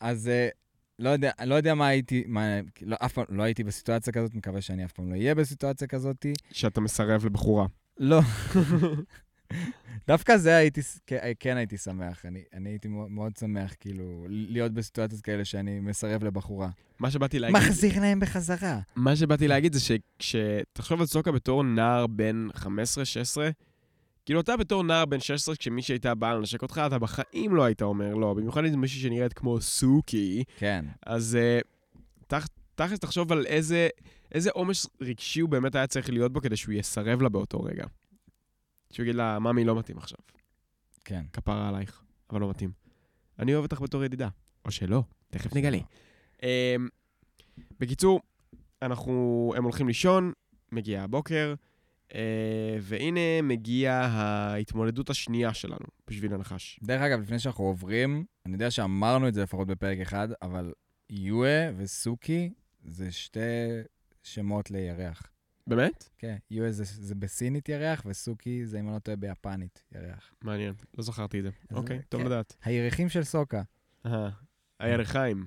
אז 0.00 0.28
אה, 0.28 0.48
לא 0.98 1.10
יודע, 1.10 1.30
לא 1.44 1.54
יודע 1.54 1.74
מה 1.74 1.86
הייתי, 1.88 2.24
מה, 2.26 2.60
לא, 2.82 2.96
אף 3.00 3.12
פעם 3.12 3.24
לא 3.28 3.42
הייתי 3.42 3.64
בסיטואציה 3.64 4.12
כזאת, 4.12 4.34
מקווה 4.34 4.60
שאני 4.60 4.84
אף 4.84 4.92
פעם 4.92 5.08
לא 5.08 5.14
אהיה 5.14 5.34
בסיטואציה 5.34 5.88
כזאת. 5.88 6.26
שאתה 6.52 6.80
מסרב 6.80 7.26
לבחורה. 7.26 7.66
לא. 7.98 8.20
דווקא 10.08 10.36
זה 10.36 10.56
הייתי, 10.56 10.80
כן- 11.06 11.32
כן 11.40 11.56
הייתי 11.56 11.78
שמח. 11.78 12.26
אני, 12.26 12.42
אני 12.54 12.68
הייתי 12.70 12.88
מאוד, 12.88 13.36
שמח, 13.36 13.74
כאילו, 13.80 14.26
להיות 14.28 14.72
בסיטואציות 14.72 15.20
כאלה 15.20 15.44
שאני 15.44 15.80
מסרב 15.80 16.24
לבחורה. 16.24 16.68
מה 16.98 17.10
שבאתי 17.10 17.38
להגיד... 17.38 17.56
מחזיר 17.56 18.00
להם 18.00 18.20
בחזרה. 18.20 18.80
מה 18.96 19.16
שבאתי 19.16 19.48
להגיד 19.48 19.72
זה 19.72 19.80
שכשתחשוב 19.80 21.00
על 21.00 21.06
סוקה 21.06 21.32
בתור 21.32 21.64
נער 21.64 22.06
בן 22.06 22.48
15-16, 22.56 22.66
כאילו, 24.26 24.40
אתה 24.40 24.56
בתור 24.56 24.82
נער 24.82 25.04
בן 25.04 25.20
16, 25.20 25.56
כשמישהי 25.56 25.94
הייתה 25.94 26.14
באה 26.14 26.34
לנשק 26.34 26.62
אותך, 26.62 26.80
אתה 26.86 26.98
בחיים 26.98 27.54
לא 27.54 27.64
היית 27.64 27.82
אומר 27.82 28.14
לא. 28.14 28.34
במיוחד 28.34 28.64
אם 28.64 28.70
זה 28.70 28.76
מישהי 28.76 29.00
שנראית 29.00 29.32
כמו 29.32 29.60
סוכי, 29.60 30.44
כן. 30.56 30.84
אז 31.06 31.38
uh, 31.38 31.66
תכ, 32.26 32.46
תכלס 32.74 32.98
תחשוב 32.98 33.32
על 33.32 33.46
איזה, 33.46 33.88
איזה 34.32 34.50
עומס 34.50 34.86
רגשי 35.00 35.40
הוא 35.40 35.50
באמת 35.50 35.74
היה 35.74 35.86
צריך 35.86 36.10
להיות 36.10 36.32
בו 36.32 36.40
כדי 36.40 36.56
שהוא 36.56 36.72
יסרב 36.72 37.22
לה 37.22 37.28
באותו 37.28 37.62
רגע. 37.62 37.86
שהוא 38.92 39.04
יגיד 39.04 39.14
לה, 39.14 39.38
ממי, 39.38 39.64
לא 39.64 39.78
מתאים 39.78 39.98
עכשיו. 39.98 40.18
כן. 41.04 41.24
כפרה 41.32 41.68
עלייך, 41.68 42.02
אבל 42.30 42.40
לא 42.40 42.50
מתאים. 42.50 42.72
אני 43.38 43.54
אוהב 43.54 43.64
אותך 43.64 43.80
בתור 43.80 44.04
ידידה. 44.04 44.28
או 44.64 44.70
שלא, 44.70 45.02
תכף 45.30 45.54
נגלה. 45.54 45.78
Um, 46.36 46.42
בקיצור, 47.80 48.20
אנחנו, 48.82 49.52
הם 49.56 49.64
הולכים 49.64 49.88
לישון, 49.88 50.32
מגיע 50.72 51.02
הבוקר, 51.02 51.54
והנה 52.80 53.42
מגיעה 53.42 54.06
ההתמודדות 54.06 55.10
השנייה 55.10 55.54
שלנו 55.54 55.86
בשביל 56.10 56.34
הנחש. 56.34 56.80
דרך 56.82 57.02
אגב, 57.02 57.20
לפני 57.20 57.38
שאנחנו 57.38 57.64
עוברים, 57.64 58.24
אני 58.46 58.52
יודע 58.52 58.70
שאמרנו 58.70 59.28
את 59.28 59.34
זה 59.34 59.42
לפחות 59.42 59.68
בפרק 59.68 59.98
אחד, 59.98 60.28
אבל 60.42 60.72
יואה 61.10 61.70
וסוכי 61.76 62.50
זה 62.84 63.12
שתי 63.12 63.40
שמות 64.22 64.70
לירח. 64.70 65.32
באמת? 65.66 66.08
כן, 66.18 66.36
יואה 66.50 66.72
זה, 66.72 66.84
זה 66.84 67.14
בסינית 67.14 67.68
ירח, 67.68 68.02
וסוכי 68.06 68.66
זה, 68.66 68.80
אם 68.80 68.86
אני 68.86 68.94
לא 68.94 68.98
טועה, 68.98 69.16
ביפנית 69.16 69.82
ירח. 69.94 70.34
מעניין, 70.42 70.74
לא 70.98 71.04
זכרתי 71.04 71.38
את 71.38 71.44
זה. 71.44 71.50
אוקיי, 71.72 72.00
טוב 72.08 72.20
כן. 72.20 72.26
לדעת. 72.26 72.56
הירחים 72.64 73.08
של 73.08 73.24
סוקה. 73.24 73.62
אהה, 74.06 74.30
הירחיים. 74.80 75.46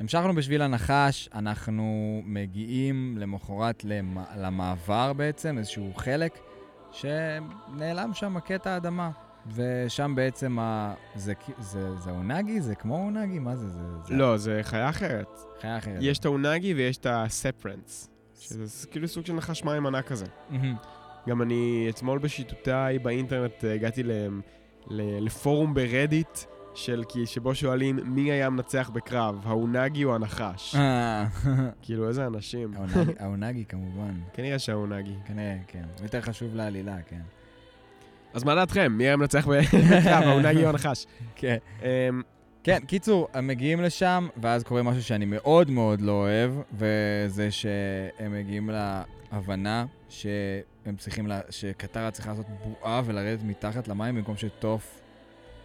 המשכנו 0.00 0.34
בשביל 0.34 0.62
הנחש, 0.62 1.28
אנחנו 1.34 2.20
מגיעים 2.24 3.18
למחרת 3.18 3.84
למ... 3.84 4.18
למעבר 4.36 5.12
בעצם, 5.12 5.58
איזשהו 5.58 5.92
חלק 5.96 6.38
שנעלם 6.92 8.10
שם 8.14 8.40
קטע 8.40 8.76
אדמה. 8.76 9.10
ושם 9.54 10.12
בעצם 10.16 10.58
ה... 10.58 10.94
זה, 11.14 11.32
זה, 11.58 11.96
זה 11.96 12.10
אונגי? 12.10 12.60
זה 12.60 12.74
כמו 12.74 12.96
אונגי? 12.96 13.38
מה 13.38 13.56
זה? 13.56 13.68
זה, 13.68 13.80
זה 14.04 14.14
לא, 14.14 14.36
זה 14.36 14.60
חיה 14.62 14.88
אחרת. 14.88 15.38
חיה 15.60 15.78
אחרת. 15.78 15.98
יש 16.00 16.18
את 16.18 16.24
האונגי 16.24 16.74
ויש 16.74 16.96
את 16.96 17.06
הספרנס. 17.10 18.10
שזה 18.40 18.86
כאילו 18.86 19.08
סוג 19.08 19.26
של 19.26 19.32
נחש 19.32 19.64
מים 19.64 19.86
ענק 19.86 20.06
כזה. 20.06 20.26
גם 21.28 21.42
אני 21.42 21.86
אתמול 21.90 22.18
בשיטותיי 22.18 22.98
באינטרנט 22.98 23.64
אה, 23.64 23.74
הגעתי 23.74 24.02
ל, 24.02 24.10
ל, 24.86 25.24
לפורום 25.24 25.74
ברדיט, 25.74 26.38
של, 26.74 27.04
כי- 27.08 27.26
שבו 27.26 27.54
שואלים 27.54 27.98
מי 28.04 28.30
היה 28.32 28.50
מנצח 28.50 28.90
בקרב, 28.94 29.40
האונגי 29.44 30.04
או 30.04 30.14
הנחש. 30.14 30.74
אה, 30.74 31.26
כאילו, 31.82 32.08
איזה 32.08 32.26
אנשים. 32.26 32.74
האונגי- 33.18 33.64
כמובן. 33.64 34.14
כנראה 34.32 34.58
שהאונגי. 34.58 35.14
כנראה, 35.26 35.56
כן. 35.66 35.84
יותר 36.02 36.20
חשוב 36.20 36.54
לעלילה, 36.54 36.96
כן. 37.08 37.20
אז 38.34 38.44
מה 38.44 38.54
דעתכם? 38.54 38.92
מי 38.92 39.04
היה 39.04 39.16
מנצח 39.16 39.46
בקרב, 39.46 39.64
האונגי 40.04 40.64
או 40.64 40.68
הנחש? 40.68 41.06
כן. 41.36 41.56
אמ, 41.82 42.22
כן, 42.64 42.78
קיצור, 42.86 43.28
הם 43.34 43.46
מגיעים 43.46 43.80
לשם, 43.80 44.28
ואז 44.42 44.62
קורה 44.62 44.82
משהו 44.82 45.02
שאני 45.02 45.24
מאוד 45.24 45.70
מאוד 45.70 46.00
לא 46.00 46.12
אוהב, 46.12 46.50
וזה 46.72 47.50
שהם 47.50 48.32
מגיעים 48.32 48.70
להבנה 49.32 49.86
שהם 50.08 50.96
צריכים. 50.98 51.28
שקטרה 51.50 52.10
צריכה 52.10 52.30
לעשות 52.30 52.46
בועה 52.64 53.02
ולרדת 53.04 53.42
מתחת 53.44 53.88
למים 53.88 54.14
במקום 54.14 54.36
שטוף 54.36 54.99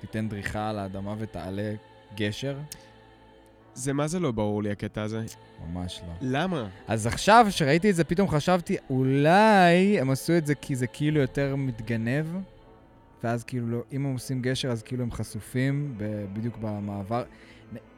תיתן 0.06 0.30
דריכה 0.30 0.70
על 0.70 0.80
האדמה 0.80 1.16
ותעלה 1.18 1.74
גשר. 2.16 2.58
זה 3.74 3.94
מה 3.94 4.08
זה 4.08 4.20
לא 4.20 4.32
ברור 4.32 4.64
לי 4.64 4.72
הקטע 4.72 5.02
הזה? 5.02 5.22
ממש 5.68 6.02
לא. 6.08 6.14
למה? 6.22 6.68
אז 6.88 7.08
עכשיו, 7.08 7.46
כשראיתי 7.50 7.90
את 7.90 7.96
זה, 7.96 8.04
פתאום 8.04 8.30
חשבתי, 8.30 8.78
אולי 8.90 10.00
הם 10.00 10.10
עשו 10.10 10.38
את 10.38 10.46
זה 10.46 10.56
כי 10.56 10.76
זה 10.76 10.88
כאילו 10.88 11.22
יותר 11.22 11.56
מתגנב, 11.56 12.26
ואז 13.24 13.44
כאילו, 13.44 13.68
לא, 13.68 13.82
אם 13.94 14.06
הם 14.06 14.14
עושים 14.14 14.42
גשר, 14.42 14.72
אז 14.72 14.84
כאילו 14.84 15.04
הם 15.04 15.12
חשופים 15.12 15.98
בדיוק 16.34 16.58
במעבר. 16.62 17.24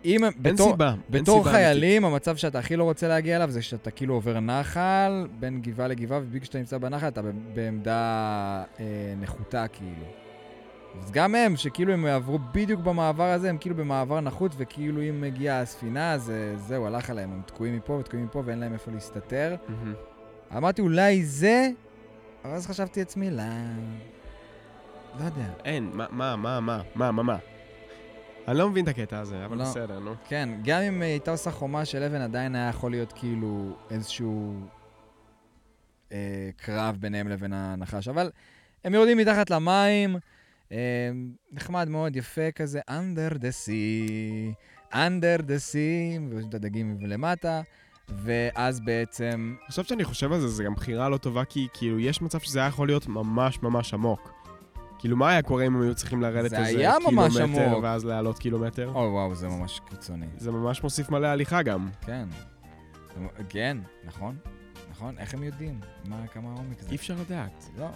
אם 0.05 0.23
הם, 0.23 0.31
אין 0.45 0.55
בתור, 0.55 0.71
סיבה. 0.71 0.89
אין 0.89 1.21
בתור 1.23 1.39
סיבה 1.39 1.51
חיילים, 1.51 2.05
המצב 2.05 2.35
שאתה 2.35 2.59
הכי 2.59 2.75
לא 2.75 2.83
רוצה 2.83 3.07
להגיע 3.07 3.35
אליו 3.35 3.51
זה 3.51 3.61
שאתה 3.61 3.91
כאילו 3.91 4.13
עובר 4.13 4.39
נחל 4.39 5.27
בין 5.39 5.61
גבעה 5.61 5.87
לגבעה, 5.87 6.19
ובגלל 6.19 6.45
שאתה 6.45 6.57
נמצא 6.57 6.77
בנחל 6.77 7.07
אתה 7.07 7.21
ב- 7.21 7.31
בעמדה 7.53 8.63
אה, 8.79 8.85
נחותה 9.19 9.67
כאילו. 9.67 10.26
אז 11.03 11.11
גם 11.11 11.35
הם, 11.35 11.55
שכאילו 11.55 11.93
הם 11.93 12.05
יעברו 12.05 12.39
בדיוק 12.51 12.81
במעבר 12.81 13.23
הזה, 13.31 13.49
הם 13.49 13.57
כאילו 13.57 13.75
במעבר 13.75 14.19
נחות, 14.19 14.51
וכאילו 14.57 15.01
אם 15.01 15.21
מגיעה 15.21 15.61
הספינה, 15.61 16.13
אז 16.13 16.29
אה, 16.29 16.57
זהו, 16.57 16.85
הלך 16.85 17.09
עליהם. 17.09 17.31
הם 17.31 17.41
תקועים 17.45 17.75
מפה 17.75 17.93
ותקועים 17.93 18.25
מפה 18.25 18.41
ואין 18.45 18.59
להם 18.59 18.73
איפה 18.73 18.91
להסתתר. 18.91 19.55
מהמם. 19.67 19.93
אמרתי, 20.57 20.81
אולי 20.81 21.23
זה, 21.23 21.69
אבל 22.45 22.53
אז 22.53 22.67
חשבתי 22.67 22.99
לעצמי, 22.99 23.31
לא... 23.31 23.43
לא 25.19 25.23
יודע. 25.25 25.49
אין, 25.65 25.89
מה, 25.93 26.05
מה, 26.11 26.35
מה, 26.35 26.59
מה, 26.59 26.81
מה, 26.95 27.11
מה, 27.11 27.23
מה? 27.23 27.37
אני 28.47 28.57
לא 28.57 28.69
מבין 28.69 28.83
את 28.83 28.89
הקטע 28.89 29.19
הזה, 29.19 29.45
אבל 29.45 29.57
לא. 29.57 29.63
בסדר, 29.63 29.99
נו. 29.99 30.13
כן, 30.27 30.49
גם 30.63 30.81
אם 30.81 31.01
אה, 31.01 31.07
הייתה 31.07 31.31
עושה 31.31 31.51
חומה 31.51 31.85
של 31.85 32.03
אבן, 32.03 32.21
עדיין 32.21 32.55
היה 32.55 32.69
יכול 32.69 32.91
להיות 32.91 33.13
כאילו 33.13 33.77
איזשהו 33.91 34.53
אה, 36.11 36.49
קרב 36.57 36.97
ביניהם 36.99 37.27
לבין 37.27 37.53
הנחש. 37.53 38.07
אבל 38.07 38.31
הם 38.83 38.93
יורדים 38.93 39.17
מתחת 39.17 39.49
למים, 39.49 40.17
נחמד 41.51 41.89
מאוד, 41.89 42.15
יפה 42.15 42.51
כזה, 42.51 42.79
under 42.89 43.33
the 43.35 43.51
sea, 43.65 44.53
under 44.93 45.41
the 45.41 45.59
sea, 45.71 46.21
ויש 46.29 46.45
את 46.49 46.53
הדגים 46.53 46.97
למטה, 47.01 47.61
ואז 48.09 48.79
בעצם... 48.79 49.55
עכשיו 49.67 49.85
שאני 49.85 50.03
חושב 50.03 50.31
על 50.33 50.39
זה, 50.39 50.47
זה 50.47 50.63
גם 50.63 50.75
בחירה 50.75 51.09
לא 51.09 51.17
טובה, 51.17 51.45
כי 51.45 51.67
כאילו, 51.73 51.99
יש 51.99 52.21
מצב 52.21 52.39
שזה 52.39 52.59
היה 52.59 52.67
יכול 52.67 52.87
להיות 52.87 53.07
ממש 53.07 53.61
ממש 53.61 53.93
עמוק. 53.93 54.33
כאילו, 54.99 55.17
מה 55.17 55.29
היה 55.29 55.41
קורה 55.41 55.65
אם 55.65 55.75
הם 55.75 55.81
היו 55.81 55.95
צריכים 55.95 56.21
לרדת 56.21 56.49
זה 56.49 56.57
איזה 56.57 56.85
קילומטר, 57.07 57.43
עמוק. 57.65 57.83
ואז 57.83 58.05
לעלות 58.05 58.39
קילומטר? 58.39 58.91
אוי 58.95 59.07
וואו, 59.07 59.35
זה 59.35 59.47
ממש 59.47 59.81
קיצוני. 59.89 60.25
זה 60.37 60.51
ממש 60.51 60.83
מוסיף 60.83 61.09
מלא 61.09 61.27
הליכה 61.27 61.61
גם. 61.61 61.89
כן. 62.05 62.27
זה- 63.15 63.43
כן, 63.49 63.77
נכון, 64.05 64.35
נכון, 64.91 65.17
איך 65.17 65.33
הם 65.33 65.43
יודעים? 65.43 65.79
מה, 66.05 66.27
כמה 66.27 66.49
עומק 66.57 66.81
זה? 66.81 66.89
אי 66.91 66.95
אפשר 66.95 67.15
לדעת. 67.27 67.69
לא, 67.77 67.87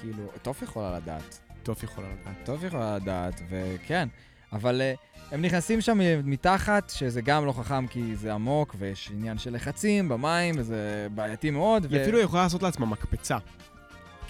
כאילו, 0.00 0.22
טוף 0.42 0.62
יכולה 0.62 0.96
לדעת. 0.96 1.40
טוב 1.66 1.84
יכולה 1.84 2.06
לדעת. 2.08 2.36
טוב 2.44 2.64
יכולה 2.64 2.96
לדעת, 2.96 3.42
וכן, 3.50 4.08
אבל 4.52 4.82
uh, 4.94 5.34
הם 5.34 5.42
נכנסים 5.42 5.80
שם 5.80 5.98
מתחת, 6.24 6.90
שזה 6.90 7.22
גם 7.22 7.46
לא 7.46 7.52
חכם 7.52 7.86
כי 7.86 8.16
זה 8.16 8.34
עמוק, 8.34 8.74
ויש 8.78 9.10
עניין 9.14 9.38
של 9.38 9.54
לחצים 9.54 10.08
במים, 10.08 10.54
וזה 10.58 11.08
בעייתי 11.14 11.50
מאוד. 11.50 11.92
היא 11.92 12.02
אפילו 12.02 12.20
יכולה 12.20 12.42
לעשות 12.42 12.62
לעצמה 12.62 12.86
מקפצה. 12.86 13.38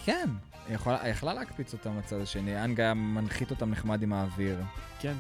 כן, 0.05 0.29
היא 0.69 0.75
יכולה, 0.75 1.09
יכלה 1.09 1.35
להקפיץ 1.35 1.73
אותם 1.73 1.99
לצד 1.99 2.21
השני, 2.21 2.65
אנג 2.65 2.81
היה 2.81 2.95
מנחית 2.95 3.51
אותם 3.51 3.71
נחמד 3.71 4.03
עם 4.03 4.13
האוויר. 4.13 4.59
כן. 5.01 5.15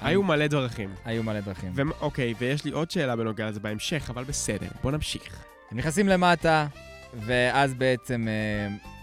היו 0.00 0.22
מלא 0.22 0.46
דרכים. 0.46 0.94
היו 1.04 1.22
מלא 1.22 1.40
דרכים. 1.40 1.72
ואוקיי, 1.74 2.34
ויש 2.38 2.64
לי 2.64 2.70
עוד 2.70 2.90
שאלה 2.90 3.16
בנוגע 3.16 3.48
לזה 3.48 3.60
בהמשך, 3.60 4.10
אבל 4.10 4.24
בסדר, 4.24 4.68
בוא 4.82 4.92
נמשיך. 4.92 5.44
הם 5.70 5.78
נכנסים 5.78 6.08
למטה, 6.08 6.66
ואז 7.14 7.74
בעצם... 7.74 8.26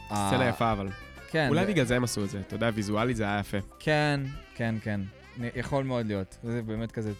uh, 0.09 0.13
סצנה 0.13 0.49
יפה 0.49 0.71
אבל. 0.71 0.89
כן. 1.31 1.47
אולי 1.49 1.65
בגלל 1.65 1.85
זה 1.85 1.95
הם 1.95 2.03
עשו 2.03 2.23
את 2.23 2.29
זה. 2.29 2.39
אתה 2.39 2.55
יודע, 2.55 2.69
ויזואלית 2.73 3.15
זה 3.17 3.23
היה 3.23 3.39
יפה. 3.39 3.57
כן, 3.79 4.21
כן, 4.55 4.75
כן. 4.81 5.01
יכול 5.55 5.83
מאוד 5.83 6.05
להיות. 6.05 6.37
זה 6.43 6.61
באמת 6.61 6.91
כזה 6.91 7.11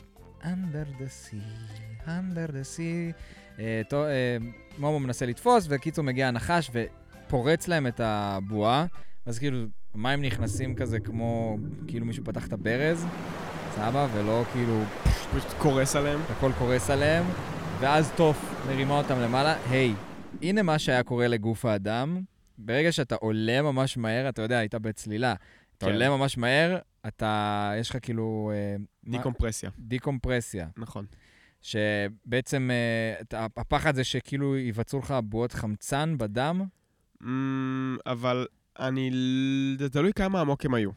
under 0.41 1.01
the 1.01 1.29
sea, 1.29 2.07
under 2.07 2.51
the 2.51 2.77
sea. 2.77 3.13
אה, 3.59 3.81
אה, 3.93 4.38
מומו 4.77 4.99
מנסה 4.99 5.25
לתפוס, 5.25 5.65
וקיצור 5.69 6.03
מגיע 6.03 6.27
הנחש 6.27 6.71
ופורץ 6.73 7.67
להם 7.67 7.88
את 7.88 7.99
הבועה. 8.03 8.85
אז 9.25 9.39
כאילו, 9.39 9.57
המים 9.95 10.21
נכנסים 10.21 10.75
כזה 10.75 10.99
כמו, 10.99 11.57
כאילו 11.88 12.05
מישהו 12.05 12.23
פתח 12.23 12.47
את 12.47 12.53
הברז, 12.53 13.05
סבבה, 13.75 14.07
ולא 14.13 14.43
כאילו 14.53 14.83
פשוט 15.38 15.53
קורס 15.57 15.95
עליהם. 15.95 16.19
הכל 16.29 16.51
קורס 16.57 16.89
עליהם, 16.89 17.25
ואז 17.79 18.11
טוף 18.15 18.65
מרימה 18.67 18.97
אותם 18.97 19.19
למעלה. 19.19 19.55
היי, 19.69 19.93
הנה 20.41 20.61
מה 20.61 20.79
שהיה 20.79 21.03
קורה 21.03 21.27
לגוף 21.27 21.65
האדם. 21.65 22.21
ברגע 22.65 22.91
שאתה 22.91 23.15
עולה 23.15 23.61
ממש 23.61 23.97
מהר, 23.97 24.29
אתה 24.29 24.41
יודע, 24.41 24.57
היית 24.57 24.75
בצלילה. 24.75 25.33
אתה 25.77 25.85
כן. 25.85 25.91
עולה 25.91 26.09
ממש 26.09 26.38
מהר, 26.38 26.77
אתה, 27.07 27.71
יש 27.79 27.89
לך 27.89 27.97
כאילו... 28.01 28.51
אה, 28.53 28.75
מה- 29.03 29.17
דיקומפרסיה. 29.17 29.69
דיקומפרסיה. 29.79 30.67
נכון. 30.77 31.05
שבעצם 31.61 32.69
אה, 32.71 33.39
הפחד 33.57 33.95
זה 33.95 34.03
שכאילו 34.03 34.57
ייווצרו 34.57 34.99
לך 34.99 35.15
בועות 35.23 35.51
חמצן 35.53 36.17
בדם. 36.17 36.61
אמ, 37.23 37.97
אבל 38.05 38.47
אני... 38.79 39.11
זה 39.79 39.89
תלוי 39.89 40.13
כמה 40.13 40.41
עמוק 40.41 40.65
הם 40.65 40.73
היו. 40.73 40.89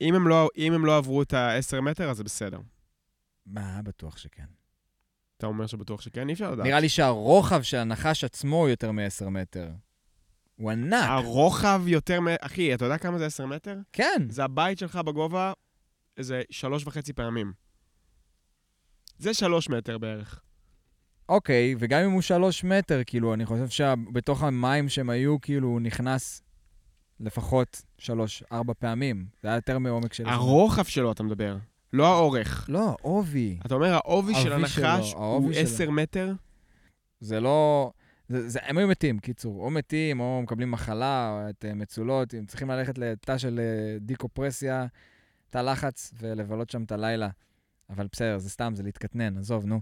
אם 0.00 0.14
הם 0.14 0.28
לא, 0.28 0.48
אם 0.56 0.72
הם 0.72 0.86
לא 0.86 0.96
עברו 0.96 1.22
את 1.22 1.34
ה-10 1.34 1.80
מטר, 1.80 2.10
אז 2.10 2.16
זה 2.16 2.24
בסדר. 2.24 2.58
מה, 3.46 3.80
בטוח 3.82 4.16
שכן. 4.16 4.44
אתה 5.36 5.46
אומר 5.46 5.66
שבטוח 5.66 6.00
שכן, 6.00 6.28
אי 6.28 6.32
אפשר 6.32 6.50
לדעת. 6.52 6.66
נראה 6.66 6.80
לי 6.80 6.88
שהרוחב 6.88 7.62
של 7.62 7.76
הנחש 7.76 8.24
עצמו 8.24 8.56
הוא 8.56 8.68
יותר 8.68 8.92
מ-10 8.92 9.28
מטר. 9.28 9.70
הוא 10.60 10.70
ענק. 10.70 11.08
הרוחב 11.08 11.82
יותר 11.86 12.20
מ... 12.20 12.26
אחי, 12.40 12.74
אתה 12.74 12.84
יודע 12.84 12.98
כמה 12.98 13.18
זה 13.18 13.26
10 13.26 13.46
מטר? 13.46 13.76
כן. 13.92 14.26
זה 14.28 14.44
הבית 14.44 14.78
שלך 14.78 14.96
בגובה 14.96 15.52
איזה 16.16 16.42
שלוש 16.50 16.86
וחצי 16.86 17.12
פעמים. 17.12 17.52
זה 19.18 19.34
שלוש 19.34 19.68
מטר 19.68 19.98
בערך. 19.98 20.40
אוקיי, 21.28 21.74
וגם 21.78 22.04
אם 22.04 22.10
הוא 22.10 22.22
שלוש 22.22 22.64
מטר, 22.64 23.00
כאילו, 23.06 23.34
אני 23.34 23.46
חושב 23.46 23.68
שבתוך 23.68 24.42
המים 24.42 24.88
שהם 24.88 25.10
היו, 25.10 25.40
כאילו, 25.40 25.68
הוא 25.68 25.80
נכנס 25.80 26.42
לפחות 27.20 27.82
שלוש, 27.98 28.42
ארבע 28.52 28.72
פעמים. 28.78 29.26
זה 29.42 29.48
היה 29.48 29.54
יותר 29.54 29.78
מעומק 29.78 30.12
של... 30.12 30.28
הרוחב 30.28 30.84
שלו, 30.84 31.12
אתה 31.12 31.22
מדבר. 31.22 31.56
לא 31.92 32.06
האורך. 32.06 32.66
לא, 32.68 32.96
עובי. 33.02 33.58
אתה 33.66 33.74
אומר, 33.74 33.94
העובי 33.94 34.34
של 34.34 34.52
העובי 34.52 34.54
הנחש 34.54 35.14
העובי 35.14 35.46
הוא. 35.46 35.54
10 35.54 35.90
מטר? 35.90 36.32
זה 37.20 37.40
לא... 37.40 37.90
זה, 38.30 38.48
זה, 38.48 38.58
הם 38.62 38.78
היו 38.78 38.88
מתים, 38.88 39.18
קיצור. 39.18 39.64
או 39.64 39.70
מתים, 39.70 40.20
או 40.20 40.40
מקבלים 40.42 40.70
מחלה, 40.70 41.30
או 41.44 41.50
את 41.50 41.64
אה, 41.64 41.74
מצולות. 41.74 42.34
הם 42.34 42.46
צריכים 42.46 42.70
ללכת 42.70 42.98
לתא 42.98 43.38
של 43.38 43.60
אה, 43.60 43.98
דיקופרסיה, 44.00 44.86
תא 45.50 45.58
לחץ, 45.58 46.12
ולבלות 46.20 46.70
שם 46.70 46.82
את 46.82 46.92
הלילה. 46.92 47.28
אבל 47.90 48.06
בסדר, 48.12 48.38
זה 48.38 48.50
סתם, 48.50 48.72
זה 48.76 48.82
להתקטנן, 48.82 49.38
עזוב, 49.38 49.66
נו. 49.66 49.80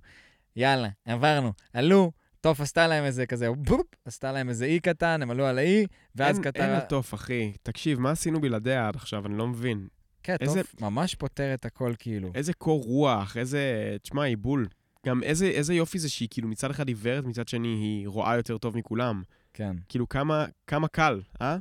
יאללה, 0.56 0.88
עברנו. 1.04 1.52
עלו, 1.72 2.12
טוף 2.40 2.60
עשתה 2.60 2.86
להם 2.86 3.04
איזה 3.04 3.26
כזה, 3.26 3.50
בופ, 3.50 3.86
עשתה 4.04 4.32
להם 4.32 4.48
איזה 4.48 4.64
אי 4.64 4.80
קטן, 4.80 5.22
הם 5.22 5.30
עלו 5.30 5.46
על 5.46 5.58
האי, 5.58 5.86
ואז 6.14 6.38
קטר... 6.38 6.60
אין 6.64 6.76
לטוף, 6.76 7.14
אחי. 7.14 7.52
תקשיב, 7.62 8.00
מה 8.00 8.10
עשינו 8.10 8.40
בלעדיה 8.40 8.88
עד 8.88 8.96
עכשיו? 8.96 9.26
אני 9.26 9.38
לא 9.38 9.46
מבין. 9.46 9.88
כן, 10.22 10.36
איזה- 10.40 10.62
טוף 10.62 10.80
ממש 10.80 11.14
פותר 11.14 11.54
את 11.54 11.64
הכל, 11.64 11.92
כאילו. 11.98 12.30
איזה 12.34 12.52
קור 12.52 12.82
רוח, 12.84 13.36
איזה... 13.36 13.96
תשמע, 14.02 14.22
עיבול. 14.24 14.66
גם 15.06 15.22
איזה, 15.22 15.46
איזה 15.46 15.74
יופי 15.74 15.98
זה 15.98 16.08
שהיא 16.08 16.28
כאילו 16.30 16.48
מצד 16.48 16.70
אחד 16.70 16.88
עיוורת, 16.88 17.24
מצד 17.24 17.48
שני 17.48 17.68
היא 17.68 18.08
רואה 18.08 18.36
יותר 18.36 18.58
טוב 18.58 18.76
מכולם. 18.76 19.22
כן, 19.54 19.76
כאילו 19.88 20.08
כמה, 20.08 20.46
כמה 20.66 20.88
קל, 20.88 21.20
אה? 21.40 21.56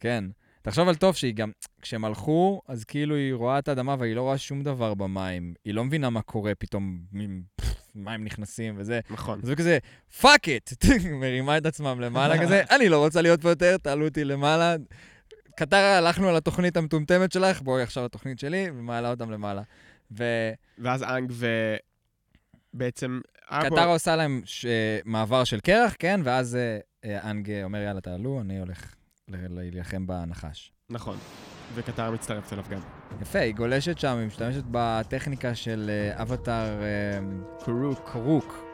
כן. 0.00 0.24
תחשוב 0.62 0.88
על 0.88 0.94
טוף 0.94 1.14
שהיא 1.14 1.34
גם, 1.34 1.50
כשהם 1.82 2.04
הלכו, 2.04 2.62
אז 2.68 2.84
כאילו 2.84 3.14
היא 3.14 3.34
רואה 3.34 3.58
את 3.58 3.68
האדמה 3.68 3.96
והיא 3.98 4.14
לא 4.14 4.22
רואה 4.22 4.38
שום 4.38 4.62
דבר 4.62 4.94
במים. 4.94 5.54
היא 5.64 5.74
לא 5.74 5.84
מבינה 5.84 6.10
מה 6.10 6.22
קורה 6.22 6.52
פתאום, 6.58 6.98
מים 7.94 8.24
נכנסים 8.24 8.74
וזה. 8.76 9.00
נכון. 9.10 9.40
אז 9.42 9.48
הוא 9.48 9.56
כזה, 9.56 9.78
fuck 10.20 10.48
it! 10.48 10.70
מרימה 11.20 11.58
את 11.58 11.66
עצמם 11.66 12.00
למעלה 12.00 12.42
כזה, 12.42 12.62
אני 12.76 12.88
לא 12.88 13.04
רוצה 13.04 13.22
להיות 13.22 13.42
פה 13.42 13.48
יותר, 13.48 13.76
תעלו 13.76 14.08
אותי 14.08 14.24
למעלה. 14.24 14.76
קטרה, 15.56 15.76
הלכנו 15.76 16.28
על 16.28 16.36
התוכנית 16.36 16.76
המטומטמת 16.76 17.32
שלך, 17.32 17.62
בואי 17.62 17.82
עכשיו 17.82 18.04
לתוכנית 18.04 18.38
שלי, 18.38 18.66
ומעלה 18.74 19.10
אותם 19.10 19.30
למעלה. 19.30 19.62
וקטר 20.10 20.54
ואז 20.78 21.02
אנג 21.02 21.30
ו... 21.32 21.46
בעצם... 22.74 23.20
פה- 23.68 23.84
עושה 23.84 24.16
להם 24.16 24.40
ש... 24.44 24.66
מעבר 25.04 25.44
של 25.44 25.60
קרח, 25.60 25.94
כן? 25.98 26.20
ואז 26.24 26.56
אה, 26.56 26.78
אה, 27.04 27.30
אנג 27.30 27.50
אומר, 27.64 27.78
יאללה, 27.78 28.00
תעלו, 28.00 28.40
אני 28.40 28.58
הולך 28.58 28.94
להילחם 29.28 30.06
בנחש. 30.06 30.72
נכון. 30.90 31.16
וקטר 31.74 32.10
מצטרפת 32.10 32.52
אליו 32.52 32.64
גם. 32.70 32.80
יפה, 33.22 33.38
היא 33.38 33.54
גולשת 33.54 33.98
שם, 33.98 34.16
היא 34.18 34.26
משתמשת 34.26 34.62
בטכניקה 34.70 35.54
של 35.54 35.90
אה, 35.90 36.22
אבטאר 36.22 36.82
אה, 36.82 37.18
קורוק. 37.64 38.10
קרוק. 38.12 38.64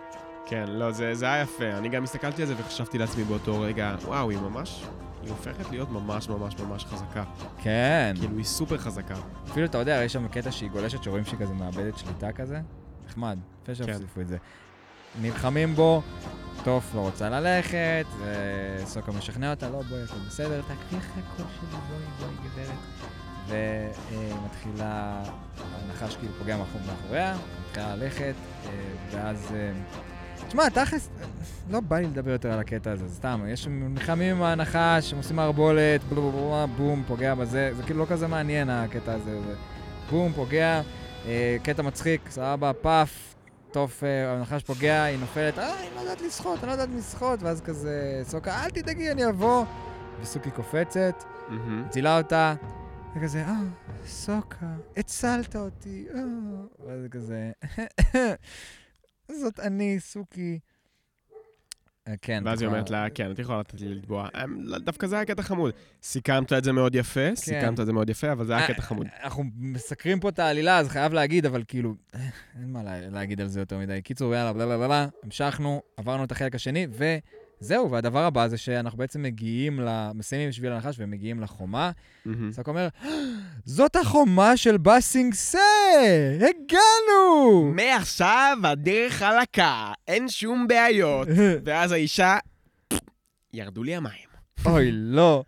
כן, 0.47 0.65
לא, 0.69 0.91
זה, 0.91 1.15
זה 1.15 1.27
היה 1.27 1.43
יפה. 1.43 1.71
אני 1.79 1.89
גם 1.89 2.05
הסתכלתי 2.05 2.43
על 2.43 2.49
זה 2.49 2.55
וחשבתי 2.59 2.99
לעצמי 2.99 3.25
באותו 3.25 3.61
רגע, 3.61 3.97
וואו, 4.03 4.31
היא 4.31 4.39
ממש... 4.39 4.85
היא 5.23 5.31
הופכת 5.31 5.71
להיות 5.71 5.91
ממש 5.91 6.29
ממש 6.29 6.55
ממש 6.59 6.85
חזקה. 6.85 7.25
כן. 7.63 8.15
כאילו, 8.21 8.37
היא 8.37 8.45
סופר 8.45 8.79
חזקה. 8.79 9.15
אפילו, 9.51 9.67
אתה 9.67 9.79
יודע, 9.79 10.03
יש 10.05 10.13
שם 10.13 10.29
קטע 10.29 10.53
שהיא 10.53 10.71
גולשת, 10.71 11.03
שרואים 11.03 11.25
שהיא 11.25 11.41
כזה 11.41 11.55
מאבדת 11.55 11.99
שליטה 11.99 12.33
כזה. 12.33 12.61
נחמד, 13.11 13.39
יפה 13.62 13.74
שהוסיפו 13.74 14.20
את 14.20 14.28
זה. 14.28 14.37
נלחמים 15.23 15.74
בו, 15.74 16.03
טוף 16.65 16.95
לא 16.95 17.01
רוצה 17.01 17.28
ללכת, 17.28 18.07
וסוקה 18.20 19.12
משכנע 19.12 19.51
אותה, 19.51 19.70
לא, 19.70 19.82
בואי, 19.82 20.03
הכל 20.03 20.16
בסדר, 20.27 20.61
תעקבי 20.61 20.99
אחרי 20.99 21.23
הקול 21.32 21.47
שלי, 21.61 21.78
בואי, 21.89 22.03
בואי, 22.19 22.51
גברת. 22.51 22.78
ומתחילה, 23.49 25.23
הנחש 25.85 26.16
כאילו 26.16 26.32
פוגע 26.39 26.57
מאחור- 26.57 26.81
מאחוריה, 26.87 27.37
מתחילה 27.69 27.97
ללכת, 27.97 28.35
ואז... 29.11 29.55
תשמע, 30.49 30.69
תכלס, 30.69 31.11
לא 31.70 31.81
בא 31.81 31.99
לי 31.99 32.07
לדבר 32.07 32.31
יותר 32.31 32.53
על 32.53 32.59
הקטע 32.59 32.93
הזה, 32.93 33.09
סתם, 33.09 33.41
יש 33.49 33.66
נלחמים 33.66 34.37
עם 34.37 34.43
הנחש, 34.43 35.12
הם 35.12 35.19
עושים 35.19 35.37
מערבולת, 35.37 36.05
בלו, 36.05 36.23
בלו, 36.23 36.32
בלו, 36.32 36.66
בום, 36.77 37.05
פוגע 37.07 37.35
בזה, 37.35 37.70
זה 37.77 37.82
כאילו 37.82 37.99
לא 38.01 38.07
כזה 38.07 38.28
מעניין 38.28 38.70
הקטע 38.70 39.12
הזה, 39.12 39.41
זה 39.41 39.55
בום, 40.11 40.32
פוגע, 40.32 40.81
קטע 41.63 41.83
מצחיק, 41.83 42.31
סבבה, 42.31 42.73
פאף, 42.73 43.35
טוף, 43.73 44.05
אה, 44.05 44.33
הנחש 44.33 44.63
פוגע, 44.65 45.03
היא 45.03 45.19
נופלת, 45.19 45.59
אה, 45.59 45.81
היא 45.81 45.91
לא 45.95 46.01
יודעת 46.01 46.21
לשחות, 46.21 46.59
אני 46.59 46.67
לא 46.67 46.73
יודעת 46.73 46.89
לשחות, 46.99 47.43
ואז 47.43 47.61
כזה, 47.61 48.21
סוקה, 48.25 48.65
אל 48.65 48.71
תדאגי, 48.71 49.11
אני 49.11 49.29
אבוא, 49.29 49.65
וסוקי 50.21 50.51
קופצת. 50.51 51.25
מצילה 51.51 52.19
אותה, 52.19 52.55
וכזה, 53.17 53.45
אה, 53.45 53.55
סוקה, 54.07 54.67
הצלת 54.97 55.57
אותי, 55.57 56.07
אה, 56.15 56.21
ואז 56.87 57.01
כזה, 57.11 57.51
זאת 59.41 59.61
אני, 59.61 60.01
סוקי. 60.01 60.59
אה, 62.09 62.15
כן. 62.23 62.43
ואז 62.47 62.61
היא 62.63 62.69
אומרת 62.69 62.91
לה, 62.91 63.07
כן, 63.15 63.31
את 63.31 63.39
יכולה 63.39 63.61
לתת 63.61 63.81
לי 63.81 63.95
לתבוע. 63.95 64.29
אמ, 64.45 64.61
לא, 64.61 64.79
דווקא 64.79 65.07
זה 65.07 65.17
היה 65.17 65.25
קטע 65.25 65.43
חמוד. 65.43 65.73
סיכמת 66.03 66.53
את 66.53 66.65
זה 66.65 66.73
מאוד 66.73 66.95
יפה, 66.95 67.21
סיכמת 67.35 67.81
את 67.81 67.87
זה 67.87 67.93
מאוד 67.93 68.11
יפה, 68.11 68.33
אבל 68.33 68.47
זה 68.47 68.53
היה 68.57 68.63
אה, 68.63 68.73
קטע 68.75 68.83
חמוד. 68.83 69.07
אנחנו 69.23 69.45
מסקרים 69.57 70.21
פה 70.21 70.29
את 70.29 70.39
העלילה, 70.39 70.79
אז 70.79 70.89
חייב 70.89 71.13
להגיד, 71.13 71.47
אבל 71.47 71.63
כאילו, 71.69 71.95
אה, 72.15 72.21
אין 72.61 72.73
מה 72.73 72.83
לה- 72.83 73.09
להגיד 73.11 73.41
על 73.41 73.49
זה 73.49 73.61
יותר 73.61 73.79
מדי. 73.79 74.03
קיצור, 74.03 74.35
יאללה, 74.35 74.53
בלה 74.53 74.67
בלה 74.67 74.79
בלה, 74.79 75.07
המשכנו, 75.23 75.83
עברנו 75.97 76.25
את 76.25 76.33
החלק 76.33 76.55
השני, 76.55 76.87
וזהו, 77.62 77.91
והדבר 77.91 78.24
הבא 78.24 78.49
זה 78.49 78.59
שאנחנו 78.59 78.99
בעצם 78.99 79.23
מגיעים, 79.23 79.81
ל- 79.81 80.11
מסיימים 80.15 80.53
שביל 80.53 80.73
הנחש 80.73 80.97
ומגיעים 80.99 81.41
לחומה. 81.41 81.91
מהמם. 82.24 82.53
סוק 82.53 82.69
אומר, 82.69 82.89
זאת 83.65 83.97
החומה 83.97 84.57
של 84.57 84.77
בסינג 84.77 85.35
סה! 85.35 85.59
הגענו! 86.37 87.73
מעכשיו 87.74 88.59
הדרך 88.65 89.12
חלקה, 89.12 89.93
אין 90.09 90.28
שום 90.28 90.66
בעיות. 90.69 91.28
ואז 91.65 91.93
האישה, 91.93 92.39
ירדו 93.53 93.82
לי 93.82 93.95
המים. 93.97 94.31
אוי, 94.66 94.89
לא. 94.93 95.45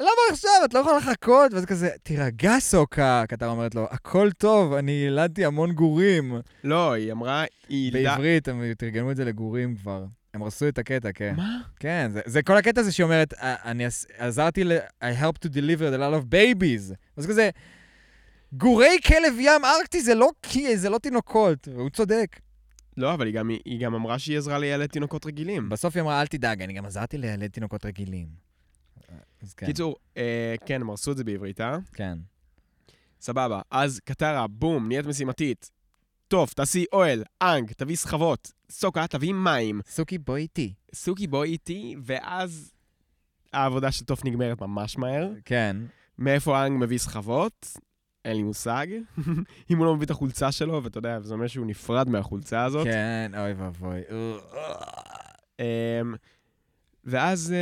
למה 0.00 0.10
עכשיו? 0.30 0.50
את 0.64 0.74
לא 0.74 0.78
יכולה 0.78 0.96
לחכות? 0.96 1.52
ואז 1.54 1.64
כזה, 1.64 1.88
תירגע, 2.02 2.58
סוקה, 2.58 3.24
קטר 3.28 3.48
אומרת 3.48 3.74
לו, 3.74 3.86
הכל 3.90 4.30
טוב, 4.38 4.72
אני 4.72 4.92
ילדתי 4.92 5.44
המון 5.44 5.72
גורים. 5.72 6.34
לא, 6.64 6.92
היא 6.92 7.12
אמרה, 7.12 7.44
היא 7.68 7.88
ילדה... 7.88 8.10
בעברית, 8.10 8.48
הם 8.48 8.62
תרגמו 8.78 9.10
את 9.10 9.16
זה 9.16 9.24
לגורים 9.24 9.76
כבר. 9.76 10.04
הם 10.36 10.42
הרסו 10.42 10.68
את 10.68 10.78
הקטע, 10.78 11.12
כן. 11.12 11.34
מה? 11.36 11.60
כן, 11.80 12.08
זה, 12.12 12.20
זה 12.26 12.42
כל 12.42 12.56
הקטע 12.56 12.80
הזה 12.80 12.92
שהיא 12.92 13.04
אומרת, 13.04 13.34
"א- 13.34 13.54
אני 13.64 13.84
עזרתי 14.18 14.64
ל... 14.64 14.72
I 14.78 15.22
helped 15.22 15.46
to 15.48 15.52
deliver 15.52 15.94
a 15.94 15.98
lot 15.98 16.22
of 16.22 16.24
babies. 16.34 16.94
אז 17.16 17.26
כזה, 17.26 17.50
גורי 18.52 18.96
כלב 19.06 19.34
ים 19.40 19.64
ארקטי 19.64 20.00
זה 20.00 20.14
לא 20.14 20.28
קי, 20.40 20.76
זה 20.76 20.90
לא 20.90 20.98
תינוקות. 20.98 21.68
והוא 21.74 21.90
צודק. 21.90 22.40
לא, 22.96 23.14
אבל 23.14 23.26
היא 23.26 23.34
גם, 23.34 23.48
היא 23.64 23.80
גם 23.80 23.94
אמרה 23.94 24.18
שהיא 24.18 24.38
עזרה 24.38 24.58
לילד 24.58 24.86
תינוקות 24.86 25.26
רגילים. 25.26 25.68
בסוף 25.68 25.96
היא 25.96 26.02
אמרה, 26.02 26.20
אל 26.20 26.26
תדאג, 26.26 26.62
אני 26.62 26.72
גם 26.72 26.84
עזרתי 26.86 27.18
לילד 27.18 27.50
תינוקות 27.50 27.84
רגילים. 27.86 28.26
אז 29.42 29.54
כן. 29.54 29.66
קיצור, 29.66 29.96
אה, 30.16 30.54
כן, 30.66 30.80
הם 30.80 30.90
הרסו 30.90 31.12
את 31.12 31.16
זה 31.16 31.24
בעברית, 31.24 31.60
אה? 31.60 31.78
כן. 31.92 32.18
סבבה. 33.20 33.60
אז 33.70 34.00
קטרה, 34.04 34.46
בום, 34.46 34.88
נהיית 34.88 35.06
משימתית. 35.06 35.70
טוב, 36.28 36.50
תעשי 36.54 36.84
אוהל, 36.92 37.22
אנג, 37.42 37.72
תביא 37.72 37.96
סחבות. 37.96 38.52
סוקה, 38.70 39.06
תביא 39.06 39.32
מים. 39.32 39.80
סוכי, 39.88 40.18
בואי 40.18 40.42
איתי. 40.42 40.74
סוכי, 40.94 41.26
בואי 41.26 41.50
איתי, 41.50 41.96
ואז 42.02 42.72
העבודה 43.52 43.92
של 43.92 44.04
טוף 44.04 44.24
נגמרת 44.24 44.60
ממש 44.60 44.98
מהר. 44.98 45.28
כן. 45.44 45.76
מאיפה 46.18 46.58
האנג 46.58 46.80
מביא 46.80 46.98
סחבות? 46.98 47.76
אין 48.24 48.36
לי 48.36 48.42
מושג. 48.42 48.86
אם 49.70 49.78
הוא 49.78 49.86
לא 49.86 49.94
מביא 49.94 50.06
את 50.06 50.10
החולצה 50.10 50.52
שלו, 50.52 50.84
ואתה 50.84 50.98
יודע, 50.98 51.20
זה 51.20 51.34
אומר 51.34 51.46
שהוא 51.46 51.66
נפרד 51.66 52.08
מהחולצה 52.08 52.64
הזאת. 52.64 52.86
כן, 52.86 53.32
אוי 53.38 53.52
ואבוי. 53.52 54.00
אמ, 55.60 56.14
ואז, 57.04 57.54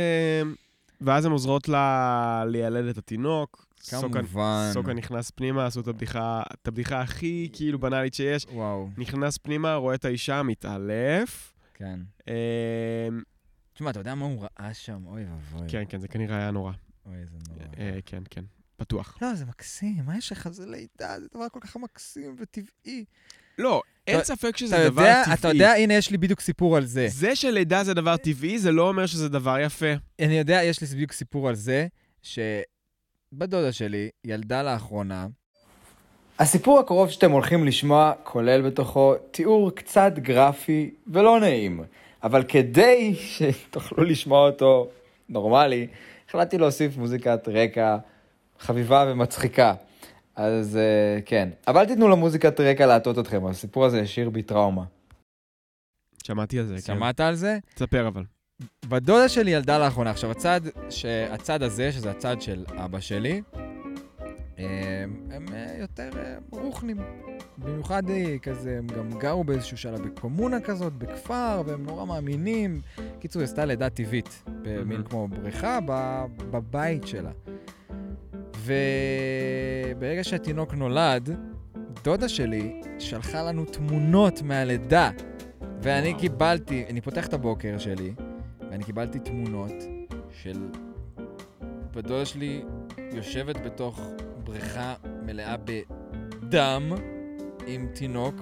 אמ, 0.43 0.55
ואז 1.01 1.25
הן 1.25 1.31
עוזרות 1.31 1.67
לה 1.69 2.43
לילד 2.47 2.85
את 2.85 2.97
התינוק. 2.97 3.64
כמובן. 3.89 4.69
סוקה 4.73 4.93
נכנס 4.93 5.31
פנימה, 5.31 5.65
עשו 5.65 5.79
את 5.79 5.87
הבדיחה, 5.87 6.43
את 6.53 6.67
הבדיחה 6.67 7.01
הכי 7.01 7.49
כאילו 7.53 7.79
בנאלית 7.79 8.13
שיש. 8.13 8.45
וואו, 8.45 8.89
נכנס 8.97 9.37
פנימה, 9.37 9.75
רואה 9.75 9.95
את 9.95 10.05
האישה, 10.05 10.43
מתעלף. 10.43 11.53
כן. 11.73 11.99
אמ, 12.27 12.33
תשמע, 13.73 13.89
אתה 13.89 13.99
יודע 13.99 14.15
מה 14.15 14.25
הוא 14.25 14.43
ראה 14.43 14.73
שם? 14.73 15.05
אוי 15.05 15.25
ואבוי. 15.25 15.67
כן, 15.69 15.83
כן, 15.89 15.99
זה 15.99 16.07
כנראה 16.07 16.37
היה 16.37 16.51
נורא. 16.51 16.71
אוי, 17.05 17.15
זה 17.25 17.37
נורא. 17.49 17.65
אה, 17.77 17.99
כן, 18.05 18.23
כן, 18.29 18.43
בטוח. 18.79 19.17
לא, 19.21 19.35
זה 19.35 19.45
מקסים, 19.45 20.01
מה 20.05 20.17
יש 20.17 20.31
לך? 20.31 20.49
זה 20.51 20.65
לידה, 20.65 21.19
זה 21.19 21.27
דבר 21.33 21.49
כל 21.51 21.59
כך 21.59 21.77
מקסים 21.77 22.35
וטבעי. 22.39 23.05
לא, 23.57 23.81
אין 24.07 24.23
ספק 24.23 24.57
שזה 24.57 24.89
דבר 24.89 25.13
טבעי. 25.23 25.33
אתה 25.33 25.47
יודע, 25.47 25.71
הנה, 25.71 25.93
יש 25.93 26.11
לי 26.11 26.17
בדיוק 26.17 26.41
סיפור 26.41 26.77
על 26.77 26.85
זה. 26.85 27.07
זה 27.09 27.35
שלידה 27.35 27.83
זה 27.83 27.93
דבר 27.93 28.17
טבעי, 28.17 28.59
זה 28.59 28.71
לא 28.71 28.87
אומר 28.87 29.05
שזה 29.05 29.29
דבר 29.29 29.59
יפה. 29.59 29.93
אני 30.19 30.37
יודע, 30.37 30.63
יש 30.63 30.81
לי 30.81 30.87
בדיוק 30.87 31.11
סיפור 31.11 31.49
על 31.49 31.55
זה, 31.55 31.87
שבת 33.35 33.49
דודה 33.49 33.71
שלי 33.71 34.09
ילדה 34.25 34.63
לאחרונה. 34.63 35.27
הסיפור 36.39 36.79
הקרוב 36.79 37.09
שאתם 37.09 37.31
הולכים 37.31 37.65
לשמוע 37.65 38.13
כולל 38.23 38.61
בתוכו 38.61 39.15
תיאור 39.31 39.71
קצת 39.75 40.11
גרפי 40.15 40.93
ולא 41.07 41.39
נעים, 41.39 41.83
אבל 42.23 42.43
כדי 42.43 43.15
שתוכלו 43.15 44.03
לשמוע 44.03 44.47
אותו 44.47 44.89
נורמלי, 45.29 45.87
החלטתי 46.29 46.57
להוסיף 46.57 46.97
מוזיקת 46.97 47.47
רקע 47.47 47.97
חביבה 48.59 49.05
ומצחיקה. 49.07 49.73
אז 50.35 50.75
uh, 50.75 51.21
כן, 51.25 51.49
אבל 51.67 51.85
תיתנו 51.85 52.09
למוזיקת 52.09 52.59
רקע 52.59 52.85
להטות 52.85 53.19
אתכם, 53.19 53.45
הסיפור 53.45 53.85
הזה 53.85 54.01
השאיר 54.01 54.29
בי 54.29 54.41
טראומה. 54.41 54.83
שמעתי 56.23 56.59
על 56.59 56.65
זה, 56.65 56.75
כן. 56.75 56.81
שמעת 56.81 57.19
על 57.19 57.35
זה? 57.35 57.57
תספר 57.75 58.07
אבל. 58.07 58.23
בת 58.89 59.03
שלי 59.27 59.51
ילדה 59.51 59.77
לאחרונה. 59.77 60.09
עכשיו, 60.09 60.31
הצד, 60.31 60.61
ש... 60.89 61.05
הצד 61.05 61.63
הזה, 61.63 61.91
שזה 61.91 62.11
הצד 62.11 62.41
של 62.41 62.65
אבא 62.77 62.99
שלי, 62.99 63.41
הם, 64.57 65.27
הם 65.31 65.45
אה, 65.53 65.75
יותר 65.79 66.09
אה, 66.17 66.37
רוחנים. 66.51 66.97
במיוחד 67.57 68.09
היא 68.09 68.39
כזה, 68.39 68.77
הם 68.77 68.87
גם 68.87 69.19
גרו 69.19 69.43
באיזשהו 69.43 69.77
שלב 69.77 70.01
בקומונה 70.01 70.59
כזאת, 70.59 70.93
בכפר, 70.93 71.63
והם 71.65 71.85
נורא 71.85 72.05
מאמינים. 72.05 72.81
קיצור, 73.19 73.41
היא 73.41 73.45
עשתה 73.45 73.65
לידה 73.65 73.89
טבעית, 73.89 74.43
במין. 74.61 75.03
כמו 75.03 75.27
בריכה, 75.27 75.79
ב- 75.85 76.25
בבית 76.51 77.07
שלה. 77.07 77.31
וברגע 78.57 80.23
שהתינוק 80.23 80.73
נולד, 80.73 81.29
דודה 82.03 82.29
שלי 82.29 82.81
שלחה 82.99 83.43
לנו 83.43 83.65
תמונות 83.65 84.41
מהלידה. 84.41 85.09
ואני 85.81 86.09
וואו. 86.09 86.19
קיבלתי, 86.19 86.85
אני 86.89 87.01
פותח 87.01 87.27
את 87.27 87.33
הבוקר 87.33 87.77
שלי, 87.77 88.13
ואני 88.75 88.83
קיבלתי 88.83 89.19
תמונות 89.19 89.71
של 90.43 90.67
בת 91.93 92.03
דודה 92.03 92.25
שלי 92.25 92.61
יושבת 93.11 93.57
בתוך 93.65 93.99
בריכה 94.43 94.93
מלאה 95.23 95.55
בדם 95.57 96.91
עם 97.67 97.87
תינוק, 97.93 98.35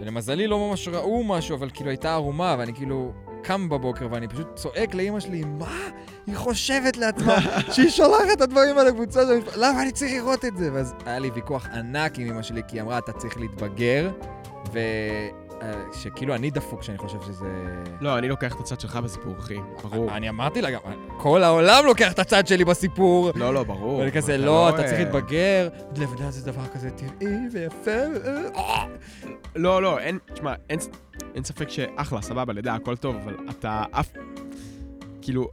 ולמזלי 0.00 0.46
לא 0.46 0.68
ממש 0.68 0.88
ראו 0.88 1.24
משהו, 1.24 1.56
אבל 1.56 1.70
כאילו 1.74 1.90
הייתה 1.90 2.12
ערומה, 2.12 2.56
ואני 2.58 2.74
כאילו 2.74 3.12
קם 3.42 3.68
בבוקר 3.68 4.08
ואני 4.10 4.28
פשוט 4.28 4.54
צועק 4.54 4.94
לאימא 4.94 5.20
שלי, 5.20 5.44
מה? 5.44 5.78
היא 6.26 6.36
חושבת 6.36 6.96
לעצמה 6.96 7.36
שהיא 7.72 7.90
שולחת 7.90 8.32
את 8.32 8.40
הדברים 8.40 8.78
האלה 8.78 8.90
לקבוצה 8.90 9.22
של 9.22 9.32
המשפחה, 9.32 9.56
למה 9.56 9.82
אני 9.82 9.92
צריך 9.92 10.12
לראות 10.12 10.44
את 10.44 10.56
זה? 10.56 10.70
ואז 10.72 10.94
היה 11.06 11.18
לי 11.18 11.30
ויכוח 11.34 11.66
ענק 11.66 12.18
עם 12.18 12.28
אמא 12.28 12.42
שלי, 12.42 12.62
כי 12.68 12.76
היא 12.76 12.82
אמרה, 12.82 12.98
אתה 12.98 13.12
צריך 13.12 13.38
להתבגר, 13.38 14.10
ושכאילו 15.90 16.34
אני 16.34 16.50
דפוק 16.50 16.82
שאני 16.82 16.98
חושב 16.98 17.18
שזה... 17.26 17.48
לא, 18.00 18.18
אני 18.18 18.28
לוקח 18.28 18.54
את 18.54 18.60
הצד 18.60 18.80
שלך 18.80 18.96
בסיפור, 18.96 19.34
אחי. 19.38 19.56
ברור. 19.82 20.16
אני 20.16 20.28
אמרתי 20.28 20.62
לה 20.62 20.70
גם, 20.70 20.80
כל 21.18 21.42
העולם 21.42 21.84
לוקח 21.86 22.12
את 22.12 22.18
הצד 22.18 22.46
שלי 22.46 22.64
בסיפור. 22.64 23.30
לא, 23.34 23.54
לא, 23.54 23.62
ברור. 23.62 23.98
ואני 23.98 24.12
כזה, 24.12 24.34
אתה 24.34 24.44
לא, 24.44 24.68
אתה 24.68 24.78
צריך 24.78 24.92
אה, 24.92 24.98
להתבגר, 24.98 25.68
לבדה 25.96 26.30
זה 26.30 26.52
דבר 26.52 26.66
כזה 26.74 26.90
טבעי 26.90 27.36
ויפה. 27.52 27.90
אה. 28.56 28.86
לא, 29.56 29.82
לא, 29.82 29.98
אין, 29.98 30.18
תשמע, 30.32 30.54
אין 31.34 31.44
ספק 31.44 31.68
שאחלה, 31.68 32.22
סבבה, 32.22 32.52
לידה, 32.52 32.74
הכל 32.74 32.96
טוב, 32.96 33.16
אבל 33.16 33.36
אתה 33.50 33.84
אף... 33.90 34.08
כאילו, 35.22 35.48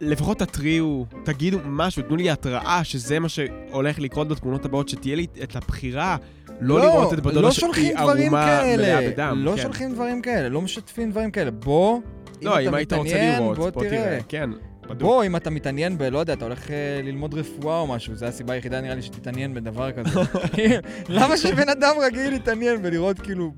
לפחות 0.00 0.38
תתריעו, 0.38 1.06
תגידו 1.24 1.58
משהו, 1.64 2.02
תנו 2.02 2.16
לי 2.16 2.30
התראה 2.30 2.84
שזה 2.84 3.18
מה 3.18 3.28
שהולך 3.28 3.98
לקרות 3.98 4.28
בתמונות 4.28 4.64
הבאות, 4.64 4.88
שתהיה 4.88 5.16
לי 5.16 5.26
את 5.42 5.56
הבחירה 5.56 6.16
לא 6.60 6.80
לראות 6.80 7.12
את 7.12 7.20
בדודה 7.20 7.40
לא 7.40 7.50
שהיא 7.50 7.96
ערומה 7.96 8.28
מלאה 8.30 8.60
כאלה. 8.60 9.10
בדם. 9.10 9.40
לא 9.44 9.52
כן. 9.56 9.62
שולחים 9.62 9.92
דברים 9.94 10.22
כאלה, 10.22 10.48
לא 10.48 10.62
משתפים 10.62 11.10
דברים 11.10 11.30
כאלה. 11.30 11.50
בוא, 11.50 12.00
לא, 12.42 12.60
אם 12.60 12.68
אתה 12.68 12.76
היית 12.76 12.92
רוצה 12.92 13.08
מתעניין, 13.08 13.42
לראות, 13.42 13.56
בוא 13.56 13.70
בוא 13.70 13.82
תראה. 13.82 13.90
תראה. 13.90 14.18
כן, 14.28 14.50
בדוק. 14.82 15.00
בוא, 15.00 15.24
אם 15.24 15.36
אתה 15.36 15.50
מתעניין 15.50 15.98
ב... 15.98 16.02
לא 16.02 16.18
יודע, 16.18 16.32
אתה 16.32 16.44
הולך 16.44 16.70
אה, 16.70 17.00
ללמוד 17.02 17.34
רפואה 17.34 17.78
או 17.78 17.86
משהו, 17.86 18.14
זו 18.14 18.26
הסיבה 18.26 18.54
היחידה 18.54 18.80
נראה 18.80 18.94
לי 18.94 19.02
שתתעניין 19.02 19.54
בדבר 19.54 19.92
כזה. 19.92 20.20
למה 21.08 21.36
שבן 21.36 21.68
אדם 21.68 21.92
רגיל 22.02 22.32
יתעניין 22.32 22.82
בלראות 22.82 23.20
כאילו 23.20 23.52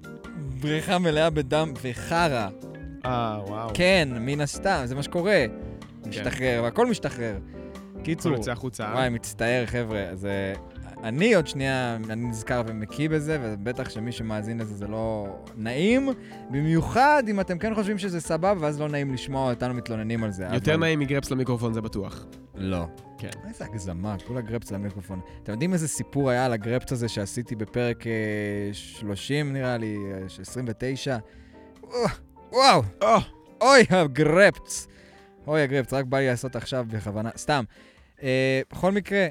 בריכה 0.60 0.98
מלאה 0.98 1.30
בדם 1.30 1.72
וחרא? 1.82 2.48
אה, 3.04 3.38
וואו. 3.46 3.70
כן, 3.74 4.08
מן 4.20 4.40
הסתם, 4.40 4.82
זה 4.84 4.94
מה 4.94 5.02
שקורה. 5.02 5.44
משתחרר, 6.06 6.60
והכל 6.62 6.86
משתחרר. 6.86 7.34
קיצור. 8.02 8.32
וואי, 8.92 9.08
מצטער, 9.08 9.66
חבר'ה. 9.66 10.04
זה... 10.12 10.54
אני 11.02 11.34
עוד 11.34 11.46
שנייה, 11.46 11.98
אני 12.10 12.28
נזכר 12.28 12.62
ומקיא 12.66 13.08
בזה, 13.08 13.38
ובטח 13.42 13.90
שמי 13.90 14.12
שמאזין 14.12 14.58
לזה 14.58 14.74
זה 14.74 14.86
לא 14.88 15.26
נעים. 15.56 16.08
במיוחד 16.50 17.22
אם 17.30 17.40
אתם 17.40 17.58
כן 17.58 17.74
חושבים 17.74 17.98
שזה 17.98 18.20
סבבה, 18.20 18.54
ואז 18.60 18.80
לא 18.80 18.88
נעים 18.88 19.12
לשמוע 19.14 19.50
אותנו 19.50 19.74
מתלוננים 19.74 20.24
על 20.24 20.30
זה. 20.30 20.46
יותר 20.52 20.70
אבל- 20.74 20.80
נעים 20.80 20.98
מגרפס 21.00 21.30
למיקרופון, 21.30 21.72
זה 21.72 21.80
בטוח. 21.80 22.26
לא. 22.54 22.86
כן. 23.18 23.28
איזה 23.48 23.64
הגזמה, 23.64 24.16
כולה 24.26 24.40
גרפס 24.40 24.70
למיקרופון. 24.72 25.20
אתם 25.42 25.52
יודעים 25.52 25.72
איזה 25.72 25.88
סיפור 25.88 26.30
היה 26.30 26.44
על 26.46 26.52
הגרפס 26.52 26.92
הזה 26.92 27.08
שעשיתי 27.08 27.56
בפרק 27.56 28.06
אה, 28.06 28.12
30, 28.72 29.52
נראה 29.52 29.76
לי, 29.78 29.96
אה, 30.12 30.40
29? 30.40 31.16
וואו, 32.52 32.82
או, 33.02 33.08
אוי, 33.60 33.84
הגרפס. 33.90 34.88
אוי, 35.46 35.62
הגרפס, 35.62 35.92
רק 35.92 36.04
בא 36.04 36.18
לי 36.18 36.26
לעשות 36.26 36.56
עכשיו 36.56 36.86
בכוונה, 36.88 37.30
סתם. 37.36 37.64
אה, 38.22 38.60
בכל 38.72 38.92
מקרה, 38.92 39.26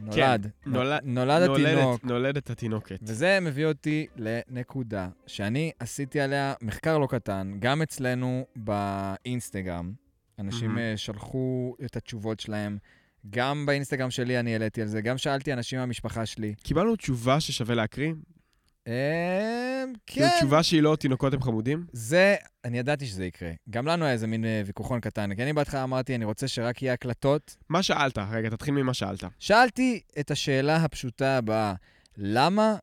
נולד. 0.00 0.46
כן, 0.64 0.70
נולד- 0.70 1.00
נולד 1.04 1.42
התינוק. 1.50 2.04
נולדת, 2.04 2.50
התינוקת. 2.50 2.98
וזה 3.02 3.38
מביא 3.40 3.66
אותי 3.66 4.06
לנקודה 4.16 5.08
שאני 5.26 5.70
עשיתי 5.78 6.20
עליה 6.20 6.54
מחקר 6.62 6.98
לא 6.98 7.06
קטן, 7.10 7.52
גם 7.58 7.82
אצלנו 7.82 8.46
באינסטגרם. 8.56 9.92
אנשים. 10.38 10.78
אה, 10.78 10.96
שלחו 10.96 11.74
את 11.84 11.96
התשובות 11.96 12.40
שלהם. 12.40 12.78
גם 13.30 13.66
באינסטגרם 13.66 14.10
שלי 14.10 14.40
אני 14.40 14.52
העליתי 14.52 14.82
על 14.82 14.88
זה, 14.88 15.00
גם 15.00 15.18
שאלתי 15.18 15.52
אנשים 15.52 15.78
מהמשפחה 15.78 16.26
שלי. 16.26 16.54
קיבלנו 16.62 16.96
תשובה 16.96 17.40
ששווה 17.40 17.74
להקריא? 17.74 18.12
כאילו 20.06 20.28
כן, 20.28 20.36
תשובה 20.38 20.62
שהיא 20.62 20.82
לא 20.82 20.96
תינוקות 20.96 21.34
הם 21.34 21.42
חמודים? 21.42 21.86
זה, 21.92 22.36
אני 22.64 22.78
ידעתי 22.78 23.06
שזה 23.06 23.24
יקרה. 23.24 23.50
גם 23.70 23.86
לנו 23.86 24.04
היה 24.04 24.12
איזה 24.12 24.26
מין 24.26 24.44
אה, 24.44 24.62
ויכוחון 24.66 25.00
קטן, 25.00 25.34
כי 25.34 25.42
אני 25.42 25.52
בהתחלה 25.52 25.82
אמרתי, 25.82 26.14
אני 26.14 26.24
רוצה 26.24 26.48
שרק 26.48 26.82
יהיה 26.82 26.92
הקלטות. 26.92 27.56
מה 27.68 27.82
שאלת? 27.82 28.18
רגע, 28.18 28.50
תתחיל 28.50 28.74
ממה 28.74 28.94
שאלת. 28.94 29.24
שאלתי 29.38 30.00
את 30.20 30.30
השאלה 30.30 30.76
הפשוטה 30.76 31.36
הבאה, 31.36 31.74
למה 32.16 32.76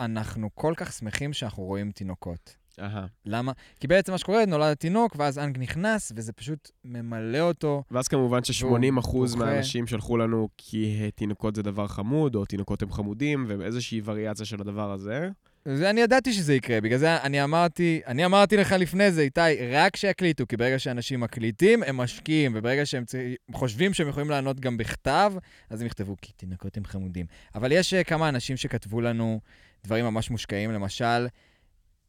אנחנו 0.00 0.48
כל 0.54 0.74
כך 0.76 0.92
שמחים 0.92 1.32
שאנחנו 1.32 1.62
רואים 1.62 1.90
תינוקות? 1.90 2.61
אהה. 2.80 3.06
למה? 3.26 3.52
כי 3.80 3.86
בעצם 3.86 4.12
מה 4.12 4.18
שקורה, 4.18 4.46
נולד 4.46 4.72
התינוק, 4.72 5.16
ואז 5.18 5.38
אנג 5.38 5.58
נכנס, 5.58 6.12
וזה 6.16 6.32
פשוט 6.32 6.70
ממלא 6.84 7.40
אותו. 7.40 7.82
ואז 7.90 8.08
כמובן 8.08 8.44
ש-80% 8.44 8.66
בוכה. 9.00 9.36
מהאנשים 9.36 9.86
שלחו 9.86 10.16
לנו 10.16 10.48
כי 10.58 10.98
אה, 11.00 11.10
תינוקות 11.10 11.56
זה 11.56 11.62
דבר 11.62 11.86
חמוד, 11.86 12.34
או 12.34 12.44
תינוקות 12.44 12.82
הם 12.82 12.92
חמודים, 12.92 13.44
ואיזושהי 13.48 14.00
וריאציה 14.04 14.46
של 14.46 14.60
הדבר 14.60 14.92
הזה. 14.92 15.28
זה, 15.64 15.90
אני 15.90 16.00
ידעתי 16.00 16.32
שזה 16.32 16.54
יקרה, 16.54 16.80
בגלל 16.80 16.98
זה 16.98 17.22
אני 17.22 17.44
אמרתי, 17.44 18.00
אני 18.06 18.24
אמרתי 18.24 18.56
לך 18.56 18.72
לפני 18.72 19.12
זה, 19.12 19.22
איתי, 19.22 19.40
רק 19.72 19.96
שיקליטו, 19.96 20.46
כי 20.46 20.56
ברגע 20.56 20.78
שאנשים 20.78 21.20
מקליטים, 21.20 21.82
הם 21.82 21.96
משקיעים, 21.96 22.52
וברגע 22.54 22.86
שהם 22.86 23.04
צר... 23.04 23.18
חושבים 23.52 23.94
שהם 23.94 24.08
יכולים 24.08 24.30
לענות 24.30 24.60
גם 24.60 24.76
בכתב, 24.76 25.32
אז 25.70 25.80
הם 25.80 25.86
יכתבו, 25.86 26.16
כי 26.22 26.32
תינוקות 26.32 26.76
הם 26.76 26.84
חמודים. 26.84 27.26
אבל 27.54 27.72
יש 27.72 27.94
uh, 27.94 28.04
כמה 28.04 28.28
אנשים 28.28 28.56
שכתבו 28.56 29.00
לנו 29.00 29.40
דברים 29.84 30.04
ממש 30.04 30.30
מושקעים, 30.30 30.72
למשל, 30.72 31.26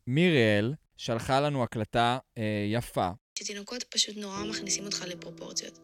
מיריאל 0.07 0.73
שלחה 0.97 1.41
לנו 1.41 1.63
הקלטה 1.63 2.17
uh, 2.35 2.39
יפה, 2.71 3.09
שתינוקות 3.39 3.83
פשוט 3.83 4.17
נורא 4.17 4.43
מכניסים 4.43 4.85
אותך 4.85 5.05
לפרופורציות. 5.07 5.79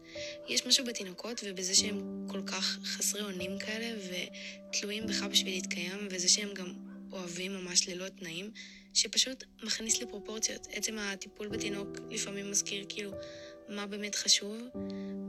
יש 0.48 0.66
משהו 0.66 0.84
בתינוקות 0.84 1.40
ובזה 1.46 1.74
שהם 1.74 2.26
כל 2.28 2.42
כך 2.46 2.78
חסרי 2.84 3.22
אונים 3.22 3.58
כאלה 3.58 3.98
ותלויים 4.00 5.06
בך 5.06 5.22
בשביל 5.22 5.54
להתקיים, 5.54 6.08
וזה 6.10 6.28
שהם 6.28 6.48
גם 6.54 6.74
אוהבים 7.12 7.54
ממש 7.54 7.88
ללא 7.88 8.08
תנאים, 8.08 8.50
שפשוט 8.94 9.44
מכניס 9.62 10.02
לפרופורציות. 10.02 10.66
עצם 10.70 10.98
הטיפול 10.98 11.48
בתינוק 11.48 11.88
לפעמים 12.10 12.50
מזכיר 12.50 12.84
כאילו 12.88 13.12
מה 13.68 13.86
באמת 13.86 14.14
חשוב, 14.14 14.56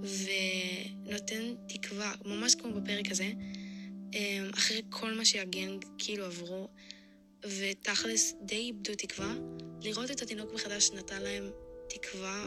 ונותן 0.03 1.55
תקווה, 1.67 2.13
ממש 2.25 2.55
כמו 2.55 2.73
בפרק 2.73 3.11
הזה, 3.11 3.31
אמ, 4.13 4.49
אחרי 4.53 4.81
כל 4.89 5.13
מה 5.13 5.25
שהגנג 5.25 5.85
כאילו 5.97 6.25
עברו, 6.25 6.67
ותכלס 7.45 8.35
די 8.41 8.55
איבדו 8.55 8.91
תקווה, 8.97 9.33
לראות 9.81 10.11
את 10.11 10.21
התינוק 10.21 10.53
מחדש 10.53 10.91
נתן 10.91 11.21
להם 11.21 11.43
תקווה 11.89 12.45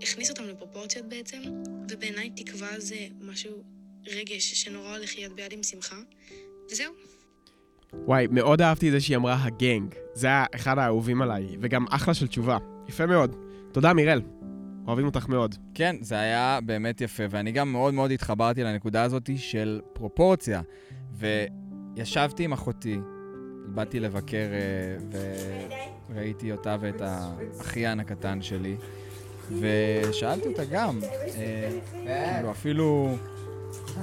והכניס 0.00 0.30
אותם 0.30 0.44
לפרופורציות 0.44 1.08
בעצם, 1.08 1.42
ובעיניי 1.90 2.30
תקווה 2.30 2.80
זה 2.80 2.96
משהו, 3.20 3.62
רגש 4.06 4.54
שנורא 4.54 4.96
הולך 4.96 5.18
יד 5.18 5.32
ביד 5.32 5.52
עם 5.52 5.62
שמחה, 5.62 5.96
וזהו. 6.72 6.92
וואי, 7.92 8.26
מאוד 8.30 8.62
אהבתי 8.62 8.86
את 8.88 8.92
זה 8.92 9.00
שהיא 9.00 9.16
אמרה 9.16 9.44
הגנג. 9.44 9.94
זה 10.14 10.26
היה 10.26 10.44
אחד 10.54 10.78
האהובים 10.78 11.22
עליי, 11.22 11.46
וגם 11.60 11.86
אחלה 11.90 12.14
של 12.14 12.26
תשובה. 12.26 12.58
יפה 12.88 13.06
מאוד. 13.06 13.36
תודה, 13.72 13.92
מיראל. 13.92 14.20
אוהבים 14.86 15.06
אותך 15.06 15.28
מאוד. 15.28 15.54
כן, 15.74 15.96
זה 16.00 16.20
היה 16.20 16.58
באמת 16.66 17.00
יפה, 17.00 17.22
ואני 17.30 17.52
גם 17.52 17.72
מאוד 17.72 17.94
מאוד 17.94 18.10
התחברתי 18.10 18.62
לנקודה 18.62 19.02
הזאת 19.02 19.30
של 19.36 19.80
פרופורציה. 19.92 20.62
וישבתי 21.98 22.44
עם 22.44 22.52
אחותי, 22.52 23.00
באתי 23.66 24.00
לבקר 24.00 24.36
אה, 24.36 25.78
וראיתי 26.10 26.52
אותה 26.52 26.76
ואת 26.80 27.00
האחיין 27.00 28.00
הקטן 28.00 28.42
שלי, 28.42 28.76
ושאלתי 29.60 30.48
אותה 30.48 30.64
גם, 30.64 30.98
אה, 31.36 31.78
כאילו 31.92 32.50
אפילו, 32.50 33.16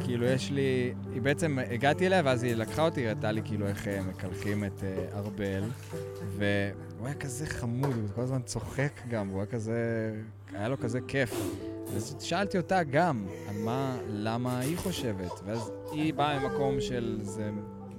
כאילו 0.03 0.25
יש 0.25 0.51
לי, 0.51 0.93
היא 1.13 1.21
בעצם, 1.21 1.57
הגעתי 1.71 2.07
אליה 2.07 2.21
ואז 2.25 2.43
היא 2.43 2.55
לקחה 2.55 2.85
אותי, 2.85 3.07
הראתה 3.07 3.31
לי 3.31 3.41
כאילו 3.45 3.67
איך 3.67 3.87
אה, 3.87 4.01
מקלחים 4.01 4.63
את 4.63 4.83
ארבל, 5.13 5.63
והוא 6.37 7.07
היה 7.07 7.15
כזה 7.15 7.45
חמוד, 7.45 7.95
הוא 7.95 8.09
כל 8.15 8.21
הזמן 8.21 8.41
צוחק 8.41 9.01
גם, 9.09 9.27
הוא 9.27 9.37
היה 9.37 9.45
כזה, 9.45 10.11
היה 10.53 10.69
לו 10.69 10.79
כזה 10.79 10.99
כיף. 11.07 11.33
אז 11.95 12.15
שאלתי 12.19 12.57
אותה 12.57 12.83
גם, 12.83 13.25
על 13.49 13.55
מה, 13.57 13.97
למה 14.09 14.59
היא 14.59 14.77
חושבת, 14.77 15.31
ואז 15.45 15.71
היא 15.91 16.13
באה 16.13 16.39
ממקום 16.39 16.81
של 16.81 17.19
זה 17.21 17.51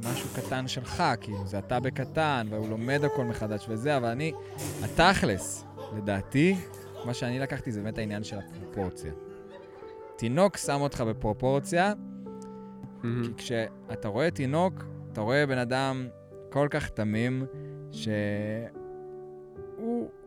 משהו 0.05 0.29
קטן 0.35 0.69
שלך, 0.69 1.03
כאילו, 1.21 1.47
זה 1.47 1.59
אתה 1.59 1.81
בקטן, 1.81 2.47
והוא 2.51 2.69
לומד 2.69 3.05
הכל 3.05 3.25
מחדש 3.25 3.67
וזה, 3.69 3.97
אבל 3.97 4.09
אני, 4.09 4.33
התכלס, 4.83 5.65
לדעתי, 5.97 6.57
מה 7.05 7.15
שאני 7.15 7.39
לקחתי 7.39 7.73
זה 7.73 7.83
באמת 7.83 7.99
העניין 7.99 8.25
של 8.25 8.39
הפרופורציה. 8.39 9.13
תינוק 10.17 10.57
שם 10.57 10.81
אותך 10.81 11.01
בפרופורציה, 11.01 11.93
מהמם. 13.03 13.25
כי 13.25 13.35
כשאתה 13.37 14.09
רואה 14.09 14.31
תינוק, 14.31 14.85
אתה 15.13 15.21
רואה 15.21 15.47
בן 15.47 15.59
אדם 15.59 16.07
כל 16.51 16.69
כך 16.71 16.89
תמים, 16.89 17.47
שהוא 17.93 18.11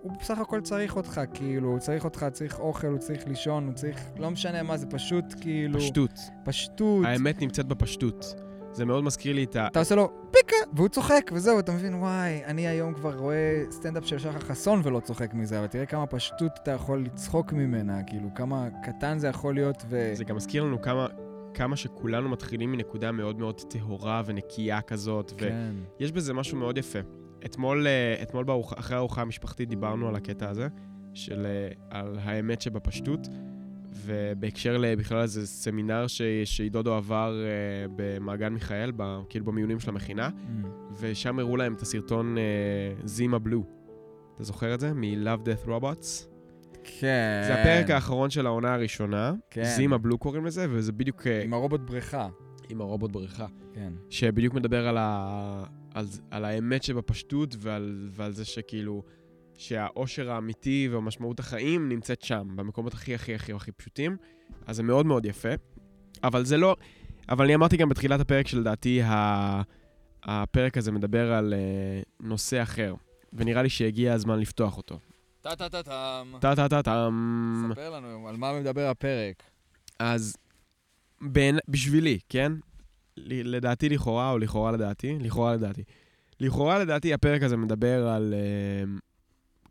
הוא 0.02 0.12
בסך 0.20 0.38
הכל 0.38 0.62
צריך 0.62 0.96
אותך, 0.96 1.22
כאילו, 1.34 1.70
הוא 1.70 1.80
צריך 1.80 2.06
אותך, 2.06 2.26
צריך 2.32 2.60
אוכל, 2.60 2.88
הוא 2.88 2.98
צריך 2.98 3.28
לישון, 3.28 3.66
הוא 3.66 3.74
צריך, 3.74 4.02
לא 4.18 4.32
משנה 4.32 4.64
מה, 4.64 4.78
זה 4.78 4.86
פשוט 4.86 5.26
כאילו... 5.42 5.80
פשטות. 5.80 6.20
פשטות. 6.46 7.06
האמת 7.06 7.42
נמצאת 7.42 7.66
בפשטות. 7.66 8.36
זה 8.72 8.86
מאוד 8.86 9.04
מזכיר 9.04 9.36
לי 9.36 9.44
את 9.44 9.56
ה... 9.56 9.68
אתה 9.68 9.80
עושה 9.80 9.96
לו 9.96 10.12
פיקה, 10.32 10.56
והוא 10.74 10.88
צוחק, 10.88 11.32
וזהו, 11.34 11.60
אתה 11.60 11.72
מבין, 11.72 11.94
וואי, 11.94 12.46
אני 12.46 12.68
היום 12.68 12.94
כבר 12.94 13.16
רואה 13.16 13.64
סטנדאפ 13.72 14.06
של 14.06 14.20
שחר 14.20 14.40
חסון 14.40 14.82
ולא 14.84 15.00
צוחק 15.00 15.34
מזה, 15.34 15.60
אבל 15.60 15.68
תראה 15.68 15.86
כמה 15.86 16.06
פשטות 16.06 16.52
אתה 16.64 16.72
יכול 16.72 17.04
לצחוק 17.04 17.54
ממנה, 17.54 18.04
כאילו, 18.04 18.30
כמה 18.36 18.68
קטן 18.84 19.20
זה 19.20 19.28
יכול 19.28 19.54
להיות, 19.54 19.84
ו... 19.90 20.12
זה 20.14 20.24
גם 20.24 20.36
מזכיר 20.36 20.64
לנו 20.64 20.82
כמה, 20.82 21.08
כמה 21.54 21.76
שכולנו 21.76 22.30
מתחילים 22.30 22.72
מנקודה 22.72 23.12
מאוד 23.12 23.40
מאוד 23.40 23.62
טהורה 23.70 24.22
ונקייה 24.26 24.82
כזאת, 24.82 25.34
כן. 25.38 25.74
ויש 26.00 26.12
בזה 26.12 26.34
משהו 26.34 26.58
מאוד 26.58 26.78
יפה. 26.78 27.00
אתמול, 27.46 27.88
אה, 27.88 28.22
אתמול 28.22 28.44
בארוח, 28.44 28.80
אחרי 28.80 28.96
הארוחה 28.96 29.22
המשפחתית 29.22 29.70
דיברנו 29.70 30.08
על 30.08 30.16
הקטע 30.16 30.50
הזה, 30.50 30.68
של 31.14 31.46
אה, 31.46 32.00
על 32.00 32.20
האמת 32.24 32.62
שבפשטות, 32.62 33.28
ובהקשר 34.06 34.78
לבכלל 34.78 35.22
איזה 35.22 35.48
סמינר 35.48 36.08
ש, 36.08 36.22
שעידודו 36.46 36.94
עבר 36.94 37.44
אה, 37.44 37.50
במעגן 37.96 38.54
מיכאל, 38.54 38.92
ב, 38.96 39.20
כאילו 39.30 39.46
במיונים 39.46 39.80
של 39.80 39.90
המכינה, 39.90 40.30
Mm. 40.30 40.68
ושם 41.00 41.40
הראו 41.40 41.58
להם 41.58 41.74
את 41.74 41.82
הסרטון 41.82 42.38
אה, 42.38 42.44
זימה 43.04 43.40
בלו. 43.40 43.64
אתה 44.36 44.44
זוכר 44.44 44.74
את 44.74 44.80
זה? 44.80 44.94
מ-Love 44.94 45.46
Death 45.48 45.68
Robots? 45.68 46.26
כן. 46.84 47.44
זה 47.48 47.62
הפרק 47.62 47.90
האחרון 47.90 48.30
של 48.30 48.46
העונה 48.46 48.74
הראשונה, 48.74 49.34
כן. 49.50 49.64
זימה 49.64 49.98
בלו 49.98 50.18
קוראים 50.18 50.46
לזה, 50.46 50.66
וזה 50.70 50.92
בדיוק 50.92 51.28
אה, 51.28 51.44
עם 51.44 51.54
הרובוט 51.54 51.82
בריכה. 51.82 52.28
עם 52.70 52.82
הרובוט 52.82 53.12
בריכה. 53.12 53.46
כן. 53.74 53.94
שבדיוק 54.10 54.54
מדבר 54.54 54.88
על, 54.88 54.98
ה... 55.00 55.64
על... 55.94 56.06
על 56.32 56.46
האמת 56.46 56.84
שבפשטות 56.84 57.56
ועל... 57.60 58.10
ועל 58.12 58.32
זה 58.32 58.46
שכאילו, 58.46 59.04
שהאושר 59.60 60.32
האמיתי 60.32 60.90
ומשמעות 60.92 61.40
החיים 61.40 61.90
נמצאת 61.90 62.22
שם, 62.22 62.48
במקומות 62.56 62.94
הכי 62.94 63.16
הכי 63.16 63.36
הכי 63.36 63.54
הכי 63.54 63.72
פשוטים. 63.72 64.18
אז 64.68 64.76
זה 64.76 64.84
מאוד 64.84 65.06
מאוד 65.06 65.26
יפה. 65.26 65.50
אבל 66.24 66.46
זה 66.46 66.58
לא... 66.58 66.76
אבל 67.30 67.46
אני 67.46 67.56
אמרתי 67.56 67.78
גם 67.78 67.90
בתחילת 67.90 68.20
הפרק 68.20 68.48
שלדעתי 68.48 69.02
ה... 69.02 69.62
הפרק 70.24 70.78
הזה 70.78 70.92
מדבר 70.92 71.34
על 71.34 71.54
uh, 71.54 72.10
נושא 72.20 72.64
אחר, 72.64 72.96
ונראה 73.34 73.64
לי 73.64 73.70
שהגיע 73.70 74.14
הזמן 74.14 74.40
לפתוח 74.40 74.78
אותו. 74.78 75.00
טה-טה-טה-טם. 75.42 76.34
טה-טה-טה-טם. 76.42 77.64
ספר 77.72 77.90
לנו 77.90 78.28
על 78.28 78.38
מה 78.38 78.60
מדבר 78.60 78.88
הפרק. 78.88 79.44
אז 80.00 80.38
בין, 81.22 81.60
בשבילי, 81.68 82.20
כן? 82.30 82.52
לדעתי 83.18 83.90
לכאורה, 83.90 84.32
או 84.32 84.38
לכאורה 84.38 84.72
לדעתי, 84.72 85.18
לכאורה 85.20 85.54
לדעתי. 85.54 85.84
לכאורה 86.40 86.80
לדעתי 86.80 87.14
הפרק 87.14 87.44
הזה 87.44 87.58
מדבר 87.58 88.08
על, 88.08 88.34
uh, 88.34 89.09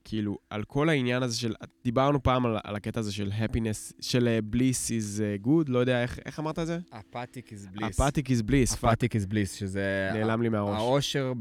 כאילו, 0.09 0.39
על 0.51 0.65
כל 0.65 0.89
העניין 0.89 1.23
הזה 1.23 1.39
של, 1.39 1.55
דיברנו 1.85 2.23
פעם 2.23 2.47
על, 2.47 2.57
על 2.65 2.77
הקטע 2.77 3.01
הזה 3.01 3.13
של 3.13 3.31
happiness, 3.31 3.93
של 4.01 4.29
uh, 4.29 4.55
bliss 4.55 4.89
is 4.89 5.19
uh, 5.19 5.47
good, 5.47 5.65
לא 5.67 5.79
יודע 5.79 6.03
איך, 6.03 6.19
איך 6.27 6.41
אמרת 6.41 6.59
את 6.59 6.67
זה? 6.67 6.79
אפתיק 6.91 7.53
איז 7.53 7.67
בליס. 7.73 8.01
apathic 8.01 8.25
is 8.25 8.51
bliss, 8.51 8.75
אפתיק 8.75 9.15
איז 9.15 9.27
בליס, 9.27 9.53
שזה... 9.53 10.11
נעלם 10.15 10.43
לי 10.43 10.49
מהראש. 10.49 10.79
האושר 10.79 11.33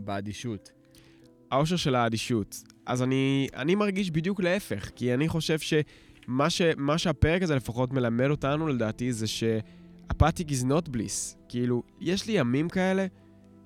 באדישות. 0.00 0.70
האושר 1.50 1.76
של 1.76 1.94
האדישות. 1.94 2.62
אז 2.86 3.02
אני, 3.02 3.48
אני 3.54 3.74
מרגיש 3.74 4.10
בדיוק 4.10 4.40
להפך, 4.40 4.90
כי 4.96 5.14
אני 5.14 5.28
חושב 5.28 5.58
שמה 5.58 6.50
ש, 6.50 6.62
מה 6.76 6.98
שהפרק 6.98 7.42
הזה 7.42 7.56
לפחות 7.56 7.92
מלמד 7.92 8.30
אותנו, 8.30 8.68
לדעתי, 8.68 9.12
זה 9.12 9.26
ש-apathic 9.26 10.48
is 10.48 10.64
not 10.64 10.88
bliss. 10.88 11.36
כאילו, 11.48 11.82
יש 12.00 12.26
לי 12.26 12.32
ימים 12.32 12.68
כאלה 12.68 13.06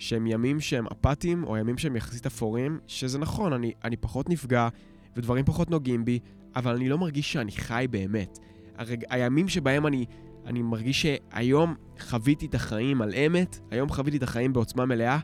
שהם 0.00 0.26
ימים 0.26 0.60
שהם 0.60 0.86
אפאתיים, 0.86 1.44
או 1.44 1.56
ימים 1.56 1.78
שהם 1.78 1.96
יחסית 1.96 2.26
אפורים, 2.26 2.78
שזה 2.86 3.18
נכון, 3.18 3.52
אני, 3.52 3.72
אני 3.84 3.96
פחות 3.96 4.28
נפגע, 4.28 4.68
ודברים 5.16 5.44
פחות 5.44 5.70
נוגעים 5.70 6.04
בי, 6.04 6.18
אבל 6.56 6.74
אני 6.74 6.88
לא 6.88 6.98
מרגיש 6.98 7.32
שאני 7.32 7.52
חי 7.52 7.86
באמת. 7.90 8.38
הרג... 8.76 9.04
הימים 9.10 9.48
שבהם 9.48 9.86
אני, 9.86 10.06
אני 10.46 10.62
מרגיש 10.62 11.02
שהיום 11.02 11.74
חוויתי 12.00 12.46
את 12.46 12.54
החיים 12.54 13.02
על 13.02 13.14
אמת, 13.14 13.60
היום 13.70 13.88
חוויתי 13.88 14.16
את 14.16 14.22
החיים 14.22 14.52
בעוצמה 14.52 14.86
מלאה, 14.86 15.18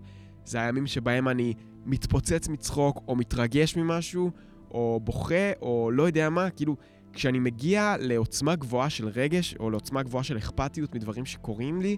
זה 0.45 0.61
הימים 0.61 0.87
שבהם 0.87 1.29
אני 1.29 1.55
מתפוצץ 1.87 2.49
מצחוק, 2.49 3.01
או 3.09 3.17
מתרגש 3.17 3.77
ממשהו, 3.77 4.31
או 4.71 5.01
בוכה, 5.05 5.53
או 5.63 5.91
לא 5.93 6.03
יודע 6.03 6.31
מה, 6.31 6.51
כאילו, 6.51 6.77
כשאני 7.13 7.39
מגיע 7.39 7.97
לעוצמה 8.01 8.57
גבוהה 8.57 8.91
של 8.91 9.09
רגש, 9.09 9.55
או 9.61 9.71
לעוצמה 9.71 10.03
גבוהה 10.03 10.25
של 10.25 10.39
אכפתיות 10.39 10.95
מדברים 10.95 11.27
שקורים 11.27 11.81
לי, 11.81 11.97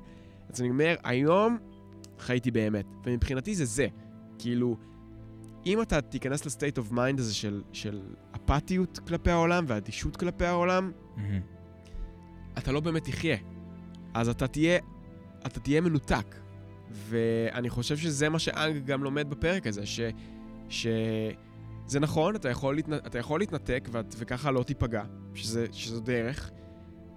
אז 0.52 0.60
אני 0.60 0.70
אומר, 0.70 0.94
היום 1.04 1.58
חייתי 2.18 2.50
באמת. 2.50 2.86
ומבחינתי 3.04 3.54
זה 3.54 3.64
זה. 3.64 3.86
כאילו, 4.38 4.76
אם 5.66 5.82
אתה 5.82 6.00
תיכנס 6.00 6.46
ל 6.46 6.51
state 6.51 6.78
of 6.78 6.92
mind 6.92 7.18
הזה 7.20 7.34
של, 7.34 7.62
של 7.72 8.00
אפתיות 8.36 8.98
כלפי 8.98 9.30
העולם 9.30 9.64
ואדישות 9.68 10.16
כלפי 10.16 10.44
העולם, 10.46 10.92
אתה 12.58 12.72
לא 12.72 12.80
באמת 12.80 13.04
תחיה. 13.04 13.36
אז 14.14 14.28
אתה 14.28 14.46
תהיה, 14.46 14.78
אתה 15.46 15.60
תהיה 15.60 15.80
מנותק. 15.80 16.34
ואני 16.90 17.70
חושב 17.70 17.96
שזה 17.96 18.28
מה 18.28 18.38
שאנג 18.38 18.84
גם 18.84 19.04
לומד 19.04 19.30
בפרק 19.30 19.66
הזה, 19.66 19.86
ש... 19.86 20.00
ש... 20.68 20.86
זה 21.86 22.00
נכון, 22.00 22.36
אתה 22.36 22.48
יכול, 22.48 22.74
להתנ... 22.74 22.94
אתה 22.94 23.18
יכול 23.18 23.40
להתנתק 23.40 23.88
ואת... 23.92 24.14
וככה 24.18 24.50
לא 24.50 24.62
תיפגע, 24.62 25.04
שזה... 25.34 25.66
שזו 25.72 26.00
דרך, 26.00 26.50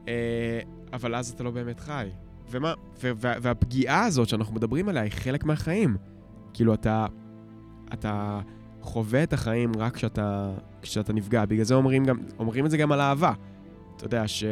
אה, 0.07 0.60
אבל 0.94 1.15
אז 1.15 1.30
אתה 1.30 1.44
לא 1.44 1.52
באמת 1.52 1.80
חי. 1.80 2.10
ומה? 2.52 2.73
ו... 3.03 3.11
וה... 3.15 3.34
והפגיעה 3.41 4.06
הזאת 4.06 4.30
שאנחנו 4.30 4.56
מדברים 4.56 4.90
עליה 4.90 5.03
היא 5.03 5.11
חלק 5.11 5.44
מהחיים. 5.44 5.98
כאילו, 6.53 6.73
אתה... 6.73 7.06
אתה 7.94 8.40
חווה 8.82 9.23
את 9.23 9.34
החיים 9.34 9.72
רק 9.78 9.95
כשאתה, 9.95 10.52
כשאתה 10.82 11.14
נפגע. 11.14 11.45
בגלל 11.45 11.64
זה 11.64 11.73
אומרים, 11.76 12.06
גם... 12.06 12.18
אומרים 12.40 12.65
את 12.65 12.72
זה 12.72 12.78
גם 12.78 12.91
על 12.91 13.02
אהבה. 13.02 13.34
אתה 13.95 14.06
יודע 14.06 14.28
ש... 14.28 14.44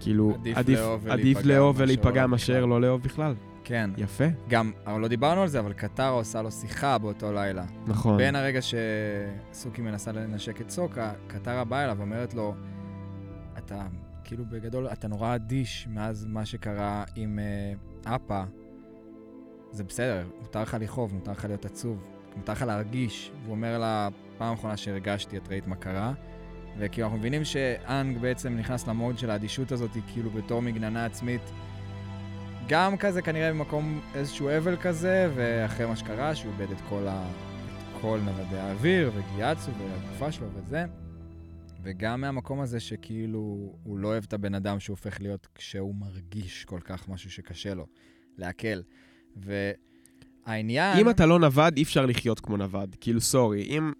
כאילו, 0.00 0.36
עדיף 0.54 0.78
לאהוב 0.78 1.08
עדיף 1.08 1.44
לאהוב 1.44 1.76
ולהיפגע 1.78 2.14
לאהוב 2.14 2.30
מאשר. 2.30 2.66
לא 2.66 2.80
לאהוב 2.80 3.02
בכלל. 3.02 3.34
כן. 3.64 3.90
יפה. 3.96 4.24
גם, 4.48 4.72
אבל 4.86 5.00
לא 5.00 5.08
דיברנו 5.08 5.42
על 5.42 5.48
זה, 5.48 5.60
אבל 5.60 5.72
קטרה 5.72 6.08
עושה 6.08 6.42
לו 6.42 6.50
שיחה 6.50 6.98
באותו 6.98 7.32
לילה. 7.32 7.64
נכון. 7.86 8.16
בין 8.16 8.36
הרגע 8.36 8.60
שסוכי 8.62 9.82
מנסה 9.82 10.12
לנשק 10.12 10.60
את 10.60 10.70
סוקה, 10.70 11.12
קטרה 11.26 11.64
באה 11.64 11.84
אליו 11.84 11.96
ואומרת 11.98 12.34
לו, 12.34 12.54
אתה, 13.58 13.86
כאילו 14.26 14.44
בגדול, 14.44 14.86
אתה 14.86 15.08
נורא 15.08 15.34
אדיש 15.34 15.88
מאז 15.90 16.26
מה 16.28 16.44
שקרה 16.46 17.04
עם 17.14 17.38
אה, 17.38 18.14
אפה. 18.16 18.42
זה 19.70 19.84
בסדר, 19.84 20.26
מותר 20.40 20.62
לך 20.62 20.76
לכאוב, 20.80 21.14
מותר 21.14 21.32
לך 21.32 21.44
להיות 21.44 21.64
עצוב, 21.64 22.04
מותר 22.36 22.52
לך 22.52 22.62
להרגיש. 22.62 23.32
והוא 23.42 23.54
אומר 23.54 23.78
לה, 23.78 24.08
פעם 24.38 24.54
אחרונה 24.54 24.76
שהרגשתי, 24.76 25.36
את 25.36 25.48
ראית 25.48 25.66
מה 25.66 25.76
קרה. 25.76 26.12
וכאילו 26.78 27.06
אנחנו 27.06 27.18
מבינים 27.18 27.44
שאנג 27.44 28.18
בעצם 28.18 28.56
נכנס 28.56 28.86
למוד 28.86 29.18
של 29.18 29.30
האדישות 29.30 29.72
הזאת, 29.72 29.90
כאילו 30.12 30.30
בתור 30.30 30.62
מגננה 30.62 31.04
עצמית. 31.04 31.42
גם 32.68 32.96
כזה 32.96 33.22
כנראה 33.22 33.50
במקום 33.50 34.00
איזשהו 34.14 34.50
אבל 34.56 34.76
כזה, 34.76 35.30
ואחרי 35.34 35.86
מה 35.86 35.96
שקרה, 35.96 36.34
שהוא 36.34 36.52
איבד 36.52 36.70
את 36.70 36.80
כל, 36.88 37.06
ה... 37.08 37.26
את 37.78 38.00
כל 38.00 38.18
נוודי 38.24 38.58
האוויר, 38.58 39.12
וגיאצו, 39.14 39.70
והגופה 39.78 40.32
שלו 40.32 40.46
וזה. 40.54 40.84
וגם 41.82 42.20
מהמקום 42.20 42.60
הזה 42.60 42.80
שכאילו 42.80 43.74
הוא 43.82 43.98
לא 43.98 44.08
אוהב 44.08 44.24
את 44.24 44.32
הבן 44.32 44.54
אדם 44.54 44.80
שהוא 44.80 44.94
הופך 44.94 45.20
להיות 45.20 45.48
כשהוא 45.54 45.94
מרגיש 45.94 46.64
כל 46.64 46.80
כך 46.84 47.08
משהו 47.08 47.30
שקשה 47.30 47.74
לו, 47.74 47.86
לעכל. 48.38 48.80
והעניין... 49.36 50.98
אם 50.98 51.10
אתה 51.10 51.26
לא 51.26 51.38
נווד, 51.38 51.76
אי 51.76 51.82
אפשר 51.82 52.06
לחיות 52.06 52.40
כמו 52.40 52.56
נווד. 52.56 52.96
כאילו, 53.00 53.20
סורי. 53.20 53.62
אם... 53.62 53.92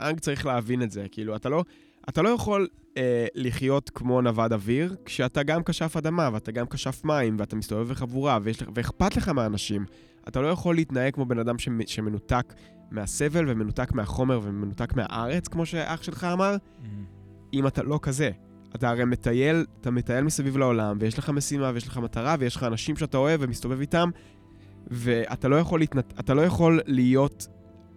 אנג 0.00 0.20
צריך 0.20 0.46
להבין 0.46 0.82
את 0.82 0.90
זה. 0.90 1.06
כאילו, 1.10 1.36
אתה 1.36 1.48
לא... 1.48 1.64
אתה 2.08 2.22
לא 2.22 2.28
יכול 2.28 2.68
אה, 2.96 3.26
לחיות 3.34 3.90
כמו 3.90 4.20
נווד 4.22 4.52
אוויר, 4.52 4.96
כשאתה 5.04 5.42
גם 5.42 5.62
כשף 5.62 5.96
אדמה, 5.96 6.30
ואתה 6.32 6.52
גם 6.52 6.66
כשף 6.66 7.04
מים, 7.04 7.36
ואתה 7.38 7.56
מסתובב 7.56 7.88
בחבורה, 7.88 8.38
ויש, 8.42 8.58
ואכפת 8.74 9.16
לך 9.16 9.28
מהאנשים. 9.28 9.84
אתה 10.28 10.40
לא 10.40 10.46
יכול 10.46 10.74
להתנהג 10.74 11.14
כמו 11.14 11.26
בן 11.26 11.38
אדם 11.38 11.58
שמ- 11.58 11.86
שמנותק 11.86 12.54
מהסבל, 12.90 13.44
ומנותק 13.48 13.92
מהחומר, 13.92 14.40
ומנותק 14.42 14.96
מהארץ, 14.96 15.48
כמו 15.48 15.66
שאח 15.66 16.02
שלך 16.02 16.24
אמר, 16.24 16.56
אם 17.54 17.66
אתה 17.66 17.82
לא 17.82 17.98
כזה. 18.02 18.30
אתה 18.74 18.88
הרי 18.90 19.04
מטייל, 19.04 19.64
אתה 19.80 19.90
מטייל 19.90 20.24
מסביב 20.24 20.56
לעולם, 20.56 20.96
ויש 21.00 21.18
לך 21.18 21.30
משימה, 21.30 21.70
ויש 21.74 21.88
לך 21.88 21.98
מטרה, 21.98 22.36
ויש 22.38 22.56
לך 22.56 22.62
אנשים 22.62 22.96
שאתה 22.96 23.16
אוהב 23.16 23.40
ומסתובב 23.42 23.80
איתם, 23.80 24.10
ואתה 24.86 25.48
לא 25.48 25.56
יכול, 25.56 25.80
להתנת... 25.80 26.30
לא 26.30 26.40
יכול 26.42 26.80
להיות 26.86 27.46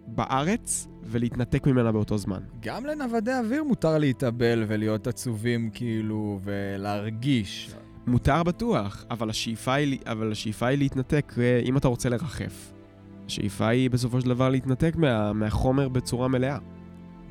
בארץ 0.06 0.88
ולהתנתק 1.02 1.66
ממנה 1.66 1.92
באותו 1.92 2.18
זמן. 2.18 2.40
גם 2.60 2.86
לנוודי 2.86 3.32
אוויר 3.32 3.64
מותר 3.64 3.98
להתאבל 3.98 4.64
ולהיות 4.68 5.06
עצובים, 5.06 5.70
כאילו, 5.70 6.40
ולהרגיש. 6.42 7.74
מותר 8.06 8.42
בטוח, 8.42 9.04
אבל 9.10 9.30
השאיפה 9.30 9.74
היא, 9.74 9.98
אבל 10.06 10.32
השאיפה 10.32 10.66
היא 10.66 10.78
להתנתק 10.78 11.34
אם 11.64 11.76
אתה 11.76 11.88
רוצה 11.88 12.08
לרחף. 12.08 12.72
השאיפה 13.26 13.68
היא 13.68 13.90
בסופו 13.90 14.20
של 14.20 14.28
דבר 14.28 14.48
להתנתק 14.48 14.96
מה, 14.96 15.32
מהחומר 15.32 15.88
בצורה 15.88 16.28
מלאה. 16.28 16.58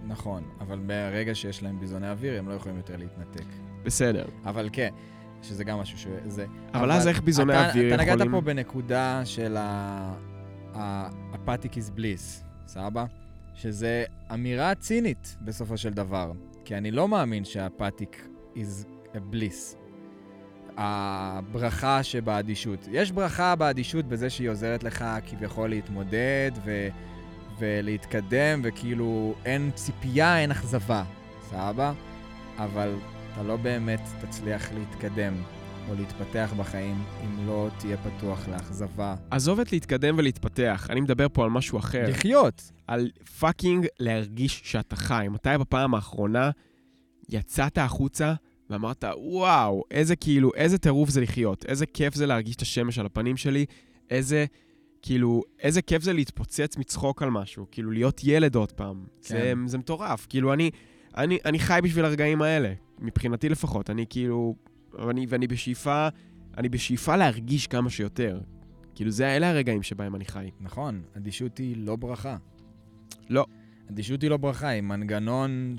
נכון, 0.08 0.44
אבל 0.60 0.80
ברגע 0.80 1.36
שיש 1.36 1.64
להם 1.64 1.80
ביזוני 1.80 2.10
אוויר, 2.12 2.40
הם 2.40 2.50
לא 2.50 2.54
יכולים 2.54 2.78
יותר 2.78 2.98
להתנתק. 2.98 3.46
בסדר. 3.84 4.26
אבל 4.46 4.70
כן, 4.72 4.90
שזה 5.42 5.64
גם 5.64 5.80
משהו 5.80 5.98
שזה... 5.98 6.46
אבל 6.74 6.92
אז 6.92 7.08
איך 7.08 7.22
ביזוני 7.22 7.54
אתה, 7.54 7.70
אוויר 7.70 7.96
אתה 7.96 8.04
יכולים... 8.04 8.20
נגעת 8.20 8.32
פה 8.32 8.42
בנקודה 8.42 9.22
של. 9.26 9.58
ה-apathic 10.74 11.74
is 11.74 11.98
bliss, 11.98 12.46
סבבה? 12.68 13.06
שזה 13.56 14.04
אמירה 14.34 14.76
צינית 14.76 15.38
בסופו 15.42 15.78
של 15.78 15.94
דבר. 15.94 16.32
כי 16.66 16.78
אני 16.78 16.92
לא 16.92 17.08
מאמין 17.08 17.46
שה-apathic 17.46 18.16
is 18.56 18.86
a 19.14 19.20
bliss. 19.34 19.79
הברכה 20.82 22.04
שבאדישות. 22.04 22.88
יש 22.92 23.12
ברכה 23.12 23.56
באדישות 23.56 24.06
בזה 24.06 24.30
שהיא 24.30 24.50
עוזרת 24.50 24.84
לך 24.84 25.06
כביכול 25.30 25.70
להתמודד 25.70 26.52
ו... 26.66 26.88
ולהתקדם, 27.60 28.62
וכאילו 28.64 29.36
אין 29.46 29.72
ציפייה, 29.76 30.40
אין 30.40 30.52
אכזבה, 30.52 31.04
סבבה? 31.50 31.94
אבל 32.58 32.96
אתה 33.34 33.44
לא 33.44 33.58
באמת 33.58 34.02
תצליח 34.22 34.70
להתקדם 34.74 35.34
או 35.90 35.96
להתפתח 35.96 36.54
בחיים 36.58 37.04
אם 37.24 37.48
לא 37.48 37.68
תהיה 37.78 37.98
פתוח 37.98 38.48
לאכזבה. 38.48 39.16
עזוב 39.32 39.60
את 39.60 39.72
להתקדם 39.72 40.18
ולהתפתח, 40.18 40.88
אני 40.90 41.02
מדבר 41.02 41.28
פה 41.34 41.44
על 41.44 41.50
משהו 41.50 41.80
אחר. 41.80 42.10
לחיות. 42.10 42.72
על 42.88 43.12
fucking 43.40 43.88
להרגיש 44.00 44.62
שאתה 44.64 44.96
חי. 44.96 45.28
מתי 45.30 45.50
בפעם 45.60 45.96
האחרונה 45.96 46.52
יצאת 47.30 47.78
החוצה 47.78 48.34
ואמרת, 48.70 49.04
וואו, 49.18 49.84
איזה 49.92 50.16
כאילו, 50.16 50.52
איזה 50.56 50.78
טירוף 50.78 51.10
זה 51.10 51.22
לחיות, 51.22 51.66
איזה 51.66 51.86
כיף 51.86 52.16
זה 52.16 52.26
להרגיש 52.26 52.56
את 52.56 52.62
השמש 52.62 53.00
על 53.00 53.06
הפנים 53.06 53.38
שלי, 53.38 53.66
איזה, 54.10 54.46
כאילו, 55.02 55.44
איזה 55.60 55.82
כיף 55.82 56.04
זה 56.04 56.14
להתפוצץ 56.14 56.78
מצחוק 56.78 57.24
על 57.24 57.30
משהו, 57.30 57.66
כאילו, 57.72 57.92
להיות 57.92 58.22
ילד 58.24 58.56
עוד 58.56 58.72
פעם. 58.72 59.04
כן. 59.06 59.20
זה, 59.22 59.54
זה 59.66 59.78
מטורף. 59.78 60.26
כאילו, 60.30 60.54
אני, 60.54 60.72
אני, 61.18 61.38
אני 61.46 61.60
חי 61.60 61.80
בשביל 61.84 62.06
הרגעים 62.06 62.42
האלה, 62.42 62.74
מבחינתי 63.00 63.50
לפחות. 63.50 63.90
אני 63.90 64.06
כאילו, 64.10 64.56
ואני, 64.94 65.26
ואני 65.30 65.48
בשאיפה, 65.48 66.08
אני 66.58 66.70
בשאיפה 66.70 67.16
להרגיש 67.16 67.68
כמה 67.68 67.90
שיותר. 67.90 68.40
כאילו, 68.96 69.12
זה, 69.12 69.36
אלה 69.38 69.50
הרגעים 69.50 69.84
שבהם 69.84 70.16
אני 70.16 70.26
חי. 70.26 70.50
נכון, 70.60 71.02
אדישות 71.18 71.58
היא 71.58 71.76
לא 71.78 71.96
ברכה. 71.96 72.38
לא. 73.30 73.46
אדישות 73.90 74.22
היא 74.22 74.30
לא 74.30 74.38
ברכה, 74.38 74.68
היא 74.68 74.82
מנגנון 74.82 75.76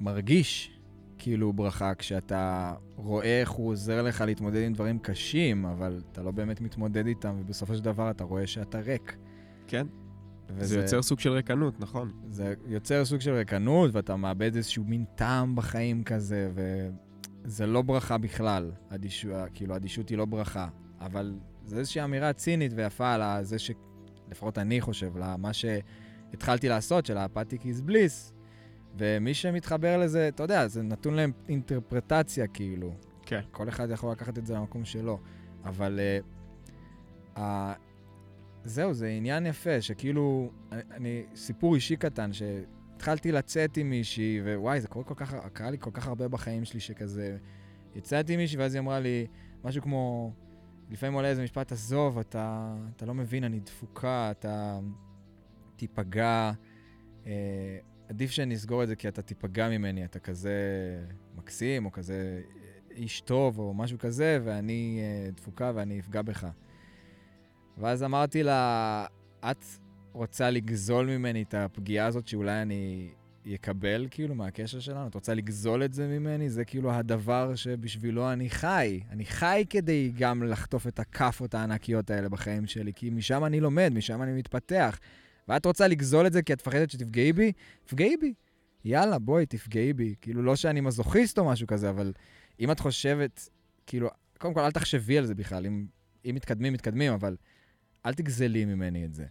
שמרגיש 0.00 0.75
כאילו 1.18 1.52
ברכה 1.52 1.94
כשאתה 1.94 2.74
רואה 2.96 3.40
איך 3.40 3.50
הוא 3.50 3.68
עוזר 3.70 4.02
לך 4.02 4.20
להתמודד 4.20 4.62
עם 4.62 4.72
דברים 4.72 4.98
קשים, 4.98 5.64
אבל 5.64 6.02
אתה 6.12 6.22
לא 6.22 6.30
באמת 6.30 6.60
מתמודד 6.60 7.06
איתם, 7.06 7.36
ובסופו 7.40 7.74
של 7.74 7.82
דבר 7.82 8.10
אתה 8.10 8.24
רואה 8.24 8.46
שאתה 8.46 8.80
ריק. 8.80 9.16
כן? 9.66 9.86
וזה, 10.50 10.66
זה 10.66 10.80
יוצר 10.80 11.02
סוג 11.02 11.20
של 11.20 11.30
ריקנות, 11.32 11.80
נכון. 11.80 12.12
זה 12.30 12.54
יוצר 12.66 13.04
סוג 13.04 13.20
של 13.20 13.32
ריקנות, 13.32 13.90
ואתה 13.94 14.16
מאבד 14.16 14.56
איזשהו 14.56 14.84
מין 14.84 15.04
טעם 15.14 15.56
בחיים 15.56 16.04
כזה, 16.04 16.50
וזה 17.44 17.66
לא 17.66 17.82
ברכה 17.82 18.18
בכלל. 18.18 18.72
אדישות, 18.88 19.32
כאילו, 19.54 19.76
אדישות 19.76 20.08
היא 20.08 20.18
לא 20.18 20.24
ברכה. 20.24 20.68
אבל 21.00 21.34
זה 21.64 21.78
איזושהי 21.78 22.04
אמירה 22.04 22.32
צינית 22.32 22.72
ויפה 22.74 23.12
על 23.12 23.44
זה 23.44 23.58
ש... 23.58 23.70
לפחות 24.30 24.58
אני 24.58 24.80
חושב, 24.80 25.16
למה 25.16 25.50
שהתחלתי 25.52 26.68
לעשות, 26.68 27.06
של 27.06 27.16
ה-apathic 27.16 27.62
is 27.62 27.88
bliss, 27.88 28.32
ומי 28.98 29.34
שמתחבר 29.34 29.98
לזה, 29.98 30.28
אתה 30.28 30.42
יודע, 30.42 30.68
זה 30.68 30.82
נתון 30.82 31.14
להם 31.14 31.32
אינטרפרטציה, 31.48 32.46
כאילו. 32.46 32.94
כן. 33.26 33.40
כל 33.50 33.68
אחד 33.68 33.90
יכול 33.90 34.12
לקחת 34.12 34.38
את 34.38 34.46
זה 34.46 34.54
למקום 34.54 34.84
שלו. 34.84 35.18
אבל 35.64 36.00
uh, 37.34 37.38
uh, 37.38 37.40
זהו, 38.64 38.94
זה 38.94 39.08
עניין 39.08 39.46
יפה, 39.46 39.80
שכאילו, 39.80 40.50
אני, 40.72 40.82
אני 40.90 41.22
סיפור 41.34 41.74
אישי 41.74 41.96
קטן, 41.96 42.30
שהתחלתי 42.32 43.32
לצאת 43.32 43.76
עם 43.76 43.90
מישהי, 43.90 44.40
ווואי, 44.42 44.80
זה 44.80 44.88
קורה 44.88 45.04
כל 45.04 45.14
כך, 45.14 45.34
קרה 45.52 45.70
לי 45.70 45.76
כל 45.80 45.90
כך 45.94 46.06
הרבה 46.06 46.28
בחיים 46.28 46.64
שלי, 46.64 46.80
שכזה, 46.80 47.36
יצאתי 47.94 48.32
עם 48.32 48.38
מישהי, 48.38 48.58
ואז 48.58 48.74
היא 48.74 48.80
אמרה 48.80 49.00
לי, 49.00 49.26
משהו 49.64 49.82
כמו, 49.82 50.32
לפעמים 50.90 51.14
עולה 51.14 51.28
איזה 51.28 51.42
משפט, 51.42 51.72
עזוב, 51.72 52.18
אתה, 52.18 52.74
אתה 52.96 53.06
לא 53.06 53.14
מבין, 53.14 53.44
אני 53.44 53.60
דפוקה, 53.60 54.30
אתה 54.30 54.80
תיפגע. 55.76 56.52
אה, 57.26 57.78
עדיף 58.08 58.30
שנסגור 58.30 58.82
את 58.82 58.88
זה 58.88 58.96
כי 58.96 59.08
אתה 59.08 59.22
תיפגע 59.22 59.68
ממני, 59.68 60.04
אתה 60.04 60.18
כזה 60.18 60.52
מקסים, 61.36 61.86
או 61.86 61.92
כזה 61.92 62.42
איש 62.90 63.20
טוב, 63.20 63.58
או 63.58 63.74
משהו 63.74 63.98
כזה, 63.98 64.38
ואני 64.44 65.00
אה, 65.02 65.30
דפוקה 65.30 65.72
ואני 65.74 66.00
אפגע 66.00 66.22
בך. 66.22 66.46
ואז 67.78 68.02
אמרתי 68.02 68.42
לה, 68.42 69.06
את 69.50 69.64
רוצה 70.12 70.50
לגזול 70.50 71.06
ממני 71.06 71.42
את 71.42 71.54
הפגיעה 71.54 72.06
הזאת 72.06 72.28
שאולי 72.28 72.62
אני 72.62 73.10
יקבל, 73.44 74.06
כאילו, 74.10 74.34
מהקשר 74.34 74.80
שלנו? 74.80 75.06
את 75.06 75.14
רוצה 75.14 75.34
לגזול 75.34 75.84
את 75.84 75.94
זה 75.94 76.06
ממני? 76.06 76.50
זה 76.50 76.64
כאילו 76.64 76.92
הדבר 76.92 77.54
שבשבילו 77.54 78.32
אני 78.32 78.50
חי. 78.50 79.00
אני 79.10 79.24
חי 79.24 79.64
כדי 79.70 80.12
גם 80.18 80.42
לחטוף 80.42 80.86
את 80.86 80.98
הכאפות 80.98 81.54
הענקיות 81.54 82.10
האלה 82.10 82.28
בחיים 82.28 82.66
שלי, 82.66 82.92
כי 82.94 83.10
משם 83.10 83.44
אני 83.44 83.60
לומד, 83.60 83.92
משם 83.94 84.22
אני 84.22 84.32
מתפתח. 84.32 84.98
ואת 85.48 85.66
רוצה 85.66 85.88
לגזול 85.88 86.26
את 86.26 86.32
זה 86.32 86.42
כי 86.42 86.52
את 86.52 86.60
מפחדת 86.60 86.90
שתפגעי 86.90 87.32
בי? 87.32 87.52
תפגעי 87.84 88.16
בי. 88.16 88.34
יאללה, 88.84 89.18
בואי, 89.18 89.46
תפגעי 89.46 89.92
בי. 89.92 90.14
כאילו, 90.20 90.42
לא 90.42 90.56
שאני 90.56 90.80
מזוכיסט 90.80 91.38
או 91.38 91.44
משהו 91.44 91.66
כזה, 91.66 91.90
אבל 91.90 92.12
אם 92.60 92.70
את 92.70 92.80
חושבת, 92.80 93.48
כאילו, 93.86 94.08
קודם 94.38 94.54
כל, 94.54 94.60
אל 94.60 94.70
תחשבי 94.70 95.18
על 95.18 95.26
זה 95.26 95.34
בכלל. 95.34 95.66
אם, 95.66 95.86
אם 96.24 96.34
מתקדמים, 96.34 96.72
מתקדמים, 96.72 97.12
אבל 97.12 97.36
אל 98.06 98.14
תגזלי 98.14 98.64
ממני 98.64 99.04
את 99.04 99.14
זה. 99.14 99.24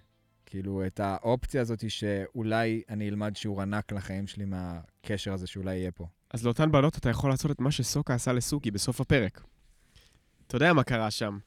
כאילו, 0.45 0.85
את 0.87 0.99
האופציה 0.99 1.61
הזאת 1.61 1.89
שאולי 1.89 2.81
אני 2.89 3.09
אלמד 3.09 3.35
שיעור 3.35 3.61
ענק 3.61 3.91
לחיים 3.91 4.27
שלי 4.27 4.45
מהקשר 4.45 5.33
הזה 5.33 5.47
שאולי 5.47 5.75
יהיה 5.75 5.91
פה. 5.91 6.07
אז 6.33 6.45
לאותן 6.45 6.71
בנות 6.71 6.97
אתה 6.97 7.09
יכול 7.09 7.29
לעשות 7.29 7.51
את 7.51 7.59
מה 7.59 7.71
שסוקה 7.71 8.13
עשה 8.13 8.33
לסוקי 8.33 8.71
בסוף 8.71 9.01
הפרק. 9.01 9.43
אתה 10.47 10.55
יודע 10.55 10.73
מה 10.73 10.83
קרה 10.83 11.11
שם. 11.11 11.37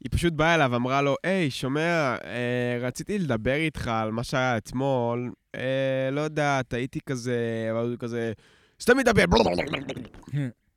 היא 0.00 0.10
פשוט 0.10 0.32
באה 0.32 0.54
אליו 0.54 0.68
ואמרה 0.72 1.02
לו, 1.02 1.16
היי, 1.24 1.50
שומע, 1.50 2.16
אה, 2.24 2.78
רציתי 2.80 3.18
לדבר 3.18 3.54
איתך 3.54 3.88
על 3.88 4.10
מה 4.10 4.24
שהיה 4.24 4.56
אתמול, 4.56 5.32
אה, 5.54 6.10
לא 6.12 6.20
יודעת, 6.20 6.74
הייתי 6.74 6.98
כזה, 7.06 7.68
אבל 7.72 7.88
הוא 7.88 7.96
כזה, 7.98 8.32
סתם 8.80 8.96
מדבר, 8.96 9.24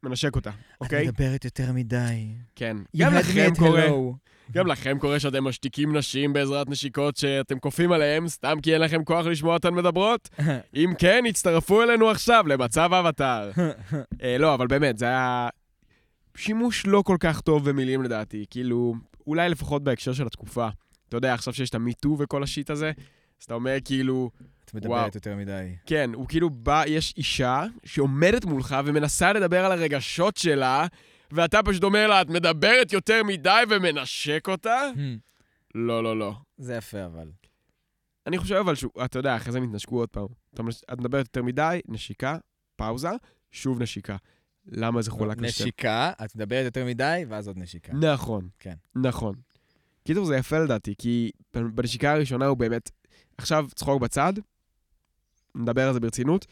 מנשק 0.04 0.36
אותה, 0.36 0.52
אוקיי? 0.82 1.10
את 1.10 1.14
מדברת 1.14 1.45
יותר 1.45 1.72
מדי. 1.74 2.28
כן. 2.56 2.78
גם 2.98 3.14
לכם 3.14 3.50
קורה. 3.58 3.86
גם 4.52 4.68
לכם 4.68 4.98
קורה 5.00 5.20
שאתם 5.20 5.44
משתיקים 5.44 5.98
נשים 5.98 6.34
בעזרת 6.34 6.70
נשיקות 6.70 7.18
שאתם 7.18 7.60
כופים 7.60 7.91
עליהם, 7.91 8.28
סתם 8.28 8.58
כי 8.64 8.74
אין 8.74 8.82
לכם 8.82 9.04
כוח 9.04 9.26
לשמוע 9.26 9.54
אותן 9.54 9.74
מדברות? 9.74 10.30
אם 10.76 10.94
כן, 10.98 11.24
הצטרפו 11.30 11.84
אלינו 11.84 12.10
עכשיו 12.10 12.44
למצב 12.48 12.94
האבטר. 12.94 13.52
אה, 14.24 14.38
לא, 14.38 14.54
אבל 14.54 14.68
באמת, 14.68 14.98
זה 14.98 15.06
היה 15.06 15.50
שימוש 16.38 16.88
לא 16.88 17.02
כל 17.06 17.18
כך 17.20 17.41
טוב 17.41 17.70
במילים 17.70 18.04
לדעתי. 18.04 18.45
כאילו, 18.50 18.95
אולי 19.28 19.50
לפחות 19.50 19.84
בהקשר 19.84 20.14
של 20.14 20.28
התקופה. 20.28 20.70
אתה 21.10 21.18
יודע, 21.18 21.34
עכשיו 21.34 21.54
שיש 21.54 21.70
את 21.70 21.76
המיטו 21.76 22.16
וכל 22.20 22.44
השיט 22.44 22.70
הזה, 22.70 22.91
אז 23.40 23.45
אתה 23.45 23.54
אומר 23.54 23.78
כאילו, 23.86 24.32
את 24.66 24.74
מדברת 24.74 24.91
וואו. 24.91 25.10
יותר 25.16 25.36
מדי. 25.36 25.76
כן, 25.86 26.10
הוא 26.14 26.28
כאילו 26.28 26.50
בא, 26.50 26.84
יש 26.88 27.14
אישה 27.18 27.64
שעומדת 27.86 28.45
מולך 28.45 28.76
ומנסה 28.86 29.34
לדבר 29.34 29.66
על 29.66 29.72
הרגשות 29.72 30.38
שלה, 30.38 30.88
ואתה 31.32 31.64
פשוט 31.64 31.84
אומר 31.84 32.08
לה, 32.08 32.22
את 32.22 32.30
מדברת 32.30 32.94
יותר 32.94 33.24
מדי 33.24 33.64
ומנשק 33.70 34.45
אותה? 34.50 34.82
לא, 35.76 36.04
לא, 36.04 36.20
לא. 36.20 36.34
זה 36.58 36.76
יפה, 36.76 37.06
אבל. 37.06 37.32
אני 38.28 38.38
חושב 38.38 38.56
אבל 38.56 38.76
שהוא, 38.76 38.91
אתה 39.06 39.20
יודע, 39.20 39.36
אחרי 39.36 39.52
זה 39.52 39.58
הם 39.58 39.64
התנשקו 39.64 39.98
עוד 39.98 40.10
פעם. 40.10 40.28
אתה 40.54 40.64
את 40.94 41.00
מדברת 41.00 41.26
יותר 41.26 41.44
מדי, 41.44 41.80
נשיקה, 41.88 42.38
פאוזה, 42.76 43.10
שוב 43.52 43.82
נשיקה. 43.82 44.16
למה 44.68 45.02
זה 45.02 45.11
חולק 45.11 45.41
לשתי? 45.41 45.64
נשיקה, 45.64 46.11
את 46.26 46.35
מדברת 46.35 46.65
יותר 46.65 46.85
מדי, 46.85 47.26
ואז 47.30 47.48
עוד 47.48 47.57
נשיקה. 47.57 47.94
נכון. 47.94 48.49
כן. 48.60 48.76
נכון. 48.95 49.35
קיצור, 50.03 50.26
זה 50.26 50.35
יפה 50.35 50.60
לדעתי, 50.60 50.94
כי 50.98 51.31
בנשיקה 51.53 52.14
הראשונה 52.14 52.45
הוא 52.45 52.57
באמת... 52.57 52.91
עכשיו, 53.38 53.68
צחוק 53.76 54.02
בצד, 54.02 54.34
נדבר 55.56 55.88
על 55.88 55.94
זה 55.94 55.99
ברצינות. 55.99 56.45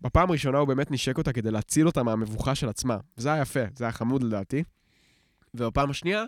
בפעם 0.00 0.28
הראשונה 0.28 0.58
הוא 0.58 0.68
באמת 0.68 0.90
נשק 0.90 1.18
אותה 1.18 1.32
כדי 1.32 1.50
להציל 1.50 1.86
אותה 1.86 2.02
מהמבוכה 2.02 2.54
של 2.54 2.68
עצמה. 2.68 2.96
וזה 3.18 3.32
היה 3.32 3.42
יפה, 3.42 3.60
זה 3.76 3.84
היה 3.84 3.92
חמוד 3.92 4.22
לדעתי. 4.22 4.64
ובפעם 5.54 5.90
השנייה, 5.90 6.24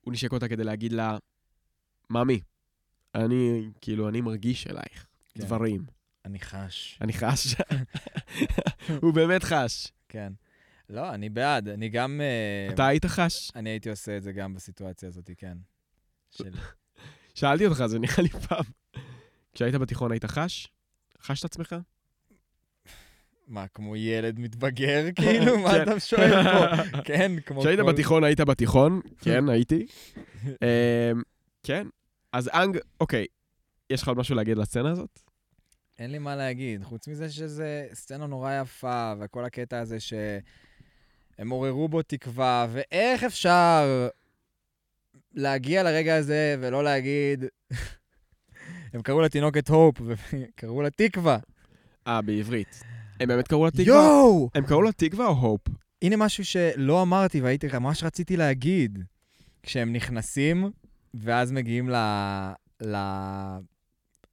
הוא 0.00 0.12
נשק 0.12 0.32
אותה 0.32 0.48
כדי 0.48 0.64
להגיד 0.64 0.92
לה, 0.92 1.18
ממי, 2.10 2.40
אני, 3.14 3.70
כאילו, 3.80 4.08
אני 4.08 4.20
מרגיש 4.20 4.66
אלייך 4.66 5.06
כן. 5.34 5.40
דברים. 5.40 5.84
אני 6.24 6.40
חש. 6.40 6.98
אני 7.00 7.12
חש. 7.12 7.54
הוא 9.02 9.14
באמת 9.14 9.44
חש. 9.44 9.92
כן. 10.08 10.32
לא, 10.90 11.14
אני 11.14 11.28
בעד. 11.28 11.68
אני 11.68 11.88
גם... 11.88 12.20
אה, 12.20 12.74
אתה 12.74 12.86
היית 12.86 13.06
חש? 13.06 13.50
אני 13.56 13.70
הייתי 13.70 13.90
עושה 13.90 14.16
את 14.16 14.22
זה 14.22 14.32
גם 14.32 14.54
בסיטואציה 14.54 15.08
הזאת, 15.08 15.30
כן. 15.36 15.56
של... 16.30 16.50
שאלתי 17.34 17.66
אותך, 17.66 17.86
זה 17.86 17.98
נראה 17.98 18.22
לי 18.22 18.28
פעם. 18.28 18.64
כשהיית 19.54 19.74
בתיכון 19.74 20.12
היית 20.12 20.24
חש? 20.24 20.68
חש 21.22 21.40
את 21.40 21.44
עצמך? 21.44 21.76
מה, 23.48 23.66
כמו 23.68 23.96
ילד 23.96 24.40
מתבגר, 24.40 25.06
כאילו? 25.16 25.58
מה 25.58 25.70
כן. 25.70 25.82
אתה 25.82 26.00
שואל 26.00 26.42
פה? 26.42 26.82
כן, 27.08 27.32
כמו 27.46 27.60
כשהיית 27.60 27.80
בתיכון, 27.80 28.24
היית 28.24 28.40
בתיכון, 28.40 29.00
כן, 29.18 29.48
הייתי. 29.48 29.86
אמ, 30.44 31.22
כן, 31.62 31.86
אז 32.32 32.48
אנג, 32.48 32.78
אוקיי, 33.00 33.26
יש 33.90 34.02
לך 34.02 34.08
עוד 34.08 34.18
משהו 34.18 34.34
להגיד 34.34 34.58
לסצנה 34.58 34.90
הזאת? 34.90 35.20
אין 35.98 36.10
לי 36.10 36.18
מה 36.18 36.36
להגיד, 36.36 36.84
חוץ 36.84 37.08
מזה 37.08 37.30
שזה 37.30 37.86
סצנה 37.92 38.26
נורא 38.26 38.60
יפה, 38.62 39.12
וכל 39.20 39.44
הקטע 39.44 39.78
הזה 39.78 40.00
שהם 41.38 41.50
עוררו 41.50 41.88
בו 41.88 42.02
תקווה, 42.02 42.66
ואיך 42.70 43.24
אפשר 43.24 44.08
להגיע 45.34 45.82
לרגע 45.82 46.16
הזה 46.16 46.56
ולא 46.60 46.84
להגיד... 46.84 47.44
הם 48.92 49.02
קראו 49.02 49.20
לתינוקת 49.20 49.68
הופ, 49.68 49.96
וקראו 50.04 50.82
לה 50.84 50.90
תקווה. 50.90 51.38
אה, 52.06 52.22
בעברית. 52.22 52.82
הם 53.20 53.28
באמת 53.28 53.48
קראו 53.48 53.64
לה 53.64 53.70
תקווה? 53.70 53.84
יואו! 53.86 54.50
הם 54.54 54.66
קראו 54.66 54.82
לה 54.82 54.92
תקווה 54.92 55.26
או 55.26 55.32
הופ? 55.32 55.60
הנה 56.02 56.16
משהו 56.16 56.44
שלא 56.44 57.02
אמרתי 57.02 57.40
והייתי, 57.40 57.66
ממש 57.80 58.04
רציתי 58.04 58.36
להגיד. 58.36 59.04
כשהם 59.62 59.92
נכנסים, 59.92 60.70
ואז 61.14 61.52
מגיעים 61.52 61.90
ל... 61.90 61.96
ל... 62.82 62.96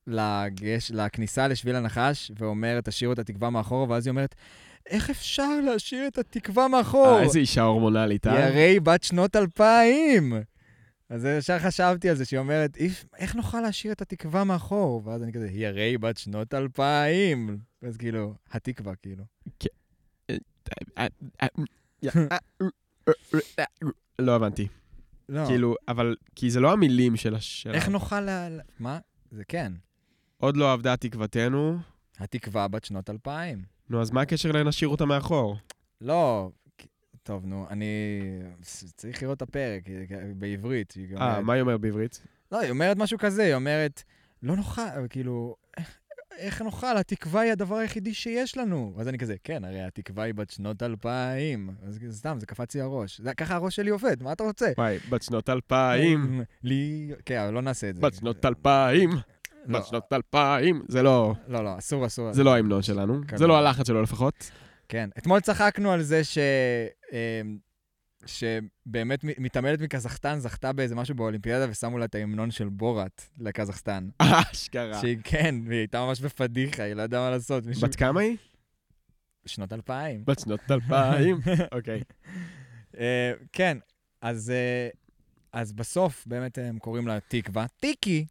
לגש... 0.07 0.91
לכניסה 0.91 1.47
לשביל 1.47 1.75
הנחש, 1.75 2.31
ואומרת, 2.39 2.89
תשאירו 2.89 3.13
את 3.13 3.19
התקווה 3.19 3.49
מאחור, 3.49 3.89
ואז 3.89 4.07
היא 4.07 4.11
אומרת, 4.11 4.35
איך 4.89 5.09
אפשר 5.09 5.61
להשאיר 5.65 6.07
את 6.07 6.17
התקווה 6.17 6.67
מאחור? 6.67 7.17
אה, 7.17 7.23
איזה 7.23 7.39
אישה 7.39 7.61
הורמונלית, 7.61 8.27
היא 8.27 8.33
אה? 8.35 8.47
הרי 8.47 8.79
בת 8.79 9.03
שנות 9.03 9.35
אלפיים. 9.35 10.33
אז 11.09 11.25
ישר 11.25 11.59
חשבתי 11.59 12.09
על 12.09 12.15
זה, 12.15 12.25
שהיא 12.25 12.39
אומרת, 12.39 12.77
"איף, 12.77 13.05
איך 13.17 13.35
נוכל 13.35 13.61
להשאיר 13.61 13.93
את 13.93 14.01
התקווה 14.01 14.43
מאחור? 14.43 15.01
ואז 15.05 15.23
אני 15.23 15.33
כזה, 15.33 15.45
היא 15.45 15.67
הרי 15.67 15.97
בת 15.97 16.17
שנות 16.17 16.53
אלפיים. 16.53 17.57
אז 17.81 17.97
כאילו, 17.97 18.33
התקווה, 18.51 18.95
כאילו. 18.95 19.23
לא 24.19 24.35
הבנתי. 24.35 24.67
לא. 25.29 25.45
כאילו, 25.47 25.75
אבל, 25.87 26.15
כי 26.35 26.51
זה 26.51 26.59
לא 26.59 26.71
המילים 26.71 27.15
של 27.15 27.35
השאלה. 27.35 27.75
איך 27.75 27.89
נוכל 27.89 28.19
לה... 28.19 28.47
מה? 28.79 28.99
זה 29.31 29.43
כן. 29.47 29.71
עוד 30.37 30.57
לא 30.57 30.73
עבדה 30.73 30.97
תקוותנו. 30.97 31.77
התקווה 32.19 32.67
בת 32.67 32.83
שנות 32.83 33.09
אלפיים. 33.09 33.74
נו, 33.89 34.01
אז 34.01 34.11
מה 34.11 34.21
הקשר 34.21 34.51
לנשאיר 34.51 34.89
אותה 34.89 35.05
מאחור? 35.05 35.57
לא, 36.01 36.49
טוב, 37.23 37.45
נו, 37.45 37.65
אני 37.69 37.85
צריך 38.95 39.23
לראות 39.23 39.37
את 39.37 39.41
הפרק 39.41 39.83
בעברית. 40.35 40.91
היא 40.91 41.17
אה, 41.17 41.41
מה 41.41 41.53
היא 41.53 41.61
אומרת 41.61 41.81
בעברית? 41.81 42.21
לא, 42.51 42.59
היא 42.59 42.69
אומרת 42.71 42.97
משהו 42.97 43.17
כזה, 43.17 43.43
היא 43.43 43.53
אומרת, 43.55 44.03
לא 44.43 44.55
נוכל, 44.55 44.81
כאילו, 45.09 45.55
איך- 46.37 46.61
נוכל? 46.61 46.97
התקווה 46.97 47.41
היא 47.41 47.51
הדבר 47.51 47.75
היחידי 47.75 48.13
שיש 48.13 48.57
לנו. 48.57 48.93
אז 48.97 49.07
אני 49.07 49.17
כזה, 49.17 49.35
כן, 49.43 49.63
הרי 49.65 49.81
התקווה 49.83 50.23
היא 50.23 50.33
בת 50.33 50.49
שנות 50.49 50.83
אלפיים. 50.83 51.69
אז 51.87 51.99
סתם, 52.11 52.37
זה 52.39 52.45
קפץ 52.45 52.75
לי 52.75 52.81
הראש. 52.81 53.21
זה- 53.21 53.33
ככה 53.33 53.55
הראש 53.55 53.75
שלי 53.75 53.89
עובד, 53.89 54.23
מה 54.23 54.31
אתה 54.31 54.43
רוצה? 54.43 54.71
וואי, 54.77 54.97
בת 55.09 55.21
שנות 55.23 55.49
אלפיים, 55.49 56.41
לי... 56.63 57.11
כן, 57.25 57.39
אבל 57.39 57.53
לא 57.53 57.61
נעשה 57.61 57.89
את 57.89 57.95
זה. 57.95 58.01
בת 58.01 58.13
שנות 58.13 58.45
אלפיים, 58.45 59.09
לא, 59.67 59.79
בת 59.79 59.85
שנות 59.85 60.13
אלפיים. 60.13 60.81
זה 60.87 61.03
לא, 61.03 61.33
לא, 61.47 61.63
לא, 61.63 61.77
אסור, 61.77 62.05
אסור. 62.05 62.33
זה 62.33 62.43
לא 62.43 62.55
ההמנון 62.55 62.81
שלנו. 62.81 63.21
זה 63.35 63.47
לא 63.47 63.57
הלחץ 63.57 63.87
שלו 63.87 64.01
לפחות. 64.01 64.51
כן. 64.89 65.09
אתמול 65.17 65.39
צחקנו 65.39 65.91
על 65.91 66.01
זה 66.01 66.23
ש... 66.23 66.37
אמ, 67.11 67.57
שבאמת 68.25 69.23
מתעמלת 69.23 69.81
מקזחסטן 69.81 70.39
זכתה 70.39 70.73
באיזה 70.73 70.95
משהו 70.95 71.15
באולימפיאדה 71.15 71.65
ושמו 71.69 71.97
לה 71.97 72.05
את 72.05 72.15
ההמנון 72.15 72.51
של 72.51 72.69
בורת 72.69 73.21
לקזחסטן. 73.39 74.07
אשכרה. 74.51 75.01
שהיא, 75.01 75.17
כן, 75.23 75.55
והיא 75.67 75.79
הייתה 75.79 76.05
ממש 76.05 76.21
בפדיחה, 76.21 76.83
היא 76.83 76.93
לא 76.93 77.01
ידעה 77.01 77.21
מה 77.21 77.29
לעשות. 77.29 77.65
מישהו... 77.65 77.87
בת 77.87 77.95
כמה 77.95 78.21
היא? 78.21 78.37
שנות 79.45 79.73
אלפיים. 79.73 80.25
בת 80.25 80.39
שנות 80.39 80.59
אלפיים. 80.71 81.37
אוקיי. 81.77 82.01
אה, 82.99 83.33
כן, 83.53 83.77
אז, 84.21 84.49
אה, 84.49 84.89
אז 85.53 85.73
בסוף 85.73 86.23
באמת 86.27 86.57
הם 86.57 86.79
קוראים 86.79 87.07
לה 87.07 87.19
תקווה. 87.27 87.65
טיקי. 87.79 88.25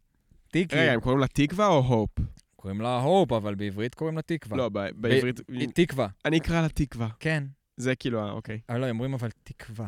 טיקי. 0.55 0.75
רגע, 0.75 0.93
הם 0.93 0.99
קוראים 0.99 1.19
לה 1.19 1.27
תקווה 1.27 1.67
או 1.67 1.79
הופ? 1.79 2.09
קוראים 2.55 2.81
לה 2.81 3.01
הופ, 3.01 3.31
אבל 3.31 3.55
בעברית 3.55 3.95
קוראים 3.95 4.15
לה 4.15 4.21
תקווה. 4.21 4.57
לא, 4.57 4.69
בעברית... 4.69 5.41
היא 5.47 5.69
תקווה, 5.73 6.07
אני 6.25 6.37
אקרא 6.37 6.61
לה 6.61 6.69
תקווה. 6.69 7.07
כן. 7.19 7.43
זה 7.77 7.95
כאילו, 7.95 8.19
ה- 8.21 8.31
אוקיי. 8.31 8.59
אבל 8.69 8.79
לא, 8.79 8.85
הם 8.85 8.95
אומרים 8.95 9.13
אבל 9.13 9.29
תקווה. 9.43 9.87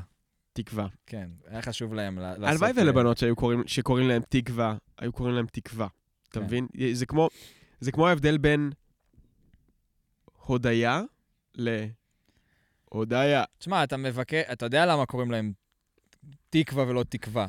תקווה. 0.54 0.88
כן, 1.06 1.30
היה 1.46 1.62
חשוב 1.62 1.94
להם 1.94 2.20
לעשות... 2.20 2.44
הלוואי 2.44 2.72
אה, 2.78 2.84
ולבנות 2.84 3.18
שקוראים 3.66 4.08
להם 4.08 4.22
תקווה, 4.30 4.78
היו 4.98 5.12
קוראים 5.12 5.36
להם 5.36 5.46
תקווה. 5.52 5.88
אתה 6.30 6.40
כן. 6.40 6.46
מבין? 6.46 6.68
זה 6.94 7.06
כמו, 7.06 7.30
זה 7.80 7.92
כמו 7.92 8.08
ההבדל 8.08 8.38
בין 8.38 8.72
הודיה 10.46 11.02
להודיה. 11.56 13.44
תשמע, 13.58 13.84
אתה 13.84 13.98
מבקר... 13.98 14.42
אתה 14.52 14.66
יודע 14.66 14.86
למה 14.86 15.06
קוראים 15.06 15.32
להם 15.32 15.54
תקווה 16.50 16.88
ולא 16.88 17.04
תקווה. 17.04 17.48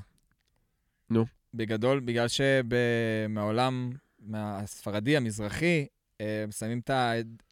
נו. 1.11 1.38
בגדול, 1.55 2.01
בגלל 2.01 2.27
שבעולם 2.29 3.91
הספרדי, 4.35 5.17
המזרחי, 5.17 5.87
אה, 6.21 6.43
הם 6.43 6.51
שמים 6.51 6.79
את 6.79 6.91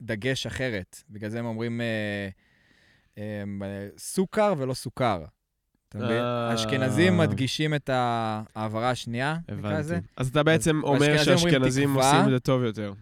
הדגש 0.01 0.47
אחרת. 0.47 1.03
בגלל 1.11 1.31
זה 1.31 1.39
הם 1.39 1.47
אומרים 1.47 1.81
אה, 1.81 2.29
אה, 3.19 3.89
סוכר 3.99 4.55
ולא 4.59 4.75
סוכר. 4.75 5.25
אתה 5.89 5.99
מבין? 5.99 6.23
האשכנזים 6.23 7.17
מדגישים 7.19 7.75
את 7.75 7.91
ההעברה 7.93 8.91
השנייה, 8.91 9.37
נקרא 9.49 9.79
לזה. 9.79 9.99
אז 10.17 10.29
אתה 10.29 10.43
בעצם 10.43 10.81
אומר 10.85 11.23
תקווה. 11.23 11.65
עושים 11.65 12.25
את 12.25 12.31
זה 12.31 12.41
טוב 12.41 12.63
יותר. 12.63 12.93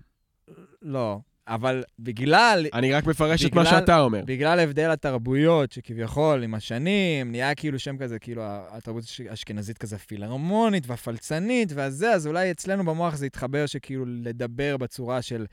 לא, 0.83 1.21
אבל 1.49 1.85
בגלל 1.99 2.67
אני 2.73 2.93
רק 2.93 3.07
מפרש 3.07 3.45
את 3.45 3.55
מה 3.55 3.63
בגלל- 3.63 3.81
שאתה 3.81 4.01
אומר. 4.01 4.23
בגלל 4.27 4.61
הבדל 4.61 4.91
התרבויות, 4.91 5.73
שכביכול 5.73 6.43
עם 6.43 6.55
השנים, 6.55 7.31
נהיה 7.31 7.55
כאילו 7.55 7.79
שם 7.79 7.99
כזה, 7.99 8.19
כאילו 8.19 8.43
התרבות 8.47 9.05
האשכנזית 9.31 9.79
כזה 9.79 9.99
פילהרמונית 9.99 10.85
והפלצנית 10.87 11.73
והזה, 11.75 12.13
אז 12.13 12.27
אולי 12.27 12.51
אצלנו 12.51 12.85
במוח 12.85 13.17
זה 13.17 13.27
יתחבר 13.27 13.67
שכאילו 13.67 14.05
לדבר 14.07 14.77
בצורה 14.77 15.23
של 15.23 15.47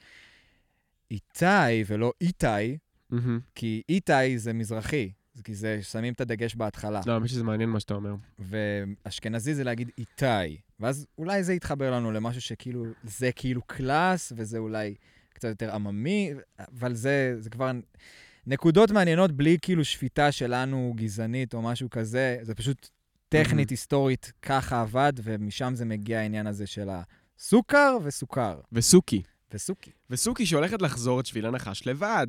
איתי 1.11 1.84
ולא 1.88 2.11
איתי, 2.22 2.77
מהמם. 3.09 3.39
כי 3.55 3.81
איתי 3.89 4.38
זה 4.38 4.53
מזרחי, 4.53 5.11
כי 5.43 5.55
זה, 5.55 5.80
שמים 5.81 6.13
את 6.13 6.22
הדגש 6.22 6.55
בהתחלה. 6.55 7.01
לא, 7.05 7.13
האמת 7.13 7.30
שזה 7.30 7.43
מעניין 7.43 7.69
מה 7.69 7.80
שאתה 7.80 7.93
אומר. 7.93 8.15
ואשכנזי 8.39 9.53
זה 9.55 9.63
להגיד 9.63 9.89
איתי, 9.97 10.57
ואז 10.80 11.07
אולי 11.18 11.43
זה 11.43 11.53
יתחבר 11.53 11.91
לנו 11.91 12.11
למשהו 12.11 12.41
שכאילו, 12.41 12.85
זה 13.03 13.31
כאילו 13.31 13.61
קלאס, 13.61 14.34
וזה 14.35 14.57
אולי 14.57 14.95
קצת 15.34 15.48
יותר 15.48 15.76
עממי, 15.76 16.34
אבל 16.60 16.94
זה, 16.94 17.36
זה 17.40 17.49
כבר 17.49 17.72
נקודות 18.48 18.91
מעניינות 18.91 19.32
בלי 19.32 19.58
כאילו 19.62 19.86
שפיטה 19.86 20.32
שלנו 20.32 20.94
גזענית 20.95 21.53
או 21.53 21.62
משהו 21.62 21.90
כזה, 21.90 22.38
זה 22.41 22.56
פשוט 22.56 22.90
טכנית, 23.30 23.68
Mhm. 23.68 23.72
היסטורית, 23.72 24.32
ככה 24.41 24.82
עבד, 24.82 25.14
ומשם 25.24 25.74
זה 25.76 25.86
מגיע 25.86 26.20
העניין 26.20 26.48
הזה 26.48 26.68
של 26.68 26.90
הסוכר 27.38 27.98
וסוכר, 28.03 28.60
וסוכי. 28.72 29.22
וסוכי. 29.53 29.91
וסוכי 30.10 30.45
שהולכת 30.45 30.82
לחזור 30.82 31.20
את 31.20 31.26
שביל 31.26 31.45
הנחש 31.45 31.88
לבד. 31.88 32.28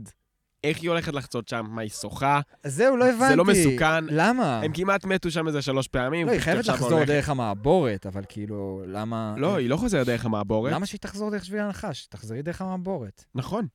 איך 0.64 0.80
היא 0.80 0.90
הולכת 0.90 1.14
לחצות 1.14 1.48
שם? 1.48 1.66
מה, 1.70 1.82
היא 1.82 1.90
שוחה? 1.90 2.40
זהו, 2.66 2.96
לא 2.96 3.04
הבנתי. 3.04 3.28
זה 3.28 3.36
לא 3.36 3.44
מסוכן. 3.44 4.04
למה? 4.10 4.60
הם 4.60 4.72
כמעט 4.72 5.04
מתו 5.04 5.30
שם 5.30 5.46
איזה 5.46 5.62
שלוש 5.62 5.88
פעמים. 5.88 6.26
לא, 6.26 6.32
היא 6.32 6.40
חייבת 6.40 6.66
לחזור 6.66 6.92
הולכת- 6.92 7.06
דרך 7.06 7.28
המעבורת, 7.28 8.06
אבל 8.06 8.22
כאילו, 8.28 8.82
למה... 8.86 9.34
לא, 9.38 9.56
היא 9.56 9.68
לא 9.70 9.76
חוזרת 9.76 10.06
דרך 10.06 10.24
המעבורת. 10.24 10.72
למה 10.72 10.86
שהיא 10.86 11.00
תחזור 11.00 11.30
דרך 11.30 11.44
שביל 11.44 11.60
הנחש? 11.60 12.06
תחזרי 12.06 12.42
דרך 12.42 12.60
המעבורת. 12.62 13.24
נכון, 13.34 13.66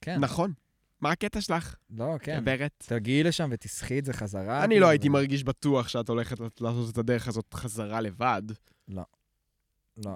כן. 0.00 0.18
נכון. 0.20 0.52
מה 1.00 1.10
הקטע 1.10 1.40
שלך? 1.40 1.74
לא, 1.90 2.14
כן. 2.20 2.40
גברת. 2.40 2.84
תגיעי 2.88 3.22
לשם 3.22 3.48
ותסחי 3.52 3.98
את 3.98 4.04
זה 4.04 4.12
חזרה. 4.12 4.64
אני 4.64 4.68
כאילו, 4.74 4.86
לא 4.86 4.90
הייתי 4.90 5.08
ו- 5.08 5.12
מרגיש 5.12 5.44
בטוח 5.44 5.88
שאת 5.88 6.08
הולכת 6.08 6.60
לעשות 6.60 6.92
את 6.92 6.98
הדרך 6.98 7.28
הזאת 7.28 7.54
חזרה 7.54 8.00
לבד. 8.00 8.42
לא. 8.88 9.02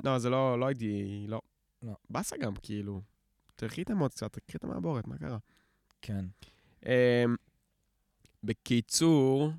לא, 0.04 0.18
זה 0.18 0.30
לא, 0.30 0.60
לא 0.60 0.66
הייתי, 0.66 1.24
לא. 1.28 1.40
לא. 1.82 1.92
באסה 2.10 2.36
גם, 2.36 2.52
כאילו. 2.62 3.00
תלכי 3.56 3.82
את 3.82 3.90
המוץ 3.90 4.14
קצת, 4.14 4.32
תקחי 4.32 4.56
את 4.58 4.64
המעבורת, 4.64 5.06
מה 5.06 5.18
קרה? 5.18 5.38
כן. 6.02 6.24
Um, 6.82 6.88
בקיצור, 8.44 9.50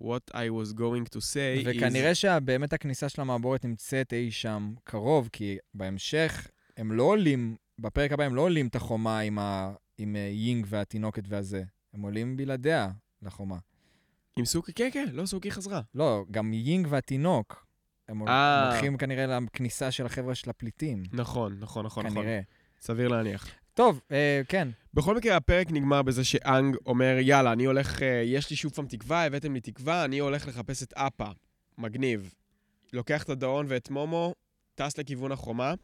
what 0.00 0.34
I 0.34 0.48
was 0.48 0.72
going 0.72 1.14
to 1.14 1.18
say 1.18 1.64
is... 1.64 1.66
וכנראה 1.66 2.14
שבאמת 2.14 2.72
הכניסה 2.72 3.08
של 3.08 3.20
המעבורת 3.20 3.64
נמצאת 3.64 4.12
אי 4.12 4.30
שם 4.30 4.74
קרוב, 4.84 5.28
כי 5.32 5.56
בהמשך 5.74 6.48
הם 6.76 6.92
לא 6.92 7.02
עולים, 7.02 7.56
בפרק 7.78 8.12
הבא 8.12 8.24
הם 8.24 8.34
לא 8.34 8.40
עולים 8.42 8.66
את 8.66 8.76
החומה 8.76 9.18
עם, 9.18 9.38
ה, 9.38 9.72
עם 9.98 10.16
אה, 10.16 10.20
יינג 10.20 10.66
והתינוקת 10.68 11.22
והזה. 11.28 11.62
הם 11.94 12.02
עולים 12.02 12.36
בלעדיה 12.36 12.90
לחומה. 13.22 13.56
עם 14.36 14.44
סוכי? 14.44 14.72
כן, 14.72 14.88
כן, 14.92 15.06
לא, 15.12 15.26
סוכי 15.26 15.50
חזרה. 15.50 15.80
לא, 15.94 16.24
גם 16.30 16.52
יינג 16.52 16.86
והתינוק. 16.90 17.66
הם 18.08 18.28
אה. 18.28 18.70
הולכים 18.70 18.96
כנראה 18.96 19.26
לכניסה 19.26 19.90
של 19.90 20.06
החבר'ה 20.06 20.34
של 20.34 20.50
הפליטים. 20.50 21.02
נכון, 21.12 21.58
נכון, 21.60 21.86
נכון, 21.86 22.06
נכון. 22.06 22.22
כנראה. 22.22 22.40
סביר 22.80 23.08
להניח. 23.08 23.48
טוב, 23.78 24.00
אה, 24.12 24.40
כן. 24.48 24.68
בכל 24.94 25.16
מקרה, 25.16 25.36
הפרק 25.36 25.70
נגמר 25.70 26.02
בזה 26.02 26.24
שאנג 26.24 26.76
אומר, 26.86 27.16
יאללה, 27.20 27.52
אני 27.52 27.64
הולך, 27.64 28.02
אה, 28.02 28.22
יש 28.24 28.50
לי 28.50 28.56
שוב 28.56 28.72
פעם 28.72 28.86
תקווה, 28.86 29.24
הבאתם 29.26 29.54
לי 29.54 29.60
תקווה, 29.60 30.04
אני 30.04 30.18
הולך 30.18 30.48
לחפש 30.48 30.82
את 30.82 30.92
אפה. 30.96 31.28
מגניב. 31.78 32.34
לוקח 32.92 33.22
את 33.22 33.28
הדאון 33.28 33.66
ואת 33.68 33.90
מומו, 33.90 34.34
טס 34.74 34.98
לכיוון 34.98 35.32
החומה, 35.32 35.74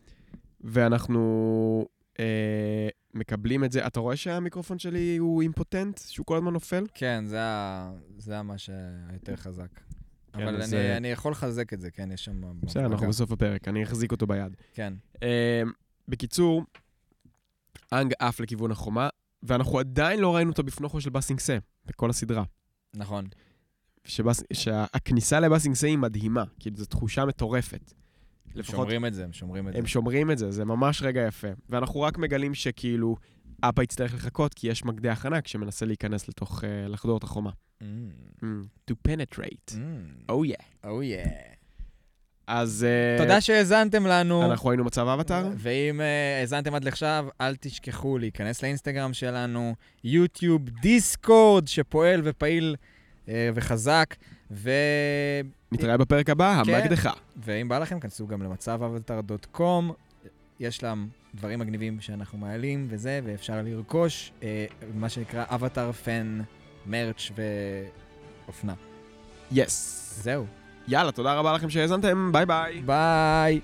ואנחנו 0.60 1.86
אה, 2.20 2.88
מקבלים 3.14 3.64
את 3.64 3.72
זה. 3.72 3.86
אתה 3.86 4.00
רואה 4.00 4.16
שהמיקרופון 4.16 4.78
שלי 4.78 5.16
הוא 5.16 5.42
אימפוטנט? 5.42 5.98
שהוא 5.98 6.26
כל 6.26 6.36
הזמן 6.36 6.52
נופל? 6.52 6.84
כן, 6.94 7.24
זה 7.26 7.40
ה- 7.42 7.92
זה 8.18 8.42
מה 8.42 8.58
שהיותר 8.58 9.36
חזק. 9.36 9.68
כן, 10.32 10.42
אבל 10.42 10.62
אז, 10.62 10.74
אני- 10.74 10.82
אה, 10.82 10.96
אני 10.96 11.08
יכול 11.08 11.32
לחזק 11.32 11.72
את 11.72 11.80
זה, 11.80 11.90
כן, 11.90 12.12
יש 12.12 12.24
שם... 12.24 12.42
בסדר, 12.62 12.86
אנחנו. 12.86 13.08
בסוף 13.08 13.32
הפרק, 13.32 13.68
אני 13.68 13.82
אחזיק 13.82 14.12
אותו 14.12 14.26
ביד. 14.26 14.52
כן. 14.74 14.94
אה, 15.22 15.62
בקיצור, 16.08 16.62
אנג 18.00 18.12
עף 18.18 18.40
לכיוון 18.40 18.70
החומה, 18.70 19.08
ואנחנו 19.42 19.78
עדיין 19.78 20.20
לא 20.20 20.36
ראינו 20.36 20.52
את 20.52 20.58
הבפנוכו 20.58 21.00
של 21.00 21.10
באסינג 21.10 21.40
סה 21.40 21.58
בכל 21.86 22.10
הסדרה. 22.10 22.44
נכון. 22.96 23.24
שבס... 24.04 24.42
שהכניסה 24.52 25.40
לבאסינג 25.40 25.74
סה 25.74 25.86
היא 25.86 25.98
מדהימה, 25.98 26.44
כאילו 26.60 26.76
זו 26.76 26.86
תחושה 26.86 27.24
מטורפת. 27.24 27.92
הם 28.46 28.60
לפחות 28.60 28.74
שומרים 28.76 29.06
את 29.06 29.14
זה, 29.14 29.24
הם 29.24 29.32
שומרים 29.32 29.68
את 29.68 29.72
זה. 29.72 29.78
הם 29.78 29.86
שומרים 29.86 30.30
את 30.30 30.38
זה, 30.38 30.50
זה 30.50 30.64
ממש 30.64 31.02
רגע 31.02 31.26
יפה. 31.28 31.48
ואנחנו 31.68 32.00
רק 32.00 32.18
מגלים 32.18 32.54
שכאילו, 32.54 33.16
אבא 33.62 33.82
יצטרך 33.82 34.14
לחכות, 34.14 34.54
כי 34.54 34.68
יש 34.68 34.84
מקדח 34.84 35.26
ענק 35.26 35.46
שמנסה 35.46 35.86
להיכנס 35.86 36.28
לתוך, 36.28 36.60
uh, 36.64 36.66
לחדור 36.88 37.18
את 37.18 37.22
החומה. 37.24 37.50
Mm, 37.82 37.84
Mm, 38.42 38.46
to 38.90 38.94
penetrate. 39.08 39.72
mm, 39.72 40.30
Oh 40.30 40.42
yeah. 40.52 40.64
Oh 40.84 41.00
yeah. 41.02 41.53
אז... 42.46 42.86
uh, 43.18 43.22
תודה 43.22 43.40
שהאזנתם 43.40 44.06
לנו. 44.06 44.50
אנחנו 44.50 44.70
היינו 44.70 44.84
מצב 44.84 45.08
אבטאר. 45.08 45.48
ואם 45.56 46.00
אה, 46.00 46.40
האזנתם 46.40 46.74
עד 46.74 46.88
עכשיו, 46.88 47.26
אל 47.40 47.56
תשכחו 47.56 48.18
להיכנס 48.18 48.62
לאינסטגרם 48.62 49.12
שלנו, 49.12 49.74
יוטיוב, 50.04 50.68
דיסקורד, 50.68 51.68
שפועל 51.68 52.20
ופעיל 52.24 52.76
אה, 53.28 53.50
וחזק, 53.54 54.14
ו... 54.50 54.70
נתראה 55.72 55.96
בפרק 55.96 56.30
הבא, 56.30 56.62
כן. 56.64 56.74
המקדחה. 56.74 57.12
ואם 57.36 57.68
בא 57.68 57.78
לכם, 57.78 58.00
כנסו 58.00 58.26
גם 58.26 58.42
למצב 58.42 58.82
אבטר.com, 58.82 59.92
יש 60.60 60.82
להם 60.82 61.08
דברים 61.34 61.58
מגניבים 61.58 62.00
שאנחנו 62.00 62.38
מעלים 62.38 62.86
וזה, 62.90 63.20
ואפשר 63.24 63.62
לרכוש 63.64 64.32
אה, 64.42 64.66
מה 64.94 65.08
שנקרא 65.08 65.44
אבטר 65.48 65.92
fan, 65.92 66.40
merch 66.86 67.30
ואופנה. 68.46 68.74
yes. 69.52 70.18
זהו, 70.22 70.46
יאללה, 70.88 71.12
תודה 71.12 71.34
רבה 71.34 71.52
לכם 71.52 71.70
שהאזנתם, 71.70 72.30
ביי 72.32 72.46
ביי. 72.46 72.82
ביי. 72.86 73.60